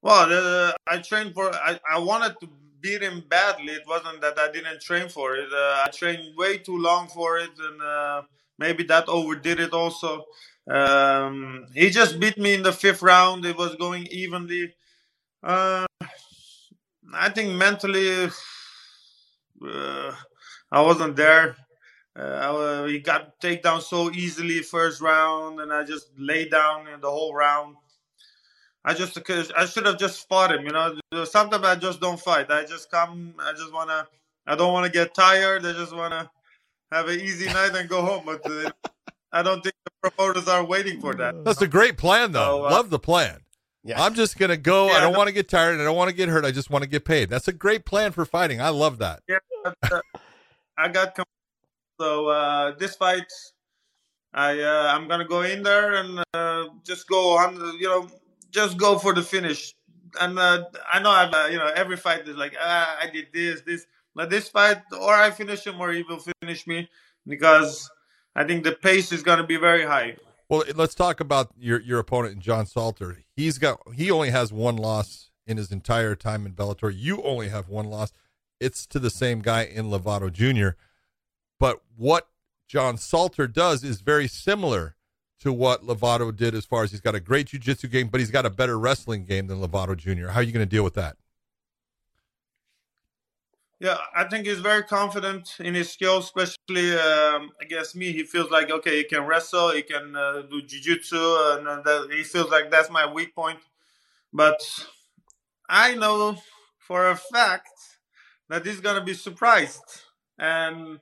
Well, 0.00 0.32
uh, 0.32 0.72
I 0.86 0.98
trained 0.98 1.34
for. 1.34 1.54
I, 1.54 1.78
I 1.90 1.98
wanted 1.98 2.40
to 2.40 2.48
beat 2.80 3.02
him 3.02 3.22
badly. 3.28 3.72
It 3.72 3.86
wasn't 3.86 4.22
that 4.22 4.38
I 4.38 4.50
didn't 4.50 4.80
train 4.80 5.10
for 5.10 5.34
it. 5.34 5.48
Uh, 5.52 5.84
I 5.86 5.90
trained 5.92 6.34
way 6.36 6.56
too 6.56 6.78
long 6.78 7.08
for 7.08 7.38
it, 7.38 7.50
and 7.58 7.82
uh, 7.82 8.22
maybe 8.58 8.84
that 8.84 9.08
overdid 9.08 9.60
it 9.60 9.72
also. 9.72 10.24
Um, 10.70 11.66
he 11.74 11.90
just 11.90 12.18
beat 12.18 12.38
me 12.38 12.54
in 12.54 12.62
the 12.62 12.72
fifth 12.72 13.02
round. 13.02 13.44
It 13.44 13.56
was 13.56 13.74
going 13.76 14.06
evenly. 14.10 14.74
Uh, 15.42 15.86
I 17.12 17.28
think 17.30 17.54
mentally, 17.54 18.30
uh, 19.66 20.12
I 20.72 20.80
wasn't 20.80 21.16
there. 21.16 21.56
Uh, 22.16 22.84
he 22.84 23.00
got 23.00 23.40
takedown 23.40 23.82
so 23.82 24.10
easily 24.12 24.60
first 24.60 25.00
round, 25.00 25.60
and 25.60 25.72
I 25.72 25.84
just 25.84 26.08
lay 26.16 26.48
down 26.48 26.88
in 26.88 27.00
the 27.00 27.10
whole 27.10 27.34
round. 27.34 27.76
I 28.84 28.94
just 28.94 29.18
I 29.56 29.66
should 29.66 29.86
have 29.86 29.98
just 29.98 30.28
fought 30.28 30.52
him. 30.52 30.64
You 30.66 30.72
know, 30.72 31.24
sometimes 31.24 31.64
I 31.64 31.74
just 31.76 32.00
don't 32.00 32.20
fight. 32.20 32.50
I 32.50 32.64
just 32.64 32.90
come. 32.90 33.34
I 33.38 33.52
just 33.52 33.72
wanna. 33.72 34.06
I 34.46 34.54
don't 34.56 34.72
want 34.72 34.86
to 34.86 34.92
get 34.92 35.14
tired. 35.14 35.64
I 35.64 35.72
just 35.72 35.94
wanna 35.94 36.30
have 36.92 37.08
an 37.08 37.20
easy 37.20 37.48
night 37.48 37.74
and 37.74 37.88
go 37.88 38.02
home. 38.02 38.24
But 38.26 38.46
uh, 38.46 38.70
I 39.34 39.42
don't 39.42 39.62
think 39.62 39.74
the 39.84 40.10
promoters 40.10 40.48
are 40.48 40.64
waiting 40.64 41.00
for 41.00 41.14
that. 41.16 41.44
That's 41.44 41.60
a 41.60 41.66
great 41.66 41.98
plan, 41.98 42.32
though. 42.32 42.60
So, 42.60 42.66
uh, 42.66 42.70
Love 42.70 42.90
the 42.90 43.00
plan. 43.00 43.40
Yeah. 43.82 44.02
I'm 44.02 44.14
just 44.14 44.38
gonna 44.38 44.56
go. 44.56 44.86
Yeah, 44.86 44.94
I 44.94 45.00
don't 45.00 45.12
no, 45.12 45.18
want 45.18 45.28
to 45.28 45.34
get 45.34 45.48
tired. 45.48 45.78
I 45.78 45.84
don't 45.84 45.96
want 45.96 46.08
to 46.08 46.16
get 46.16 46.30
hurt. 46.30 46.44
I 46.44 46.52
just 46.52 46.70
want 46.70 46.84
to 46.84 46.88
get 46.88 47.04
paid. 47.04 47.28
That's 47.28 47.48
a 47.48 47.52
great 47.52 47.84
plan 47.84 48.12
for 48.12 48.24
fighting. 48.24 48.60
I 48.60 48.70
love 48.70 48.98
that. 48.98 49.20
Yeah, 49.28 49.38
uh, 49.66 50.00
I 50.78 50.88
got 50.88 51.18
so 52.00 52.28
uh, 52.28 52.74
this 52.78 52.96
fight. 52.96 53.30
I 54.32 54.58
uh, 54.60 54.92
I'm 54.94 55.06
gonna 55.06 55.26
go 55.26 55.42
in 55.42 55.62
there 55.62 55.94
and 55.94 56.24
uh, 56.32 56.68
just 56.82 57.06
go 57.08 57.36
on. 57.36 57.56
You 57.78 57.88
know, 57.88 58.08
just 58.50 58.78
go 58.78 58.98
for 58.98 59.12
the 59.12 59.22
finish. 59.22 59.74
And 60.18 60.38
uh, 60.38 60.64
I 60.90 61.00
know 61.00 61.10
I've 61.10 61.34
uh, 61.34 61.48
you 61.50 61.58
know 61.58 61.70
every 61.76 61.98
fight 61.98 62.26
is 62.26 62.36
like 62.36 62.54
ah, 62.58 62.96
I 63.02 63.10
did 63.10 63.26
this 63.34 63.60
this. 63.62 63.86
But 64.14 64.30
this 64.30 64.48
fight, 64.48 64.80
or 64.98 65.12
I 65.12 65.30
finish 65.32 65.66
him, 65.66 65.80
or 65.80 65.90
he 65.90 66.04
will 66.04 66.22
finish 66.40 66.68
me 66.68 66.88
because 67.26 67.90
I 68.34 68.44
think 68.44 68.64
the 68.64 68.72
pace 68.72 69.12
is 69.12 69.22
going 69.22 69.38
to 69.38 69.44
be 69.44 69.56
very 69.56 69.84
high. 69.84 70.16
Well, 70.48 70.64
let's 70.74 70.94
talk 70.94 71.20
about 71.20 71.50
your 71.58 71.80
your 71.80 71.98
opponent, 71.98 72.38
John 72.40 72.66
Salter. 72.66 73.18
He's 73.34 73.58
got 73.58 73.80
he 73.94 74.10
only 74.10 74.30
has 74.30 74.52
one 74.52 74.76
loss 74.76 75.30
in 75.46 75.56
his 75.56 75.72
entire 75.72 76.14
time 76.14 76.46
in 76.46 76.52
Bellator. 76.52 76.92
You 76.94 77.22
only 77.22 77.48
have 77.48 77.68
one 77.68 77.86
loss. 77.86 78.12
It's 78.60 78.86
to 78.88 78.98
the 78.98 79.10
same 79.10 79.40
guy 79.40 79.62
in 79.62 79.86
Lovato 79.86 80.32
Jr. 80.32 80.76
But 81.58 81.82
what 81.96 82.28
John 82.66 82.96
Salter 82.96 83.46
does 83.46 83.84
is 83.84 84.00
very 84.00 84.28
similar 84.28 84.96
to 85.40 85.52
what 85.52 85.82
Lovato 85.84 86.34
did 86.34 86.54
as 86.54 86.64
far 86.64 86.84
as 86.84 86.90
he's 86.90 87.00
got 87.00 87.14
a 87.14 87.20
great 87.20 87.48
jiu-jitsu 87.48 87.88
game, 87.88 88.08
but 88.08 88.20
he's 88.20 88.30
got 88.30 88.46
a 88.46 88.50
better 88.50 88.78
wrestling 88.78 89.24
game 89.24 89.46
than 89.46 89.60
Lovato 89.60 89.96
Jr. 89.96 90.28
How 90.28 90.40
are 90.40 90.42
you 90.42 90.52
going 90.52 90.66
to 90.66 90.70
deal 90.70 90.84
with 90.84 90.94
that? 90.94 91.16
Yeah, 93.80 93.98
I 94.14 94.24
think 94.24 94.46
he's 94.46 94.60
very 94.60 94.82
confident 94.84 95.56
in 95.58 95.74
his 95.74 95.92
skills, 95.92 96.24
especially 96.26 96.96
um, 96.96 97.50
against 97.60 97.96
me. 97.96 98.12
He 98.12 98.22
feels 98.22 98.50
like 98.50 98.70
okay, 98.70 98.98
he 98.98 99.04
can 99.04 99.26
wrestle, 99.26 99.70
he 99.72 99.82
can 99.82 100.14
uh, 100.16 100.42
do 100.50 100.62
jiu-jitsu, 100.62 101.16
and 101.16 101.68
uh, 101.68 101.82
that, 101.82 102.08
he 102.12 102.22
feels 102.22 102.50
like 102.50 102.70
that's 102.70 102.90
my 102.90 103.04
weak 103.12 103.34
point. 103.34 103.58
But 104.32 104.60
I 105.68 105.94
know 105.94 106.36
for 106.78 107.10
a 107.10 107.16
fact 107.16 107.68
that 108.48 108.66
he's 108.66 108.80
gonna 108.80 109.04
be 109.04 109.14
surprised, 109.14 109.82
and 110.38 111.00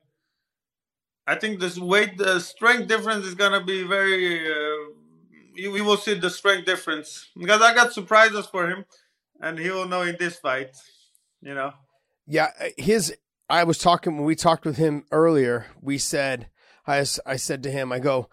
I 1.27 1.37
think 1.37 1.61
this 1.61 1.79
weight, 1.79 2.19
the 2.19 2.41
strength 2.41 2.89
difference 2.89 3.25
is 3.27 3.35
gonna 3.35 3.63
be 3.65 3.85
very. 3.85 4.51
Uh, 4.51 4.91
we 5.55 5.83
will 5.83 5.97
see 5.99 6.15
the 6.15 6.31
strength 6.31 6.65
difference 6.67 7.29
because 7.39 7.61
I 7.61 7.75
got 7.75 7.93
surprises 7.93 8.47
for 8.47 8.69
him, 8.69 8.85
and 9.41 9.59
he 9.59 9.71
will 9.71 9.87
know 9.87 10.03
in 10.03 10.17
this 10.19 10.39
fight. 10.39 10.77
You 11.43 11.55
know. 11.55 11.73
Yeah, 12.27 12.51
uh, 12.61 12.69
his. 12.77 13.15
I 13.49 13.65
was 13.65 13.79
talking 13.79 14.17
when 14.17 14.25
we 14.25 14.35
talked 14.35 14.65
with 14.65 14.77
him 14.77 15.05
earlier. 15.11 15.67
We 15.81 15.99
said, 15.99 16.49
I 16.87 17.05
I 17.27 17.37
said 17.37 17.63
to 17.65 17.71
him, 17.71 17.93
I 17.93 17.99
go, 17.99 18.29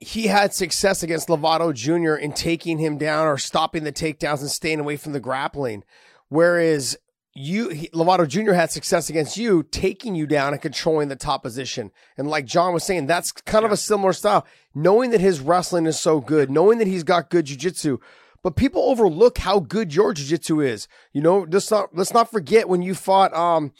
he 0.00 0.26
had 0.26 0.52
success 0.52 1.02
against 1.02 1.28
Lovato 1.28 1.72
Jr. 1.72 2.14
in 2.14 2.32
taking 2.32 2.78
him 2.78 2.98
down 2.98 3.26
or 3.28 3.38
stopping 3.38 3.84
the 3.84 3.92
takedowns 3.92 4.40
and 4.40 4.50
staying 4.50 4.80
away 4.80 4.96
from 4.96 5.12
the 5.12 5.20
grappling. 5.20 5.84
Whereas 6.28 6.96
you, 7.34 7.68
he, 7.68 7.88
Lovato 7.90 8.26
Jr. 8.26 8.52
had 8.52 8.70
success 8.70 9.08
against 9.08 9.36
you, 9.36 9.62
taking 9.62 10.14
you 10.14 10.26
down 10.26 10.52
and 10.52 10.60
controlling 10.60 11.08
the 11.08 11.16
top 11.16 11.42
position. 11.42 11.92
And 12.18 12.28
like 12.28 12.46
John 12.46 12.74
was 12.74 12.84
saying, 12.84 13.06
that's 13.06 13.32
kind 13.32 13.62
yeah. 13.62 13.66
of 13.66 13.72
a 13.72 13.76
similar 13.76 14.12
style. 14.12 14.46
Knowing 14.74 15.10
that 15.10 15.20
his 15.20 15.40
wrestling 15.40 15.86
is 15.86 16.00
so 16.00 16.20
good, 16.20 16.50
knowing 16.50 16.78
that 16.78 16.88
he's 16.88 17.04
got 17.04 17.30
good 17.30 17.46
jujitsu, 17.46 17.98
but 18.42 18.56
people 18.56 18.82
overlook 18.82 19.38
how 19.38 19.60
good 19.60 19.94
your 19.94 20.12
jiu-jitsu 20.12 20.60
is. 20.60 20.88
You 21.12 21.22
know, 21.22 21.46
let's 21.50 21.70
not 21.70 21.90
let's 21.94 22.12
not 22.12 22.30
forget 22.30 22.68
when 22.68 22.82
you 22.82 22.94
fought 22.94 23.32
um 23.34 23.72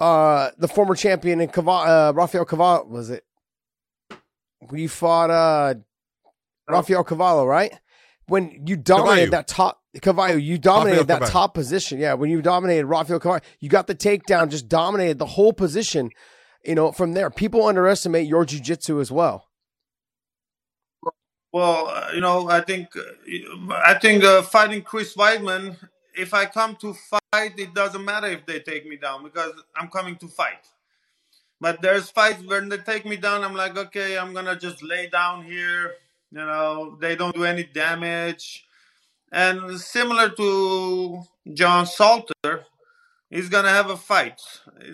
uh 0.00 0.50
the 0.58 0.68
former 0.68 0.94
champion 0.94 1.40
in 1.40 1.48
Carvalho, 1.48 1.88
uh, 1.88 2.12
Rafael 2.12 2.44
Carvalho 2.44 2.86
was 2.86 3.10
it? 3.10 3.24
When 4.68 4.80
you 4.80 4.88
fought 4.88 5.30
uh 5.30 5.74
Rafael 6.68 7.04
Carvalho, 7.04 7.44
right? 7.46 7.72
When 8.28 8.64
you 8.66 8.76
dominated 8.76 9.30
Carvalho. 9.30 9.30
that 9.30 9.46
top 9.48 9.82
Carvalho, 10.02 10.36
you 10.36 10.58
dominated 10.58 11.02
Rafael 11.02 11.06
that 11.06 11.18
Carvalho. 11.26 11.32
top 11.32 11.54
position. 11.54 11.98
Yeah, 11.98 12.14
when 12.14 12.30
you 12.30 12.42
dominated 12.42 12.86
Rafael 12.86 13.20
Carvalho, 13.20 13.42
you 13.60 13.68
got 13.68 13.86
the 13.86 13.94
takedown, 13.94 14.50
just 14.50 14.68
dominated 14.68 15.18
the 15.18 15.26
whole 15.26 15.52
position. 15.52 16.10
You 16.64 16.74
know, 16.74 16.90
from 16.90 17.12
there, 17.12 17.30
people 17.30 17.64
underestimate 17.64 18.26
your 18.26 18.44
jiu-jitsu 18.44 19.00
as 19.00 19.12
well. 19.12 19.45
Well, 21.56 21.86
uh, 21.86 22.10
you 22.12 22.20
know, 22.20 22.50
I 22.50 22.60
think 22.60 22.88
I 23.70 23.94
think 23.94 24.22
uh, 24.22 24.42
fighting 24.42 24.82
Chris 24.82 25.14
Weidman. 25.16 25.74
If 26.14 26.34
I 26.34 26.44
come 26.44 26.76
to 26.82 26.92
fight, 26.92 27.58
it 27.58 27.72
doesn't 27.72 28.04
matter 28.04 28.26
if 28.26 28.44
they 28.44 28.60
take 28.60 28.86
me 28.86 28.96
down 28.96 29.24
because 29.24 29.54
I'm 29.74 29.88
coming 29.88 30.16
to 30.16 30.28
fight. 30.28 30.68
But 31.58 31.80
there's 31.80 32.10
fights 32.10 32.42
when 32.44 32.68
they 32.68 32.76
take 32.76 33.06
me 33.06 33.16
down, 33.16 33.42
I'm 33.42 33.54
like, 33.54 33.74
okay, 33.74 34.18
I'm 34.18 34.34
gonna 34.34 34.54
just 34.54 34.82
lay 34.82 35.08
down 35.08 35.44
here. 35.44 35.94
You 36.30 36.44
know, 36.44 36.98
they 37.00 37.16
don't 37.16 37.34
do 37.34 37.44
any 37.44 37.64
damage. 37.64 38.66
And 39.32 39.80
similar 39.80 40.28
to 40.28 41.22
John 41.54 41.86
Salter, 41.86 42.66
he's 43.30 43.48
gonna 43.48 43.70
have 43.70 43.88
a 43.88 43.96
fight. 43.96 44.42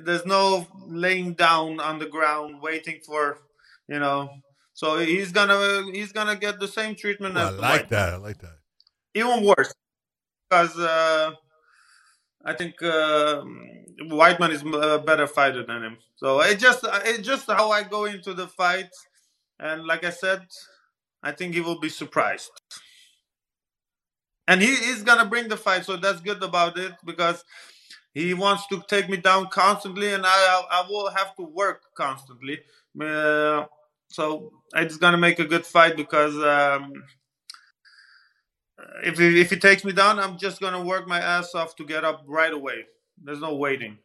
There's 0.07 0.27
no 0.27 0.69
laying 0.87 1.35
down 1.35 1.81
on 1.81 1.99
the 1.99 2.07
ground 2.07 2.63
waiting 2.63 3.01
for, 3.05 3.39
you 3.89 3.99
know, 3.99 4.31
so 4.83 4.99
he's 4.99 5.31
gonna 5.31 5.85
he's 5.93 6.11
gonna 6.11 6.35
get 6.35 6.59
the 6.59 6.67
same 6.67 6.97
treatment 6.97 7.37
well, 7.37 7.47
as 7.47 7.55
I 7.55 7.71
like 7.71 7.89
that. 7.91 8.15
I 8.15 8.17
like 8.17 8.39
that. 8.39 8.59
Even 9.15 9.45
worse, 9.45 9.73
because 10.51 10.77
uh, 10.77 11.31
I 12.45 12.53
think 12.55 12.83
uh, 12.83 13.43
Weidman 14.11 14.51
is 14.51 14.63
a 14.63 14.99
better 14.99 15.29
fighter 15.29 15.65
than 15.65 15.85
him. 15.85 15.99
So 16.17 16.41
it 16.41 16.59
just 16.59 16.81
it 16.83 17.23
just 17.23 17.47
how 17.47 17.71
I 17.71 17.85
go 17.85 18.07
into 18.07 18.35
the 18.35 18.49
fight, 18.49 18.91
and 19.61 19.87
like 19.87 20.03
I 20.03 20.11
said, 20.11 20.41
I 21.23 21.31
think 21.31 21.55
he 21.55 21.61
will 21.61 21.79
be 21.79 21.89
surprised. 21.89 22.51
And 24.49 24.61
he 24.61 24.73
is 24.73 25.05
gonna 25.05 25.27
bring 25.27 25.47
the 25.47 25.57
fight, 25.57 25.85
so 25.85 25.97
that's 25.97 26.21
good 26.21 26.43
about 26.43 26.77
it 26.77 26.95
because 27.05 27.45
he 28.15 28.35
wants 28.35 28.67
to 28.67 28.83
take 28.89 29.09
me 29.09 29.19
down 29.19 29.47
constantly, 29.47 30.13
and 30.13 30.25
I 30.27 30.63
I 30.73 30.87
will 30.91 31.09
have 31.11 31.37
to 31.37 31.45
work 31.45 31.83
constantly. 31.95 32.59
Uh, 33.01 33.67
so 34.13 34.53
it's 34.75 34.97
gonna 34.97 35.19
make 35.19 35.39
a 35.39 35.45
good 35.45 35.67
fight 35.67 35.97
because 35.97 36.37
um, 36.37 36.93
if 39.03 39.19
he, 39.19 39.41
if 39.41 39.51
he 39.51 39.57
takes 39.57 39.85
me 39.85 39.93
down, 39.93 40.19
I'm 40.19 40.39
just 40.39 40.61
gonna 40.61 40.83
work 40.83 41.09
my 41.09 41.19
ass 41.19 41.55
off 41.55 41.75
to 41.77 41.85
get 41.85 42.05
up 42.05 42.23
right 42.27 42.53
away. 42.53 42.87
There's 43.23 43.41
no 43.41 43.57
waiting. 43.57 43.99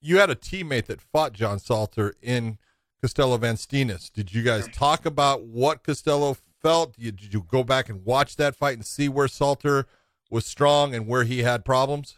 You 0.00 0.18
had 0.18 0.30
a 0.30 0.34
teammate 0.34 0.86
that 0.86 1.00
fought 1.00 1.32
John 1.32 1.58
Salter 1.58 2.14
in 2.20 2.58
Costello 3.00 3.36
Van 3.38 3.54
Steenis. 3.54 4.12
Did 4.12 4.34
you 4.34 4.42
guys 4.42 4.68
talk 4.68 5.06
about 5.06 5.44
what 5.44 5.82
Costello 5.82 6.36
felt? 6.60 6.96
Did 6.96 7.32
you 7.32 7.44
go 7.48 7.64
back 7.64 7.88
and 7.88 8.04
watch 8.04 8.36
that 8.36 8.54
fight 8.54 8.74
and 8.74 8.84
see 8.84 9.08
where 9.08 9.28
Salter 9.28 9.86
was 10.30 10.44
strong 10.44 10.94
and 10.94 11.06
where 11.06 11.24
he 11.24 11.40
had 11.40 11.64
problems? 11.64 12.16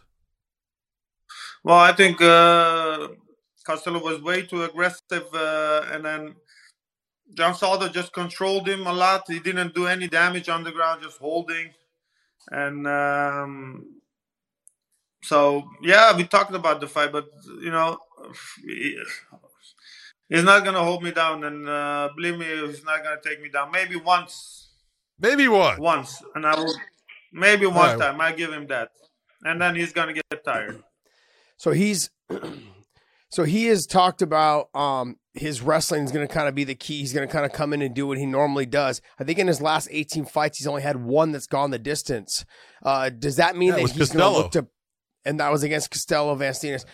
Well, 1.62 1.78
I 1.78 1.92
think 1.92 2.20
uh, 2.20 3.08
Costello 3.64 4.02
was 4.02 4.20
way 4.20 4.42
too 4.42 4.64
aggressive, 4.64 5.26
uh, 5.32 5.86
and 5.90 6.04
then 6.04 6.34
John 7.32 7.54
Salter 7.54 7.88
just 7.88 8.12
controlled 8.12 8.68
him 8.68 8.86
a 8.86 8.92
lot. 8.92 9.24
He 9.28 9.40
didn't 9.40 9.74
do 9.74 9.86
any 9.86 10.08
damage 10.08 10.48
on 10.48 10.62
the 10.62 10.72
ground, 10.72 11.02
just 11.02 11.18
holding. 11.18 11.70
And 12.50 12.86
um, 12.86 13.86
so, 15.22 15.64
yeah, 15.82 16.14
we 16.16 16.24
talked 16.24 16.54
about 16.54 16.80
the 16.80 16.86
fight, 16.86 17.12
but 17.12 17.26
you 17.62 17.70
know, 17.70 17.98
he's 20.28 20.44
not 20.44 20.64
gonna 20.64 20.82
hold 20.82 21.02
me 21.02 21.12
down, 21.12 21.44
and 21.44 21.68
uh, 21.68 22.10
believe 22.14 22.38
me, 22.38 22.46
he's 22.66 22.84
not 22.84 23.02
gonna 23.02 23.20
take 23.24 23.40
me 23.40 23.48
down. 23.48 23.70
Maybe 23.70 23.96
once. 23.96 24.68
Maybe 25.18 25.48
once. 25.48 25.78
Once, 25.80 26.22
and 26.34 26.46
I 26.46 26.54
will. 26.56 26.74
Maybe 27.32 27.66
one 27.66 27.76
right. 27.76 27.98
time. 27.98 28.20
I 28.20 28.32
give 28.32 28.52
him 28.52 28.66
that, 28.68 28.90
and 29.42 29.60
then 29.60 29.74
he's 29.74 29.92
gonna 29.92 30.12
get 30.12 30.44
tired. 30.44 30.82
So 31.56 31.70
he's. 31.70 32.10
So 33.30 33.42
he 33.42 33.64
has 33.64 33.88
talked 33.88 34.22
about 34.22 34.68
um, 34.76 35.16
his 35.34 35.60
wrestling 35.60 36.04
is 36.04 36.12
going 36.12 36.26
to 36.26 36.32
kind 36.32 36.48
of 36.48 36.54
be 36.54 36.64
the 36.64 36.76
key. 36.76 37.00
He's 37.00 37.12
going 37.12 37.26
to 37.26 37.32
kind 37.32 37.44
of 37.44 37.52
come 37.52 37.72
in 37.72 37.82
and 37.82 37.94
do 37.94 38.06
what 38.06 38.18
he 38.18 38.26
normally 38.26 38.66
does. 38.66 39.00
I 39.18 39.24
think 39.24 39.38
in 39.38 39.48
his 39.48 39.60
last 39.60 39.88
18 39.90 40.24
fights, 40.24 40.58
he's 40.58 40.66
only 40.66 40.82
had 40.82 40.96
one 40.96 41.32
that's 41.32 41.48
gone 41.48 41.70
the 41.70 41.78
distance. 41.78 42.44
Uh, 42.82 43.10
does 43.10 43.36
that 43.36 43.56
mean 43.56 43.70
yeah, 43.70 43.74
that 43.74 43.90
he's 43.90 44.12
going 44.12 44.18
to 44.18 44.38
look 44.38 44.52
to? 44.52 44.68
And 45.26 45.40
that 45.40 45.50
was 45.50 45.62
against 45.62 45.90
Costello 45.90 46.34
Van 46.34 46.52
Steenis. 46.52 46.84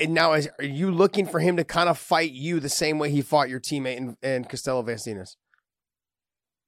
And 0.00 0.14
now, 0.14 0.32
is, 0.32 0.48
are 0.58 0.64
you 0.64 0.92
looking 0.92 1.26
for 1.26 1.40
him 1.40 1.56
to 1.56 1.64
kind 1.64 1.88
of 1.88 1.98
fight 1.98 2.30
you 2.30 2.60
the 2.60 2.68
same 2.68 2.98
way 2.98 3.10
he 3.10 3.20
fought 3.20 3.48
your 3.48 3.60
teammate 3.60 3.96
and, 3.96 4.16
in 4.22 4.44
Costello 4.44 4.82
Van 4.82 4.96
Steenis? 4.96 5.34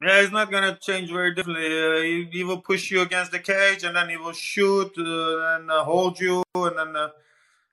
Yeah, 0.04 0.20
he's 0.20 0.32
not 0.32 0.50
gonna 0.50 0.76
change 0.82 1.12
very 1.12 1.32
differently. 1.32 1.64
Uh, 1.64 2.02
he, 2.02 2.28
he, 2.32 2.42
will 2.42 2.60
push 2.60 2.90
you 2.90 3.02
against 3.02 3.30
the 3.30 3.38
cage, 3.38 3.84
and 3.84 3.94
then 3.94 4.08
he 4.08 4.16
will 4.16 4.32
shoot 4.32 4.90
uh, 4.98 5.54
and 5.54 5.70
uh, 5.70 5.84
hold 5.84 6.18
you, 6.18 6.42
and 6.56 6.76
then 6.76 6.96
uh, 6.96 7.10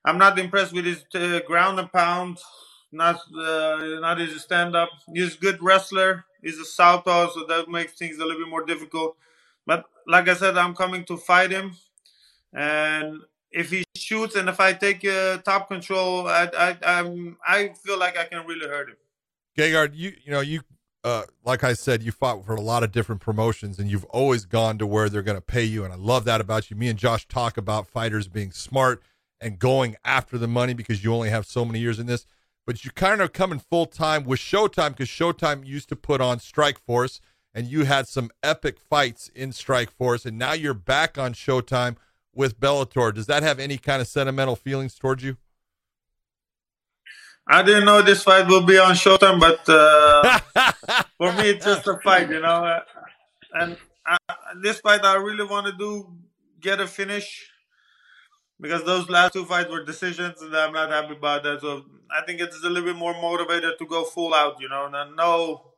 I'm 0.06 0.20
not 0.20 0.38
impressed 0.38 0.72
with 0.72 0.86
his 0.86 1.04
uh, 1.16 1.40
ground 1.48 1.80
and 1.80 1.92
pound. 1.92 2.38
Not 2.92 3.18
uh, 3.36 4.00
not 4.00 4.20
his 4.20 4.42
stand 4.42 4.76
up. 4.76 4.90
He's 5.14 5.36
a 5.36 5.40
good 5.40 5.62
wrestler. 5.62 6.26
He's 6.42 6.58
a 6.58 6.66
southpaw, 6.66 7.30
so 7.30 7.46
that 7.48 7.70
makes 7.70 7.94
things 7.94 8.18
a 8.18 8.26
little 8.26 8.40
bit 8.40 8.50
more 8.50 8.66
difficult. 8.66 9.18
But 9.66 9.86
like 10.08 10.28
I 10.28 10.34
said, 10.34 10.58
I'm 10.58 10.74
coming 10.74 11.06
to 11.06 11.18
fight 11.18 11.52
him, 11.52 11.76
and 12.54 13.22
if 13.52 13.70
he 13.70 13.84
shoots 13.96 14.36
and 14.36 14.50
if 14.50 14.60
I 14.60 14.74
take 14.74 15.06
uh, 15.06 15.38
top 15.40 15.68
control, 15.68 16.28
I 16.28 16.50
I 16.58 16.78
I'm, 16.84 17.38
I 17.46 17.74
feel 17.84 18.00
like 18.00 18.18
I 18.18 18.26
can 18.26 18.46
really 18.48 18.68
hurt 18.68 18.90
him. 18.90 18.98
Gegard, 19.58 19.92
you 19.94 20.14
you 20.24 20.32
know 20.32 20.40
you 20.42 20.62
uh, 21.04 21.24
like 21.46 21.64
I 21.64 21.74
said, 21.74 22.04
you 22.04 22.12
fought 22.12 22.46
for 22.46 22.56
a 22.56 22.62
lot 22.62 22.84
of 22.84 22.92
different 22.92 23.22
promotions, 23.22 23.80
and 23.80 23.90
you've 23.90 24.06
always 24.06 24.46
gone 24.46 24.78
to 24.80 24.88
where 24.88 25.10
they're 25.10 25.22
going 25.22 25.38
to 25.38 25.42
pay 25.42 25.64
you, 25.64 25.84
and 25.84 25.94
I 25.94 25.96
love 25.96 26.26
that 26.26 26.42
about 26.42 26.70
you. 26.70 26.76
Me 26.76 26.90
and 26.90 27.00
Josh 27.00 27.28
talk 27.28 27.58
about 27.58 27.88
fighters 27.88 28.28
being 28.28 28.52
smart 28.52 29.02
and 29.40 29.58
going 29.58 29.96
after 30.04 30.38
the 30.38 30.48
money 30.48 30.74
because 30.74 31.04
you 31.04 31.14
only 31.14 31.30
have 31.30 31.46
so 31.46 31.64
many 31.64 31.80
years 31.80 32.00
in 32.00 32.06
this. 32.06 32.26
But 32.70 32.86
you 32.86 32.92
kind 32.92 33.20
of 33.20 33.34
coming 33.34 33.58
full 33.58 33.88
time 33.88 34.26
with 34.26 34.40
Showtime 34.40 34.90
because 34.92 35.08
Showtime 35.08 35.66
used 35.66 35.90
to 35.90 35.96
put 35.96 36.22
on 36.22 36.38
Strikeforce 36.38 37.20
and 37.52 37.66
you 37.66 37.86
had 37.86 38.08
some 38.08 38.30
epic 38.44 38.78
fights 38.80 39.32
in 39.34 39.50
Strikeforce, 39.50 40.24
and 40.24 40.38
now 40.38 40.54
you're 40.54 40.76
back 40.76 41.18
on 41.18 41.34
Showtime 41.34 41.96
with 42.32 42.60
Bellator. 42.60 43.12
Does 43.12 43.26
that 43.26 43.42
have 43.42 43.58
any 43.60 43.80
kind 43.80 44.04
of 44.04 44.08
sentimental 44.08 44.56
feelings 44.56 44.94
towards 44.94 45.24
you? 45.24 45.38
I 47.48 47.64
didn't 47.64 47.86
know 47.86 48.04
this 48.04 48.22
fight 48.22 48.46
will 48.46 48.62
be 48.62 48.78
on 48.78 48.94
Showtime, 48.94 49.40
but 49.40 49.68
uh, 49.68 51.02
for 51.18 51.34
me, 51.42 51.50
it's 51.50 51.66
just 51.66 51.88
a 51.88 51.98
fight, 52.04 52.30
you 52.30 52.40
know. 52.40 52.82
And 53.52 53.78
I, 54.06 54.18
this 54.62 54.80
fight, 54.80 55.04
I 55.04 55.16
really 55.16 55.44
want 55.44 55.66
to 55.66 55.74
do 55.74 56.14
get 56.60 56.80
a 56.80 56.86
finish 56.86 57.50
because 58.60 58.84
those 58.84 59.10
last 59.10 59.34
two 59.34 59.46
fights 59.46 59.70
were 59.70 59.84
decisions, 59.84 60.42
and 60.42 60.56
I'm 60.56 60.74
not 60.74 60.90
happy 60.90 61.16
about 61.16 61.44
that. 61.44 61.62
So 61.62 61.86
I 62.12 62.22
think 62.26 62.42
it's 62.42 62.62
a 62.64 62.70
little 62.70 62.84
bit 62.84 62.96
more 62.96 63.14
motivated 63.14 63.80
to 63.80 63.86
go 63.86 64.04
full 64.04 64.34
out, 64.34 64.60
you 64.60 64.70
know. 64.70 64.90
And 64.92 65.16
no, 65.16 65.72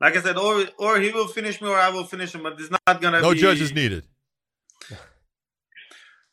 like 0.00 0.16
I 0.16 0.20
said, 0.20 0.36
or 0.36 0.64
or 0.78 1.00
he 1.00 1.10
will 1.10 1.28
finish 1.28 1.60
me, 1.60 1.68
or 1.68 1.78
I 1.78 1.90
will 1.90 2.04
finish 2.04 2.34
him, 2.34 2.42
but 2.42 2.60
it's 2.60 2.70
not 2.70 3.00
gonna. 3.00 3.20
No 3.20 3.32
be, 3.32 3.38
judges 3.38 3.72
needed. 3.72 4.04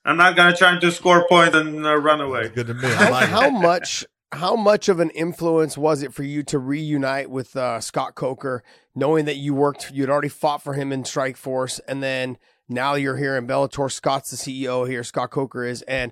I'm 0.03 0.17
not 0.17 0.35
gonna 0.35 0.55
try 0.55 0.77
to 0.79 0.91
score 0.91 1.27
points 1.27 1.55
and 1.55 1.85
uh, 1.85 1.95
run 1.95 2.21
away. 2.21 2.43
That's 2.43 2.55
good 2.55 2.67
to 2.67 2.73
me. 2.73 2.89
How, 2.89 3.13
how 3.25 3.49
much? 3.49 4.05
How 4.33 4.55
much 4.55 4.87
of 4.87 5.01
an 5.01 5.09
influence 5.09 5.77
was 5.77 6.01
it 6.01 6.13
for 6.13 6.23
you 6.23 6.41
to 6.43 6.57
reunite 6.57 7.29
with 7.29 7.53
uh, 7.57 7.81
Scott 7.81 8.15
Coker, 8.15 8.63
knowing 8.95 9.25
that 9.25 9.35
you 9.35 9.53
worked, 9.53 9.91
you'd 9.91 10.09
already 10.09 10.29
fought 10.29 10.63
for 10.63 10.73
him 10.73 10.93
in 10.93 11.03
Strikeforce, 11.03 11.81
and 11.85 12.01
then 12.01 12.37
now 12.71 12.95
you're 12.95 13.17
here 13.17 13.37
in 13.37 13.47
Bellator. 13.47 13.91
Scott's 13.91 14.31
the 14.31 14.37
CEO 14.37 14.87
here. 14.87 15.03
Scott 15.03 15.31
Coker 15.31 15.63
is. 15.65 15.81
And 15.83 16.11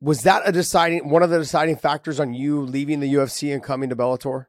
was 0.00 0.22
that 0.22 0.42
a 0.46 0.52
deciding 0.52 1.08
one 1.08 1.22
of 1.22 1.30
the 1.30 1.38
deciding 1.38 1.76
factors 1.76 2.18
on 2.18 2.34
you 2.34 2.60
leaving 2.60 3.00
the 3.00 3.14
UFC 3.14 3.52
and 3.52 3.62
coming 3.62 3.90
to 3.90 3.96
Bellator? 3.96 4.46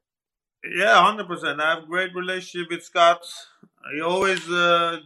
Yeah, 0.64 1.02
hundred 1.04 1.28
percent. 1.28 1.60
I 1.60 1.76
have 1.76 1.84
a 1.84 1.88
great 1.88 2.14
relationship 2.14 2.70
with 2.70 2.84
Scott. 2.84 3.22
He 3.94 4.02
always 4.02 4.48
uh, 4.50 5.00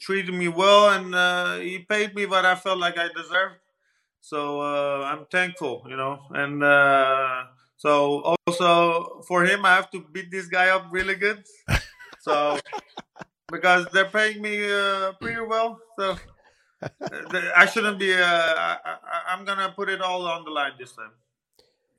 treated 0.00 0.34
me 0.34 0.48
well, 0.48 0.90
and 0.90 1.14
uh, 1.14 1.56
he 1.58 1.78
paid 1.78 2.14
me 2.14 2.26
what 2.26 2.44
I 2.44 2.56
felt 2.56 2.78
like 2.78 2.98
I 2.98 3.08
deserved. 3.08 3.56
So 4.20 4.60
uh, 4.60 5.04
I'm 5.04 5.26
thankful, 5.30 5.84
you 5.88 5.96
know. 5.96 6.18
And 6.30 6.64
uh, 6.64 7.44
So 7.76 8.36
also 8.46 9.20
for 9.28 9.44
him, 9.44 9.64
I 9.64 9.74
have 9.74 9.90
to 9.90 10.00
beat 10.00 10.30
this 10.30 10.46
guy 10.46 10.70
up 10.70 10.86
really 10.90 11.14
good. 11.14 11.44
So 12.20 12.58
because 13.54 13.86
they're 13.92 14.10
paying 14.10 14.42
me 14.42 14.70
uh, 14.70 15.12
pretty 15.12 15.40
well, 15.40 15.78
so 15.96 16.16
I 17.56 17.66
shouldn't 17.66 17.98
be. 17.98 18.12
Uh, 18.12 18.18
I, 18.26 18.96
am 19.28 19.44
gonna 19.44 19.72
put 19.74 19.88
it 19.88 20.00
all 20.00 20.26
on 20.26 20.44
the 20.44 20.50
line 20.50 20.72
this 20.78 20.92
time. 20.92 21.12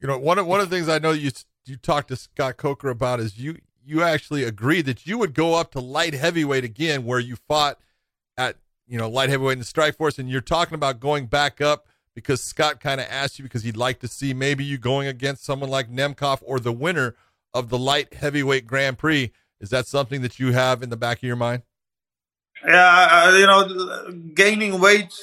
You 0.02 0.08
know, 0.08 0.20
one 0.20 0.38
of 0.38 0.46
one 0.46 0.60
of 0.60 0.70
the 0.70 0.76
things 0.76 0.90
I 0.90 1.00
know 1.00 1.12
you 1.12 1.32
you 1.66 1.78
talked 1.78 2.10
to 2.10 2.18
Scott 2.18 2.58
Coker 2.58 2.90
about 2.90 3.20
is 3.20 3.40
you 3.40 3.58
you 3.86 4.04
actually 4.04 4.44
agreed 4.44 4.86
that 4.86 5.08
you 5.08 5.18
would 5.18 5.34
go 5.34 5.56
up 5.56 5.72
to 5.72 5.80
light 5.80 6.14
heavyweight 6.14 6.66
again, 6.66 7.06
where 7.06 7.20
you 7.20 7.38
fought 7.48 7.80
at 8.38 8.58
you 8.86 8.98
know 8.98 9.10
light 9.10 9.30
heavyweight 9.30 9.54
in 9.54 9.60
the 9.60 9.66
Strikeforce, 9.66 10.20
and 10.20 10.30
you're 10.30 10.42
talking 10.42 10.76
about 10.76 11.00
going 11.00 11.28
back 11.28 11.62
up 11.62 11.88
because 12.14 12.44
Scott 12.44 12.82
kind 12.82 13.00
of 13.00 13.08
asked 13.10 13.40
you 13.40 13.44
because 13.44 13.64
he'd 13.64 13.78
like 13.78 14.00
to 14.02 14.08
see 14.10 14.34
maybe 14.34 14.66
you 14.66 14.78
going 14.78 15.08
against 15.08 15.46
someone 15.46 15.70
like 15.70 15.90
Nemkov 15.90 16.40
or 16.42 16.60
the 16.60 16.74
winner 16.74 17.16
of 17.54 17.70
the 17.70 17.78
light 17.78 18.14
heavyweight 18.14 18.68
Grand 18.68 18.98
Prix. 18.98 19.32
Is 19.60 19.70
that 19.70 19.88
something 19.88 20.22
that 20.22 20.40
you 20.40 20.52
have 20.52 20.84
in 20.84 20.90
the 20.90 20.98
back 20.98 21.18
of 21.18 21.24
your 21.24 21.36
mind? 21.36 21.64
Yeah, 22.66 23.38
you 23.38 23.46
know, 23.46 24.12
gaining 24.34 24.80
weight. 24.80 25.14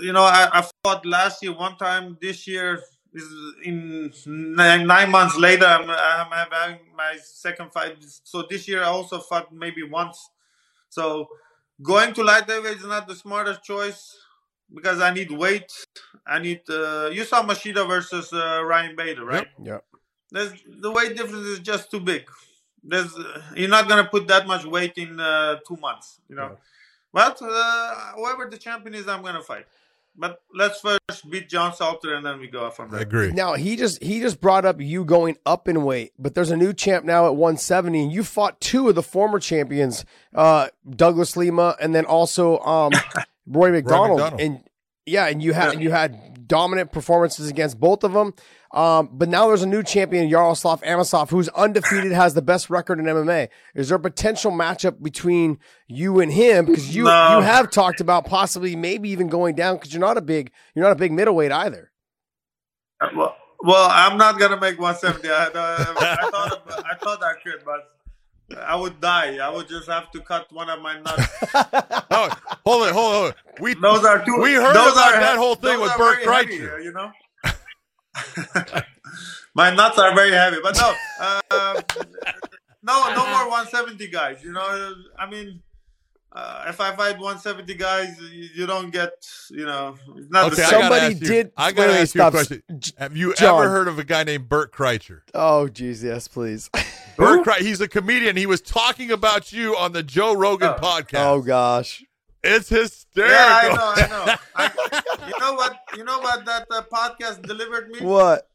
You 0.00 0.12
know, 0.12 0.24
I, 0.24 0.48
I 0.52 0.68
fought 0.84 1.06
last 1.06 1.42
year 1.42 1.52
one 1.52 1.76
time. 1.76 2.18
This 2.20 2.46
year 2.46 2.82
is 3.12 3.28
in 3.64 4.12
nine, 4.26 4.86
nine 4.86 5.10
months 5.10 5.36
later. 5.36 5.64
I'm, 5.64 5.88
I'm 5.88 6.48
having 6.50 6.80
my 6.96 7.16
second 7.22 7.72
fight. 7.72 7.96
So 8.24 8.44
this 8.48 8.68
year 8.68 8.82
I 8.82 8.86
also 8.86 9.20
fought 9.20 9.52
maybe 9.54 9.82
once. 9.82 10.30
So 10.88 11.28
going 11.82 12.12
to 12.14 12.24
light 12.24 12.48
heavyweight 12.48 12.78
is 12.78 12.84
not 12.84 13.08
the 13.08 13.14
smartest 13.14 13.62
choice 13.62 14.16
because 14.74 15.00
I 15.00 15.12
need 15.14 15.30
weight. 15.30 15.72
I 16.26 16.40
need. 16.40 16.60
Uh, 16.68 17.10
you 17.12 17.24
saw 17.24 17.42
Machida 17.42 17.86
versus 17.86 18.32
uh, 18.32 18.62
Ryan 18.64 18.96
Bader, 18.96 19.24
right? 19.24 19.46
Yep. 19.62 19.84
yep. 20.32 20.52
The 20.80 20.90
weight 20.90 21.16
difference 21.16 21.46
is 21.46 21.60
just 21.60 21.90
too 21.90 22.00
big 22.00 22.26
there's 22.88 23.14
you're 23.54 23.68
not 23.68 23.88
gonna 23.88 24.04
put 24.04 24.28
that 24.28 24.46
much 24.46 24.64
weight 24.64 24.94
in 24.96 25.18
uh, 25.20 25.56
two 25.66 25.76
months, 25.76 26.20
you 26.28 26.36
know. 26.36 26.50
Yeah. 26.50 26.56
But 27.12 27.38
uh, 27.40 27.94
whoever 28.16 28.48
the 28.50 28.58
champion 28.58 28.94
is, 28.94 29.08
I'm 29.08 29.22
gonna 29.22 29.42
fight. 29.42 29.66
But 30.18 30.40
let's 30.54 30.80
first 30.80 31.30
beat 31.30 31.48
John 31.48 31.74
Salter 31.74 32.14
and 32.14 32.24
then 32.24 32.40
we 32.40 32.48
go 32.48 32.70
from 32.70 32.90
there. 32.90 33.00
I 33.00 33.02
agree. 33.02 33.32
Now 33.32 33.54
he 33.54 33.76
just 33.76 34.02
he 34.02 34.20
just 34.20 34.40
brought 34.40 34.64
up 34.64 34.80
you 34.80 35.04
going 35.04 35.36
up 35.44 35.68
in 35.68 35.84
weight, 35.84 36.12
but 36.18 36.34
there's 36.34 36.50
a 36.50 36.56
new 36.56 36.72
champ 36.72 37.04
now 37.04 37.26
at 37.26 37.36
170, 37.36 38.02
and 38.02 38.12
you 38.12 38.24
fought 38.24 38.60
two 38.60 38.88
of 38.88 38.94
the 38.94 39.02
former 39.02 39.38
champions, 39.38 40.04
uh, 40.34 40.68
Douglas 40.88 41.36
Lima, 41.36 41.76
and 41.80 41.94
then 41.94 42.06
also 42.06 42.58
um, 42.60 42.92
Roy 43.46 43.72
MacDonald. 43.72 44.20
Roy 44.20 44.24
MacDonald. 44.24 44.40
And 44.40 44.60
yeah, 45.04 45.26
and 45.26 45.42
you 45.42 45.52
had 45.52 45.74
yeah. 45.74 45.80
you 45.80 45.90
had 45.90 46.35
dominant 46.46 46.92
performances 46.92 47.48
against 47.48 47.78
both 47.78 48.04
of 48.04 48.12
them. 48.12 48.34
Um, 48.72 49.08
but 49.12 49.28
now 49.28 49.46
there's 49.46 49.62
a 49.62 49.66
new 49.66 49.82
champion, 49.82 50.28
Yaroslav 50.28 50.82
Amosov, 50.82 51.30
who's 51.30 51.48
undefeated, 51.50 52.12
has 52.12 52.34
the 52.34 52.42
best 52.42 52.68
record 52.68 52.98
in 52.98 53.06
MMA. 53.06 53.48
Is 53.74 53.88
there 53.88 53.96
a 53.96 54.00
potential 54.00 54.50
matchup 54.50 55.02
between 55.02 55.58
you 55.86 56.20
and 56.20 56.32
him? 56.32 56.66
Because 56.66 56.94
you 56.94 57.04
no. 57.04 57.36
you 57.38 57.42
have 57.42 57.70
talked 57.70 58.00
about 58.00 58.26
possibly 58.26 58.76
maybe 58.76 59.08
even 59.10 59.28
going 59.28 59.54
down 59.54 59.76
because 59.76 59.92
you're 59.92 60.00
not 60.00 60.18
a 60.18 60.22
big 60.22 60.50
you're 60.74 60.84
not 60.84 60.92
a 60.92 60.96
big 60.96 61.12
middleweight 61.12 61.52
either. 61.52 61.90
Uh, 63.00 63.08
well, 63.16 63.36
well, 63.60 63.88
I'm 63.90 64.18
not 64.18 64.38
gonna 64.38 64.60
make 64.60 64.78
170. 64.78 65.28
I, 65.28 65.32
uh, 65.32 65.94
I 65.98 66.30
thought 66.30 66.84
I 66.86 66.94
thought 66.96 67.22
I 67.22 67.34
could, 67.42 67.64
but 67.64 67.95
I 68.56 68.76
would 68.76 69.00
die. 69.00 69.38
I 69.38 69.48
would 69.48 69.68
just 69.68 69.88
have 69.88 70.10
to 70.12 70.20
cut 70.20 70.52
one 70.52 70.70
of 70.70 70.80
my 70.80 71.00
nuts. 71.00 71.26
oh, 72.10 72.30
hold 72.64 72.86
it, 72.86 72.92
hold 72.92 73.30
it. 73.30 73.36
We 73.60 73.74
those 73.74 74.04
are 74.04 74.24
two. 74.24 74.40
We 74.40 74.54
heard 74.54 74.70
about 74.70 74.96
are, 74.96 75.20
that 75.20 75.36
whole 75.36 75.56
thing 75.56 75.80
with 75.80 75.96
Bert 75.96 76.22
Kreischer. 76.22 76.82
You 76.82 76.92
know. 76.92 77.10
My 79.54 79.74
nuts 79.74 79.98
are 79.98 80.14
very 80.14 80.32
heavy, 80.32 80.58
but 80.62 80.76
no, 80.76 80.94
uh, 81.18 81.80
no, 82.82 83.14
no 83.14 83.26
more 83.26 83.48
170 83.48 84.06
guys. 84.08 84.44
You 84.44 84.52
know, 84.52 84.94
I 85.18 85.28
mean, 85.28 85.62
uh, 86.36 86.66
if 86.68 86.80
I 86.82 86.94
fight 86.94 87.14
170 87.14 87.74
guys, 87.76 88.20
you, 88.20 88.48
you 88.54 88.66
don't 88.66 88.90
get, 88.90 89.26
you 89.50 89.64
know, 89.64 89.96
not 90.28 90.52
okay, 90.52 90.64
somebody 90.64 91.14
did. 91.14 91.50
I 91.56 91.72
got 91.72 91.86
to 91.86 91.98
ask 91.98 92.14
you 92.14 92.22
a 92.22 92.30
question. 92.30 92.62
Have 92.98 93.16
you 93.16 93.34
John. 93.34 93.58
ever 93.58 93.70
heard 93.70 93.88
of 93.88 93.98
a 93.98 94.04
guy 94.04 94.22
named 94.22 94.46
Bert 94.46 94.70
Kreischer? 94.70 95.20
Oh, 95.32 95.66
geez, 95.66 96.04
yes, 96.04 96.28
please. 96.28 96.68
Bert 97.16 97.42
Kreischer, 97.46 97.60
he's 97.60 97.80
a 97.80 97.88
comedian. 97.88 98.36
He 98.36 98.44
was 98.44 98.60
talking 98.60 99.10
about 99.10 99.50
you 99.50 99.76
on 99.76 99.92
the 99.92 100.02
Joe 100.02 100.34
Rogan 100.34 100.74
oh. 100.76 100.80
podcast. 100.80 101.26
Oh 101.26 101.40
gosh. 101.40 102.04
It's 102.44 102.68
hysterical. 102.68 103.34
Yeah, 103.34 103.60
I 103.62 103.68
know, 103.68 103.92
I 103.96 104.26
know. 104.26 104.34
I, 104.54 105.26
you 105.28 105.38
know 105.40 105.54
what? 105.54 105.78
You 105.96 106.04
know 106.04 106.18
what 106.18 106.44
that 106.44 106.66
uh, 106.70 106.82
podcast 106.92 107.46
delivered 107.46 107.88
me? 107.88 108.00
What? 108.00 108.46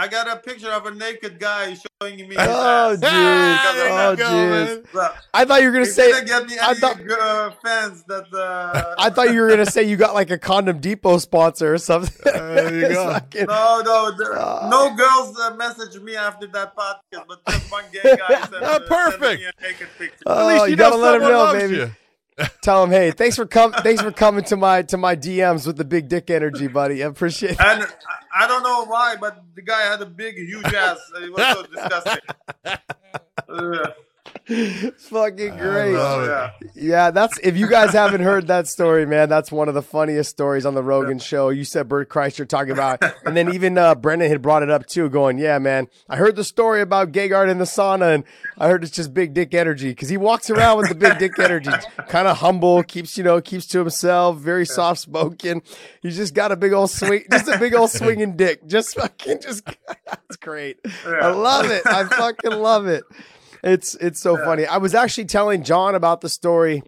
I 0.00 0.08
got 0.08 0.26
a 0.28 0.36
picture 0.36 0.70
of 0.70 0.86
a 0.86 0.92
naked 0.92 1.38
guy 1.38 1.74
showing 1.74 2.26
me. 2.26 2.34
Oh, 2.38 2.96
jeez. 2.98 3.02
oh, 3.04 4.16
jeez. 4.16 5.12
I 5.34 5.44
thought 5.44 5.60
you 5.60 5.66
were 5.66 5.72
gonna 5.74 5.84
say. 5.84 6.24
Get 6.24 6.46
me 6.46 6.54
any 6.54 6.58
I 6.58 6.72
thought, 6.72 6.98
uh, 7.10 7.50
fans 7.62 8.02
that. 8.04 8.32
Uh, 8.32 8.94
I 8.98 9.10
thought 9.10 9.34
you 9.34 9.42
were 9.42 9.50
gonna 9.50 9.66
say 9.66 9.82
you 9.82 9.98
got 9.98 10.14
like 10.14 10.30
a 10.30 10.38
condom 10.38 10.80
depot 10.80 11.18
sponsor 11.18 11.74
or 11.74 11.76
something. 11.76 12.14
there 12.24 12.74
you 12.74 12.88
go. 12.94 13.12
Fucking, 13.12 13.44
no, 13.44 13.82
no, 13.84 14.16
there, 14.16 14.38
uh, 14.38 14.70
no 14.70 14.96
girls 14.96 15.38
uh, 15.38 15.54
messaged 15.58 16.02
me 16.02 16.16
after 16.16 16.46
that 16.46 16.74
podcast, 16.74 17.26
but 17.28 17.44
just 17.46 17.70
one 17.70 17.84
gay 17.92 18.16
guy 18.16 18.40
sent, 18.48 18.54
uh, 18.54 18.80
perfect. 18.88 19.42
me 19.42 19.48
a 19.48 19.62
naked 19.62 19.88
picture. 19.98 20.16
Oh, 20.24 20.48
At 20.48 20.54
least 20.54 20.64
you, 20.64 20.70
you 20.70 20.76
gotta 20.76 20.96
let 20.96 21.16
him 21.16 21.28
know, 21.28 21.52
baby. 21.52 21.74
You. 21.74 21.90
Tell 22.62 22.84
him, 22.84 22.90
hey, 22.90 23.10
thanks 23.10 23.36
for 23.36 23.46
com- 23.46 23.72
thanks 23.72 24.02
for 24.02 24.12
coming 24.12 24.44
to 24.44 24.56
my 24.56 24.82
to 24.82 24.96
my 24.96 25.16
DMs 25.16 25.66
with 25.66 25.76
the 25.76 25.84
big 25.84 26.08
dick 26.08 26.30
energy, 26.30 26.66
buddy. 26.68 27.02
I 27.02 27.06
appreciate 27.06 27.52
it. 27.52 27.60
And 27.60 27.86
I 28.34 28.46
don't 28.46 28.62
know 28.62 28.84
why, 28.84 29.16
but 29.20 29.42
the 29.54 29.62
guy 29.62 29.82
had 29.82 30.00
a 30.00 30.06
big, 30.06 30.36
huge 30.36 30.72
ass. 30.72 30.98
It 31.22 31.32
was 31.32 31.46
so 31.46 31.62
disgusting. 31.66 32.20
It's 34.46 35.08
fucking 35.08 35.56
great. 35.56 35.92
Yeah. 35.92 36.50
yeah, 36.74 37.10
that's 37.10 37.38
if 37.42 37.56
you 37.56 37.68
guys 37.68 37.92
haven't 37.92 38.22
heard 38.22 38.48
that 38.48 38.66
story, 38.66 39.06
man, 39.06 39.28
that's 39.28 39.52
one 39.52 39.68
of 39.68 39.74
the 39.74 39.82
funniest 39.82 40.30
stories 40.30 40.66
on 40.66 40.74
the 40.74 40.82
Rogan 40.82 41.18
yeah. 41.18 41.24
show. 41.24 41.48
You 41.50 41.64
said 41.64 41.88
Bert 41.88 42.08
Kreischer 42.08 42.46
talking 42.48 42.72
about, 42.72 43.02
and 43.24 43.36
then 43.36 43.54
even 43.54 43.78
uh, 43.78 43.94
Brendan 43.94 44.30
had 44.30 44.42
brought 44.42 44.62
it 44.62 44.70
up 44.70 44.86
too, 44.86 45.08
going, 45.08 45.38
"Yeah, 45.38 45.58
man, 45.58 45.88
I 46.08 46.16
heard 46.16 46.36
the 46.36 46.44
story 46.44 46.80
about 46.80 47.12
Gegard 47.12 47.50
in 47.50 47.58
the 47.58 47.64
sauna, 47.64 48.14
and 48.14 48.24
I 48.58 48.68
heard 48.68 48.82
it's 48.82 48.92
just 48.92 49.14
big 49.14 49.34
dick 49.34 49.54
energy 49.54 49.90
because 49.90 50.08
he 50.08 50.16
walks 50.16 50.50
around 50.50 50.78
with 50.78 50.88
the 50.88 50.94
big 50.94 51.18
dick 51.18 51.38
energy, 51.38 51.70
kind 52.08 52.26
of 52.26 52.38
humble, 52.38 52.82
keeps 52.82 53.16
you 53.16 53.24
know 53.24 53.40
keeps 53.40 53.66
to 53.68 53.78
himself, 53.78 54.38
very 54.38 54.62
yeah. 54.62 54.74
soft 54.74 55.00
spoken. 55.00 55.62
He's 56.02 56.16
just 56.16 56.34
got 56.34 56.52
a 56.52 56.56
big 56.56 56.72
old 56.72 56.90
swing, 56.90 57.24
just 57.30 57.48
a 57.48 57.58
big 57.58 57.74
old 57.74 57.90
swinging 57.90 58.36
dick, 58.36 58.66
just 58.66 58.96
fucking 58.96 59.40
just. 59.40 59.64
That's 60.06 60.36
great. 60.36 60.78
I 61.06 61.30
love 61.30 61.70
it. 61.70 61.86
I 61.86 62.04
fucking 62.04 62.52
love 62.52 62.86
it 62.86 63.04
it's 63.62 63.94
it's 63.96 64.20
so 64.20 64.38
yeah. 64.38 64.44
funny. 64.44 64.66
I 64.66 64.78
was 64.78 64.94
actually 64.94 65.26
telling 65.26 65.62
John 65.62 65.94
about 65.94 66.20
the 66.20 66.28
story 66.28 66.82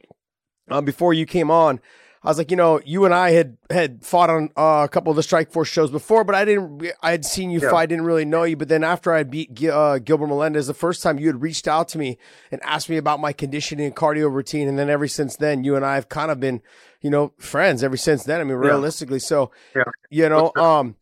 um, 0.70 0.84
before 0.84 1.14
you 1.14 1.26
came 1.26 1.50
on. 1.50 1.80
I 2.24 2.28
was 2.28 2.38
like, 2.38 2.52
you 2.52 2.56
know, 2.56 2.80
you 2.84 3.04
and 3.04 3.12
I 3.12 3.32
had 3.32 3.56
had 3.68 4.04
fought 4.04 4.30
on 4.30 4.50
uh, 4.56 4.82
a 4.84 4.88
couple 4.88 5.10
of 5.10 5.16
the 5.16 5.24
Strike 5.24 5.50
Force 5.50 5.66
shows 5.66 5.90
before, 5.90 6.22
but 6.22 6.36
I 6.36 6.44
didn't. 6.44 6.86
I 7.02 7.10
had 7.10 7.24
seen 7.24 7.50
you 7.50 7.60
yeah. 7.60 7.70
fight, 7.70 7.88
didn't 7.88 8.04
really 8.04 8.24
know 8.24 8.44
you. 8.44 8.56
But 8.56 8.68
then 8.68 8.84
after 8.84 9.12
I 9.12 9.24
beat 9.24 9.64
uh, 9.64 9.98
Gilbert 9.98 10.28
Melendez, 10.28 10.68
the 10.68 10.74
first 10.74 11.02
time 11.02 11.18
you 11.18 11.26
had 11.26 11.42
reached 11.42 11.66
out 11.66 11.88
to 11.88 11.98
me 11.98 12.18
and 12.52 12.62
asked 12.62 12.88
me 12.88 12.96
about 12.96 13.18
my 13.18 13.32
conditioning 13.32 13.86
and 13.86 13.96
cardio 13.96 14.32
routine, 14.32 14.68
and 14.68 14.78
then 14.78 14.88
ever 14.88 15.08
since 15.08 15.34
then, 15.34 15.64
you 15.64 15.74
and 15.74 15.84
I 15.84 15.96
have 15.96 16.08
kind 16.08 16.30
of 16.30 16.38
been, 16.38 16.62
you 17.00 17.10
know, 17.10 17.32
friends 17.38 17.82
ever 17.82 17.96
since 17.96 18.22
then. 18.22 18.40
I 18.40 18.44
mean, 18.44 18.54
realistically, 18.54 19.18
so 19.18 19.50
yeah. 19.74 19.82
you 20.08 20.28
know, 20.28 20.52
um, 20.54 20.94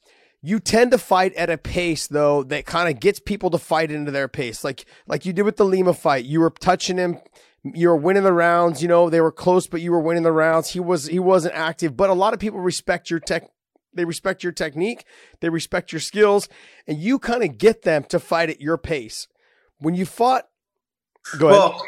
you 0.43 0.59
tend 0.59 0.91
to 0.93 0.99
fight 0.99 1.35
at 1.35 1.51
a 1.51 1.59
pace 1.59 2.07
though 2.07 2.43
that 2.45 2.67
kind 2.67 2.93
of 2.93 3.01
gets 3.01 3.21
people 3.21 3.51
to 3.51 3.59
fight 3.59 3.91
into 3.91 4.11
their 4.11 4.29
pace. 4.29 4.65
Like 4.65 4.85
like 5.07 5.27
you 5.27 5.33
did 5.33 5.43
with 5.43 5.57
the 5.57 5.65
Lima 5.65 5.95
fight. 5.95 6.25
You 6.25 6.41
were 6.41 6.51
touching 6.51 6.97
him, 6.97 7.19
you 7.62 7.89
were 7.89 7.97
winning 7.97 8.23
the 8.23 8.33
rounds, 8.33 8.83
you 8.83 8.89
know, 8.89 9.11
they 9.11 9.21
were 9.21 9.33
close 9.33 9.67
but 9.67 9.81
you 9.81 9.93
were 9.93 10.01
winning 10.01 10.23
the 10.23 10.33
rounds. 10.33 10.71
He 10.71 10.81
was 10.81 11.07
he 11.07 11.19
wasn't 11.19 11.55
active, 11.55 11.97
but 11.97 12.11
a 12.11 12.15
lot 12.15 12.35
of 12.35 12.41
people 12.41 12.61
respect 12.61 13.11
your 13.11 13.21
tech 13.21 13.49
they 13.93 14.05
respect 14.05 14.45
your 14.45 14.53
technique, 14.53 15.05
they 15.41 15.49
respect 15.49 15.93
your 15.93 16.01
skills, 16.01 16.49
and 16.87 16.99
you 16.99 17.19
kind 17.19 17.43
of 17.43 17.59
get 17.59 17.83
them 17.83 18.05
to 18.05 18.21
fight 18.21 18.49
at 18.49 18.61
your 18.61 18.79
pace. 18.79 19.27
When 19.79 19.95
you 19.95 20.07
fought 20.07 20.45
Go 21.39 21.49
ahead. 21.49 21.61
Well, 21.61 21.83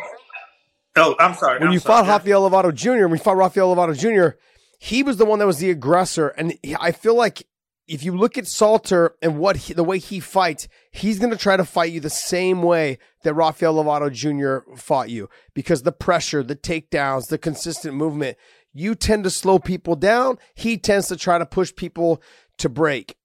oh, 0.97 1.17
I'm 1.19 1.35
sorry. 1.35 1.59
When 1.59 1.69
I'm 1.69 1.75
you 1.75 1.81
sorry, 1.81 2.05
fought 2.05 2.07
yeah. 2.07 2.13
Rafael 2.13 2.51
Lovato 2.51 2.75
Jr., 2.75 3.07
when 3.07 3.13
you 3.13 3.19
fought 3.19 3.37
Rafael 3.37 3.75
Lovato 3.75 3.97
Jr., 3.99 4.37
he 4.79 5.03
was 5.03 5.17
the 5.17 5.25
one 5.25 5.39
that 5.39 5.47
was 5.47 5.59
the 5.59 5.71
aggressor. 5.71 6.29
And 6.29 6.55
I 6.79 6.93
feel 6.93 7.15
like 7.15 7.47
if 7.89 8.05
you 8.05 8.17
look 8.17 8.39
at 8.39 8.47
Salter 8.47 9.17
and 9.21 9.39
what 9.39 9.57
he, 9.57 9.75
the 9.75 9.85
way 9.85 9.99
he 9.99 10.21
fights, 10.21 10.69
he's 10.93 11.19
going 11.19 11.31
to 11.31 11.37
try 11.37 11.57
to 11.57 11.65
fight 11.65 11.93
you 11.93 12.01
the 12.01 12.11
same 12.11 12.63
way 12.63 12.99
that 13.25 13.35
Rafael 13.35 13.75
Lovato 13.75 14.11
Jr. 14.11 14.75
fought 14.77 15.11
you 15.11 15.29
because 15.55 15.83
the 15.83 15.93
pressure, 15.93 16.43
the 16.43 16.57
takedowns, 16.57 17.29
the 17.29 17.39
consistent 17.39 17.95
movement, 17.95 18.37
you 18.73 18.95
tend 18.95 19.25
to 19.25 19.31
slow 19.31 19.59
people 19.59 19.97
down. 19.97 20.39
He 20.55 20.79
tends 20.79 21.09
to 21.09 21.17
try 21.17 21.39
to 21.39 21.47
push 21.47 21.75
people 21.75 22.23
to 22.59 22.69
break. 22.69 23.17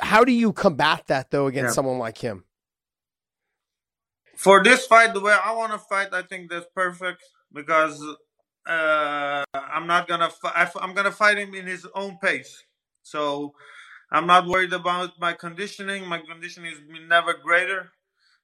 How 0.00 0.24
do 0.24 0.32
you 0.32 0.52
combat 0.52 1.04
that 1.06 1.30
though 1.30 1.46
against 1.46 1.72
yeah. 1.72 1.74
someone 1.74 1.98
like 1.98 2.18
him? 2.18 2.44
For 4.36 4.62
this 4.62 4.86
fight, 4.86 5.14
the 5.14 5.20
way 5.20 5.32
I 5.32 5.52
want 5.52 5.72
to 5.72 5.78
fight, 5.78 6.12
I 6.12 6.20
think 6.20 6.50
that's 6.50 6.66
perfect 6.74 7.22
because 7.50 8.02
uh, 8.66 9.44
I'm 9.54 9.86
not 9.86 10.06
gonna. 10.06 10.28
Fi- 10.28 10.68
I'm 10.78 10.92
gonna 10.92 11.10
fight 11.10 11.38
him 11.38 11.54
in 11.54 11.66
his 11.66 11.86
own 11.94 12.18
pace. 12.18 12.62
So 13.02 13.54
I'm 14.10 14.26
not 14.26 14.46
worried 14.46 14.72
about 14.72 15.18
my 15.20 15.32
conditioning. 15.32 16.06
My 16.06 16.18
conditioning 16.20 16.72
is 16.72 16.80
never 17.08 17.34
greater, 17.34 17.90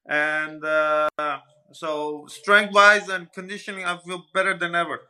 and 0.07 0.65
uh, 0.65 1.09
so 1.73 2.27
strength 2.29 2.75
wise 2.75 3.09
and 3.09 3.33
conditioning, 3.33 3.85
I 3.85 3.99
feel 3.99 4.25
better 4.35 4.57
than 4.57 4.75
ever. 4.75 5.01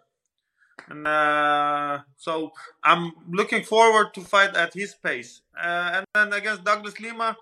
And 0.88 1.06
uh, 1.06 2.00
so 2.16 2.52
I'm 2.82 3.12
looking 3.30 3.62
forward 3.62 4.14
to 4.14 4.20
fight 4.22 4.56
at 4.56 4.74
his 4.74 4.94
pace. 4.94 5.42
Uh, 5.56 5.90
and 6.02 6.06
then 6.14 6.32
against 6.32 6.64
Douglas 6.64 6.98
Lima, 7.00 7.36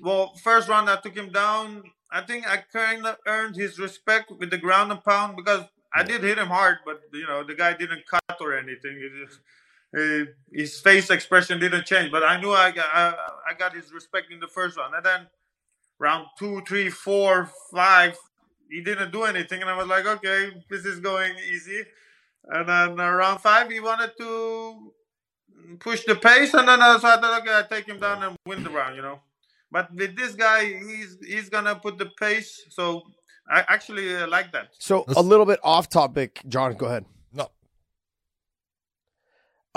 well, 0.00 0.34
first 0.42 0.68
round 0.68 0.88
I 0.88 0.96
took 0.96 1.16
him 1.16 1.30
down. 1.30 1.84
I 2.10 2.22
think 2.22 2.46
I 2.48 2.58
kind 2.72 3.06
of 3.06 3.16
earned 3.26 3.56
his 3.56 3.78
respect 3.78 4.30
with 4.30 4.50
the 4.50 4.58
ground 4.58 4.90
and 4.92 5.02
pound 5.04 5.36
because 5.36 5.64
I 5.94 6.02
did 6.02 6.22
hit 6.22 6.38
him 6.38 6.48
hard, 6.48 6.78
but 6.84 7.00
you 7.12 7.26
know 7.26 7.44
the 7.44 7.54
guy 7.54 7.74
didn't 7.74 8.06
cut 8.06 8.38
or 8.40 8.56
anything. 8.56 9.00
Just, 9.94 10.28
uh, 10.28 10.32
his 10.52 10.80
face 10.80 11.10
expression 11.10 11.58
didn't 11.58 11.86
change, 11.86 12.10
but 12.10 12.22
I 12.22 12.40
knew 12.40 12.52
I 12.52 12.70
got 12.70 12.86
I, 12.92 13.14
I 13.50 13.54
got 13.54 13.74
his 13.74 13.92
respect 13.92 14.30
in 14.30 14.40
the 14.40 14.48
first 14.48 14.76
round, 14.76 14.94
and 14.94 15.04
then 15.04 15.26
round 15.98 16.26
two, 16.38 16.62
three, 16.66 16.90
four, 16.90 17.50
five, 17.72 18.16
he 18.70 18.80
didn't 18.82 19.12
do 19.12 19.24
anything, 19.24 19.60
and 19.60 19.70
I 19.70 19.76
was 19.76 19.86
like, 19.86 20.06
okay, 20.06 20.50
this 20.70 20.84
is 20.84 21.00
going 21.00 21.34
easy. 21.50 21.82
And 22.44 22.68
then 22.68 23.00
around 23.00 23.40
five, 23.40 23.70
he 23.70 23.80
wanted 23.80 24.12
to 24.18 24.92
push 25.80 26.04
the 26.04 26.14
pace, 26.14 26.54
and 26.54 26.68
then 26.68 26.80
I 26.80 26.98
thought, 26.98 27.22
okay, 27.42 27.58
I 27.58 27.62
take 27.68 27.86
him 27.86 27.98
down 27.98 28.22
and 28.22 28.36
win 28.46 28.62
the 28.62 28.70
round, 28.70 28.96
you 28.96 29.02
know. 29.02 29.20
But 29.70 29.92
with 29.94 30.16
this 30.16 30.34
guy, 30.34 30.64
he's 30.64 31.18
he's 31.26 31.48
gonna 31.50 31.74
put 31.74 31.98
the 31.98 32.06
pace. 32.06 32.64
So 32.70 33.02
I 33.50 33.64
actually 33.68 34.16
uh, 34.16 34.26
like 34.26 34.50
that. 34.52 34.68
So 34.78 35.04
a 35.14 35.22
little 35.22 35.44
bit 35.44 35.60
off 35.62 35.88
topic, 35.90 36.40
John. 36.48 36.72
Go 36.74 36.86
ahead. 36.86 37.04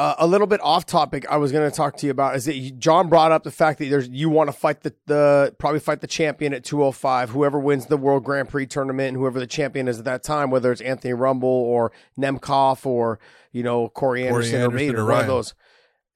Uh, 0.01 0.15
a 0.17 0.25
little 0.25 0.47
bit 0.47 0.59
off 0.63 0.83
topic. 0.87 1.27
I 1.29 1.37
was 1.37 1.51
going 1.51 1.69
to 1.69 1.75
talk 1.75 1.95
to 1.97 2.07
you 2.07 2.11
about 2.11 2.35
is 2.35 2.45
that 2.45 2.79
John 2.79 3.07
brought 3.07 3.31
up 3.31 3.43
the 3.43 3.51
fact 3.51 3.77
that 3.77 3.87
there's 3.87 4.09
you 4.09 4.31
want 4.31 4.47
to 4.47 4.51
fight 4.51 4.81
the 4.81 4.95
the 5.05 5.55
probably 5.59 5.79
fight 5.79 6.01
the 6.01 6.07
champion 6.07 6.55
at 6.55 6.63
205. 6.63 7.29
Whoever 7.29 7.59
wins 7.59 7.85
the 7.85 7.97
World 7.97 8.23
Grand 8.23 8.49
Prix 8.49 8.65
tournament 8.65 9.09
and 9.09 9.17
whoever 9.17 9.39
the 9.39 9.45
champion 9.45 9.87
is 9.87 9.99
at 9.99 10.05
that 10.05 10.23
time, 10.23 10.49
whether 10.49 10.71
it's 10.71 10.81
Anthony 10.81 11.13
Rumble 11.13 11.49
or 11.49 11.91
Nemkov 12.17 12.83
or 12.83 13.19
you 13.51 13.61
know 13.61 13.89
Corey 13.89 14.27
Anderson, 14.27 14.53
Corey 14.53 14.63
Anderson 14.63 14.75
or 14.75 14.91
Bader, 14.91 15.01
or 15.01 15.05
one 15.05 15.21
of 15.21 15.27
those. 15.27 15.53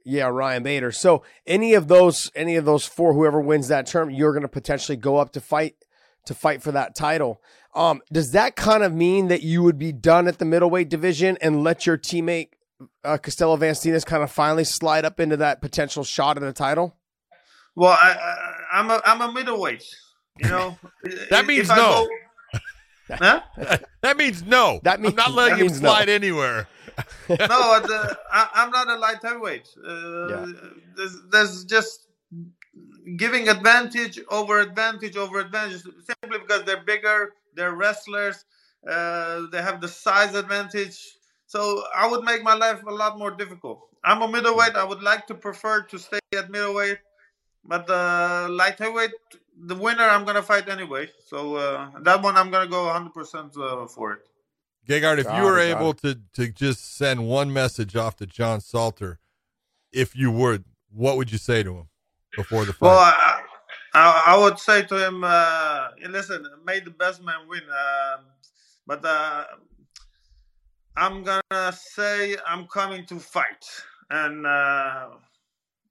Yeah, 0.03 0.29
Ryan 0.29 0.63
Bader. 0.63 0.91
So 0.91 1.21
any 1.45 1.75
of 1.75 1.87
those, 1.87 2.31
any 2.35 2.55
of 2.55 2.65
those 2.65 2.87
four, 2.87 3.13
whoever 3.13 3.39
wins 3.39 3.67
that 3.67 3.85
term, 3.85 4.09
you're 4.09 4.31
going 4.31 4.41
to 4.41 4.47
potentially 4.47 4.97
go 4.97 5.17
up 5.17 5.31
to 5.33 5.41
fight 5.41 5.75
to 6.25 6.33
fight 6.33 6.63
for 6.63 6.71
that 6.71 6.95
title. 6.95 7.39
Um, 7.75 8.01
does 8.11 8.31
that 8.31 8.55
kind 8.55 8.81
of 8.81 8.95
mean 8.95 9.27
that 9.27 9.43
you 9.43 9.61
would 9.61 9.77
be 9.77 9.91
done 9.91 10.27
at 10.27 10.39
the 10.39 10.45
middleweight 10.45 10.89
division 10.89 11.37
and 11.39 11.63
let 11.63 11.85
your 11.85 11.99
teammate 11.99 12.47
uh, 13.03 13.17
Costello 13.17 13.55
Van 13.55 13.73
Steenis 13.73 14.05
kind 14.05 14.23
of 14.23 14.31
finally 14.31 14.63
slide 14.63 15.05
up 15.05 15.19
into 15.19 15.37
that 15.37 15.61
potential 15.61 16.03
shot 16.03 16.37
at 16.37 16.43
a 16.43 16.53
title? 16.53 16.95
Well, 17.75 17.91
I, 17.91 18.55
am 18.73 18.89
a 18.89 19.01
I'm 19.05 19.21
a 19.21 19.31
middleweight. 19.31 19.83
You 20.37 20.49
know, 20.49 20.77
that 21.29 21.45
means 21.45 21.69
no. 21.69 21.75
Go, 21.75 22.07
huh? 23.11 23.41
that 24.01 24.17
means 24.17 24.43
no. 24.43 24.79
That 24.83 24.99
means 24.99 25.13
I'm 25.13 25.17
not 25.17 25.33
letting 25.33 25.65
him 25.65 25.69
slide 25.69 26.05
no. 26.07 26.13
anywhere. 26.13 26.67
no, 27.29 27.35
the, 27.37 28.17
I, 28.31 28.63
am 28.63 28.71
not 28.71 28.89
a 28.89 28.95
light 28.95 29.17
heavyweight. 29.21 29.67
Uh, 29.85 30.27
yeah. 30.27 30.45
there's, 30.95 31.21
there's 31.31 31.65
just 31.65 32.07
giving 33.17 33.49
advantage 33.49 34.19
over 34.29 34.59
advantage 34.59 35.15
over 35.17 35.39
advantage 35.39 35.81
simply 35.81 36.39
because 36.39 36.63
they're 36.63 36.83
bigger, 36.83 37.33
they're 37.55 37.75
wrestlers, 37.75 38.45
uh, 38.89 39.43
they 39.51 39.61
have 39.61 39.81
the 39.81 39.87
size 39.87 40.35
advantage. 40.35 41.17
So 41.47 41.83
I 41.95 42.07
would 42.07 42.23
make 42.23 42.43
my 42.43 42.55
life 42.55 42.81
a 42.87 42.91
lot 42.91 43.17
more 43.17 43.31
difficult. 43.31 43.87
I'm 44.03 44.21
a 44.21 44.27
middleweight. 44.27 44.75
I 44.75 44.83
would 44.83 45.01
like 45.01 45.27
to 45.27 45.35
prefer 45.35 45.81
to 45.83 45.99
stay 45.99 46.19
at 46.37 46.49
middleweight, 46.49 46.99
but 47.63 47.87
the 47.87 48.47
light 48.51 48.77
heavyweight, 48.79 49.11
the 49.57 49.75
winner, 49.75 50.03
I'm 50.03 50.25
gonna 50.25 50.43
fight 50.43 50.69
anyway. 50.69 51.09
So 51.27 51.55
uh, 51.55 51.91
that 52.01 52.21
one, 52.21 52.35
I'm 52.35 52.51
gonna 52.51 52.69
go 52.69 52.85
100 52.85 53.07
uh, 53.07 53.11
percent 53.11 53.53
for 53.91 54.13
it. 54.13 54.19
Gegard, 54.87 55.17
if 55.17 55.25
you 55.25 55.43
were 55.43 55.59
able 55.59 55.93
to 55.95 56.19
to 56.33 56.47
just 56.47 56.95
send 56.97 57.27
one 57.27 57.51
message 57.51 57.95
off 57.95 58.15
to 58.17 58.27
John 58.27 58.61
Salter, 58.61 59.19
if 59.91 60.15
you 60.15 60.29
would, 60.31 60.65
what 60.91 61.17
would 61.17 61.31
you 61.31 61.39
say 61.39 61.63
to 61.63 61.73
him 61.77 61.89
before 62.35 62.65
the 62.65 62.73
fight? 62.73 62.87
Well, 62.87 62.99
I, 62.99 63.41
I, 63.95 64.23
I 64.27 64.37
would 64.37 64.59
say 64.59 64.83
to 64.83 65.07
him, 65.07 65.23
uh, 65.23 65.87
listen, 66.09 66.45
may 66.65 66.81
the 66.81 66.91
best 66.91 67.23
man 67.23 67.47
win. 67.47 67.61
Uh, 67.71 68.17
but 68.85 69.03
uh, 69.03 69.45
I'm 70.97 71.23
gonna 71.23 71.73
say 71.73 72.37
I'm 72.47 72.67
coming 72.67 73.05
to 73.07 73.19
fight, 73.19 73.65
and 74.09 74.45
uh, 74.45 75.09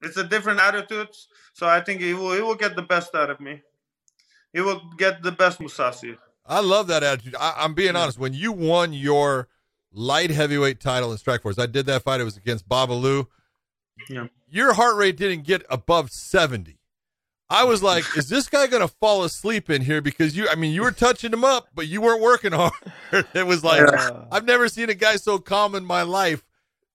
it's 0.02 0.16
a 0.16 0.24
different 0.24 0.60
attitude. 0.60 1.08
So 1.52 1.66
I 1.66 1.80
think 1.80 2.00
he 2.00 2.14
will 2.14 2.32
he 2.32 2.40
will 2.40 2.54
get 2.54 2.76
the 2.76 2.82
best 2.82 3.14
out 3.14 3.30
of 3.30 3.40
me. 3.40 3.62
He 4.52 4.60
will 4.60 4.80
get 4.96 5.22
the 5.22 5.32
best 5.32 5.58
Mousasi. 5.58 6.16
I 6.46 6.60
love 6.60 6.86
that 6.88 7.02
attitude. 7.02 7.34
I, 7.38 7.64
am 7.64 7.74
being 7.74 7.94
yeah. 7.94 8.02
honest. 8.02 8.18
When 8.18 8.34
you 8.34 8.52
won 8.52 8.92
your 8.92 9.48
light 9.92 10.30
heavyweight 10.30 10.80
title 10.80 11.10
in 11.10 11.18
Strikeforce, 11.18 11.58
I 11.58 11.66
did 11.66 11.86
that 11.86 12.02
fight. 12.02 12.20
It 12.20 12.24
was 12.24 12.36
against 12.36 12.68
Babalu. 12.68 13.26
Yeah. 14.08 14.26
Your 14.48 14.74
heart 14.74 14.96
rate 14.96 15.16
didn't 15.16 15.44
get 15.44 15.64
above 15.70 16.10
70. 16.10 16.78
I 17.50 17.64
was 17.64 17.82
like, 17.82 18.04
is 18.16 18.28
this 18.28 18.48
guy 18.48 18.66
going 18.66 18.80
to 18.80 18.88
fall 18.88 19.22
asleep 19.22 19.68
in 19.68 19.82
here? 19.82 20.00
Because 20.00 20.36
you, 20.36 20.48
I 20.48 20.54
mean, 20.54 20.72
you 20.72 20.82
were 20.82 20.92
touching 20.92 21.32
him 21.32 21.44
up, 21.44 21.68
but 21.74 21.86
you 21.86 22.00
weren't 22.00 22.22
working 22.22 22.52
hard. 22.52 22.72
it 23.34 23.46
was 23.46 23.62
like, 23.62 23.80
yeah. 23.80 24.24
I've 24.32 24.46
never 24.46 24.68
seen 24.68 24.90
a 24.90 24.94
guy 24.94 25.16
so 25.16 25.38
calm 25.38 25.74
in 25.74 25.84
my 25.84 26.02
life 26.02 26.42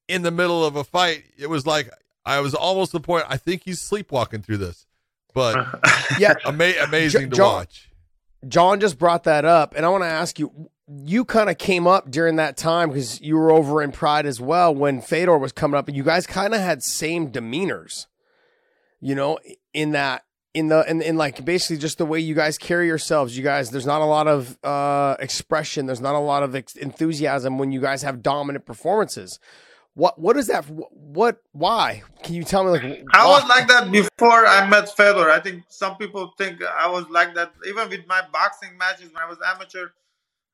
in 0.07 0.23
the 0.23 0.31
middle 0.31 0.65
of 0.65 0.75
a 0.75 0.83
fight. 0.83 1.23
It 1.37 1.49
was 1.49 1.65
like, 1.65 1.89
I 2.25 2.39
was 2.39 2.53
almost 2.53 2.91
the 2.91 2.99
point, 2.99 3.25
I 3.29 3.37
think 3.37 3.63
he's 3.65 3.79
sleepwalking 3.79 4.41
through 4.41 4.57
this. 4.57 4.85
But 5.33 5.67
yeah, 6.19 6.33
ama- 6.45 6.73
amazing 6.83 7.29
to 7.29 7.35
John, 7.35 7.53
watch. 7.53 7.89
John 8.47 8.79
just 8.79 8.97
brought 8.97 9.25
that 9.25 9.45
up, 9.45 9.75
and 9.75 9.85
I 9.85 9.89
want 9.89 10.03
to 10.03 10.07
ask 10.07 10.39
you. 10.39 10.69
You 10.91 11.23
kind 11.23 11.51
of 11.51 11.59
came 11.59 11.85
up 11.85 12.09
during 12.09 12.37
that 12.37 12.57
time 12.57 12.89
because 12.89 13.21
you 13.21 13.37
were 13.37 13.51
over 13.51 13.83
in 13.83 13.91
Pride 13.91 14.25
as 14.25 14.41
well 14.41 14.73
when 14.73 15.01
Fedor 15.01 15.37
was 15.37 15.51
coming 15.51 15.77
up, 15.77 15.87
and 15.87 15.95
you 15.95 16.01
guys 16.01 16.25
kind 16.25 16.51
of 16.55 16.61
had 16.61 16.81
same 16.81 17.31
demeanors. 17.31 18.07
You 18.99 19.13
know, 19.13 19.37
in 19.71 19.91
that 19.91 20.23
in 20.53 20.67
the 20.67 20.89
in, 20.89 21.01
in 21.01 21.15
like 21.15 21.45
basically 21.45 21.77
just 21.77 21.97
the 21.97 22.05
way 22.05 22.19
you 22.19 22.33
guys 22.33 22.57
carry 22.57 22.87
yourselves 22.87 23.37
you 23.37 23.43
guys 23.43 23.69
there's 23.69 23.85
not 23.85 24.01
a 24.01 24.05
lot 24.05 24.27
of 24.27 24.57
uh 24.63 25.15
expression 25.19 25.85
there's 25.85 26.01
not 26.01 26.15
a 26.15 26.19
lot 26.19 26.41
of 26.41 26.55
ex- 26.55 26.75
enthusiasm 26.75 27.57
when 27.57 27.71
you 27.71 27.81
guys 27.81 28.01
have 28.01 28.21
dominant 28.23 28.65
performances. 28.65 29.39
What 29.93 30.19
what 30.19 30.37
is 30.37 30.47
that 30.47 30.65
what 30.67 31.41
why? 31.51 32.03
Can 32.23 32.35
you 32.35 32.43
tell 32.43 32.63
me 32.63 32.71
like 32.71 32.83
why? 32.83 33.03
i 33.13 33.27
was 33.27 33.47
like 33.49 33.67
that 33.67 33.91
before 33.91 34.45
i 34.45 34.67
met 34.67 34.89
fedor. 34.95 35.29
I 35.29 35.39
think 35.39 35.63
some 35.67 35.97
people 35.97 36.33
think 36.37 36.63
i 36.63 36.87
was 36.89 37.07
like 37.09 37.35
that 37.35 37.53
even 37.67 37.89
with 37.89 38.07
my 38.07 38.21
boxing 38.31 38.77
matches 38.77 39.11
when 39.13 39.21
i 39.21 39.27
was 39.27 39.37
amateur. 39.45 39.89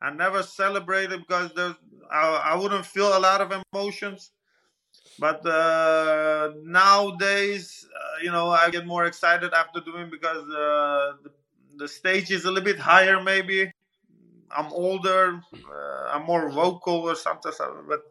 I 0.01 0.11
never 0.11 0.43
celebrated 0.43 1.22
because 1.22 1.53
there's 1.53 1.76
i, 2.11 2.51
I 2.51 2.55
wouldn't 2.55 2.85
feel 2.85 3.17
a 3.17 3.19
lot 3.19 3.41
of 3.41 3.53
emotions 3.73 4.31
but 5.20 5.46
uh, 5.46 6.52
nowadays, 6.64 7.88
uh, 7.96 8.24
you 8.24 8.32
know, 8.32 8.50
I 8.50 8.70
get 8.70 8.86
more 8.86 9.06
excited 9.06 9.54
after 9.54 9.80
doing 9.80 10.10
because 10.10 10.44
uh, 10.50 11.14
the, 11.24 11.32
the 11.78 11.88
stage 11.88 12.32
is 12.32 12.46
a 12.46 12.52
little 12.52 12.64
bit 12.64 12.80
higher. 12.80 13.22
Maybe 13.22 13.72
I'm 14.52 14.72
older, 14.74 15.42
uh, 15.54 16.10
I'm 16.12 16.26
more 16.26 16.50
vocal 16.50 17.02
or 17.10 17.16
something. 17.16 17.52
But 17.88 18.02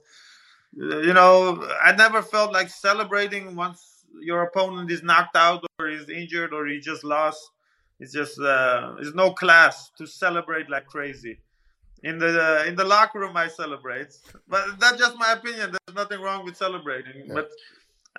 uh, 0.80 0.98
you 1.00 1.12
know, 1.12 1.68
I 1.82 1.94
never 1.94 2.22
felt 2.22 2.52
like 2.52 2.68
celebrating 2.68 3.54
once 3.56 4.04
your 4.20 4.42
opponent 4.42 4.90
is 4.90 5.02
knocked 5.02 5.36
out 5.36 5.64
or 5.78 5.88
is 5.88 6.08
injured 6.08 6.52
or 6.52 6.66
he 6.66 6.80
just 6.80 7.04
lost. 7.04 7.40
It's 8.00 8.12
just 8.12 8.40
uh, 8.40 8.94
it's 8.98 9.14
no 9.14 9.32
class 9.32 9.90
to 9.98 10.06
celebrate 10.06 10.70
like 10.70 10.86
crazy 10.86 11.38
in 12.04 12.18
the 12.18 12.64
in 12.66 12.76
the 12.76 12.84
locker 12.84 13.18
room 13.18 13.36
I 13.36 13.48
celebrate, 13.48 14.16
but 14.46 14.78
that's 14.78 14.98
just 14.98 15.16
my 15.18 15.32
opinion. 15.32 15.70
There's 15.72 15.96
nothing 15.96 16.20
wrong 16.20 16.44
with 16.44 16.56
celebrating, 16.56 17.26
yeah. 17.26 17.34
but 17.34 17.50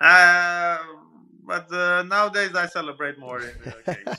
uh, 0.04 0.78
but 1.44 1.72
uh, 1.72 2.02
nowadays 2.02 2.54
I 2.54 2.66
celebrate 2.66 3.18
more 3.18 3.40
in. 3.40 3.94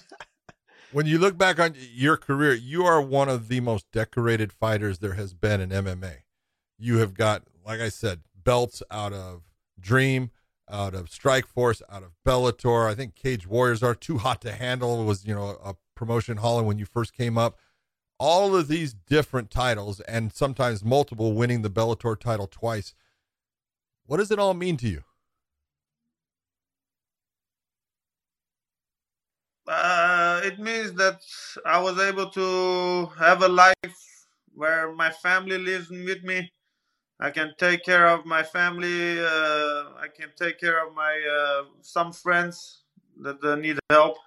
When 0.94 1.06
you 1.06 1.18
look 1.18 1.38
back 1.38 1.60
on 1.60 1.76
your 1.78 2.16
career, 2.16 2.54
you 2.54 2.86
are 2.86 3.02
one 3.02 3.28
of 3.28 3.50
the 3.50 3.60
most 3.60 3.92
decorated 3.92 4.54
fighters 4.54 5.00
there 5.00 5.16
has 5.16 5.34
been 5.34 5.60
in 5.60 5.70
MMA. 5.70 6.20
You 6.80 7.00
have 7.00 7.14
got, 7.14 7.44
like 7.66 7.82
I 7.82 7.90
said, 7.90 8.22
belts 8.42 8.82
out 8.90 9.12
of 9.12 9.42
Dream, 9.78 10.32
out 10.72 10.94
of 10.94 11.10
Strikeforce, 11.10 11.82
out 11.90 12.04
of 12.04 12.12
Bellator. 12.26 12.90
I 12.90 12.96
think 12.96 13.16
Cage 13.16 13.46
Warriors 13.46 13.84
are 13.84 13.94
too 13.94 14.20
hot 14.20 14.42
to 14.44 14.54
handle. 14.54 15.04
Was 15.04 15.26
you 15.26 15.36
know 15.36 15.60
a 15.62 15.76
promotion 15.94 16.38
Holland 16.38 16.68
when 16.68 16.80
you 16.80 16.86
first 16.86 17.14
came 17.14 17.38
up 17.38 17.58
all 18.20 18.56
of 18.56 18.68
these 18.68 18.94
different 18.94 19.52
titles 19.52 20.00
and 20.02 20.34
sometimes 20.34 20.84
multiple 20.84 21.34
winning 21.34 21.62
the 21.62 21.70
Bellator 21.70 22.20
title 22.20 22.48
twice. 22.48 22.94
What 24.06 24.18
does 24.18 24.32
it 24.32 24.40
all 24.40 24.54
mean 24.54 24.78
to 24.78 24.88
you? 24.88 25.04
Uh, 29.68 30.42
it 30.46 30.60
means 30.60 30.94
that 30.94 31.20
I 31.66 31.82
was 31.82 32.00
able 32.00 32.30
to 32.30 33.08
have 33.20 33.44
a 33.44 33.50
life 33.50 33.76
where 34.54 34.92
my 34.94 35.12
family 35.12 35.58
lives 35.58 35.90
with 35.90 36.24
me, 36.24 36.50
I 37.20 37.32
can 37.32 37.54
take 37.58 37.84
care 37.84 38.08
of 38.08 38.26
my 38.26 38.44
family. 38.44 39.20
Uh, 39.20 39.90
I 39.98 40.08
can 40.16 40.30
take 40.36 40.60
care 40.60 40.86
of 40.86 40.94
my 40.94 41.14
uh, 41.32 41.64
some 41.82 42.14
friends 42.14 42.84
that 43.22 43.42
need 43.60 43.80
help. 43.90 44.18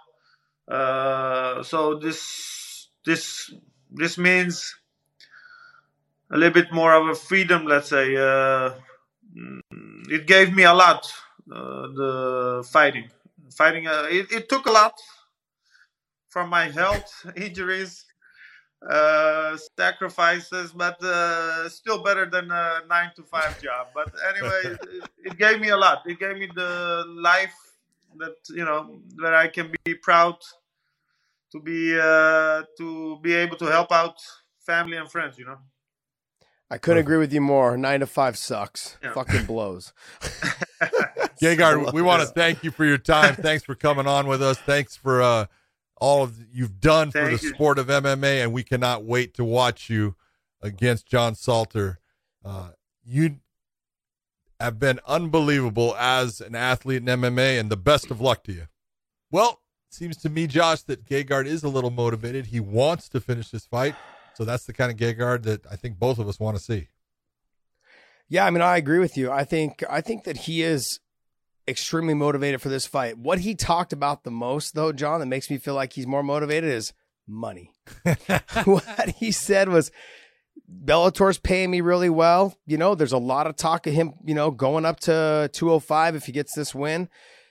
Uh, 0.69 1.63
so 1.63 1.99
this 1.99 2.89
this 3.05 3.53
this 3.93 4.19
means 4.19 4.75
a 6.31 6.37
little 6.37 6.55
bit 6.55 6.73
more 6.73 6.95
of 6.95 7.09
a 7.09 7.15
freedom. 7.15 7.67
Let's 7.67 7.89
say 7.89 8.17
uh, 8.17 8.75
mm, 9.37 9.61
it 10.09 10.27
gave 10.27 10.55
me 10.55 10.65
a 10.65 10.75
lot. 10.75 11.13
Uh, 11.51 11.89
the 11.95 12.69
fighting, 12.71 13.11
fighting. 13.57 13.87
it, 13.87 14.31
it 14.31 14.49
took 14.49 14.67
a 14.67 14.71
lot 14.71 14.95
from 16.29 16.49
my 16.49 16.71
health 16.71 17.27
injuries 17.37 18.05
uh, 18.89 19.57
sacrifices, 19.77 20.73
but 20.73 21.03
uh, 21.03 21.69
still 21.69 22.03
better 22.03 22.27
than 22.27 22.51
a 22.51 22.81
nine 22.89 23.11
to 23.17 23.23
five 23.23 23.61
job. 23.61 23.89
But 23.95 24.13
anyway, 24.31 24.63
it, 24.65 25.11
it, 25.25 25.39
gave 25.39 25.61
me 25.61 25.69
a 25.69 25.77
lot. 25.77 26.03
It 26.07 26.19
gave 26.19 26.39
me 26.39 26.49
the 26.55 27.05
life 27.09 27.55
that 28.19 28.37
you 28.49 28.65
know 28.65 29.01
that 29.17 29.35
I 29.35 29.49
can 29.49 29.73
be 29.85 29.95
proud 29.95 30.37
to 31.53 31.61
be 31.61 31.99
uh, 31.99 32.63
to 32.79 33.19
be 33.23 33.35
able 33.35 33.57
to 33.59 33.67
help 33.67 33.93
out 33.93 34.17
family 34.61 34.97
and 34.97 35.11
friends. 35.11 35.39
You 35.39 35.47
know. 35.47 35.59
I 36.71 36.79
couldn't 36.79 37.01
agree 37.01 37.17
with 37.17 37.33
you 37.33 37.41
more. 37.41 37.77
Nine 37.77 38.01
to 38.01 38.07
five 38.07 38.39
sucks. 38.39 38.97
Yeah. 39.03 39.13
Fucking 39.13 39.47
blows. 39.47 39.93
Gegard, 41.43 41.93
we 41.93 42.01
want 42.01 42.23
to 42.23 42.29
thank 42.29 42.63
you 42.63 42.71
for 42.71 42.85
your 42.85 42.99
time. 42.99 43.35
Thanks 43.35 43.65
for 43.65 43.75
coming 43.75 44.07
on 44.07 44.29
with 44.29 44.41
us. 44.41 44.57
Thanks 44.59 44.95
for 44.95 45.21
uh, 45.21 45.47
all 46.01 46.23
of 46.23 46.37
you've 46.53 46.81
done 46.81 47.11
Thank 47.11 47.25
for 47.25 47.37
the 47.37 47.43
you. 47.43 47.55
sport 47.55 47.79
of 47.79 47.89
MMA, 47.89 48.43
and 48.43 48.53
we 48.53 48.63
cannot 48.63 49.05
wait 49.05 49.35
to 49.35 49.45
watch 49.45 49.91
you 49.91 50.15
against 50.63 51.07
John 51.07 51.35
Salter. 51.35 51.99
Uh, 52.45 52.71
you 53.05 53.37
have 54.61 54.79
been 54.79 55.01
unbelievable 55.07 55.97
as 55.99 56.41
an 56.41 56.55
athlete 56.55 56.99
in 56.99 57.07
MMA, 57.07 57.59
and 57.59 57.71
the 57.71 57.77
best 57.77 58.11
of 58.11 58.21
luck 58.21 58.45
to 58.45 58.53
you. 58.53 58.67
Well, 59.31 59.60
seems 59.93 60.17
to 60.19 60.29
me, 60.29 60.47
Josh, 60.47 60.83
that 60.83 61.05
Gegard 61.05 61.47
is 61.47 61.63
a 61.63 61.69
little 61.69 61.91
motivated. 61.91 62.47
He 62.47 62.61
wants 62.61 63.09
to 63.11 63.21
finish 63.21 63.51
this 63.51 63.67
fight, 63.67 63.95
so 64.35 64.45
that's 64.45 64.65
the 64.65 64.73
kind 64.73 64.91
of 64.91 64.97
Gegard 64.97 65.43
that 65.45 65.67
I 65.71 65.77
think 65.77 65.99
both 65.99 66.19
of 66.19 66.29
us 66.29 66.41
want 66.41 66.57
to 66.57 66.63
see. 66.63 66.89
Yeah, 68.29 68.47
I 68.47 68.51
mean, 68.51 68.63
I 68.63 68.77
agree 68.77 69.01
with 69.01 69.17
you. 69.17 69.31
I 69.31 69.45
think 69.45 69.83
I 69.91 70.01
think 70.01 70.25
that 70.25 70.37
he 70.37 70.63
is 70.63 71.01
extremely 71.67 72.15
motivated 72.15 72.61
for 72.61 72.69
this 72.69 72.87
fight. 72.87 73.19
What 73.19 73.41
he 73.41 73.55
talked 73.55 73.93
about 73.93 74.25
the 74.25 74.31
most, 74.31 74.75
though, 74.75 74.93
John, 74.93 75.21
that 75.21 75.27
makes 75.27 75.51
me 75.51 75.59
feel 75.59 75.75
like 75.75 75.93
he's 75.93 76.07
more 76.07 76.23
motivated 76.23 76.71
is 76.71 76.93
money. 77.27 77.73
what 78.65 79.15
he 79.17 79.33
said 79.33 79.69
was, 79.69 79.91
Bellator's 80.69 81.39
paying 81.39 81.71
me 81.71 81.81
really 81.81 82.11
well. 82.11 82.57
You 82.67 82.79
know, 82.79 82.95
there's 82.95 83.13
a 83.13 83.19
lot 83.19 83.47
of 83.47 83.57
talk 83.57 83.87
of 83.87 83.95
him, 83.95 84.15
you 84.25 84.35
know, 84.35 84.51
going 84.51 84.85
up 84.85 85.01
to 85.01 85.51
205 85.53 86.15
if 86.15 86.25
he 86.27 86.33
gets 86.33 86.55
this 86.55 86.75
win, 86.75 87.09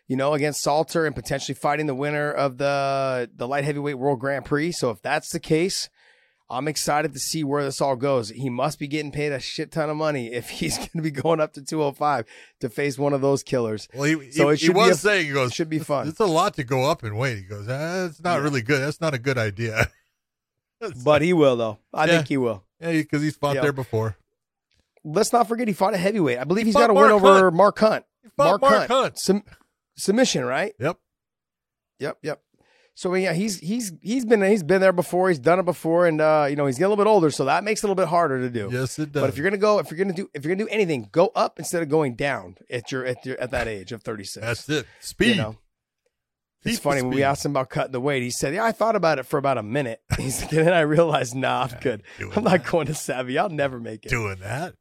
you 0.10 0.18
know, 0.18 0.34
against 0.34 0.62
Salter 0.62 1.06
and 1.06 1.16
potentially 1.16 1.56
fighting 1.56 1.86
the 1.86 1.96
winner 1.96 2.32
of 2.32 2.58
the 2.58 3.30
the 3.34 3.48
light 3.48 3.64
heavyweight 3.64 3.98
world 3.98 4.20
grand 4.20 4.44
prix. 4.44 4.74
So 4.74 4.90
if 4.90 5.02
that's 5.02 5.30
the 5.32 5.40
case, 5.40 5.88
I'm 6.50 6.68
excited 6.68 7.14
to 7.14 7.20
see 7.20 7.44
where 7.44 7.64
this 7.64 7.80
all 7.80 7.96
goes. 7.96 8.30
He 8.30 8.50
must 8.50 8.80
be 8.80 8.88
getting 8.88 9.12
paid 9.12 9.32
a 9.32 9.40
shit 9.40 9.72
ton 9.72 9.88
of 9.88 9.96
money 9.96 10.34
if 10.34 10.50
he's 10.60 10.78
going 10.78 10.90
to 10.96 11.02
be 11.04 11.12
going 11.12 11.40
up 11.40 11.54
to 11.54 11.62
205 11.62 12.26
to 12.62 12.70
face 12.70 12.98
one 12.98 13.14
of 13.14 13.22
those 13.22 13.44
killers. 13.44 13.88
Well, 13.94 14.06
he, 14.06 14.32
so 14.32 14.50
he, 14.50 14.58
he 14.58 14.70
was 14.72 14.92
a, 14.92 14.96
saying, 14.96 15.28
he 15.28 15.32
goes, 15.32 15.54
should 15.54 15.70
be 15.70 15.80
fun. 15.80 16.08
It's 16.08 16.20
a 16.20 16.26
lot 16.26 16.56
to 16.56 16.64
go 16.64 16.90
up 16.90 17.04
in 17.04 17.16
weight. 17.16 17.38
He 17.38 17.44
goes, 17.44 17.68
ah, 17.70 18.08
that's 18.08 18.22
not 18.22 18.38
yeah. 18.38 18.44
really 18.44 18.64
good. 18.64 18.82
That's 18.82 19.00
not 19.00 19.14
a 19.14 19.20
good 19.20 19.38
idea. 19.38 19.92
but 21.04 21.22
he 21.22 21.34
will, 21.34 21.56
though. 21.56 21.78
I 21.94 22.06
yeah. 22.06 22.16
think 22.16 22.30
he 22.30 22.38
will. 22.38 22.64
Yeah, 22.82 22.94
because 22.94 23.22
he's 23.22 23.36
fought 23.36 23.56
there 23.62 23.74
before. 23.74 24.18
Let's 25.04 25.32
not 25.32 25.48
forget 25.48 25.68
he 25.68 25.74
fought 25.74 25.94
a 25.94 25.98
heavyweight. 25.98 26.40
I 26.40 26.46
believe 26.46 26.66
he 26.66 26.72
has 26.72 26.82
got 26.82 26.90
a 26.90 26.94
win 26.94 27.12
over 27.12 27.42
Hunt. 27.42 27.56
Mark 27.56 27.78
Hunt. 27.80 28.06
Mark, 28.38 28.62
Mark, 28.62 28.74
Hunt. 28.74 28.90
Hunt. 28.90 29.20
Sum- 29.20 29.44
submission, 30.00 30.46
right? 30.46 30.74
Yep. 30.80 30.98
Yep. 32.00 32.18
Yep. 32.24 32.42
So 32.96 33.14
yeah, 33.14 33.32
he's 33.32 33.60
he's 33.60 33.94
he's 34.02 34.26
been 34.26 34.42
he's 34.42 34.62
been 34.62 34.82
there 34.82 34.92
before. 34.92 35.30
He's 35.30 35.40
done 35.40 35.58
it 35.58 35.64
before, 35.64 36.06
and 36.06 36.20
uh, 36.20 36.48
you 36.50 36.58
know 36.58 36.66
he's 36.66 36.76
getting 36.76 36.88
a 36.88 36.90
little 36.90 37.06
bit 37.06 37.10
older, 37.10 37.32
so 37.32 37.46
that 37.46 37.64
makes 37.64 37.82
it 37.82 37.86
a 37.86 37.88
little 37.88 37.96
bit 37.96 38.10
harder 38.10 38.42
to 38.42 38.50
do. 38.50 38.70
Yes, 38.70 39.00
it 39.00 39.14
does. 39.14 39.22
But 39.22 39.30
if 39.30 39.38
you're 39.38 39.46
gonna 39.46 39.58
go, 39.58 39.80
if 39.80 39.90
you're 39.90 39.98
gonna 39.98 40.12
do, 40.12 40.30
if 40.34 40.44
you're 40.44 40.54
gonna 40.54 40.68
do 40.68 40.70
anything, 40.70 41.08
go 41.10 41.32
up 41.34 41.60
instead 41.60 41.82
of 41.82 41.88
going 41.88 42.16
down 42.16 42.58
at 42.70 42.92
your 42.92 43.06
at 43.06 43.26
your 43.26 43.40
at 43.40 43.52
that 43.52 43.70
age 43.70 43.94
of 43.94 44.04
36. 44.04 44.46
That's 44.46 44.68
it. 44.68 44.86
Speed. 45.00 45.30
You 45.30 45.36
know? 45.36 45.58
It's 46.66 46.80
funny 46.80 47.02
when 47.02 47.12
we 47.14 47.24
asked 47.24 47.46
him 47.46 47.52
about 47.52 47.70
cutting 47.70 47.94
the 47.94 48.02
weight. 48.02 48.22
He 48.22 48.32
said, 48.32 48.54
"Yeah, 48.54 48.66
I 48.66 48.74
thought 48.74 48.98
about 48.98 49.18
it 49.18 49.26
for 49.26 49.38
about 49.38 49.58
a 49.58 49.64
minute." 49.64 50.02
He's 50.18 50.42
like, 50.42 50.52
and 50.52 50.68
then 50.68 50.74
I 50.74 50.82
realized, 50.82 51.36
nah, 51.36 51.70
I'm 51.72 51.80
good. 51.80 52.04
I'm 52.36 52.44
not 52.44 52.66
going 52.66 52.88
to 52.88 52.94
Savvy. 52.94 53.38
I'll 53.38 53.50
never 53.50 53.80
make 53.80 54.06
it 54.06 54.10
doing 54.10 54.40
that. 54.42 54.76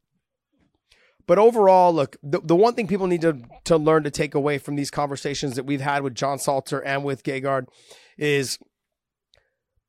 But 1.29 1.39
overall, 1.39 1.93
look, 1.93 2.17
the, 2.23 2.41
the 2.41 2.57
one 2.57 2.73
thing 2.73 2.89
people 2.89 3.07
need 3.07 3.21
to 3.21 3.43
to 3.67 3.77
learn 3.77 4.03
to 4.05 4.11
take 4.11 4.35
away 4.35 4.57
from 4.57 4.77
these 4.77 4.91
conversations 4.91 5.57
that 5.57 5.67
we've 5.67 5.83
had 5.83 6.03
with 6.03 6.15
John 6.15 6.39
Salter 6.39 6.81
and 6.81 7.05
with 7.05 7.23
Gegard 7.23 7.67
is 8.17 8.59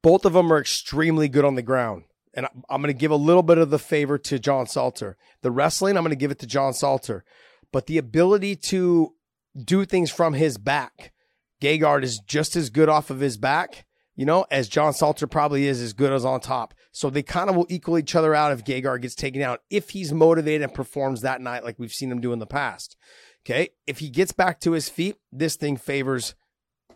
both 0.03 0.25
of 0.25 0.33
them 0.33 0.51
are 0.51 0.59
extremely 0.59 1.29
good 1.29 1.45
on 1.45 1.55
the 1.55 1.61
ground. 1.61 2.03
And 2.33 2.45
I'm 2.69 2.81
going 2.81 2.93
to 2.93 2.99
give 2.99 3.09
a 3.09 3.15
little 3.15 3.41
bit 3.41 3.57
of 3.57 3.69
the 3.69 3.79
favor 3.79 4.17
to 4.17 4.37
John 4.37 4.67
Salter. 4.67 5.17
The 5.41 5.49
wrestling, 5.49 5.95
I'm 5.95 6.03
going 6.03 6.11
to 6.11 6.17
give 6.17 6.29
it 6.29 6.39
to 6.39 6.47
John 6.47 6.73
Salter. 6.73 7.23
But 7.71 7.87
the 7.87 7.97
ability 7.97 8.57
to 8.57 9.15
do 9.63 9.85
things 9.85 10.11
from 10.11 10.33
his 10.33 10.57
back, 10.57 11.13
Gegard 11.61 12.03
is 12.03 12.19
just 12.19 12.57
as 12.57 12.69
good 12.69 12.89
off 12.89 13.09
of 13.09 13.21
his 13.21 13.37
back, 13.37 13.85
you 14.13 14.25
know, 14.25 14.45
as 14.51 14.67
John 14.67 14.93
Salter 14.93 15.25
probably 15.25 15.67
is 15.67 15.81
as 15.81 15.93
good 15.93 16.11
as 16.11 16.25
on 16.25 16.41
top. 16.41 16.73
So 16.99 17.09
they 17.09 17.23
kind 17.23 17.49
of 17.49 17.55
will 17.55 17.65
equal 17.69 17.97
each 17.97 18.13
other 18.13 18.35
out 18.35 18.51
if 18.51 18.65
Gegard 18.65 19.03
gets 19.03 19.15
taken 19.15 19.41
out, 19.41 19.61
if 19.69 19.91
he's 19.91 20.11
motivated 20.11 20.63
and 20.63 20.73
performs 20.73 21.21
that 21.21 21.39
night 21.39 21.63
like 21.63 21.79
we've 21.79 21.93
seen 21.93 22.11
him 22.11 22.19
do 22.19 22.33
in 22.33 22.39
the 22.39 22.45
past. 22.45 22.97
Okay. 23.45 23.69
If 23.87 23.99
he 23.99 24.09
gets 24.09 24.33
back 24.33 24.59
to 24.59 24.73
his 24.73 24.89
feet, 24.89 25.15
this 25.31 25.55
thing 25.55 25.77
favors 25.77 26.35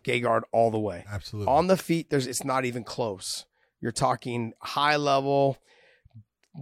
Gegard 0.03 0.41
all 0.51 0.71
the 0.71 0.79
way. 0.79 1.05
Absolutely. 1.09 1.49
On 1.49 1.67
the 1.67 1.77
feet, 1.77 2.09
there's 2.09 2.27
it's 2.27 2.43
not 2.43 2.65
even 2.65 2.83
close. 2.83 3.45
You're 3.79 3.93
talking 3.93 4.51
high 4.61 4.97
level 4.97 5.57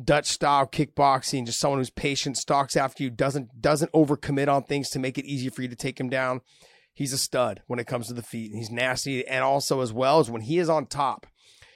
Dutch 0.04 0.28
style 0.28 0.68
kickboxing, 0.68 1.48
just 1.48 1.60
someone 1.60 1.80
who's 1.80 1.90
patient, 1.90 2.38
stalks 2.38 2.76
after 2.76 3.02
you, 3.02 3.10
doesn't 3.10 3.60
doesn't 3.60 3.92
overcommit 3.92 4.54
on 4.54 4.62
things 4.66 4.92
to 4.92 5.00
make 5.00 5.18
it 5.18 5.26
easy 5.26 5.50
for 5.50 5.64
you 5.64 5.68
to 5.68 5.76
take 5.76 6.00
him 6.00 6.10
down. 6.10 6.42
He's 6.94 7.12
a 7.12 7.18
stud 7.18 7.64
when 7.66 7.80
it 7.80 7.88
comes 7.88 8.06
to 8.10 8.14
the 8.14 8.22
feet. 8.22 8.52
He's 8.54 8.70
nasty, 8.70 9.28
and 9.28 9.44
also 9.44 9.82
as 9.82 9.92
well 9.92 10.20
as 10.20 10.30
when 10.30 10.44
he 10.44 10.60
is 10.60 10.70
on 10.70 10.86
top, 10.86 11.26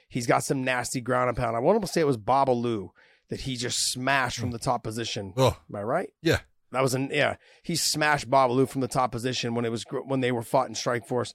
he's 0.08 0.26
got 0.26 0.44
some 0.44 0.64
nasty 0.64 1.00
ground 1.00 1.28
and 1.28 1.36
pound. 1.36 1.56
I 1.56 1.60
want 1.60 1.80
to 1.80 1.88
say 1.88 2.00
it 2.00 2.06
was 2.06 2.18
Babalu 2.18 2.90
that 3.28 3.40
he 3.40 3.56
just 3.56 3.90
smashed 3.92 4.38
from 4.38 4.50
the 4.50 4.58
top 4.58 4.84
position. 4.84 5.32
Oh. 5.36 5.56
Am 5.68 5.76
I 5.76 5.82
right? 5.82 6.10
Yeah. 6.22 6.40
That 6.72 6.82
was 6.82 6.94
an 6.94 7.10
yeah. 7.12 7.36
He 7.62 7.76
smashed 7.76 8.28
Babalu 8.28 8.68
from 8.68 8.80
the 8.80 8.88
top 8.88 9.12
position 9.12 9.54
when 9.54 9.64
it 9.64 9.70
was 9.70 9.84
when 10.06 10.20
they 10.20 10.32
were 10.32 10.42
fought 10.42 10.68
in 10.68 10.74
Strikeforce. 10.74 11.32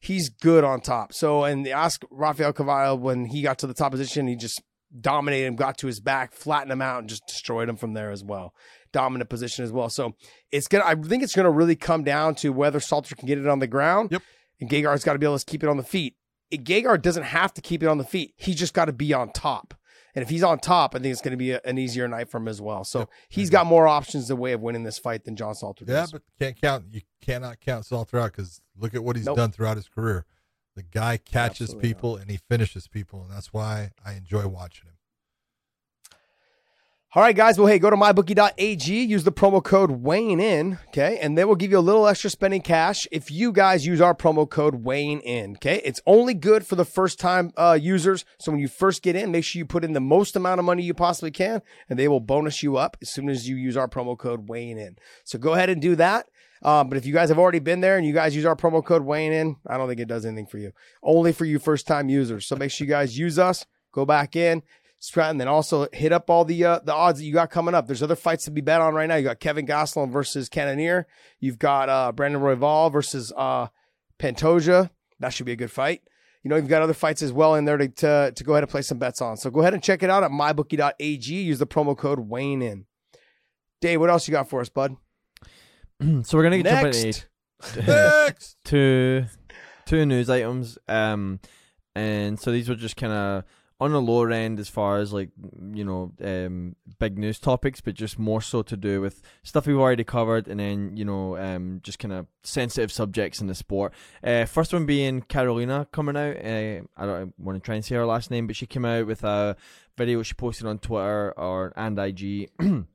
He's 0.00 0.28
good 0.28 0.64
on 0.64 0.80
top. 0.80 1.12
So 1.12 1.44
and 1.44 1.66
they 1.66 1.72
ask 1.72 2.02
Rafael 2.10 2.52
Carvalho 2.52 2.94
when 2.94 3.26
he 3.26 3.42
got 3.42 3.58
to 3.58 3.66
the 3.66 3.74
top 3.74 3.90
position, 3.90 4.28
he 4.28 4.36
just 4.36 4.62
dominated 5.00 5.46
him, 5.46 5.56
got 5.56 5.78
to 5.78 5.86
his 5.86 6.00
back, 6.00 6.32
flattened 6.32 6.72
him 6.72 6.80
out, 6.80 7.00
and 7.00 7.08
just 7.08 7.26
destroyed 7.26 7.68
him 7.68 7.76
from 7.76 7.94
there 7.94 8.10
as 8.10 8.24
well. 8.24 8.54
Dominant 8.92 9.28
position 9.28 9.64
as 9.64 9.72
well. 9.72 9.90
So 9.90 10.14
it's 10.52 10.68
gonna. 10.68 10.84
I 10.84 10.94
think 10.94 11.22
it's 11.22 11.34
gonna 11.34 11.50
really 11.50 11.76
come 11.76 12.04
down 12.04 12.36
to 12.36 12.50
whether 12.50 12.80
Salter 12.80 13.16
can 13.16 13.26
get 13.26 13.38
it 13.38 13.46
on 13.46 13.58
the 13.58 13.66
ground. 13.66 14.10
Yep. 14.12 14.22
And 14.60 14.70
Gegard's 14.70 15.04
got 15.04 15.12
to 15.12 15.18
be 15.18 15.26
able 15.26 15.38
to 15.38 15.44
keep 15.44 15.62
it 15.62 15.68
on 15.68 15.76
the 15.76 15.84
feet. 15.84 16.16
Gegard 16.52 17.02
doesn't 17.02 17.24
have 17.24 17.52
to 17.54 17.60
keep 17.60 17.82
it 17.82 17.86
on 17.86 17.98
the 17.98 18.04
feet. 18.04 18.34
He 18.36 18.54
just 18.54 18.74
got 18.74 18.86
to 18.86 18.92
be 18.92 19.12
on 19.12 19.32
top. 19.32 19.74
And 20.14 20.22
if 20.22 20.30
he's 20.30 20.42
on 20.42 20.58
top, 20.58 20.94
I 20.94 20.98
think 20.98 21.12
it's 21.12 21.20
going 21.20 21.32
to 21.32 21.36
be 21.36 21.52
a, 21.52 21.60
an 21.64 21.78
easier 21.78 22.08
night 22.08 22.28
for 22.28 22.38
him 22.38 22.48
as 22.48 22.60
well. 22.60 22.82
So 22.82 23.00
yep. 23.00 23.10
he's 23.28 23.48
mm-hmm. 23.48 23.52
got 23.52 23.66
more 23.66 23.86
options 23.86 24.28
the 24.28 24.36
way 24.36 24.52
of 24.52 24.60
winning 24.60 24.82
this 24.82 24.98
fight 24.98 25.24
than 25.24 25.36
John 25.36 25.54
Salter 25.54 25.84
does. 25.84 26.12
Yeah, 26.12 26.18
but 26.18 26.22
can't 26.40 26.60
count. 26.60 26.86
You 26.90 27.02
cannot 27.20 27.60
count 27.60 27.84
Salter 27.84 28.18
out 28.18 28.32
because 28.32 28.60
look 28.76 28.94
at 28.94 29.04
what 29.04 29.16
he's 29.16 29.26
nope. 29.26 29.36
done 29.36 29.52
throughout 29.52 29.76
his 29.76 29.88
career. 29.88 30.26
The 30.74 30.82
guy 30.82 31.18
catches 31.18 31.70
Absolutely 31.70 31.88
people 31.88 32.12
not. 32.12 32.22
and 32.22 32.30
he 32.30 32.38
finishes 32.48 32.88
people, 32.88 33.22
and 33.22 33.30
that's 33.30 33.52
why 33.52 33.90
I 34.04 34.14
enjoy 34.14 34.46
watching 34.46 34.88
him. 34.88 34.97
All 37.14 37.22
right, 37.22 37.34
guys. 37.34 37.56
Well, 37.56 37.68
hey, 37.68 37.78
go 37.78 37.88
to 37.88 37.96
mybookie.ag, 37.96 39.02
use 39.02 39.24
the 39.24 39.32
promo 39.32 39.64
code 39.64 39.90
weighing 39.90 40.40
in, 40.40 40.78
okay? 40.88 41.18
And 41.22 41.38
they 41.38 41.46
will 41.46 41.56
give 41.56 41.70
you 41.70 41.78
a 41.78 41.80
little 41.80 42.06
extra 42.06 42.28
spending 42.28 42.60
cash 42.60 43.08
if 43.10 43.30
you 43.30 43.50
guys 43.50 43.86
use 43.86 44.02
our 44.02 44.14
promo 44.14 44.48
code 44.48 44.84
weighing 44.84 45.20
in, 45.20 45.52
okay? 45.52 45.80
It's 45.86 46.02
only 46.04 46.34
good 46.34 46.66
for 46.66 46.76
the 46.76 46.84
first 46.84 47.18
time 47.18 47.50
uh, 47.56 47.78
users. 47.80 48.26
So 48.38 48.52
when 48.52 48.60
you 48.60 48.68
first 48.68 49.02
get 49.02 49.16
in, 49.16 49.32
make 49.32 49.44
sure 49.44 49.58
you 49.58 49.64
put 49.64 49.84
in 49.84 49.94
the 49.94 50.00
most 50.00 50.36
amount 50.36 50.58
of 50.58 50.66
money 50.66 50.82
you 50.82 50.92
possibly 50.92 51.30
can, 51.30 51.62
and 51.88 51.98
they 51.98 52.08
will 52.08 52.20
bonus 52.20 52.62
you 52.62 52.76
up 52.76 52.98
as 53.00 53.08
soon 53.08 53.30
as 53.30 53.48
you 53.48 53.56
use 53.56 53.74
our 53.74 53.88
promo 53.88 54.16
code 54.16 54.50
weighing 54.50 54.76
in. 54.76 54.96
So 55.24 55.38
go 55.38 55.54
ahead 55.54 55.70
and 55.70 55.80
do 55.80 55.96
that. 55.96 56.26
Um, 56.62 56.90
but 56.90 56.98
if 56.98 57.06
you 57.06 57.14
guys 57.14 57.30
have 57.30 57.38
already 57.38 57.60
been 57.60 57.80
there 57.80 57.96
and 57.96 58.06
you 58.06 58.12
guys 58.12 58.36
use 58.36 58.44
our 58.44 58.56
promo 58.56 58.84
code 58.84 59.02
weighing 59.02 59.32
in, 59.32 59.56
I 59.66 59.78
don't 59.78 59.88
think 59.88 60.00
it 60.00 60.08
does 60.08 60.26
anything 60.26 60.46
for 60.46 60.58
you. 60.58 60.72
Only 61.02 61.32
for 61.32 61.46
you 61.46 61.58
first 61.58 61.86
time 61.86 62.10
users. 62.10 62.46
So 62.46 62.54
make 62.54 62.70
sure 62.70 62.86
you 62.86 62.92
guys 62.92 63.16
use 63.16 63.38
us. 63.38 63.64
Go 63.92 64.04
back 64.04 64.36
in 64.36 64.62
and 65.16 65.40
then 65.40 65.48
also 65.48 65.88
hit 65.92 66.12
up 66.12 66.28
all 66.30 66.44
the 66.44 66.64
uh, 66.64 66.80
the 66.80 66.94
odds 66.94 67.18
that 67.18 67.24
you 67.24 67.32
got 67.32 67.50
coming 67.50 67.74
up. 67.74 67.86
There's 67.86 68.02
other 68.02 68.16
fights 68.16 68.44
to 68.44 68.50
be 68.50 68.60
bet 68.60 68.80
on 68.80 68.94
right 68.94 69.06
now. 69.06 69.16
You 69.16 69.24
got 69.24 69.40
Kelvin 69.40 69.66
Gastelum 69.66 70.10
versus 70.10 70.48
Cannonier. 70.48 71.06
You've 71.40 71.58
got 71.58 71.88
uh, 71.88 72.12
Brandon 72.12 72.40
Royval 72.40 72.92
versus 72.92 73.32
uh, 73.36 73.68
Pantoja. 74.18 74.90
That 75.20 75.30
should 75.30 75.46
be 75.46 75.52
a 75.52 75.56
good 75.56 75.70
fight. 75.70 76.02
You 76.42 76.50
know, 76.50 76.56
you've 76.56 76.68
got 76.68 76.82
other 76.82 76.94
fights 76.94 77.22
as 77.22 77.32
well 77.32 77.56
in 77.56 77.64
there 77.64 77.76
to, 77.76 77.88
to, 77.88 78.32
to 78.34 78.44
go 78.44 78.52
ahead 78.52 78.62
and 78.62 78.70
play 78.70 78.82
some 78.82 78.98
bets 78.98 79.20
on. 79.20 79.36
So 79.36 79.50
go 79.50 79.60
ahead 79.60 79.74
and 79.74 79.82
check 79.82 80.02
it 80.02 80.10
out 80.10 80.22
at 80.22 80.30
mybookie.ag. 80.30 81.34
Use 81.34 81.58
the 81.58 81.66
promo 81.66 81.96
code 81.96 82.20
Weighing 82.20 82.62
In. 82.62 82.86
Dave, 83.80 84.00
what 84.00 84.10
else 84.10 84.26
you 84.28 84.32
got 84.32 84.48
for 84.48 84.60
us, 84.60 84.68
bud? 84.68 84.96
so 86.22 86.38
we're 86.38 86.44
gonna 86.44 86.62
get 86.62 86.64
Next. 86.64 87.26
jump 87.74 87.86
Next. 87.86 88.56
two 88.64 89.24
two 89.86 90.06
news 90.06 90.30
items. 90.30 90.78
Um, 90.88 91.40
and 91.94 92.38
so 92.38 92.52
these 92.52 92.68
were 92.68 92.76
just 92.76 92.96
kind 92.96 93.12
of 93.12 93.44
on 93.80 93.92
the 93.92 94.00
lower 94.00 94.30
end 94.32 94.58
as 94.58 94.68
far 94.68 94.98
as 94.98 95.12
like 95.12 95.30
you 95.72 95.84
know 95.84 96.12
um 96.22 96.74
big 96.98 97.18
news 97.18 97.38
topics, 97.38 97.80
but 97.80 97.94
just 97.94 98.18
more 98.18 98.42
so 98.42 98.62
to 98.62 98.76
do 98.76 99.00
with 99.00 99.22
stuff 99.42 99.66
we've 99.66 99.78
already 99.78 100.04
covered, 100.04 100.48
and 100.48 100.60
then 100.60 100.96
you 100.96 101.04
know 101.04 101.36
um 101.36 101.80
just 101.82 101.98
kind 101.98 102.12
of 102.12 102.26
sensitive 102.42 102.90
subjects 102.90 103.40
in 103.40 103.46
the 103.46 103.54
sport. 103.54 103.92
Uh, 104.22 104.44
first 104.44 104.72
one 104.72 104.86
being 104.86 105.22
Karolina 105.22 105.90
coming 105.92 106.16
out. 106.16 106.36
Uh, 106.36 106.82
I 106.96 107.06
don't 107.06 107.34
want 107.38 107.56
to 107.56 107.60
try 107.64 107.76
and 107.76 107.84
say 107.84 107.94
her 107.94 108.06
last 108.06 108.30
name, 108.30 108.46
but 108.46 108.56
she 108.56 108.66
came 108.66 108.84
out 108.84 109.06
with 109.06 109.22
a 109.24 109.56
video 109.96 110.22
she 110.22 110.34
posted 110.34 110.66
on 110.66 110.78
Twitter 110.78 111.32
or 111.36 111.72
and 111.76 111.98
IG. 111.98 112.50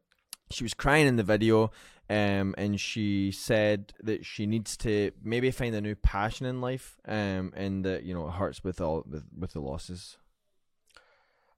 she 0.52 0.64
was 0.64 0.74
crying 0.74 1.08
in 1.08 1.16
the 1.16 1.24
video 1.24 1.72
um, 2.10 2.54
and 2.58 2.80
she 2.80 3.32
said 3.32 3.94
that 4.04 4.26
she 4.26 4.46
needs 4.46 4.76
to 4.78 5.12
maybe 5.24 5.50
find 5.52 5.74
a 5.74 5.82
new 5.82 5.96
passion 5.96 6.46
in 6.46 6.62
life, 6.62 6.98
um, 7.08 7.54
and 7.56 7.86
that 7.86 8.04
you 8.04 8.14
know 8.14 8.28
it 8.28 8.34
hurts 8.34 8.64
with 8.64 8.82
all 8.82 9.04
with, 9.10 9.24
with 9.38 9.54
the 9.54 9.62
losses. 9.62 10.18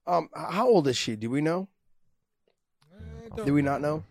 Um, 0.06 0.28
how 0.34 0.68
old 0.68 0.86
is 0.88 0.96
she? 0.96 1.16
Do 1.16 1.30
we 1.30 1.40
know? 1.40 1.68
Do 3.44 3.52
we 3.52 3.62
not 3.62 3.80
know? 3.80 4.04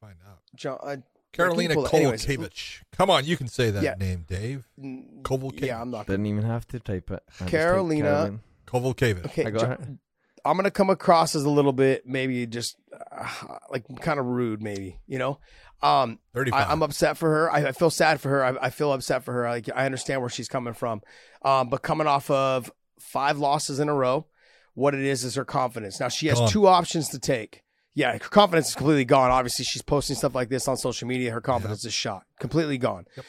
Find 0.00 0.16
out. 0.26 0.38
John, 0.54 0.78
uh, 0.82 0.96
Karolina 1.32 1.74
pull 1.74 1.86
it- 1.86 1.90
Kowalkiewicz. 1.90 2.82
Come 2.92 3.10
on, 3.10 3.24
you 3.24 3.36
can 3.36 3.48
say 3.48 3.70
that 3.70 3.82
Yeah. 3.82 3.94
name, 3.94 4.24
Dave. 4.28 4.68
n- 4.82 5.20
Kowalkiewicz. 5.22 5.60
yeah, 5.66 5.80
I'm 5.80 5.90
not. 5.90 6.06
Didn't 6.06 6.26
even 6.26 6.44
have 6.44 6.66
to 6.68 6.80
type 6.80 7.10
it. 7.10 7.22
I 7.26 7.30
just 7.30 7.38
typed 7.40 7.50
Carolina- 7.50 8.02
Caroline. 8.02 8.40
Kowalkiewicz. 8.66 9.24
Okay, 9.26 9.44
I 9.46 9.50
got 9.50 9.60
Jo- 9.60 9.70
it. 9.72 9.98
I'm 10.46 10.56
gonna 10.56 10.70
come 10.70 10.90
across 10.90 11.34
as 11.34 11.44
a 11.44 11.50
little 11.50 11.72
bit 11.72 12.06
maybe 12.06 12.46
just 12.46 12.76
uh, 13.10 13.28
like 13.70 13.84
kind 14.00 14.20
of 14.20 14.26
rude, 14.26 14.62
maybe 14.62 15.00
you 15.06 15.18
know. 15.18 15.40
Um, 15.82 16.18
35. 16.34 16.68
I, 16.68 16.70
I'm 16.72 16.82
upset 16.82 17.16
for 17.18 17.28
her. 17.30 17.50
I, 17.50 17.68
I 17.68 17.72
feel 17.72 17.90
sad 17.90 18.20
for 18.20 18.28
her. 18.30 18.44
I, 18.44 18.66
I 18.66 18.70
feel 18.70 18.92
upset 18.92 19.24
for 19.24 19.32
her. 19.32 19.48
Like 19.48 19.68
I 19.74 19.84
understand 19.86 20.20
where 20.20 20.30
she's 20.30 20.48
coming 20.48 20.74
from, 20.74 21.02
um, 21.42 21.68
but 21.70 21.82
coming 21.82 22.06
off 22.06 22.30
of 22.30 22.70
five 23.00 23.38
losses 23.38 23.80
in 23.80 23.88
a 23.88 23.94
row, 23.94 24.26
what 24.74 24.94
it 24.94 25.00
is 25.00 25.24
is 25.24 25.34
her 25.36 25.44
confidence. 25.44 26.00
Now 26.00 26.08
she 26.08 26.26
has 26.28 26.50
two 26.50 26.66
options 26.66 27.08
to 27.10 27.18
take. 27.18 27.62
Yeah, 27.94 28.12
her 28.12 28.18
confidence 28.18 28.70
is 28.70 28.74
completely 28.74 29.04
gone. 29.04 29.30
Obviously, 29.30 29.64
she's 29.64 29.82
posting 29.82 30.16
stuff 30.16 30.34
like 30.34 30.48
this 30.48 30.66
on 30.66 30.76
social 30.76 31.06
media. 31.06 31.30
Her 31.30 31.40
confidence 31.40 31.84
is 31.84 31.94
shot, 31.94 32.24
completely 32.40 32.76
gone. 32.76 33.04
Yep. 33.16 33.26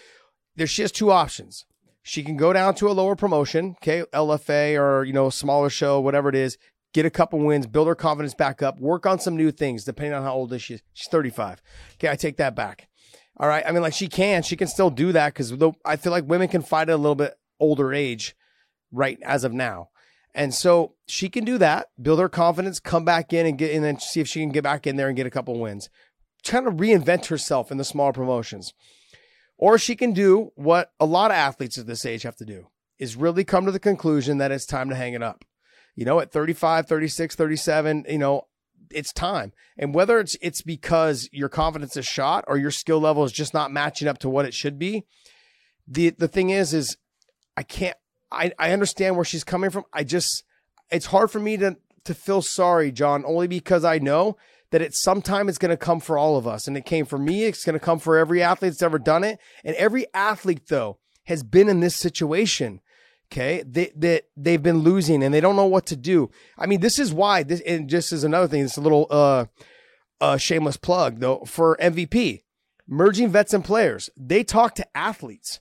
There, 0.56 0.68
she 0.68 0.82
has 0.82 0.92
two 0.92 1.12
options. 1.12 1.66
She 2.02 2.24
can 2.24 2.36
go 2.36 2.52
down 2.52 2.76
to 2.76 2.88
a 2.88 2.94
lower 2.94 3.16
promotion, 3.16 3.76
okay, 3.82 4.04
LFA 4.14 4.80
or 4.80 5.04
you 5.04 5.14
know 5.14 5.30
smaller 5.30 5.70
show, 5.70 6.00
whatever 6.02 6.30
it 6.30 6.36
is. 6.36 6.58
Get 6.94 7.06
a 7.06 7.10
couple 7.10 7.40
wins, 7.40 7.68
build 7.68 7.88
her 7.88 7.96
confidence 7.96 8.34
back 8.34 8.64
up, 8.64 8.80
work 8.80 9.06
on 9.06 9.20
some 9.20 9.36
new 9.36 9.52
things. 9.52 9.84
Depending 9.84 10.14
on 10.14 10.24
how 10.24 10.34
old 10.34 10.54
is 10.54 10.62
she? 10.62 10.80
She's 10.94 11.10
35. 11.10 11.62
Okay, 11.96 12.10
I 12.10 12.16
take 12.16 12.38
that 12.38 12.56
back. 12.56 12.88
All 13.38 13.50
right. 13.50 13.64
I 13.68 13.72
mean, 13.72 13.82
like 13.82 13.94
she 13.94 14.08
can, 14.08 14.44
she 14.44 14.56
can 14.56 14.68
still 14.68 14.90
do 14.90 15.12
that 15.12 15.34
because 15.34 15.56
though 15.58 15.76
I 15.84 15.98
feel 15.98 16.12
like 16.12 16.26
women 16.26 16.48
can 16.48 16.62
fight 16.62 16.90
at 16.90 16.94
a 16.94 16.98
little 16.98 17.16
bit 17.16 17.36
older 17.60 17.94
age, 17.94 18.36
right 18.92 19.20
as 19.24 19.44
of 19.44 19.52
now. 19.52 19.90
And 20.36 20.53
so 20.53 20.95
she 21.07 21.30
can 21.30 21.45
do 21.45 21.57
that, 21.60 21.88
build 21.99 22.20
her 22.20 22.28
confidence, 22.28 22.82
come 22.82 23.06
back 23.06 23.32
in 23.32 23.45
and 23.45 23.57
get, 23.57 23.74
and 23.74 23.84
then 23.84 23.99
see 23.99 24.20
if 24.20 24.28
she 24.28 24.41
can 24.41 24.49
get 24.49 24.66
back 24.66 24.86
in 24.86 24.98
there 24.98 25.07
and 25.07 25.16
get 25.16 25.26
a 25.26 25.32
couple 25.32 25.57
wins. 25.57 25.90
Trying 26.44 26.66
to 26.66 26.72
reinvent 26.72 27.28
herself 27.28 27.72
in 27.72 27.78
the 27.78 27.86
smaller 27.86 28.12
promotions. 28.12 28.74
Or 29.57 29.78
she 29.78 29.95
can 29.95 30.12
do 30.12 30.52
what 30.56 30.91
a 30.99 31.06
lot 31.06 31.32
of 31.32 31.38
athletes 31.38 31.78
at 31.78 31.88
this 31.88 32.06
age 32.06 32.24
have 32.24 32.36
to 32.36 32.45
do 32.45 32.68
is 32.99 33.16
really 33.16 33.45
come 33.45 33.66
to 33.66 33.72
the 33.72 33.80
conclusion 33.80 34.38
that 34.38 34.52
it's 34.52 34.66
time 34.66 34.90
to 34.90 34.95
hang 34.95 35.14
it 35.14 35.24
up. 35.24 35.45
You 35.95 36.03
know, 36.03 36.20
at 36.20 36.34
35, 36.34 36.86
36, 36.86 37.36
37, 37.36 38.06
you 38.10 38.18
know, 38.18 38.48
it's 38.91 39.14
time. 39.14 39.53
And 39.78 39.95
whether 39.95 40.20
it's 40.20 40.36
it's 40.41 40.62
because 40.62 41.30
your 41.32 41.49
confidence 41.49 41.95
is 41.95 42.06
shot 42.06 42.44
or 42.48 42.57
your 42.57 42.72
skill 42.72 42.99
level 42.99 43.24
is 43.24 43.32
just 43.32 43.53
not 43.53 43.72
matching 43.72 44.10
up 44.10 44.18
to 44.20 44.30
what 44.30 44.45
it 44.45 44.53
should 44.53 44.78
be, 44.78 45.06
the 45.88 46.10
the 46.10 46.28
thing 46.28 46.49
is 46.49 46.74
is 46.74 46.98
I 47.56 47.64
can't 47.64 47.98
I, 48.36 48.52
I 48.60 48.72
understand 48.72 49.16
where 49.16 49.26
she's 49.26 49.44
coming 49.44 49.70
from. 49.70 49.86
I 49.94 50.03
just 50.03 50.44
it's 50.91 51.07
hard 51.07 51.32
for 51.32 51.40
me 51.40 51.57
to 51.57 51.78
to 52.03 52.14
feel 52.14 52.41
sorry, 52.41 52.91
John, 52.91 53.24
only 53.26 53.48
because 53.48 53.84
I 53.84 53.98
know 53.98 54.38
that 54.72 54.82
it's 54.82 55.02
sometime 55.02 55.49
it's 55.49 55.57
going 55.57 55.72
to 55.72 55.78
come 55.78 55.99
for 55.99 56.18
all 56.18 56.38
of 56.38 56.45
us. 56.45 56.68
And 56.68 56.78
it 56.78 56.86
came 56.86 57.06
for 57.06 57.18
me. 57.18 57.45
It's 57.45 57.66
going 57.66 57.74
to 57.74 57.84
come 57.84 57.98
for 57.98 58.18
every 58.18 58.44
athlete 58.44 58.74
that's 58.74 58.84
ever 58.84 58.99
done 58.99 59.24
it. 59.24 59.40
And 59.64 59.76
every 59.76 60.06
athlete, 60.14 60.68
though, 60.68 60.99
has 61.24 61.41
been 61.44 61.68
in 61.68 61.80
this 61.80 61.95
situation. 61.95 62.82
Okay. 63.32 63.64
They, 63.66 63.91
they, 63.95 64.22
they've 64.38 64.62
been 64.62 64.80
losing 64.80 65.24
and 65.24 65.34
they 65.34 65.41
don't 65.41 65.56
know 65.56 65.66
what 65.66 65.88
to 65.88 65.95
do. 65.95 66.30
I 66.60 66.68
mean, 66.68 66.82
this 66.82 66.99
is 66.99 67.12
why 67.12 67.41
this, 67.41 67.62
and 67.62 67.90
just 67.90 68.12
as 68.12 68.24
another 68.24 68.48
thing, 68.48 68.64
it's 68.64 68.78
a 68.78 68.82
little, 68.82 69.07
uh, 69.10 69.45
uh, 70.22 70.38
shameless 70.38 70.78
plug 70.78 71.20
though 71.20 71.44
for 71.45 71.76
MVP 71.78 72.44
merging 72.88 73.30
vets 73.30 73.53
and 73.53 73.64
players. 73.64 74.10
They 74.16 74.44
talk 74.44 74.76
to 74.76 74.98
athletes. 74.98 75.60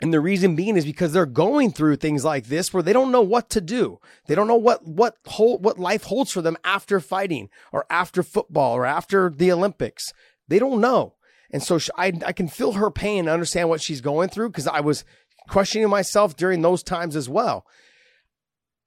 And 0.00 0.14
the 0.14 0.20
reason 0.20 0.56
being 0.56 0.76
is 0.76 0.84
because 0.84 1.12
they're 1.12 1.26
going 1.26 1.72
through 1.72 1.96
things 1.96 2.24
like 2.24 2.46
this 2.46 2.72
where 2.72 2.82
they 2.82 2.92
don't 2.92 3.12
know 3.12 3.20
what 3.20 3.50
to 3.50 3.60
do. 3.60 3.98
They 4.26 4.34
don't 4.34 4.48
know 4.48 4.56
what 4.56 4.86
what 4.86 5.16
hold, 5.26 5.62
what 5.62 5.78
life 5.78 6.04
holds 6.04 6.32
for 6.32 6.40
them 6.40 6.56
after 6.64 7.00
fighting 7.00 7.50
or 7.72 7.84
after 7.90 8.22
football 8.22 8.74
or 8.74 8.86
after 8.86 9.30
the 9.30 9.52
Olympics. 9.52 10.12
They 10.48 10.58
don't 10.58 10.80
know. 10.80 11.14
And 11.50 11.62
so 11.62 11.78
sh- 11.78 11.90
I 11.96 12.12
I 12.24 12.32
can 12.32 12.48
feel 12.48 12.72
her 12.72 12.90
pain 12.90 13.20
and 13.20 13.28
understand 13.28 13.68
what 13.68 13.82
she's 13.82 14.00
going 14.00 14.30
through 14.30 14.50
because 14.50 14.66
I 14.66 14.80
was 14.80 15.04
questioning 15.48 15.88
myself 15.90 16.34
during 16.34 16.62
those 16.62 16.82
times 16.82 17.14
as 17.14 17.28
well. 17.28 17.66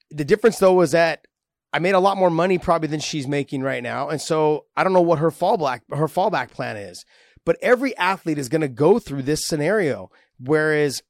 The 0.09 0.25
difference 0.25 0.57
though 0.57 0.73
was 0.73 0.91
that 0.91 1.27
I 1.71 1.79
made 1.79 1.95
a 1.95 1.99
lot 1.99 2.17
more 2.17 2.29
money 2.29 2.57
probably 2.57 2.87
than 2.87 2.99
she's 2.99 3.27
making 3.27 3.61
right 3.61 3.83
now. 3.83 4.09
And 4.09 4.21
so 4.21 4.65
I 4.75 4.83
don't 4.83 4.93
know 4.93 5.01
what 5.01 5.19
her 5.19 5.31
fallback 5.31 5.81
her 5.91 6.07
fallback 6.07 6.49
plan 6.51 6.77
is. 6.77 7.05
But 7.45 7.57
every 7.61 7.95
athlete 7.97 8.37
is 8.37 8.49
going 8.49 8.61
to 8.61 8.67
go 8.67 8.99
through 8.99 9.23
this 9.23 9.45
scenario. 9.45 10.09
Whereas 10.39 11.03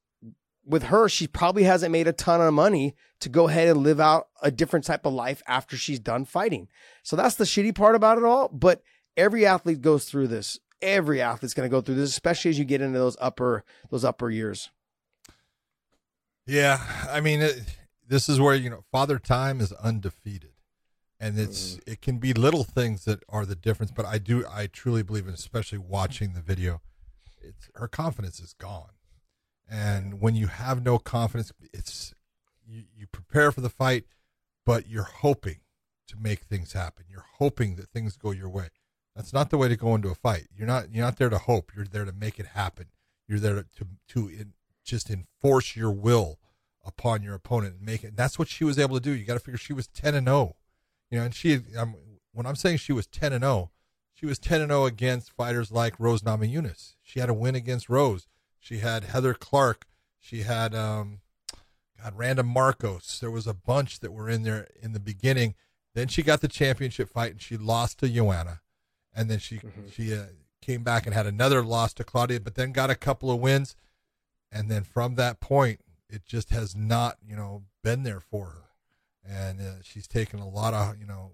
with 0.66 0.84
her, 0.84 1.08
she 1.08 1.26
probably 1.26 1.64
hasn't 1.64 1.92
made 1.92 2.08
a 2.08 2.12
ton 2.12 2.40
of 2.40 2.54
money 2.54 2.94
to 3.20 3.28
go 3.28 3.48
ahead 3.48 3.68
and 3.68 3.82
live 3.82 4.00
out 4.00 4.28
a 4.42 4.50
different 4.50 4.84
type 4.84 5.06
of 5.06 5.12
life 5.12 5.42
after 5.46 5.76
she's 5.76 6.00
done 6.00 6.24
fighting. 6.24 6.68
So 7.02 7.16
that's 7.16 7.34
the 7.36 7.44
shitty 7.44 7.74
part 7.74 7.94
about 7.94 8.18
it 8.18 8.24
all. 8.24 8.48
But 8.48 8.82
every 9.16 9.46
athlete 9.46 9.80
goes 9.80 10.06
through 10.06 10.28
this. 10.28 10.58
Every 10.82 11.20
athlete's 11.20 11.54
going 11.54 11.68
to 11.68 11.74
go 11.74 11.80
through 11.80 11.94
this, 11.96 12.10
especially 12.10 12.50
as 12.50 12.58
you 12.58 12.64
get 12.64 12.82
into 12.82 12.98
those 12.98 13.16
upper 13.20 13.64
those 13.90 14.04
upper 14.04 14.30
years. 14.30 14.70
Yeah, 16.46 16.82
I 17.10 17.20
mean, 17.20 17.40
it, 17.40 17.78
this 18.06 18.28
is 18.28 18.38
where 18.38 18.54
you 18.54 18.68
know 18.68 18.84
Father 18.92 19.18
Time 19.18 19.60
is 19.60 19.72
undefeated, 19.72 20.52
and 21.18 21.38
it's 21.38 21.76
mm-hmm. 21.76 21.92
it 21.92 22.02
can 22.02 22.18
be 22.18 22.34
little 22.34 22.64
things 22.64 23.04
that 23.06 23.22
are 23.28 23.46
the 23.46 23.56
difference. 23.56 23.92
But 23.92 24.04
I 24.04 24.18
do, 24.18 24.44
I 24.50 24.66
truly 24.66 25.02
believe, 25.02 25.26
in 25.26 25.34
especially 25.34 25.78
watching 25.78 26.34
the 26.34 26.42
video, 26.42 26.82
it's 27.40 27.70
her 27.76 27.88
confidence 27.88 28.40
is 28.40 28.52
gone, 28.52 28.90
and 29.70 30.20
when 30.20 30.34
you 30.34 30.46
have 30.46 30.84
no 30.84 30.98
confidence, 30.98 31.52
it's 31.72 32.14
you, 32.66 32.84
you 32.96 33.06
prepare 33.06 33.52
for 33.52 33.60
the 33.60 33.70
fight, 33.70 34.04
but 34.64 34.88
you're 34.88 35.02
hoping 35.04 35.60
to 36.08 36.16
make 36.16 36.40
things 36.40 36.72
happen. 36.72 37.06
You're 37.08 37.26
hoping 37.38 37.76
that 37.76 37.88
things 37.88 38.16
go 38.16 38.30
your 38.30 38.48
way. 38.48 38.68
That's 39.16 39.32
not 39.32 39.50
the 39.50 39.58
way 39.58 39.68
to 39.68 39.76
go 39.76 39.94
into 39.94 40.08
a 40.08 40.14
fight. 40.14 40.48
You're 40.56 40.66
not 40.66 40.92
you're 40.92 41.04
not 41.04 41.16
there 41.16 41.28
to 41.28 41.38
hope. 41.38 41.72
You're 41.74 41.84
there 41.84 42.04
to 42.04 42.12
make 42.12 42.38
it 42.38 42.46
happen. 42.46 42.86
You're 43.28 43.38
there 43.38 43.62
to 43.62 43.86
to, 44.08 44.28
in, 44.28 44.52
just 44.84 45.08
enforce 45.08 45.76
your 45.76 45.90
will 45.90 46.38
upon 46.84 47.22
your 47.22 47.34
opponent 47.34 47.76
and 47.76 47.86
make 47.86 48.04
it. 48.04 48.08
And 48.08 48.16
that's 48.16 48.38
what 48.38 48.48
she 48.48 48.64
was 48.64 48.78
able 48.78 48.96
to 48.96 49.02
do. 49.02 49.12
You 49.12 49.24
got 49.24 49.34
to 49.34 49.40
figure 49.40 49.56
she 49.56 49.72
was 49.72 49.86
10 49.88 50.14
and 50.14 50.26
0. 50.26 50.56
You 51.10 51.18
know, 51.18 51.24
and 51.24 51.34
she 51.34 51.60
when 52.32 52.46
I'm 52.46 52.56
saying 52.56 52.78
she 52.78 52.92
was 52.92 53.06
10 53.06 53.32
and 53.32 53.44
0, 53.44 53.70
she 54.12 54.26
was 54.26 54.38
10 54.38 54.60
and 54.60 54.70
0 54.70 54.84
against 54.84 55.32
fighters 55.32 55.70
like 55.70 55.98
Rose 55.98 56.22
Namajunas. 56.22 56.94
She 57.02 57.20
had 57.20 57.30
a 57.30 57.34
win 57.34 57.54
against 57.54 57.88
Rose. 57.88 58.26
She 58.64 58.78
had 58.78 59.04
Heather 59.04 59.34
Clark. 59.34 59.84
She 60.18 60.40
had 60.40 60.74
um 60.74 61.20
God, 62.02 62.16
Randa 62.16 62.42
Markos. 62.42 63.20
There 63.20 63.30
was 63.30 63.46
a 63.46 63.52
bunch 63.52 64.00
that 64.00 64.10
were 64.10 64.30
in 64.30 64.42
there 64.42 64.68
in 64.80 64.94
the 64.94 65.00
beginning. 65.00 65.54
Then 65.94 66.08
she 66.08 66.22
got 66.22 66.40
the 66.40 66.48
championship 66.48 67.10
fight 67.10 67.32
and 67.32 67.42
she 67.42 67.58
lost 67.58 67.98
to 67.98 68.08
Joanna. 68.08 68.62
And 69.14 69.30
then 69.30 69.38
she 69.38 69.60
she 69.92 70.14
uh, 70.14 70.24
came 70.62 70.82
back 70.82 71.04
and 71.04 71.14
had 71.14 71.26
another 71.26 71.62
loss 71.62 71.92
to 71.94 72.04
Claudia, 72.04 72.40
but 72.40 72.54
then 72.54 72.72
got 72.72 72.88
a 72.88 72.94
couple 72.94 73.30
of 73.30 73.38
wins. 73.38 73.76
And 74.50 74.70
then 74.70 74.82
from 74.82 75.16
that 75.16 75.40
point, 75.40 75.80
it 76.08 76.24
just 76.24 76.48
has 76.48 76.74
not, 76.74 77.18
you 77.22 77.36
know, 77.36 77.64
been 77.82 78.02
there 78.02 78.20
for 78.20 78.46
her. 78.46 78.62
And 79.28 79.60
uh, 79.60 79.82
she's 79.82 80.06
taken 80.08 80.38
a 80.40 80.48
lot 80.48 80.72
of, 80.72 80.98
you 80.98 81.06
know, 81.06 81.32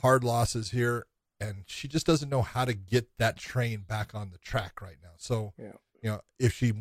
hard 0.00 0.24
losses 0.24 0.70
here. 0.72 1.06
And 1.38 1.62
she 1.66 1.86
just 1.86 2.06
doesn't 2.06 2.28
know 2.28 2.42
how 2.42 2.64
to 2.64 2.74
get 2.74 3.06
that 3.18 3.36
train 3.36 3.84
back 3.86 4.16
on 4.16 4.30
the 4.30 4.38
track 4.38 4.82
right 4.82 4.96
now. 5.00 5.10
So, 5.16 5.52
Yeah. 5.56 5.72
You 6.02 6.10
know, 6.10 6.20
if 6.38 6.52
she, 6.52 6.72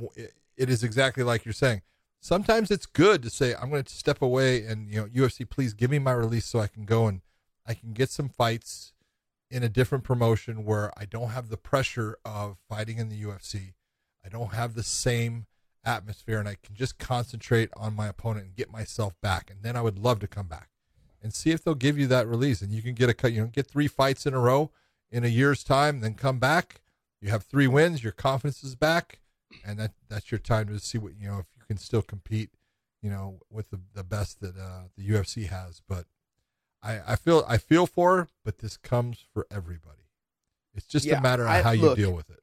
it 0.58 0.70
is 0.70 0.84
exactly 0.84 1.24
like 1.24 1.46
you're 1.46 1.54
saying. 1.54 1.82
Sometimes 2.20 2.72
it's 2.72 2.88
good 2.88 3.22
to 3.24 3.30
say, 3.30 3.54
I'm 3.54 3.70
going 3.70 3.84
to 3.84 3.94
step 3.94 4.22
away 4.22 4.66
and, 4.66 4.90
you 4.90 5.02
know, 5.02 5.08
UFC, 5.08 5.48
please 5.48 5.74
give 5.74 5.92
me 5.92 6.00
my 6.00 6.12
release 6.12 6.46
so 6.46 6.60
I 6.60 6.68
can 6.68 6.86
go 6.86 7.08
and 7.08 7.22
I 7.68 7.76
can 7.76 7.94
get 7.94 8.10
some 8.10 8.30
fights 8.30 8.94
in 9.52 9.62
a 9.62 9.70
different 9.70 10.04
promotion 10.04 10.66
where 10.66 10.92
I 10.98 11.06
don't 11.06 11.30
have 11.30 11.50
the 11.50 11.58
pressure 11.58 12.18
of 12.26 12.58
fighting 12.68 12.98
in 12.98 13.10
the 13.10 13.22
UFC. 13.22 13.74
I 14.26 14.30
don't 14.30 14.54
have 14.54 14.74
the 14.74 14.84
same 14.84 15.46
atmosphere 15.84 16.40
and 16.40 16.50
I 16.50 16.58
can 16.62 16.76
just 16.76 16.98
concentrate 16.98 17.70
on 17.78 17.96
my 17.96 18.08
opponent 18.08 18.48
and 18.48 18.56
get 18.56 18.72
myself 18.72 19.14
back. 19.22 19.52
And 19.52 19.62
then 19.62 19.76
I 19.76 19.82
would 19.82 20.00
love 20.00 20.20
to 20.22 20.28
come 20.28 20.48
back 20.48 20.70
and 21.22 21.34
see 21.34 21.52
if 21.52 21.64
they'll 21.64 21.76
give 21.76 21.98
you 21.98 22.08
that 22.08 22.28
release 22.28 22.62
and 22.62 22.72
you 22.72 22.82
can 22.82 22.96
get 22.96 23.10
a 23.10 23.14
cut, 23.14 23.34
you 23.34 23.42
know, 23.42 23.48
get 23.48 23.68
three 23.68 23.88
fights 23.88 24.26
in 24.26 24.34
a 24.34 24.40
row 24.40 24.72
in 25.12 25.24
a 25.24 25.28
year's 25.28 25.64
time, 25.64 26.00
then 26.00 26.16
come 26.16 26.40
back. 26.40 26.82
You 27.22 27.30
have 27.30 27.44
three 27.44 27.68
wins, 27.68 28.04
your 28.04 28.12
confidence 28.12 28.64
is 28.64 28.76
back, 28.76 29.20
and 29.66 29.80
that 29.80 29.94
that's 30.10 30.32
your 30.32 30.40
time 30.40 30.68
to 30.68 30.80
see 30.80 30.98
what 30.98 31.14
you 31.18 31.28
know 31.28 31.40
if 31.40 31.46
you 31.58 31.64
can 31.68 31.78
still 31.78 32.02
compete, 32.02 32.52
you 33.02 33.10
know, 33.10 33.40
with 33.50 33.70
the, 33.72 33.80
the 33.94 34.04
best 34.04 34.42
that 34.42 34.58
uh, 34.58 34.84
the 34.98 35.10
UFC 35.10 35.48
has. 35.48 35.82
But 35.88 36.06
I, 36.84 37.00
I 37.08 37.16
feel 37.16 37.44
I 37.48 37.58
feel 37.58 37.88
for 37.88 38.18
her, 38.18 38.28
but 38.44 38.60
this 38.60 38.78
comes 38.78 39.24
for 39.34 39.48
everybody. 39.50 40.04
It's 40.76 40.86
just 40.88 41.06
Yeah, 41.06 41.20
a 41.20 41.22
matter 41.22 41.44
of 41.44 41.50
I- 41.50 41.62
how 41.62 41.72
you 41.72 41.82
look, 41.82 41.98
deal 41.98 42.12
with 42.12 42.30
it. 42.30 42.42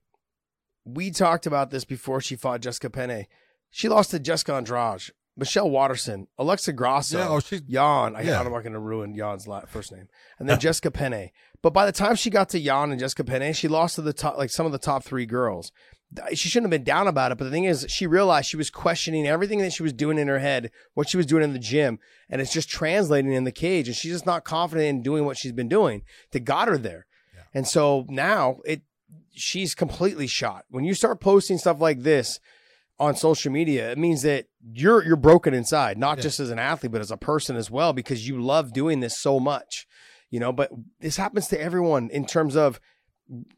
we 0.85 1.11
talked 1.11 1.47
about 1.47 1.71
this 1.71 1.85
before 1.85 2.21
she 2.21 2.35
fought 2.35 2.61
Jessica 2.63 2.91
Penne. 2.91 3.27
She 3.71 3.89
lost 3.89 4.11
to 4.11 4.19
Jessica 4.19 4.55
Andrade, 4.55 5.11
Michelle 5.43 5.69
Waterson, 5.69 6.29
Alexa 6.39 6.73
Grasso, 6.73 7.19
Yeah, 7.19 7.29
oh, 7.29 7.41
she's 7.41 7.63
Yan. 7.67 8.15
I, 8.15 8.23
yeah. 8.23 8.39
I'm 8.39 8.45
not 8.45 8.61
going 8.61 8.75
to 8.75 8.79
ruin 8.79 9.13
Yan's 9.17 9.49
la- 9.49 9.65
first 9.67 9.91
name, 9.91 10.07
and 10.39 10.49
then 10.49 10.61
Jessica 10.61 10.93
Penne. 10.93 11.31
But 11.63 11.73
by 11.73 11.85
the 11.85 11.91
time 11.91 12.15
she 12.15 12.31
got 12.31 12.49
to 12.51 12.61
Yan 12.61 12.93
and 12.93 13.01
Jessica 13.01 13.25
Penne, 13.25 13.53
she 13.53 13.67
lost 13.67 13.97
to 13.97 14.03
the 14.03 14.13
top, 14.13 14.39
like 14.39 14.51
some 14.51 14.67
of 14.67 14.73
the 14.73 14.79
top 14.79 15.03
three 15.03 15.27
girls. 15.27 15.73
She 16.33 16.49
shouldn't 16.49 16.71
have 16.73 16.79
been 16.79 16.85
down 16.85 17.09
about 17.09 17.33
it, 17.33 17.39
but 17.39 17.45
the 17.45 17.51
thing 17.51 17.65
is, 17.65 17.85
she 17.89 18.07
realized 18.07 18.49
she 18.49 18.57
was 18.57 18.71
questioning 18.71 19.27
everything 19.27 19.59
that 19.59 19.73
she 19.73 19.83
was 19.83 19.93
doing 19.93 20.17
in 20.17 20.29
her 20.29 20.39
head, 20.39 20.71
what 20.95 21.09
she 21.09 21.17
was 21.17 21.27
doing 21.27 21.43
in 21.43 21.55
the 21.55 21.59
gym, 21.59 21.99
and 22.31 22.41
it's 22.41 22.53
just 22.53 22.69
translating 22.71 23.33
in 23.33 23.43
the 23.43 23.51
cage, 23.51 23.89
and 23.89 23.97
she's 23.97 24.13
just 24.13 24.27
not 24.27 24.45
confident 24.45 24.87
in 24.87 25.03
doing 25.03 25.25
what 25.25 25.37
she's 25.37 25.51
been 25.53 25.69
doing 25.69 26.03
that 26.31 26.41
got 26.45 26.69
her 26.69 26.79
there. 26.79 27.07
And 27.53 27.67
so 27.67 28.07
now 28.09 28.59
it 28.65 28.83
she's 29.35 29.75
completely 29.75 30.29
shot. 30.29 30.67
When 30.71 30.85
you 30.85 30.95
start 30.95 31.21
posting 31.21 31.59
stuff 31.59 31.81
like 31.81 32.03
this 32.03 32.39
on 33.03 33.17
social 33.17 33.51
media, 33.51 33.91
it 33.91 33.99
means 33.99 34.23
that 34.23 34.47
you're 34.73 35.05
you're 35.05 35.17
broken 35.17 35.53
inside, 35.55 35.99
not 35.99 36.19
Yeah. 36.19 36.23
just 36.23 36.41
as 36.41 36.51
an 36.51 36.59
athlete, 36.59 36.93
but 36.93 37.01
as 37.01 37.11
a 37.11 37.17
person 37.17 37.57
as 37.57 37.71
well, 37.71 37.93
because 37.93 38.27
you 38.29 38.41
love 38.41 38.73
doing 38.73 39.01
this 39.01 39.19
so 39.19 39.41
much. 39.41 39.87
You 40.31 40.41
know, 40.41 40.53
but 40.53 40.71
this 41.01 41.17
happens 41.17 41.49
to 41.49 41.61
everyone 41.61 42.09
in 42.11 42.25
terms 42.25 42.57
of 42.57 42.81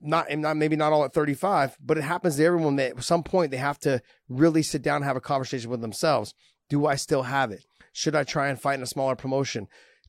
not 0.00 0.26
and 0.30 0.42
not 0.42 0.56
maybe 0.56 0.76
not 0.76 0.92
all 0.92 1.04
at 1.04 1.12
35, 1.12 1.76
but 1.80 1.98
it 1.98 2.02
happens 2.04 2.36
to 2.36 2.44
everyone 2.44 2.76
that 2.76 2.96
at 2.96 3.04
some 3.04 3.22
point 3.22 3.50
they 3.50 3.56
have 3.58 3.78
to 3.80 4.00
really 4.28 4.62
sit 4.62 4.82
down 4.82 4.96
and 4.96 5.04
have 5.04 5.16
a 5.16 5.20
conversation 5.20 5.70
with 5.70 5.80
themselves. 5.82 6.32
Do 6.70 6.86
I 6.86 6.96
still 6.96 7.24
have 7.24 7.50
it? 7.52 7.64
Should 7.92 8.16
I 8.16 8.24
try 8.24 8.48
and 8.48 8.60
fight 8.60 8.74
in 8.74 8.82
a 8.82 8.86
smaller 8.86 9.14
promotion? 9.14 9.68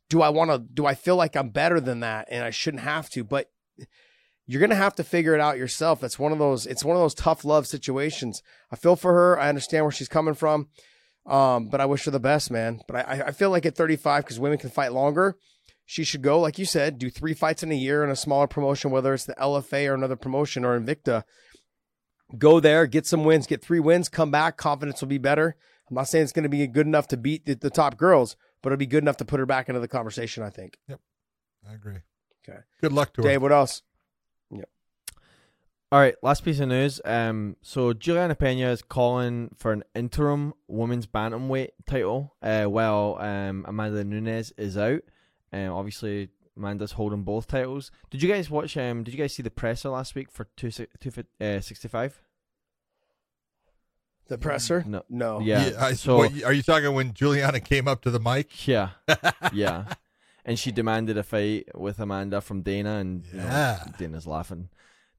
Do 0.09 0.21
I 0.21 0.29
want 0.29 0.49
to 0.51 0.59
do 0.59 0.85
I 0.85 0.95
feel 0.95 1.17
like 1.17 1.35
I'm 1.35 1.49
better 1.49 1.79
than 1.81 1.99
that 1.99 2.27
and 2.31 2.43
I 2.43 2.51
shouldn't 2.51 2.83
have 2.83 3.09
to? 3.11 3.23
But 3.23 3.49
you're 4.47 4.61
gonna 4.61 4.75
have 4.75 4.95
to 4.95 5.03
figure 5.03 5.33
it 5.33 5.41
out 5.41 5.57
yourself. 5.57 5.99
That's 5.99 6.19
one 6.19 6.31
of 6.31 6.39
those. 6.39 6.65
It's 6.65 6.83
one 6.83 6.95
of 6.95 7.01
those 7.01 7.15
tough 7.15 7.43
love 7.43 7.67
situations. 7.67 8.43
I 8.71 8.75
feel 8.75 8.95
for 8.95 9.13
her. 9.13 9.39
I 9.39 9.49
understand 9.49 9.85
where 9.85 9.91
she's 9.91 10.07
coming 10.07 10.33
from, 10.35 10.69
um, 11.25 11.69
but 11.69 11.81
I 11.81 11.85
wish 11.85 12.05
her 12.05 12.11
the 12.11 12.19
best, 12.19 12.51
man. 12.51 12.81
But 12.87 13.07
I, 13.07 13.23
I 13.27 13.31
feel 13.31 13.49
like 13.49 13.65
at 13.65 13.75
35, 13.75 14.23
because 14.23 14.39
women 14.39 14.57
can 14.57 14.69
fight 14.69 14.93
longer, 14.93 15.37
she 15.85 16.03
should 16.03 16.21
go, 16.21 16.39
like 16.39 16.59
you 16.59 16.65
said, 16.65 16.97
do 16.97 17.09
three 17.09 17.33
fights 17.33 17.63
in 17.63 17.71
a 17.71 17.75
year 17.75 18.03
in 18.03 18.09
a 18.09 18.15
smaller 18.15 18.47
promotion, 18.47 18.91
whether 18.91 19.13
it's 19.13 19.25
the 19.25 19.35
LFA 19.35 19.89
or 19.89 19.93
another 19.93 20.15
promotion 20.15 20.65
or 20.65 20.79
Invicta. 20.79 21.23
Go 22.37 22.59
there, 22.59 22.87
get 22.87 23.05
some 23.05 23.23
wins, 23.23 23.45
get 23.45 23.61
three 23.61 23.79
wins, 23.79 24.09
come 24.09 24.31
back. 24.31 24.57
Confidence 24.57 24.99
will 25.01 25.07
be 25.07 25.19
better. 25.19 25.55
I'm 25.89 25.95
not 25.95 26.07
saying 26.07 26.23
it's 26.23 26.33
going 26.33 26.43
to 26.43 26.49
be 26.49 26.65
good 26.65 26.87
enough 26.87 27.07
to 27.09 27.17
beat 27.17 27.45
the, 27.45 27.53
the 27.53 27.69
top 27.69 27.97
girls, 27.97 28.35
but 28.63 28.71
it'll 28.71 28.79
be 28.79 28.87
good 28.87 29.03
enough 29.03 29.17
to 29.17 29.25
put 29.25 29.39
her 29.39 29.45
back 29.45 29.69
into 29.69 29.79
the 29.79 29.87
conversation. 29.87 30.41
I 30.41 30.49
think. 30.49 30.79
Yep. 30.89 30.99
I 31.69 31.73
agree. 31.73 31.99
Okay. 32.47 32.59
Good 32.81 32.93
luck 32.93 33.13
to 33.13 33.21
her. 33.21 33.27
Dave, 33.27 33.43
what 33.43 33.51
else? 33.51 33.83
All 35.91 35.99
right, 35.99 36.15
last 36.21 36.43
piece 36.43 36.59
of 36.59 36.67
news. 36.69 36.99
Um, 37.05 37.55
so 37.61 37.93
Juliana 37.93 38.35
Pena 38.35 38.69
is 38.69 38.81
calling 38.81 39.51
for 39.55 39.71
an 39.71 39.83
interim 39.93 40.53
women's 40.67 41.05
bantamweight 41.07 41.69
title, 41.85 42.33
uh, 42.41 42.65
while 42.65 43.17
um 43.19 43.65
Amanda 43.67 44.03
Nunes 44.03 44.51
is 44.57 44.77
out. 44.77 45.01
Um, 45.53 45.69
obviously 45.71 46.29
Amanda's 46.57 46.93
holding 46.93 47.21
both 47.23 47.47
titles. 47.47 47.91
Did 48.09 48.23
you 48.23 48.29
guys 48.29 48.49
watch? 48.49 48.75
Um, 48.77 49.03
did 49.03 49.13
you 49.13 49.17
guys 49.19 49.33
see 49.33 49.43
the 49.43 49.51
presser 49.51 49.89
last 49.89 50.15
week 50.15 50.31
for 50.31 50.47
two 50.57 50.71
two 50.71 51.11
uh, 51.39 51.59
sixty 51.61 51.87
five? 51.87 52.19
The 54.27 54.39
presser? 54.39 54.83
No. 54.87 55.03
No. 55.07 55.39
Yeah. 55.39 55.71
I, 55.79 55.93
so 55.93 56.17
what, 56.17 56.43
are 56.43 56.51
you 56.51 56.63
talking 56.63 56.91
when 56.95 57.13
Juliana 57.13 57.59
came 57.59 57.87
up 57.87 58.01
to 58.01 58.09
the 58.11 58.19
mic? 58.19 58.67
yeah, 58.67 58.89
yeah, 59.53 59.85
and 60.43 60.57
she 60.57 60.71
demanded 60.71 61.15
a 61.15 61.23
fight 61.23 61.67
with 61.75 61.99
Amanda 61.99 62.41
from 62.41 62.63
Dana, 62.63 62.95
and 62.95 63.23
you 63.27 63.37
know, 63.37 63.43
Yeah. 63.43 63.83
Dana's 63.99 64.25
laughing. 64.25 64.69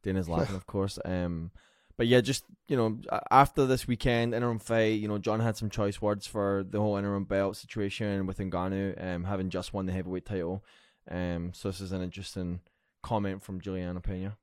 Dana's 0.07 0.29
laughing, 0.29 0.55
of 0.57 0.67
course. 0.67 0.99
Um, 1.05 1.51
but 1.97 2.07
yeah, 2.07 2.21
just 2.21 2.45
you 2.69 2.77
know, 2.77 2.99
after 3.31 3.67
this 3.67 3.89
weekend 3.89 4.35
interim 4.35 4.59
fight, 4.59 5.01
you 5.01 5.09
know, 5.09 5.19
John 5.19 5.41
had 5.41 5.57
some 5.57 5.69
choice 5.69 6.01
words 6.01 6.27
for 6.27 6.65
the 6.69 6.79
whole 6.81 6.97
interim 6.97 7.25
belt 7.25 7.57
situation 7.57 8.27
with 8.27 8.39
Ngannou, 8.39 9.03
um, 9.05 9.25
having 9.25 9.51
just 9.51 9.75
won 9.75 9.87
the 9.87 9.93
heavyweight 9.93 10.25
title. 10.25 10.65
Um, 11.11 11.53
so 11.55 11.69
this 11.69 11.81
is 11.81 11.93
an 11.93 12.03
interesting 12.03 12.61
comment 13.03 13.43
from 13.43 13.61
Juliana 13.61 14.01
Pena. 14.01 14.37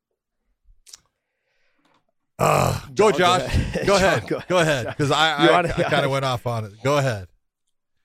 Uh, 2.40 2.80
go, 2.94 3.11
John, 3.11 3.11
go 3.11 3.18
Josh. 3.18 3.41
ahead. 3.45 3.88
Go 3.88 3.95
ahead. 3.98 4.27
go 4.27 4.41
Go 4.49 4.57
ahead. 4.60 4.88
Because 4.88 5.11
I, 5.11 5.45
You 5.45 5.49
I, 5.52 5.60
I 5.60 5.84
kind 5.84 6.06
of 6.06 6.11
went 6.11 6.26
off 6.26 6.45
on 6.48 6.65
it. 6.65 6.73
Go 6.84 6.98
ahead. 6.98 7.27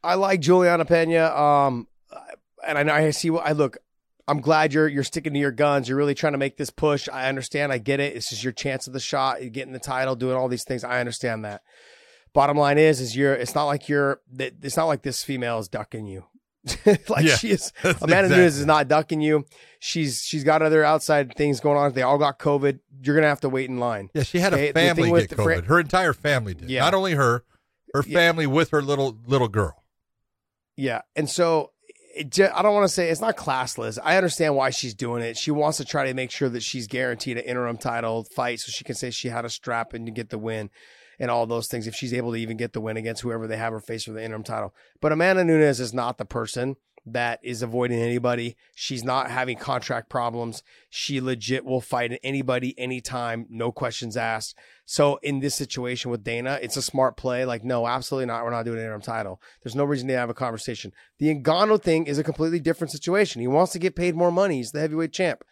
I 0.05 0.15
like 0.15 0.41
Juliana 0.41 0.85
Pena. 0.85 1.27
Um, 1.35 1.89
and 2.67 2.79
I 2.79 2.83
know 2.83 2.93
I 2.93 3.11
see 3.11 3.31
what 3.31 3.47
I 3.47 3.53
look. 3.53 3.79
I'm 4.29 4.41
glad 4.41 4.73
you're 4.73 4.87
you're 4.89 5.05
sticking 5.05 5.33
to 5.33 5.39
your 5.39 5.51
guns. 5.53 5.89
You're 5.89 5.99
really 5.99 6.15
trying 6.15 6.35
to 6.35 6.39
make 6.39 6.57
this 6.57 6.71
push. 6.71 7.09
I 7.13 7.29
understand. 7.29 7.73
I 7.73 7.79
get 7.79 7.99
it. 7.99 8.15
This 8.15 8.31
is 8.33 8.45
your 8.45 8.53
chance 8.53 8.87
of 8.87 8.93
the 8.93 9.01
shot, 9.01 9.41
You're 9.41 9.51
getting 9.51 9.73
the 9.73 9.79
title, 9.79 10.15
doing 10.17 10.37
all 10.37 10.49
these 10.49 10.65
things. 10.65 10.85
I 10.85 11.01
understand 11.01 11.45
that. 11.45 11.63
Bottom 12.35 12.57
line 12.59 12.77
is, 12.79 13.01
is 13.01 13.17
you're. 13.17 13.33
It's 13.35 13.55
not 13.55 13.65
like 13.65 13.89
you're. 13.89 14.21
It's 14.39 14.77
not 14.77 14.85
like 14.85 15.03
this 15.03 15.25
female 15.25 15.59
is 15.59 15.69
ducking 15.69 16.07
you. 16.07 16.25
like 17.09 17.25
Yeah, 17.25 17.37
she 17.37 17.51
is. 17.53 17.73
Amanda 17.83 17.97
exactly- 18.25 18.37
Nunes 18.37 18.59
is 18.59 18.67
not 18.67 18.87
ducking 18.89 19.21
you. 19.23 19.47
She's 19.81 20.23
she's 20.23 20.45
got 20.45 20.61
other 20.61 20.85
outside 20.85 21.35
things 21.37 21.61
going 21.61 21.79
on. 21.79 21.93
They 21.95 22.03
all 22.03 22.19
got 22.19 22.39
COVID. 22.39 22.81
You're 23.03 23.15
gonna 23.15 23.29
have 23.29 23.41
to 23.41 23.49
wait 23.49 23.71
in 23.71 23.79
line. 23.79 24.11
Yeah, 24.13 24.25
she 24.25 24.41
had 24.41 24.53
Okay, 24.53 24.69
a 24.71 24.73
family 24.75 25.11
get 25.11 25.31
COVID. 25.31 25.43
Fran- 25.45 25.65
her 25.65 25.81
entire 25.81 26.13
family 26.13 26.53
did. 26.55 26.69
Yeah. 26.69 26.81
Not 26.83 26.93
only 26.95 27.15
her, 27.15 27.45
her 27.95 28.03
Yeah. 28.07 28.19
family 28.19 28.47
with 28.47 28.71
her 28.71 28.83
little 28.83 29.17
little 29.27 29.49
girl. 29.49 29.85
Yeah, 30.77 31.03
and 31.17 31.31
so 31.31 31.73
I 32.17 32.63
don't 32.63 32.75
want 32.75 32.85
to 32.85 32.93
say 32.93 33.11
it's 33.11 33.21
not 33.21 33.37
classless. 33.37 33.99
I 34.03 34.17
understand 34.17 34.55
why 34.57 34.71
she's 34.71 34.95
doing 34.95 35.23
it. 35.23 35.37
She 35.37 35.51
wants 35.51 35.79
to 35.79 35.85
try 35.85 36.07
to 36.07 36.15
make 36.15 36.31
sure 36.31 36.49
that 36.49 36.63
she's 36.63 36.87
guaranteed 36.87 37.37
an 37.37 37.45
interim 37.45 37.77
title 37.77 38.25
fight, 38.25 38.61
so 38.61 38.71
she 38.71 38.85
can 38.85 38.95
say 38.95 39.11
she 39.11 39.29
had 39.29 39.45
a 39.45 39.51
strap 39.51 39.93
and 39.93 40.15
get 40.15 40.31
the 40.31 40.39
win, 40.39 40.71
and 41.19 41.31
all 41.31 41.47
those 41.47 41.69
things. 41.69 41.87
If 41.87 41.95
she's 41.95 42.15
able 42.15 42.33
to 42.33 42.39
even 42.39 42.57
get 42.57 42.73
the 42.73 42.81
win 42.81 42.97
against 42.97 43.23
whoever 43.23 43.47
they 43.47 43.57
have 43.57 43.73
her 43.73 43.81
face 43.81 44.05
for 44.05 44.13
the 44.13 44.25
interim 44.25 44.43
title, 44.43 44.75
but 45.01 45.13
Amanda 45.13 45.45
Nunes 45.45 45.81
is 45.81 45.93
not 45.93 46.19
the 46.19 46.25
person 46.25 46.77
that 47.13 47.41
is 47.43 47.63
avoiding 47.63 47.99
anybody. 47.99 48.57
She's 48.75 49.05
not 49.05 49.31
having 49.31 49.57
contract 49.57 50.09
problems. 50.09 50.63
She 50.91 51.21
legit 51.21 51.65
will 51.65 51.81
fight 51.81 52.19
anybody 52.23 52.79
anytime, 52.79 53.47
no 53.49 53.73
questions 53.73 54.17
asked. 54.17 54.57
So 54.85 55.19
in 55.23 55.41
this 55.41 55.55
situation 55.55 56.11
with 56.11 56.25
Dana, 56.25 56.59
it's 56.63 56.77
a 56.77 56.83
smart 56.83 57.17
play. 57.17 57.45
Like, 57.45 57.65
no, 57.65 57.87
absolutely 57.87 58.27
not. 58.27 58.45
We're 58.45 58.51
not 58.51 58.65
doing 58.65 58.79
an 58.79 58.85
interim 58.85 59.03
title. 59.03 59.41
There's 59.63 59.77
no 59.77 59.85
reason 59.85 60.09
to 60.09 60.17
have 60.17 60.31
a 60.31 60.35
conversation. 60.35 60.93
The 61.19 61.35
Ngannou 61.35 61.83
thing 61.83 62.07
is 62.07 62.19
a 62.19 62.25
completely 62.25 62.61
different 62.61 62.91
situation. 62.91 63.41
He 63.41 63.49
wants 63.49 63.73
to 63.73 63.79
get 63.79 63.97
paid 63.97 64.15
more 64.15 64.33
money. 64.33 64.57
He's 64.57 64.73
the 64.73 64.81
heavyweight 64.81 65.13
champ. 65.13 65.45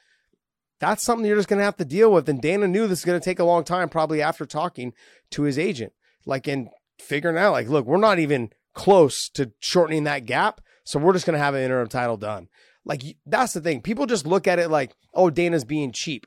That's 0.79 1.03
something 1.03 1.27
you're 1.27 1.37
just 1.37 1.49
going 1.49 1.59
to 1.59 1.65
have 1.65 1.77
to 1.79 1.85
deal 1.85 2.13
with. 2.13 2.29
And 2.29 2.41
Dana 2.41 2.69
knew 2.69 2.87
this 2.87 3.01
is 3.01 3.05
going 3.05 3.19
to 3.19 3.25
take 3.25 3.39
a 3.39 3.45
long 3.45 3.65
time, 3.65 3.89
probably 3.89 4.21
after 4.21 4.45
talking 4.45 4.93
to 5.31 5.43
his 5.43 5.59
agent, 5.59 5.93
like 6.25 6.47
and 6.47 6.69
figuring 6.99 7.39
out, 7.39 7.53
like, 7.53 7.69
look, 7.69 7.87
we're 7.87 7.97
not 7.97 8.19
even 8.19 8.51
close 8.75 9.29
to 9.31 9.53
shortening 9.59 10.05
that 10.05 10.27
gap. 10.27 10.61
So 10.87 10.99
we're 10.99 11.13
just 11.13 11.27
going 11.27 11.37
to 11.37 11.45
have 11.45 11.55
an 11.55 11.63
interim 11.63 11.89
title 11.89 12.17
done. 12.17 12.49
Like, 12.85 13.03
that's 13.27 13.53
the 13.53 13.61
thing. 13.61 13.83
People 13.83 14.07
just 14.07 14.27
look 14.27 14.47
at 14.47 14.59
it 14.59 14.71
like, 14.71 14.95
oh, 15.13 15.29
Dana's 15.29 15.65
being 15.65 15.93
cheap. 15.93 16.27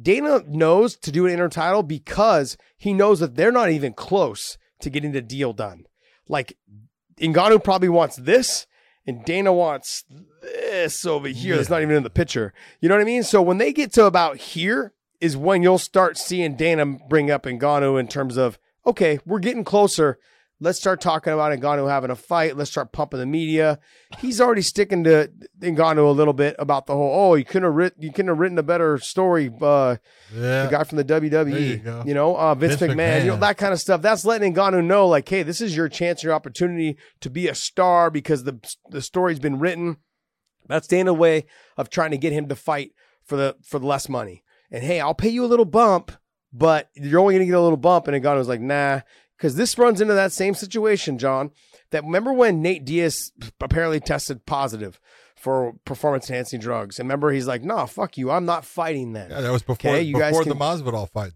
Dana 0.00 0.42
knows 0.48 0.96
to 0.96 1.12
do 1.12 1.26
an 1.26 1.32
interim 1.32 1.50
title 1.50 1.82
because 1.82 2.56
he 2.78 2.94
knows 2.94 3.20
that 3.20 3.34
they're 3.34 3.52
not 3.52 3.70
even 3.70 3.92
close 3.92 4.56
to 4.80 4.88
getting 4.88 5.12
the 5.12 5.20
deal 5.20 5.52
done. 5.52 5.84
Like 6.28 6.56
Ngannou 7.20 7.62
probably 7.62 7.90
wants 7.90 8.16
this, 8.16 8.66
and 9.06 9.24
Dana 9.24 9.52
wants 9.52 10.04
this 10.40 11.04
over 11.04 11.28
here. 11.28 11.56
That's 11.56 11.68
not 11.68 11.82
even 11.82 11.96
in 11.96 12.04
the 12.04 12.10
picture. 12.10 12.54
You 12.80 12.88
know 12.88 12.94
what 12.94 13.02
I 13.02 13.04
mean? 13.04 13.22
So 13.22 13.42
when 13.42 13.58
they 13.58 13.72
get 13.72 13.92
to 13.94 14.06
about 14.06 14.36
here, 14.38 14.94
is 15.20 15.36
when 15.36 15.62
you'll 15.62 15.78
start 15.78 16.18
seeing 16.18 16.56
Dana 16.56 16.84
bring 17.08 17.30
up 17.30 17.44
Ngannou 17.44 17.98
in 17.98 18.08
terms 18.08 18.36
of 18.36 18.58
okay, 18.84 19.20
we're 19.24 19.38
getting 19.38 19.64
closer. 19.64 20.18
Let's 20.62 20.78
start 20.78 21.00
talking 21.00 21.32
about 21.32 21.58
Ngannou 21.58 21.90
having 21.90 22.12
a 22.12 22.14
fight. 22.16 22.56
Let's 22.56 22.70
start 22.70 22.92
pumping 22.92 23.18
the 23.18 23.26
media. 23.26 23.80
He's 24.18 24.40
already 24.40 24.62
sticking 24.62 25.02
to 25.02 25.28
Ngannou 25.58 26.06
a 26.06 26.10
little 26.12 26.32
bit 26.32 26.54
about 26.56 26.86
the 26.86 26.92
whole. 26.94 27.12
Oh, 27.12 27.34
you 27.34 27.44
couldn't 27.44 27.64
have 27.64 27.74
written. 27.74 28.00
You 28.00 28.12
couldn't 28.12 28.28
have 28.28 28.38
written 28.38 28.56
a 28.58 28.62
better 28.62 28.96
story. 28.98 29.50
Uh, 29.60 29.96
Yeah. 30.32 30.66
the 30.66 30.70
guy 30.70 30.84
from 30.84 30.98
the 30.98 31.04
WWE, 31.04 31.84
you 31.84 32.02
you, 32.06 32.14
know, 32.14 32.36
uh, 32.36 32.54
Vince, 32.54 32.76
Vince 32.76 32.92
McMahon, 32.92 33.24
you 33.24 33.30
know, 33.32 33.36
that 33.38 33.58
kind 33.58 33.72
of 33.72 33.80
stuff. 33.80 34.02
That's 34.02 34.24
letting 34.24 34.54
Ngannou 34.54 34.84
know, 34.84 35.08
like, 35.08 35.28
hey, 35.28 35.42
this 35.42 35.60
is 35.60 35.76
your 35.76 35.88
chance, 35.88 36.22
your 36.22 36.32
opportunity 36.32 36.96
to 37.22 37.28
be 37.28 37.48
a 37.48 37.56
star 37.56 38.08
because 38.08 38.44
the 38.44 38.60
the 38.88 39.02
story's 39.02 39.40
been 39.40 39.58
written. 39.58 39.96
That's 40.68 40.86
Dana's 40.86 41.16
way 41.16 41.46
of 41.76 41.90
trying 41.90 42.12
to 42.12 42.18
get 42.18 42.32
him 42.32 42.48
to 42.48 42.54
fight 42.54 42.92
for 43.24 43.36
the 43.36 43.56
for 43.64 43.80
the 43.80 43.86
less 43.86 44.08
money. 44.08 44.44
And 44.70 44.84
hey, 44.84 45.00
I'll 45.00 45.12
pay 45.12 45.28
you 45.28 45.44
a 45.44 45.46
little 45.46 45.64
bump, 45.64 46.12
but 46.52 46.88
you're 46.94 47.18
only 47.20 47.34
going 47.34 47.46
to 47.46 47.50
get 47.50 47.58
a 47.58 47.60
little 47.60 47.76
bump. 47.76 48.06
And 48.06 48.24
Ngannou's 48.24 48.48
like, 48.48 48.60
nah, 48.60 49.00
because 49.42 49.56
this 49.56 49.76
runs 49.76 50.00
into 50.00 50.14
that 50.14 50.30
same 50.30 50.54
situation, 50.54 51.18
John. 51.18 51.50
That 51.90 52.04
remember 52.04 52.32
when 52.32 52.62
Nate 52.62 52.84
Diaz 52.84 53.32
apparently 53.60 53.98
tested 53.98 54.46
positive 54.46 55.00
for 55.36 55.72
performance 55.84 56.30
enhancing 56.30 56.60
drugs. 56.60 57.00
And 57.00 57.08
remember, 57.08 57.32
he's 57.32 57.48
like, 57.48 57.62
"No, 57.64 57.84
fuck 57.86 58.16
you, 58.16 58.30
I'm 58.30 58.44
not 58.44 58.64
fighting 58.64 59.12
then." 59.14 59.30
Yeah, 59.30 59.40
that 59.40 59.50
was 59.52 59.62
before 59.62 59.90
Okay, 59.90 60.02
you 60.02 60.14
guys 60.14 60.30
before 60.30 60.44
can- 60.44 60.56
the 60.56 60.64
Masvidal 60.64 61.10
fight. 61.10 61.32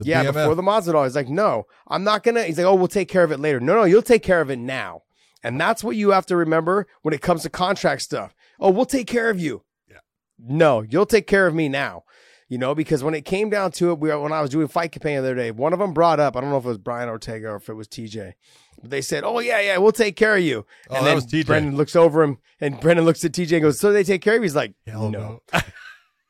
The 0.00 0.06
yeah, 0.06 0.24
BMF. 0.24 0.34
before 0.34 0.54
the 0.56 0.62
Masvidal, 0.62 1.04
he's 1.04 1.14
like, 1.14 1.28
"No, 1.28 1.64
I'm 1.86 2.02
not 2.04 2.24
gonna." 2.24 2.42
He's 2.42 2.58
like, 2.58 2.66
"Oh, 2.66 2.74
we'll 2.74 2.88
take 2.88 3.08
care 3.08 3.22
of 3.22 3.30
it 3.30 3.38
later." 3.38 3.60
No, 3.60 3.74
no, 3.76 3.84
you'll 3.84 4.02
take 4.02 4.22
care 4.24 4.40
of 4.40 4.50
it 4.50 4.58
now. 4.58 5.02
And 5.44 5.60
that's 5.60 5.84
what 5.84 5.94
you 5.96 6.10
have 6.10 6.26
to 6.26 6.36
remember 6.36 6.88
when 7.02 7.14
it 7.14 7.22
comes 7.22 7.42
to 7.44 7.48
contract 7.50 8.02
stuff. 8.02 8.34
Oh, 8.58 8.70
we'll 8.70 8.84
take 8.84 9.06
care 9.06 9.30
of 9.30 9.38
you. 9.40 9.62
Yeah. 9.88 9.98
No, 10.38 10.82
you'll 10.82 11.06
take 11.06 11.28
care 11.28 11.46
of 11.46 11.54
me 11.54 11.68
now. 11.68 12.02
You 12.48 12.56
know, 12.56 12.74
because 12.74 13.04
when 13.04 13.14
it 13.14 13.26
came 13.26 13.50
down 13.50 13.72
to 13.72 13.90
it, 13.90 13.98
we 13.98 14.14
when 14.14 14.32
I 14.32 14.40
was 14.40 14.48
doing 14.50 14.68
Fight 14.68 14.90
Companion 14.90 15.22
the 15.22 15.30
other 15.30 15.36
day, 15.36 15.50
one 15.50 15.74
of 15.74 15.78
them 15.78 15.92
brought 15.92 16.18
up, 16.18 16.34
I 16.34 16.40
don't 16.40 16.48
know 16.50 16.56
if 16.56 16.64
it 16.64 16.68
was 16.68 16.78
Brian 16.78 17.08
Ortega 17.10 17.48
or 17.50 17.56
if 17.56 17.68
it 17.68 17.74
was 17.74 17.86
TJ, 17.88 18.32
but 18.80 18.90
they 18.90 19.02
said, 19.02 19.22
"Oh 19.22 19.38
yeah, 19.38 19.60
yeah, 19.60 19.76
we'll 19.76 19.92
take 19.92 20.16
care 20.16 20.34
of 20.34 20.42
you." 20.42 20.64
Oh, 20.88 20.96
and 20.96 21.04
that 21.04 21.10
then 21.10 21.14
was 21.16 21.26
TJ. 21.26 21.46
Brendan 21.46 21.76
looks 21.76 21.94
over 21.94 22.22
him, 22.22 22.38
and 22.60 22.80
Brendan 22.80 23.04
looks 23.04 23.22
at 23.24 23.32
TJ 23.32 23.52
and 23.52 23.62
goes, 23.62 23.78
"So 23.78 23.92
they 23.92 24.02
take 24.02 24.22
care 24.22 24.34
of 24.34 24.38
you?" 24.38 24.44
He's 24.44 24.56
like, 24.56 24.72
Hell 24.86 25.10
no. 25.10 25.42
no. 25.52 25.60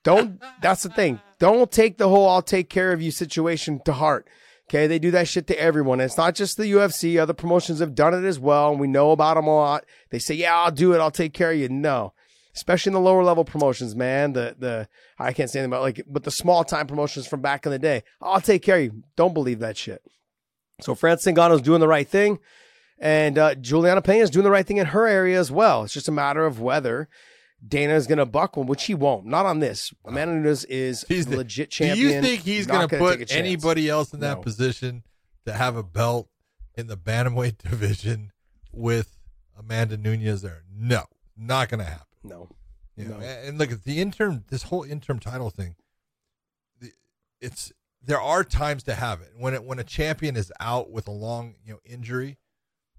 Don't. 0.05 0.43
That's 0.61 0.83
the 0.83 0.89
thing. 0.89 1.21
Don't 1.39 1.71
take 1.71 1.99
the 1.99 2.09
whole 2.09 2.29
"I'll 2.29 2.43
take 2.43 2.69
care 2.69 2.93
of 2.93 3.01
you" 3.03 3.11
situation 3.11 3.81
to 3.85 3.93
heart. 3.93 4.27
Okay, 4.69 4.87
they 4.87 4.99
do 4.99 5.11
that 5.13 5.29
shit 5.29 5.47
to 5.47 5.61
everyone. 5.61 6.01
And 6.01 6.07
it's 6.07 6.19
not 6.19 6.35
just 6.35 6.57
the 6.57 6.65
UFC. 6.65 7.19
Other 7.19 7.33
promotions 7.33 7.79
have 7.81 7.95
done 7.95 8.13
it 8.13 8.27
as 8.27 8.39
well, 8.39 8.71
and 8.71 8.81
we 8.81 8.87
know 8.87 9.13
about 9.13 9.35
them 9.35 9.47
a 9.47 9.55
lot. 9.55 9.85
They 10.11 10.19
say, 10.19 10.35
"Yeah, 10.35 10.57
I'll 10.57 10.71
do 10.71 10.95
it. 10.95 10.99
I'll 10.99 11.11
take 11.11 11.33
care 11.33 11.53
of 11.53 11.59
you." 11.59 11.69
No, 11.69 12.13
especially 12.59 12.91
in 12.91 12.95
the 12.95 13.01
lower 13.01 13.23
level 13.25 13.45
promotions, 13.45 13.95
man. 13.97 14.33
The 14.35 14.57
the 14.59 14.89
I 15.19 15.33
can't 15.33 15.49
say 15.49 15.61
anything 15.61 15.71
about 15.73 15.83
like, 15.83 16.03
but 16.07 16.25
the 16.25 16.31
small 16.31 16.65
time 16.65 16.87
promotions 16.87 17.27
from 17.27 17.41
back 17.41 17.65
in 17.67 17.73
the 17.73 17.79
day. 17.79 18.03
I'll 18.21 18.41
take 18.41 18.63
care 18.63 18.77
of 18.79 18.83
you. 18.83 19.03
Don't 19.17 19.33
believe 19.35 19.61
that 19.61 19.77
shit. 19.77 20.03
So 20.81 20.95
Francis 20.95 21.33
Ngannou's 21.33 21.63
doing 21.63 21.81
the 21.81 21.89
right 21.89 22.07
thing, 22.09 22.39
and 22.99 23.39
uh, 23.39 23.55
Juliana 23.55 24.03
Pena 24.03 24.23
is 24.25 24.31
doing 24.31 24.45
the 24.45 24.51
right 24.51 24.67
thing 24.67 24.77
in 24.77 24.87
her 24.87 25.07
area 25.07 25.39
as 25.39 25.51
well. 25.51 25.85
It's 25.85 25.95
just 25.95 26.09
a 26.09 26.13
matter 26.13 26.45
of 26.47 26.61
whether 26.61 27.09
Dana 27.67 27.95
is 27.95 28.07
going 28.07 28.19
to 28.19 28.27
buck 28.27 28.53
buckle, 28.53 28.65
which 28.65 28.85
he 28.85 28.95
won't. 28.95 29.27
Not 29.27 29.47
on 29.47 29.59
this. 29.61 29.93
Amanda 30.05 30.35
Nunes 30.35 30.65
is 30.67 31.05
He's 31.09 31.27
a 31.27 31.31
the- 31.31 31.37
legit 31.39 31.71
Do 31.71 31.87
you 31.87 32.21
think 32.21 32.43
he's 32.43 32.67
going 32.67 32.89
to 32.89 32.99
put 32.99 33.33
anybody 33.33 33.89
else 33.89 34.13
in 34.13 34.21
that 34.21 34.37
No. 34.39 34.43
position 34.43 35.03
to 35.47 35.53
have 35.53 35.75
a 35.77 35.83
belt 35.83 36.29
in 36.77 36.87
the 36.87 36.97
bantamweight 36.97 37.59
division 37.71 38.31
with 38.73 39.17
Amanda 39.59 39.97
Nunes 39.97 40.43
there? 40.43 40.63
No, 40.73 41.05
not 41.37 41.69
going 41.69 41.81
to 41.81 41.85
happen. 41.91 42.05
No. 42.23 42.49
You 42.97 43.05
know, 43.07 43.19
No. 43.19 43.25
and 43.27 43.49
and 43.49 43.59
look 43.59 43.71
at 43.73 43.85
the 43.85 44.01
interim, 44.01 44.45
this 44.49 44.65
whole 44.65 44.83
interim 44.83 45.19
title 45.21 45.51
thing. 45.51 45.77
the- 46.81 46.93
It's 47.41 47.73
there 48.03 48.21
are 48.21 48.45
times 48.45 48.83
to 48.85 48.95
have 48.95 49.21
it 49.21 49.33
when 49.37 49.55
it 49.55 49.65
when 49.65 49.79
a 49.79 49.85
champion 49.85 50.37
is 50.37 50.53
out 50.61 50.91
with 50.91 51.07
a 51.09 51.13
long 51.13 51.57
you 51.65 51.75
know 51.75 51.81
injury. 51.85 52.39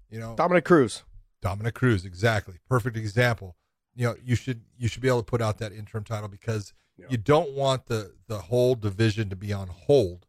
You 0.08 0.18
know, 0.20 0.34
Dominick 0.36 0.64
Cruz. 0.64 1.04
Dominick 1.40 1.74
Cruz, 1.74 2.04
exactly. 2.04 2.58
Perfect 2.68 2.96
example. 2.96 3.56
You 3.94 4.06
know, 4.08 4.16
you 4.22 4.34
should 4.36 4.64
you 4.76 4.88
should 4.88 5.02
be 5.02 5.08
able 5.08 5.20
to 5.22 5.24
put 5.30 5.40
out 5.42 5.58
that 5.58 5.72
interim 5.72 6.04
title 6.04 6.28
because 6.28 6.72
Yeah. 6.96 7.06
you 7.10 7.16
don't 7.18 7.52
want 7.52 7.86
the 7.86 8.16
the 8.26 8.42
whole 8.42 8.74
division 8.74 9.28
to 9.30 9.36
be 9.36 9.52
on 9.52 9.68
hold 9.68 10.26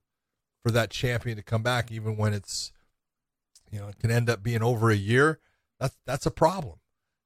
for 0.64 0.72
that 0.72 0.90
champion 0.92 1.38
to 1.38 1.44
come 1.44 1.64
back, 1.64 1.92
even 1.92 2.16
when 2.18 2.34
it's 2.34 2.72
you 3.72 3.80
know 3.80 3.88
it 3.88 4.00
can 4.00 4.12
end 4.12 4.30
up 4.30 4.44
being 4.44 4.62
over 4.64 4.90
a 4.92 4.96
year. 4.96 5.40
That's 5.80 5.98
that's 6.06 6.26
a 6.26 6.32
problem. 6.32 6.80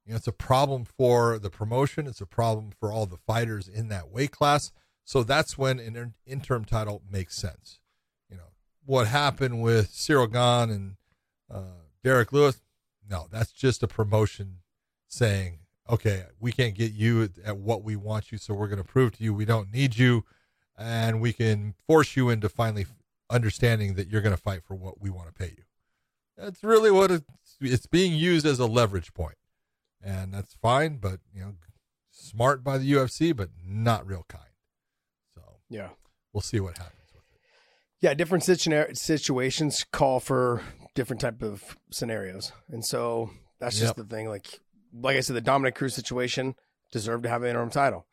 You 0.06 0.12
know, 0.12 0.16
it's 0.16 0.28
a 0.28 0.32
problem 0.32 0.84
for 0.84 1.38
the 1.38 1.50
promotion. 1.50 2.06
It's 2.06 2.20
a 2.20 2.26
problem 2.26 2.70
for 2.78 2.92
all 2.92 3.06
the 3.06 3.16
fighters 3.16 3.66
in 3.66 3.88
that 3.88 4.08
weight 4.08 4.30
class. 4.30 4.70
So 5.04 5.22
that's 5.22 5.58
when 5.58 5.80
an 5.80 6.14
interim 6.26 6.64
title 6.64 7.02
makes 7.10 7.36
sense. 7.36 7.80
You 8.30 8.36
know 8.36 8.50
what 8.84 9.08
happened 9.08 9.62
with 9.62 9.90
Ciryl 9.92 10.32
Gane 10.32 10.74
and 10.74 10.96
uh, 11.52 11.82
Derrick 12.02 12.32
Lewis. 12.32 12.62
No, 13.08 13.26
that's 13.30 13.52
just 13.52 13.82
a 13.82 13.88
promotion 13.88 14.58
saying, 15.08 15.60
okay, 15.88 16.24
we 16.40 16.52
can't 16.52 16.74
get 16.74 16.92
you 16.92 17.24
at, 17.24 17.30
at 17.44 17.56
what 17.56 17.82
we 17.82 17.96
want 17.96 18.32
you, 18.32 18.38
so 18.38 18.54
we're 18.54 18.68
going 18.68 18.82
to 18.82 18.84
prove 18.84 19.16
to 19.16 19.24
you 19.24 19.32
we 19.32 19.44
don't 19.44 19.72
need 19.72 19.96
you, 19.96 20.24
and 20.76 21.20
we 21.20 21.32
can 21.32 21.74
force 21.86 22.16
you 22.16 22.28
into 22.28 22.48
finally 22.48 22.86
understanding 23.30 23.94
that 23.94 24.08
you're 24.08 24.20
going 24.20 24.34
to 24.34 24.40
fight 24.40 24.62
for 24.64 24.74
what 24.74 25.00
we 25.00 25.10
want 25.10 25.28
to 25.28 25.32
pay 25.32 25.54
you. 25.56 25.64
That's 26.36 26.62
really 26.64 26.90
what 26.90 27.10
it's, 27.10 27.24
it's 27.60 27.86
being 27.86 28.12
used 28.12 28.44
as 28.44 28.58
a 28.58 28.66
leverage 28.66 29.14
point, 29.14 29.36
and 30.02 30.32
that's 30.34 30.54
fine. 30.54 30.98
But 30.98 31.20
you 31.34 31.40
know, 31.42 31.54
smart 32.10 32.62
by 32.64 32.78
the 32.78 32.90
UFC, 32.92 33.34
but 33.34 33.50
not 33.64 34.06
real 34.06 34.24
kind. 34.28 34.44
So 35.34 35.42
Yeah. 35.68 35.90
we'll 36.32 36.40
see 36.42 36.60
what 36.60 36.78
happens 36.78 37.10
with 37.12 37.22
it. 37.32 37.40
Yeah, 38.00 38.14
different 38.14 38.44
situ- 38.44 38.94
situations 38.94 39.84
call 39.92 40.20
for 40.20 40.62
different 40.94 41.20
type 41.20 41.42
of 41.42 41.76
scenarios, 41.90 42.52
and 42.68 42.84
so 42.84 43.30
that's 43.58 43.78
just 43.78 43.96
Yep. 43.96 44.08
the 44.08 44.14
thing. 44.16 44.28
Like, 44.28 44.60
like 44.92 45.16
I 45.16 45.20
said, 45.20 45.36
the 45.36 45.40
Dominick 45.40 45.74
Cruz 45.74 45.94
situation 45.94 46.54
deserved 46.92 47.24
to 47.24 47.28
have 47.28 47.42
an 47.42 47.48
interim 47.50 47.70
title. 47.70 48.06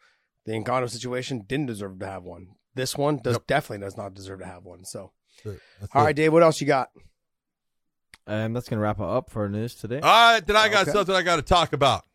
The 0.45 0.51
Ngannou 0.53 0.89
situation 0.89 1.43
didn't 1.47 1.67
deserve 1.67 1.99
to 1.99 2.05
have 2.07 2.23
one. 2.23 2.55
This 2.75 2.97
one 2.97 3.17
does 3.17 3.35
Yep. 3.35 3.47
definitely 3.47 3.85
does 3.85 3.95
not 3.95 4.13
deserve 4.13 4.39
to 4.39 4.45
have 4.45 4.63
one. 4.63 4.83
So, 4.83 5.13
That's 5.43 5.55
it. 5.57 5.61
That's 5.79 5.95
all 5.95 6.03
right, 6.03 6.15
Dave, 6.15 6.33
what 6.33 6.43
else 6.43 6.59
you 6.59 6.67
got? 6.67 6.89
Um, 8.25 8.53
that's 8.53 8.69
gonna 8.69 8.81
wrap 8.81 8.99
it 8.99 9.03
up 9.05 9.29
for 9.29 9.49
news 9.49 9.75
today. 9.75 9.99
All 9.99 10.33
right, 10.33 10.45
then 10.45 10.55
I 10.55 10.69
got 10.69 10.83
Okay. 10.83 10.91
something 10.91 11.13
I 11.15 11.21
got 11.23 11.35
to 11.37 11.41
talk 11.41 11.73
about. 11.73 12.05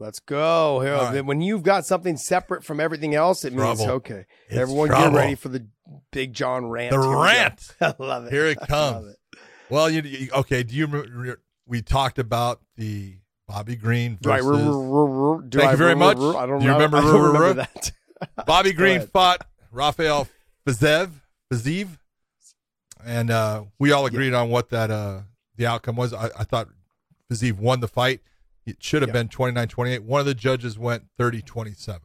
Let's 0.00 0.18
go. 0.18 0.80
Here, 0.80 0.94
All 0.94 1.12
right. 1.12 1.24
when 1.24 1.40
you've 1.40 1.62
got 1.62 1.86
something 1.86 2.16
separate 2.16 2.64
from 2.64 2.80
everything 2.80 3.14
else, 3.14 3.44
it 3.44 3.52
means 3.52 3.78
Trouble. 3.78 3.94
okay. 3.96 4.26
It's 4.48 4.58
Everyone, 4.58 4.88
trouble. 4.88 5.10
get 5.12 5.16
ready 5.16 5.34
for 5.36 5.48
the 5.50 5.66
Big 6.10 6.32
John 6.32 6.66
rant. 6.66 6.90
The 6.94 7.00
Here 7.00 7.16
rant. 7.16 7.76
I 7.80 7.94
love 8.00 8.24
it. 8.26 8.32
Here 8.32 8.46
it 8.46 8.58
comes. 8.58 9.06
it. 9.10 9.16
Well, 9.70 9.88
you, 9.88 10.02
you 10.02 10.30
okay? 10.34 10.62
Do 10.64 10.74
you 10.74 10.86
remember 10.86 11.40
we 11.66 11.80
talked 11.80 12.18
about 12.18 12.60
the 12.76 13.18
Bobby 13.46 13.76
Green 13.76 14.18
Do 14.20 14.32
I, 14.32 14.40
versus 14.40 14.66
r- 14.66 14.72
r- 14.74 15.34
r- 15.36 15.42
Thank 15.50 15.64
I 15.64 15.70
you 15.70 15.76
very 15.76 15.94
much. 15.94 16.18
r- 16.18 16.36
I 16.36 16.46
don't 16.46 16.58
Do 16.58 16.64
you 16.64 16.70
know. 16.70 16.76
remember 16.76 16.96
I 16.96 17.00
don't 17.00 17.10
r- 17.14 17.20
r- 17.20 17.32
remember 17.32 17.54
that. 17.54 17.92
Bobby 18.46 18.72
Green 18.72 19.06
fought 19.06 19.46
Rafael 19.70 20.26
Fiziev, 20.66 21.10
Fiziev, 21.52 21.98
and 23.04 23.30
uh, 23.30 23.64
we 23.78 23.92
all 23.92 24.06
agreed 24.06 24.34
on 24.34 24.50
what 24.50 24.70
that 24.70 24.90
uh, 24.90 25.20
the 25.56 25.66
outcome 25.66 25.96
was. 25.96 26.12
I, 26.12 26.26
I 26.38 26.44
thought 26.44 26.68
Fiziev 27.30 27.58
won 27.58 27.80
the 27.80 27.88
fight. 27.88 28.20
It 28.66 28.82
should 28.82 29.02
have 29.02 29.10
Yeah. 29.10 29.22
been 29.24 29.28
29-28. 29.28 30.00
One 30.00 30.20
of 30.20 30.26
the 30.26 30.34
judges 30.34 30.78
went 30.78 31.04
30-27. 31.18 32.00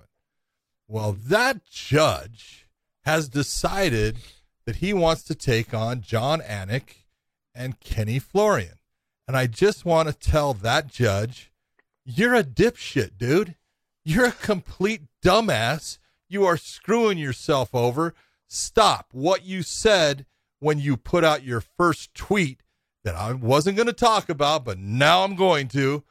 Well, 0.87 1.13
that 1.13 1.65
judge 1.65 2.67
has 3.03 3.29
decided 3.29 4.17
that 4.65 4.77
he 4.77 4.93
wants 4.93 5.23
to 5.23 5.35
take 5.35 5.73
on 5.73 6.01
Jon 6.01 6.41
Anik 6.41 7.05
and 7.55 7.79
Kenny 7.79 8.19
Florian. 8.19 8.79
And 9.27 9.37
I 9.37 9.47
just 9.47 9.85
want 9.85 10.09
to 10.09 10.13
tell 10.13 10.53
that 10.55 10.87
judge, 10.87 11.51
you're 12.03 12.35
a 12.35 12.43
dipshit, 12.43 13.17
dude. 13.17 13.55
You're 14.03 14.25
a 14.25 14.31
complete 14.31 15.03
dumbass. 15.23 15.99
You 16.27 16.45
are 16.45 16.57
screwing 16.57 17.17
yourself 17.17 17.73
over. 17.75 18.13
Stop 18.47 19.09
what 19.11 19.45
you 19.45 19.61
said 19.61 20.25
when 20.59 20.79
you 20.79 20.97
put 20.97 21.23
out 21.23 21.43
your 21.43 21.61
first 21.61 22.13
tweet 22.13 22.61
that 23.03 23.15
I 23.15 23.33
wasn't 23.33 23.77
going 23.77 23.87
to 23.87 23.93
talk 23.93 24.29
about, 24.29 24.65
but 24.65 24.77
now 24.77 25.23
I'm 25.23 25.35
going 25.35 25.67
to. 25.69 26.03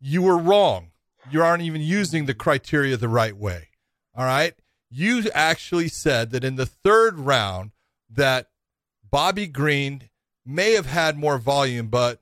You 0.00 0.22
were 0.22 0.38
wrong. 0.38 0.90
You 1.30 1.42
aren't 1.42 1.62
even 1.62 1.80
using 1.80 2.26
the 2.26 2.34
criteria 2.34 2.96
the 2.96 3.08
right 3.08 3.36
way. 3.36 3.68
All 4.16 4.24
right. 4.24 4.54
You 4.90 5.30
actually 5.32 5.88
said 5.88 6.30
that 6.30 6.44
in 6.44 6.56
the 6.56 6.66
third 6.66 7.18
round 7.18 7.70
that 8.10 8.48
Bobby 9.10 9.46
Green 9.46 10.08
may 10.44 10.72
have 10.72 10.86
had 10.86 11.16
more 11.16 11.38
volume, 11.38 11.88
but 11.88 12.20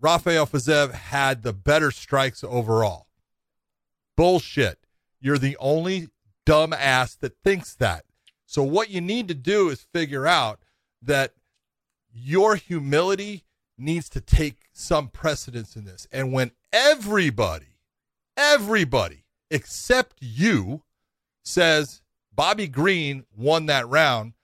Rafael 0.00 0.46
Fiziev 0.46 0.92
had 0.92 1.42
the 1.42 1.52
better 1.52 1.90
strikes 1.90 2.42
overall. 2.44 3.06
Bullshit. 4.16 4.78
You're 5.20 5.38
the 5.38 5.56
only 5.58 6.08
dumbass 6.46 7.18
that 7.20 7.38
thinks 7.42 7.74
that. 7.76 8.04
So 8.54 8.62
what 8.62 8.88
you 8.88 9.00
need 9.00 9.26
to 9.26 9.34
do 9.34 9.68
is 9.68 9.80
figure 9.92 10.28
out 10.28 10.60
that 11.02 11.32
your 12.12 12.54
humility 12.54 13.42
needs 13.76 14.08
to 14.10 14.20
take 14.20 14.68
some 14.72 15.08
precedence 15.08 15.74
in 15.74 15.84
this. 15.84 16.06
And 16.12 16.32
when 16.32 16.52
everybody, 16.72 17.80
everybody 18.36 19.24
except 19.50 20.18
you 20.20 20.84
says 21.44 22.00
Bobby 22.32 22.68
Green 22.68 23.24
won 23.36 23.66
that 23.66 23.88
round, 23.88 24.34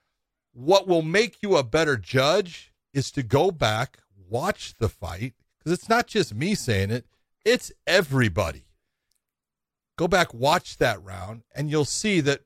what 0.51 0.89
will 0.89 1.03
make 1.03 1.41
you 1.41 1.55
a 1.55 1.63
better 1.63 1.95
judge 1.95 2.73
is 2.93 3.11
to 3.11 3.23
go 3.23 3.49
back, 3.49 3.99
watch 4.29 4.73
the 4.77 4.89
fight, 4.89 5.35
because 5.57 5.71
it's 5.71 5.87
not 5.87 6.07
just 6.07 6.35
me 6.35 6.53
saying 6.53 6.91
it, 6.91 7.05
it's 7.45 7.71
everybody. 7.87 8.65
Go 9.97 10.09
back, 10.09 10.33
watch 10.33 10.79
that 10.79 11.01
round, 11.01 11.43
and 11.55 11.69
you'll 11.69 11.85
see 11.85 12.19
that 12.19 12.41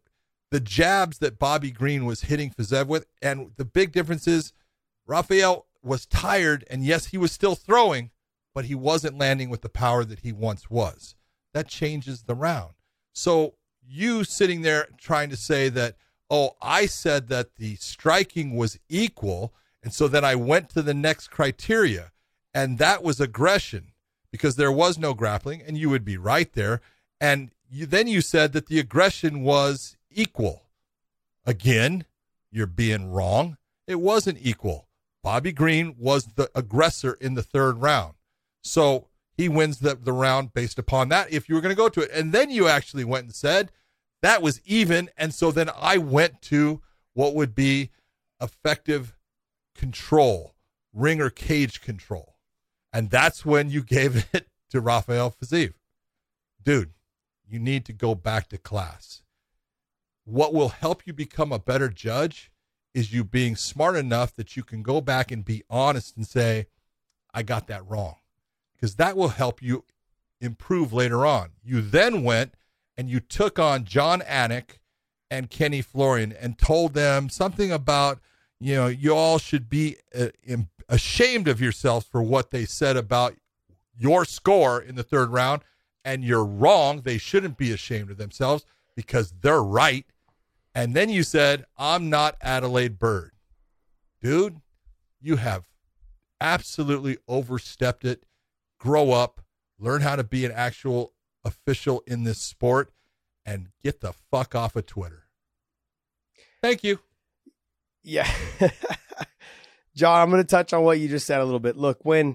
the 0.56 0.62
jabs 0.62 1.18
that 1.18 1.38
Bobby 1.38 1.70
Green 1.70 2.06
was 2.06 2.22
hitting 2.22 2.50
Fiziev 2.50 2.88
with, 2.88 3.08
and 3.22 3.52
the 3.58 3.66
big 3.66 3.92
difference 3.92 4.26
is 4.26 4.54
Rafael 5.06 5.66
was 5.84 6.06
tired, 6.06 6.64
and 6.70 6.82
yes, 6.82 7.08
he 7.08 7.18
was 7.18 7.34
still 7.34 7.56
throwing, 7.56 8.10
but 8.54 8.64
he 8.64 8.74
wasn't 8.74 9.18
landing 9.18 9.50
with 9.50 9.64
the 9.64 9.68
power 9.68 10.06
that 10.06 10.20
he 10.20 10.32
once 10.32 10.70
was. 10.70 11.14
That 11.54 11.68
changes 11.68 12.24
the 12.24 12.36
round. 12.36 12.76
So 13.12 13.56
you 13.86 14.24
sitting 14.24 14.62
there 14.62 14.88
trying 14.98 15.30
to 15.30 15.36
say 15.36 15.68
that, 15.68 15.98
oh, 16.30 16.52
I 16.62 16.86
said 16.86 17.28
that 17.28 17.56
the 17.56 17.76
striking 17.76 18.56
was 18.56 18.80
equal, 18.88 19.54
and 19.84 19.92
so 19.92 20.08
then 20.08 20.24
I 20.24 20.36
went 20.36 20.70
to 20.70 20.82
the 20.82 20.94
next 20.94 21.32
criteria, 21.32 22.14
and 22.54 22.78
that 22.78 23.04
was 23.04 23.20
aggression 23.20 23.92
because 24.32 24.56
there 24.56 24.72
was 24.72 24.98
no 24.98 25.14
grappling, 25.14 25.62
and 25.62 25.78
you 25.78 25.90
would 25.90 26.06
be 26.06 26.16
right 26.16 26.54
there. 26.54 26.80
And 27.20 27.52
you, 27.70 27.86
then 27.86 28.08
you 28.08 28.22
said 28.22 28.54
that 28.54 28.68
the 28.68 28.80
aggression 28.80 29.42
was 29.42 29.98
equal. 30.16 30.64
Again, 31.46 32.06
you're 32.52 32.66
being 32.66 33.12
wrong. 33.12 33.58
It 33.88 34.00
wasn't 34.00 34.40
equal. 34.42 34.88
Bobby 35.24 35.52
Green 35.52 35.96
was 35.98 36.26
the 36.36 36.50
aggressor 36.56 37.18
in 37.20 37.34
the 37.34 37.44
third 37.44 37.82
round. 37.82 38.16
So 38.64 39.08
he 39.38 39.50
wins 39.50 39.80
the, 39.80 39.96
the 39.96 40.14
round 40.14 40.54
based 40.54 40.80
upon 40.80 41.10
that 41.10 41.32
if 41.32 41.50
you 41.50 41.56
were 41.56 41.62
going 41.62 41.76
to 41.76 41.78
go 41.78 41.90
to 41.90 42.02
it. 42.02 42.12
And 42.14 42.32
then 42.32 42.50
you 42.50 42.68
actually 42.68 43.04
went 43.04 43.26
and 43.26 43.36
said 43.36 43.72
that 44.22 44.42
was 44.42 44.62
even. 44.66 45.10
And 45.18 45.34
so 45.34 45.52
then 45.52 45.70
I 45.80 45.98
went 45.98 46.42
to 46.44 46.82
what 47.14 47.36
would 47.36 47.54
be 47.54 47.92
effective 48.42 49.16
control, 49.76 50.56
ring 50.94 51.22
or 51.22 51.30
cage 51.30 51.82
control. 51.82 52.36
And 52.94 53.10
that's 53.10 53.46
when 53.46 53.70
you 53.70 53.84
gave 53.84 54.28
it 54.34 54.48
to 54.70 54.80
Rafael 54.80 55.32
Fiziev. 55.32 55.74
Dude, 56.64 56.94
you 57.48 57.60
need 57.60 57.86
to 57.86 57.94
go 57.94 58.16
back 58.16 58.50
to 58.50 58.58
class. 58.58 59.22
What 60.26 60.54
will 60.54 60.70
help 60.70 61.06
you 61.06 61.14
become 61.14 61.52
a 61.52 61.60
better 61.60 61.90
judge 61.90 62.52
is 62.94 63.14
you 63.14 63.24
being 63.24 63.56
smart 63.56 63.96
enough 63.96 64.36
that 64.36 64.58
you 64.58 64.64
can 64.64 64.82
go 64.82 65.02
back 65.02 65.32
and 65.32 65.46
be 65.46 65.64
honest 65.70 66.18
and 66.18 66.26
say, 66.26 66.68
I 67.34 67.44
got 67.44 67.68
that 67.68 67.88
wrong. 67.88 68.16
Because 68.74 68.96
that 68.96 69.16
will 69.16 69.30
help 69.30 69.62
you 69.62 69.86
improve 70.42 70.94
later 70.94 71.26
on. 71.26 71.50
You 71.64 71.82
then 71.82 72.24
went 72.24 72.56
and 72.98 73.10
you 73.10 73.20
took 73.20 73.60
on 73.60 73.84
Jon 73.84 74.22
Anik 74.22 74.80
and 75.30 75.50
Kenny 75.50 75.82
Florian 75.82 76.32
and 76.32 76.58
told 76.58 76.94
them 76.94 77.30
something 77.30 77.72
about, 77.72 78.20
you 78.60 78.76
know, 78.76 78.88
you 78.88 79.14
all 79.14 79.38
should 79.38 79.70
be 79.70 79.98
uh, 80.18 80.28
ashamed 80.88 81.48
of 81.48 81.62
yourselves 81.62 82.06
for 82.06 82.22
what 82.22 82.52
they 82.52 82.66
said 82.66 82.96
about 82.96 83.36
your 83.98 84.26
score 84.26 84.82
in 84.82 84.96
the 84.96 85.04
third 85.04 85.30
round. 85.30 85.62
And 86.04 86.24
you're 86.24 86.46
wrong. 86.46 87.02
They 87.02 87.18
shouldn't 87.18 87.58
be 87.58 87.72
ashamed 87.72 88.12
of 88.12 88.18
themselves 88.18 88.66
because 88.96 89.34
they're 89.42 89.64
right. 89.64 90.06
And 90.76 90.94
then 90.94 91.10
you 91.10 91.24
said, 91.24 91.64
I'm 91.78 92.10
not 92.10 92.36
Adalaide 92.44 93.00
Byrd. 93.00 93.32
Dude, 94.22 94.58
you 95.22 95.38
have 95.38 95.64
absolutely 96.42 97.18
overstepped 97.30 98.04
it. 98.04 98.26
Grow 98.78 99.12
up, 99.12 99.42
learn 99.80 100.02
how 100.02 100.18
to 100.18 100.24
be 100.24 100.44
an 100.44 100.52
actual 100.52 101.14
official 101.46 102.04
in 102.06 102.26
this 102.26 102.40
sport, 102.40 102.92
and 103.46 103.70
get 103.82 104.02
the 104.02 104.12
fuck 104.12 104.54
off 104.54 104.76
of 104.76 104.86
Twitter. 104.86 105.24
Thank 106.62 106.84
you. 106.84 107.00
Yeah. 108.04 108.30
John, 109.96 110.22
I'm 110.22 110.30
going 110.30 110.44
to 110.44 110.48
touch 110.48 110.74
on 110.74 110.84
what 110.84 111.00
you 111.00 111.08
just 111.08 111.26
said 111.26 111.40
a 111.40 111.46
little 111.46 111.60
bit. 111.60 111.78
Look, 111.78 112.00
when 112.04 112.32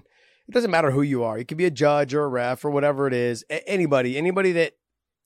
it 0.47 0.51
doesn't 0.51 0.71
matter 0.71 0.89
who 0.89 1.03
you 1.03 1.23
are, 1.23 1.37
you 1.37 1.45
could 1.45 1.57
be 1.57 1.65
a 1.65 1.71
judge 1.71 2.13
or 2.15 2.23
a 2.23 2.27
ref 2.27 2.65
or 2.65 2.71
whatever 2.71 3.07
it 3.07 3.13
is, 3.13 3.45
anybody, 3.67 4.17
anybody 4.17 4.51
that 4.53 4.73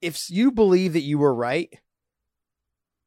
if 0.01 0.29
you 0.29 0.51
believe 0.51 0.93
that 0.93 1.01
you 1.01 1.17
were 1.17 1.33
right, 1.33 1.73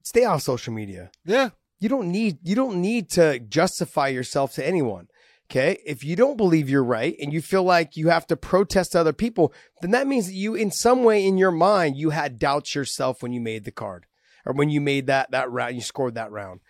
stay 0.08 0.24
off 0.24 0.42
social 0.42 0.72
media. 0.72 1.10
Yeah. 1.24 1.50
You 1.80 1.88
don't 1.88 2.10
need 2.10 2.38
you 2.42 2.56
don't 2.56 2.80
need 2.80 3.10
to 3.10 3.38
justify 3.38 4.08
yourself 4.08 4.54
to 4.54 4.66
anyone. 4.66 5.08
Okay. 5.50 5.78
If 5.86 6.02
you 6.04 6.16
don't 6.16 6.36
believe 6.36 6.68
you're 6.68 6.84
right 6.84 7.14
and 7.20 7.32
you 7.32 7.40
feel 7.40 7.62
like 7.62 7.96
you 7.96 8.08
have 8.08 8.26
to 8.26 8.36
protest 8.36 8.92
to 8.92 9.00
other 9.00 9.12
people, 9.12 9.52
then 9.80 9.92
that 9.92 10.06
means 10.06 10.26
that 10.26 10.34
you, 10.34 10.54
in 10.54 10.70
some 10.70 11.04
way 11.04 11.24
in 11.24 11.38
your 11.38 11.50
mind, 11.50 11.96
you 11.96 12.10
had 12.10 12.38
doubts 12.38 12.74
yourself 12.74 13.22
when 13.22 13.32
you 13.32 13.40
made 13.40 13.64
the 13.64 13.70
card 13.70 14.06
or 14.44 14.52
when 14.52 14.70
you 14.70 14.80
made 14.80 15.06
that, 15.06 15.30
that 15.30 15.50
round, 15.50 15.74
you 15.74 15.80
scored 15.80 16.14
that 16.14 16.30
round. 16.30 16.60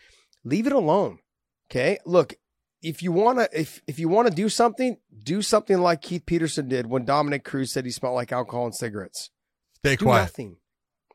Leave 0.45 0.67
it 0.67 0.73
alone. 0.73 1.19
Okay. 1.71 1.99
Look, 2.07 2.35
if 2.83 3.03
you 3.03 3.11
want 3.11 3.39
to, 3.39 3.49
if, 3.53 3.83
if 3.89 3.99
you 3.99 4.09
want 4.09 4.29
to 4.29 4.35
do 4.35 4.49
something, 4.49 4.99
do 5.25 5.43
something 5.43 5.79
like 5.79 6.03
Keith 6.03 6.27
Peterson 6.27 6.69
did 6.69 6.87
when 6.87 7.05
Dominick 7.05 7.45
Cruz 7.45 7.73
said 7.73 7.85
he 7.85 7.91
smelled 7.91 8.15
like 8.15 8.31
alcohol 8.31 8.67
and 8.67 8.75
cigarettes. 8.75 9.31
Stay 9.79 9.97
do 9.97 10.05
quiet. 10.05 10.23
Nothing. 10.23 10.57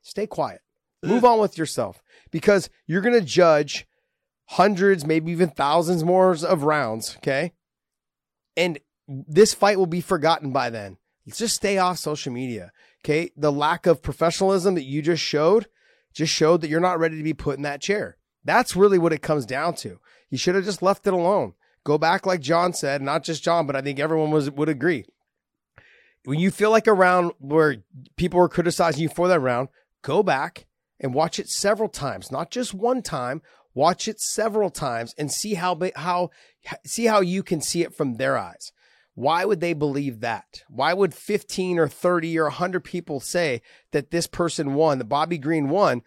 Stay 0.02 0.28
quiet. 0.28 0.60
Move 1.04 1.26
on 1.26 1.40
with 1.40 1.58
yourself 1.58 2.02
because 2.32 2.70
you're 2.88 3.02
going 3.02 3.20
to 3.20 3.26
judge 3.26 3.86
hundreds, 4.46 5.06
maybe 5.06 5.32
even 5.32 5.50
thousands 5.50 6.04
more 6.04 6.32
of 6.32 6.64
rounds. 6.64 7.18
Okay. 7.18 7.54
And 8.56 8.80
this 9.08 9.54
fight 9.54 9.78
will 9.78 9.86
be 9.86 10.02
forgotten 10.02 10.52
by 10.52 10.70
then. 10.70 10.98
Let's 11.26 11.40
just 11.40 11.56
stay 11.56 11.78
off 11.78 11.98
social 11.98 12.32
media. 12.32 12.72
Okay. 13.04 13.32
The 13.36 13.52
lack 13.52 13.86
of 13.86 14.02
professionalism 14.02 14.76
that 14.76 14.84
you 14.84 15.02
just 15.02 15.24
showed 15.24 15.68
just 16.14 16.32
showed 16.32 16.62
that 16.62 16.70
you're 16.70 16.80
not 16.80 17.00
ready 17.00 17.18
to 17.18 17.24
be 17.24 17.34
put 17.34 17.58
in 17.58 17.64
that 17.64 17.82
chair. 17.82 18.18
That's 18.46 18.76
really 18.76 19.00
what 19.00 19.14
it 19.14 19.22
comes 19.22 19.46
down 19.46 19.76
to. 19.76 20.00
You 20.30 20.38
should 20.38 20.56
have 20.56 20.66
just 20.66 20.82
left 20.82 21.08
it 21.08 21.14
alone. 21.14 21.54
Go 21.84 21.98
back, 21.98 22.26
like 22.26 22.40
John 22.40 22.74
said, 22.74 23.02
not 23.02 23.24
just 23.24 23.44
John, 23.44 23.68
but 23.68 23.76
I 23.76 23.82
think 23.82 24.00
everyone 24.00 24.32
was 24.32 24.50
would 24.50 24.70
agree. 24.70 25.06
When 26.26 26.40
you 26.40 26.52
feel 26.52 26.72
like 26.72 26.88
a 26.88 26.94
round 26.94 27.34
where 27.40 27.78
people 28.16 28.40
were 28.40 28.48
criticizing 28.48 29.02
you 29.02 29.10
for 29.10 29.28
that 29.28 29.40
round, 29.40 29.68
go 30.02 30.24
back 30.24 30.66
and 31.04 31.14
watch 31.14 31.38
it 31.38 31.50
several 31.50 31.90
times, 31.90 32.32
not 32.32 32.50
just 32.50 32.74
one 32.74 33.04
time. 33.04 33.42
Watch 33.76 34.08
it 34.08 34.20
several 34.20 34.70
times 34.70 35.14
and 35.18 35.32
see 35.32 35.56
how 35.56 35.80
how 35.96 36.30
see 36.86 37.06
how 37.06 37.22
you 37.22 37.44
can 37.44 37.60
see 37.60 37.82
it 37.82 37.94
from 37.94 38.16
their 38.16 38.38
eyes. 38.38 38.72
Why 39.16 39.46
would 39.46 39.60
they 39.60 39.74
believe 39.74 40.22
that? 40.22 40.64
Why 40.70 40.94
would 40.94 41.14
15 41.14 41.78
or 41.78 41.88
30 41.88 42.40
or 42.40 42.46
100 42.46 42.84
people 42.84 43.20
say 43.20 43.62
that 43.92 44.10
this 44.10 44.26
person 44.26 44.74
won, 44.74 44.98
that 44.98 45.06
Bobby 45.06 45.38
Green 45.38 45.70
won 45.70 46.02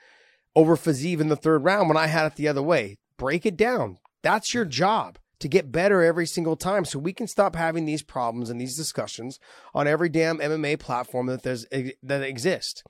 over 0.57 0.77
Fiziev 0.77 1.21
in 1.21 1.29
the 1.29 1.37
third 1.37 1.63
round 1.63 1.89
when 1.89 1.97
I 1.97 2.07
had 2.07 2.27
it 2.27 2.37
the 2.37 2.49
other 2.49 2.63
way? 2.63 2.99
Break 3.17 3.47
it 3.47 3.57
down. 3.57 3.99
That's 4.23 4.55
your 4.55 4.65
job 4.65 5.19
to 5.39 5.49
get 5.49 5.71
better 5.71 6.03
every 6.03 6.27
single 6.27 6.57
time 6.57 6.85
so 6.85 6.99
we 6.99 7.13
can 7.13 7.27
stop 7.27 7.55
having 7.55 7.85
these 7.85 8.03
problems 8.03 8.51
and 8.51 8.61
these 8.61 8.77
discussions 8.77 9.39
on 9.75 9.87
every 9.87 10.09
damn 10.09 10.39
MMA 10.39 10.79
platform 10.79 11.27
that 11.27 11.43
there's 11.43 11.67
that 12.03 12.23
exists. 12.23 12.83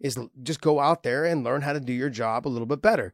Is 0.00 0.18
just 0.42 0.60
go 0.60 0.80
out 0.80 1.02
there 1.02 1.24
and 1.24 1.44
learn 1.44 1.62
how 1.62 1.72
to 1.74 1.80
do 1.80 1.92
your 1.92 2.10
job 2.10 2.46
a 2.46 2.50
little 2.50 2.66
bit 2.66 2.80
better. 2.80 3.12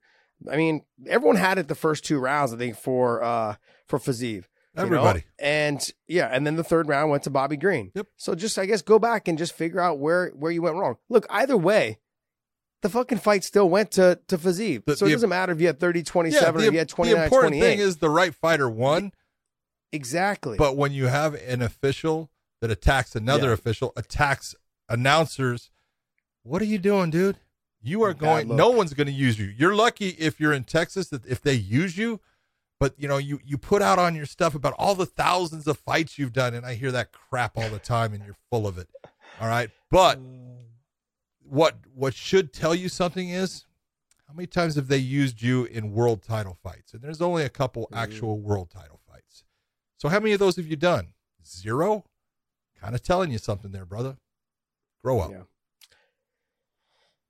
I 0.50 0.56
mean, 0.56 0.84
everyone 1.06 1.36
had 1.36 1.58
it 1.58 1.68
the 1.68 1.74
first 1.74 2.04
two 2.04 2.18
rounds, 2.18 2.52
I 2.52 2.56
think, 2.56 2.76
for 2.76 3.22
uh 3.22 3.56
for 3.86 3.98
Fiziev. 3.98 4.44
Everybody. 4.76 5.20
Know? 5.20 5.46
And 5.46 5.90
yeah, 6.06 6.28
and 6.30 6.46
then 6.46 6.56
the 6.56 6.64
third 6.64 6.88
round 6.88 7.10
went 7.10 7.22
to 7.24 7.30
Bobby 7.30 7.56
Green. 7.56 7.90
Yep. 7.94 8.06
So 8.16 8.34
just 8.34 8.58
I 8.58 8.66
guess 8.66 8.82
go 8.82 8.98
back 8.98 9.26
and 9.26 9.38
just 9.38 9.54
figure 9.54 9.80
out 9.80 9.98
where 9.98 10.28
where 10.30 10.52
you 10.52 10.62
went 10.62 10.76
wrong. 10.76 10.96
Look, 11.08 11.26
either 11.30 11.56
way, 11.56 11.98
the 12.82 12.88
fucking 12.88 13.18
fight 13.18 13.42
still 13.42 13.68
went 13.68 13.92
to 13.92 14.20
to. 14.28 14.36
The, 14.36 14.52
so 14.52 15.06
it 15.06 15.08
the, 15.08 15.10
doesn't 15.10 15.30
matter 15.30 15.52
if 15.52 15.60
you 15.60 15.66
had 15.66 15.80
30 15.80 16.02
27 16.02 16.44
yeah, 16.44 16.50
the, 16.50 16.58
or 16.58 16.68
if 16.68 16.72
you 16.72 16.78
had 16.78 16.88
29 16.88 17.18
The 17.18 17.24
important 17.24 17.52
28. 17.54 17.60
thing 17.60 17.78
is 17.78 17.96
the 17.96 18.10
right 18.10 18.34
fighter 18.34 18.68
won. 18.68 19.12
Exactly. 19.92 20.58
But 20.58 20.76
when 20.76 20.92
you 20.92 21.06
have 21.06 21.34
an 21.34 21.62
official 21.62 22.30
that 22.60 22.70
attacks 22.70 23.16
another 23.16 23.48
yeah. 23.48 23.54
official, 23.54 23.92
attacks 23.96 24.54
announcers, 24.88 25.70
what 26.46 26.62
are 26.62 26.66
you 26.66 26.78
doing, 26.78 27.10
dude? 27.10 27.38
You 27.82 28.02
are 28.02 28.14
going. 28.14 28.54
No 28.54 28.70
one's 28.70 28.94
going 28.94 29.06
to 29.06 29.12
use 29.12 29.38
you. 29.38 29.46
You're 29.46 29.74
lucky 29.74 30.08
if 30.10 30.40
you're 30.40 30.52
in 30.52 30.64
Texas 30.64 31.08
that 31.08 31.26
if 31.26 31.40
they 31.40 31.54
use 31.54 31.96
you, 31.96 32.20
but 32.80 32.94
you 32.96 33.06
know 33.08 33.18
you 33.18 33.40
you 33.44 33.58
put 33.58 33.82
out 33.82 33.98
on 33.98 34.14
your 34.14 34.26
stuff 34.26 34.54
about 34.54 34.74
all 34.78 34.94
the 34.94 35.06
thousands 35.06 35.66
of 35.66 35.78
fights 35.78 36.18
you've 36.18 36.32
done, 36.32 36.54
and 36.54 36.64
I 36.66 36.74
hear 36.74 36.90
that 36.92 37.12
crap 37.12 37.56
all 37.56 37.68
the 37.68 37.78
time, 37.78 38.12
and 38.12 38.24
you're 38.24 38.36
full 38.50 38.66
of 38.66 38.78
it. 38.78 38.88
All 39.40 39.48
right, 39.48 39.70
but 39.90 40.18
what 41.42 41.76
what 41.94 42.14
should 42.14 42.52
tell 42.52 42.74
you 42.74 42.88
something 42.88 43.28
is 43.28 43.66
how 44.26 44.34
many 44.34 44.46
times 44.46 44.74
have 44.74 44.88
they 44.88 44.98
used 44.98 45.40
you 45.40 45.64
in 45.64 45.92
world 45.92 46.22
title 46.22 46.56
fights? 46.62 46.92
And 46.92 47.02
there's 47.02 47.22
only 47.22 47.44
a 47.44 47.48
couple 47.48 47.84
mm-hmm. 47.84 47.98
actual 47.98 48.40
world 48.40 48.70
title 48.70 49.00
fights. 49.08 49.44
So 49.96 50.08
how 50.08 50.18
many 50.18 50.32
of 50.32 50.40
those 50.40 50.56
have 50.56 50.66
you 50.66 50.76
done? 50.76 51.08
Zero. 51.46 52.04
Kind 52.80 52.94
of 52.94 53.02
telling 53.02 53.30
you 53.30 53.38
something 53.38 53.70
there, 53.70 53.86
brother. 53.86 54.16
Grow 55.02 55.20
up. 55.20 55.30
Yeah. 55.30 55.42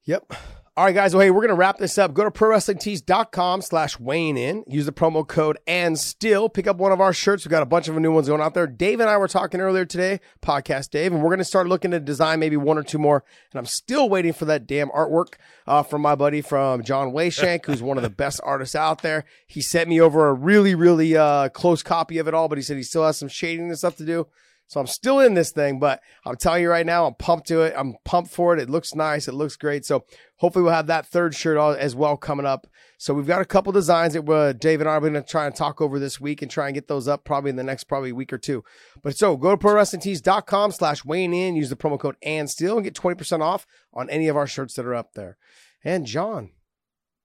Yep. 0.06 0.32
All 0.76 0.84
right, 0.84 0.94
guys. 0.94 1.14
Well, 1.14 1.22
hey, 1.22 1.30
we're 1.30 1.40
going 1.40 1.48
to 1.48 1.54
wrap 1.54 1.78
this 1.78 1.96
up. 1.96 2.12
Go 2.12 2.22
to 2.22 2.30
prowrestlingtees.com 2.30 3.62
slash 3.62 3.98
Weighing 3.98 4.36
In. 4.36 4.62
Use 4.68 4.84
the 4.84 4.92
promo 4.92 5.26
code 5.26 5.58
and 5.66 5.98
still 5.98 6.48
pick 6.48 6.66
up 6.66 6.76
one 6.76 6.92
of 6.92 7.00
our 7.00 7.14
shirts. 7.14 7.44
We've 7.44 7.50
got 7.50 7.62
a 7.62 7.66
bunch 7.66 7.88
of 7.88 7.96
new 7.96 8.12
ones 8.12 8.28
going 8.28 8.42
out 8.42 8.52
there. 8.54 8.66
Dave 8.66 9.00
and 9.00 9.08
I 9.08 9.16
were 9.16 9.26
talking 9.26 9.60
earlier 9.60 9.86
today, 9.86 10.20
podcast 10.42 10.90
Dave, 10.90 11.12
and 11.12 11.22
we're 11.22 11.30
going 11.30 11.38
to 11.38 11.44
start 11.44 11.66
looking 11.66 11.92
to 11.92 11.98
design 11.98 12.40
maybe 12.40 12.58
one 12.58 12.76
or 12.76 12.82
two 12.82 12.98
more. 12.98 13.24
And 13.50 13.58
I'm 13.58 13.66
still 13.66 14.08
waiting 14.10 14.34
for 14.34 14.44
that 14.44 14.66
damn 14.66 14.90
artwork 14.90 15.36
uh, 15.66 15.82
from 15.82 16.02
my 16.02 16.14
buddy 16.14 16.42
from 16.42 16.82
John 16.82 17.10
Wayshank, 17.10 17.64
who's 17.64 17.82
one 17.82 17.96
of 17.96 18.02
the 18.02 18.10
best 18.10 18.40
artists 18.44 18.76
out 18.76 19.00
there. 19.00 19.24
He 19.46 19.62
sent 19.62 19.88
me 19.88 19.98
over 20.00 20.28
a 20.28 20.34
really, 20.34 20.74
really 20.74 21.16
uh, 21.16 21.48
close 21.48 21.82
copy 21.82 22.18
of 22.18 22.28
it 22.28 22.34
all, 22.34 22.48
but 22.48 22.58
he 22.58 22.62
said 22.62 22.76
he 22.76 22.82
still 22.82 23.06
has 23.06 23.16
some 23.16 23.28
shading 23.28 23.68
and 23.68 23.78
stuff 23.78 23.96
to 23.96 24.04
do. 24.04 24.28
So 24.68 24.80
I'm 24.80 24.86
still 24.86 25.20
in 25.20 25.34
this 25.34 25.52
thing, 25.52 25.78
but 25.78 26.00
I'm 26.24 26.36
telling 26.36 26.62
you 26.62 26.70
right 26.70 26.86
now, 26.86 27.06
I'm 27.06 27.14
pumped 27.14 27.46
to 27.48 27.62
it. 27.62 27.74
I'm 27.76 27.94
pumped 28.04 28.32
for 28.32 28.52
it. 28.52 28.60
It 28.60 28.68
looks 28.68 28.94
nice. 28.96 29.28
It 29.28 29.34
looks 29.34 29.56
great. 29.56 29.84
So 29.84 30.04
hopefully 30.36 30.64
we'll 30.64 30.72
have 30.72 30.88
that 30.88 31.06
third 31.06 31.34
shirt 31.36 31.56
as 31.78 31.94
well 31.94 32.16
coming 32.16 32.46
up. 32.46 32.66
So 32.98 33.14
we've 33.14 33.26
got 33.26 33.40
a 33.40 33.44
couple 33.44 33.72
designs 33.72 34.14
that 34.14 34.28
uh, 34.28 34.52
Dave 34.54 34.80
and 34.80 34.88
I 34.88 34.94
are 34.94 35.00
going 35.00 35.12
to 35.12 35.22
try 35.22 35.46
and 35.46 35.54
talk 35.54 35.80
over 35.80 35.98
this 35.98 36.20
week 36.20 36.42
and 36.42 36.50
try 36.50 36.66
and 36.66 36.74
get 36.74 36.88
those 36.88 37.06
up 37.06 37.24
probably 37.24 37.50
in 37.50 37.56
the 37.56 37.62
next 37.62 37.84
probably 37.84 38.10
week 38.10 38.32
or 38.32 38.38
two. 38.38 38.64
But 39.02 39.16
so 39.16 39.36
go 39.36 39.54
to 39.54 39.56
prowrestlingtees.com 39.56 40.72
slash 40.72 41.04
Weighing 41.04 41.32
In, 41.32 41.54
use 41.54 41.70
the 41.70 41.76
promo 41.76 41.98
code 41.98 42.16
and 42.22 42.50
still 42.50 42.76
and 42.76 42.84
get 42.84 42.94
20% 42.94 43.42
off 43.42 43.66
on 43.92 44.10
any 44.10 44.26
of 44.26 44.36
our 44.36 44.48
shirts 44.48 44.74
that 44.74 44.86
are 44.86 44.94
up 44.94 45.12
there. 45.14 45.36
And 45.84 46.06
John, 46.06 46.50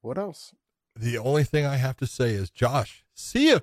what 0.01 0.19
else? 0.19 0.53
The 0.95 1.17
only 1.17 1.43
thing 1.43 1.65
I 1.65 1.77
have 1.77 1.97
to 1.97 2.07
say 2.07 2.31
is 2.31 2.51
Josh, 2.51 3.03
see 3.15 3.49
you. 3.49 3.61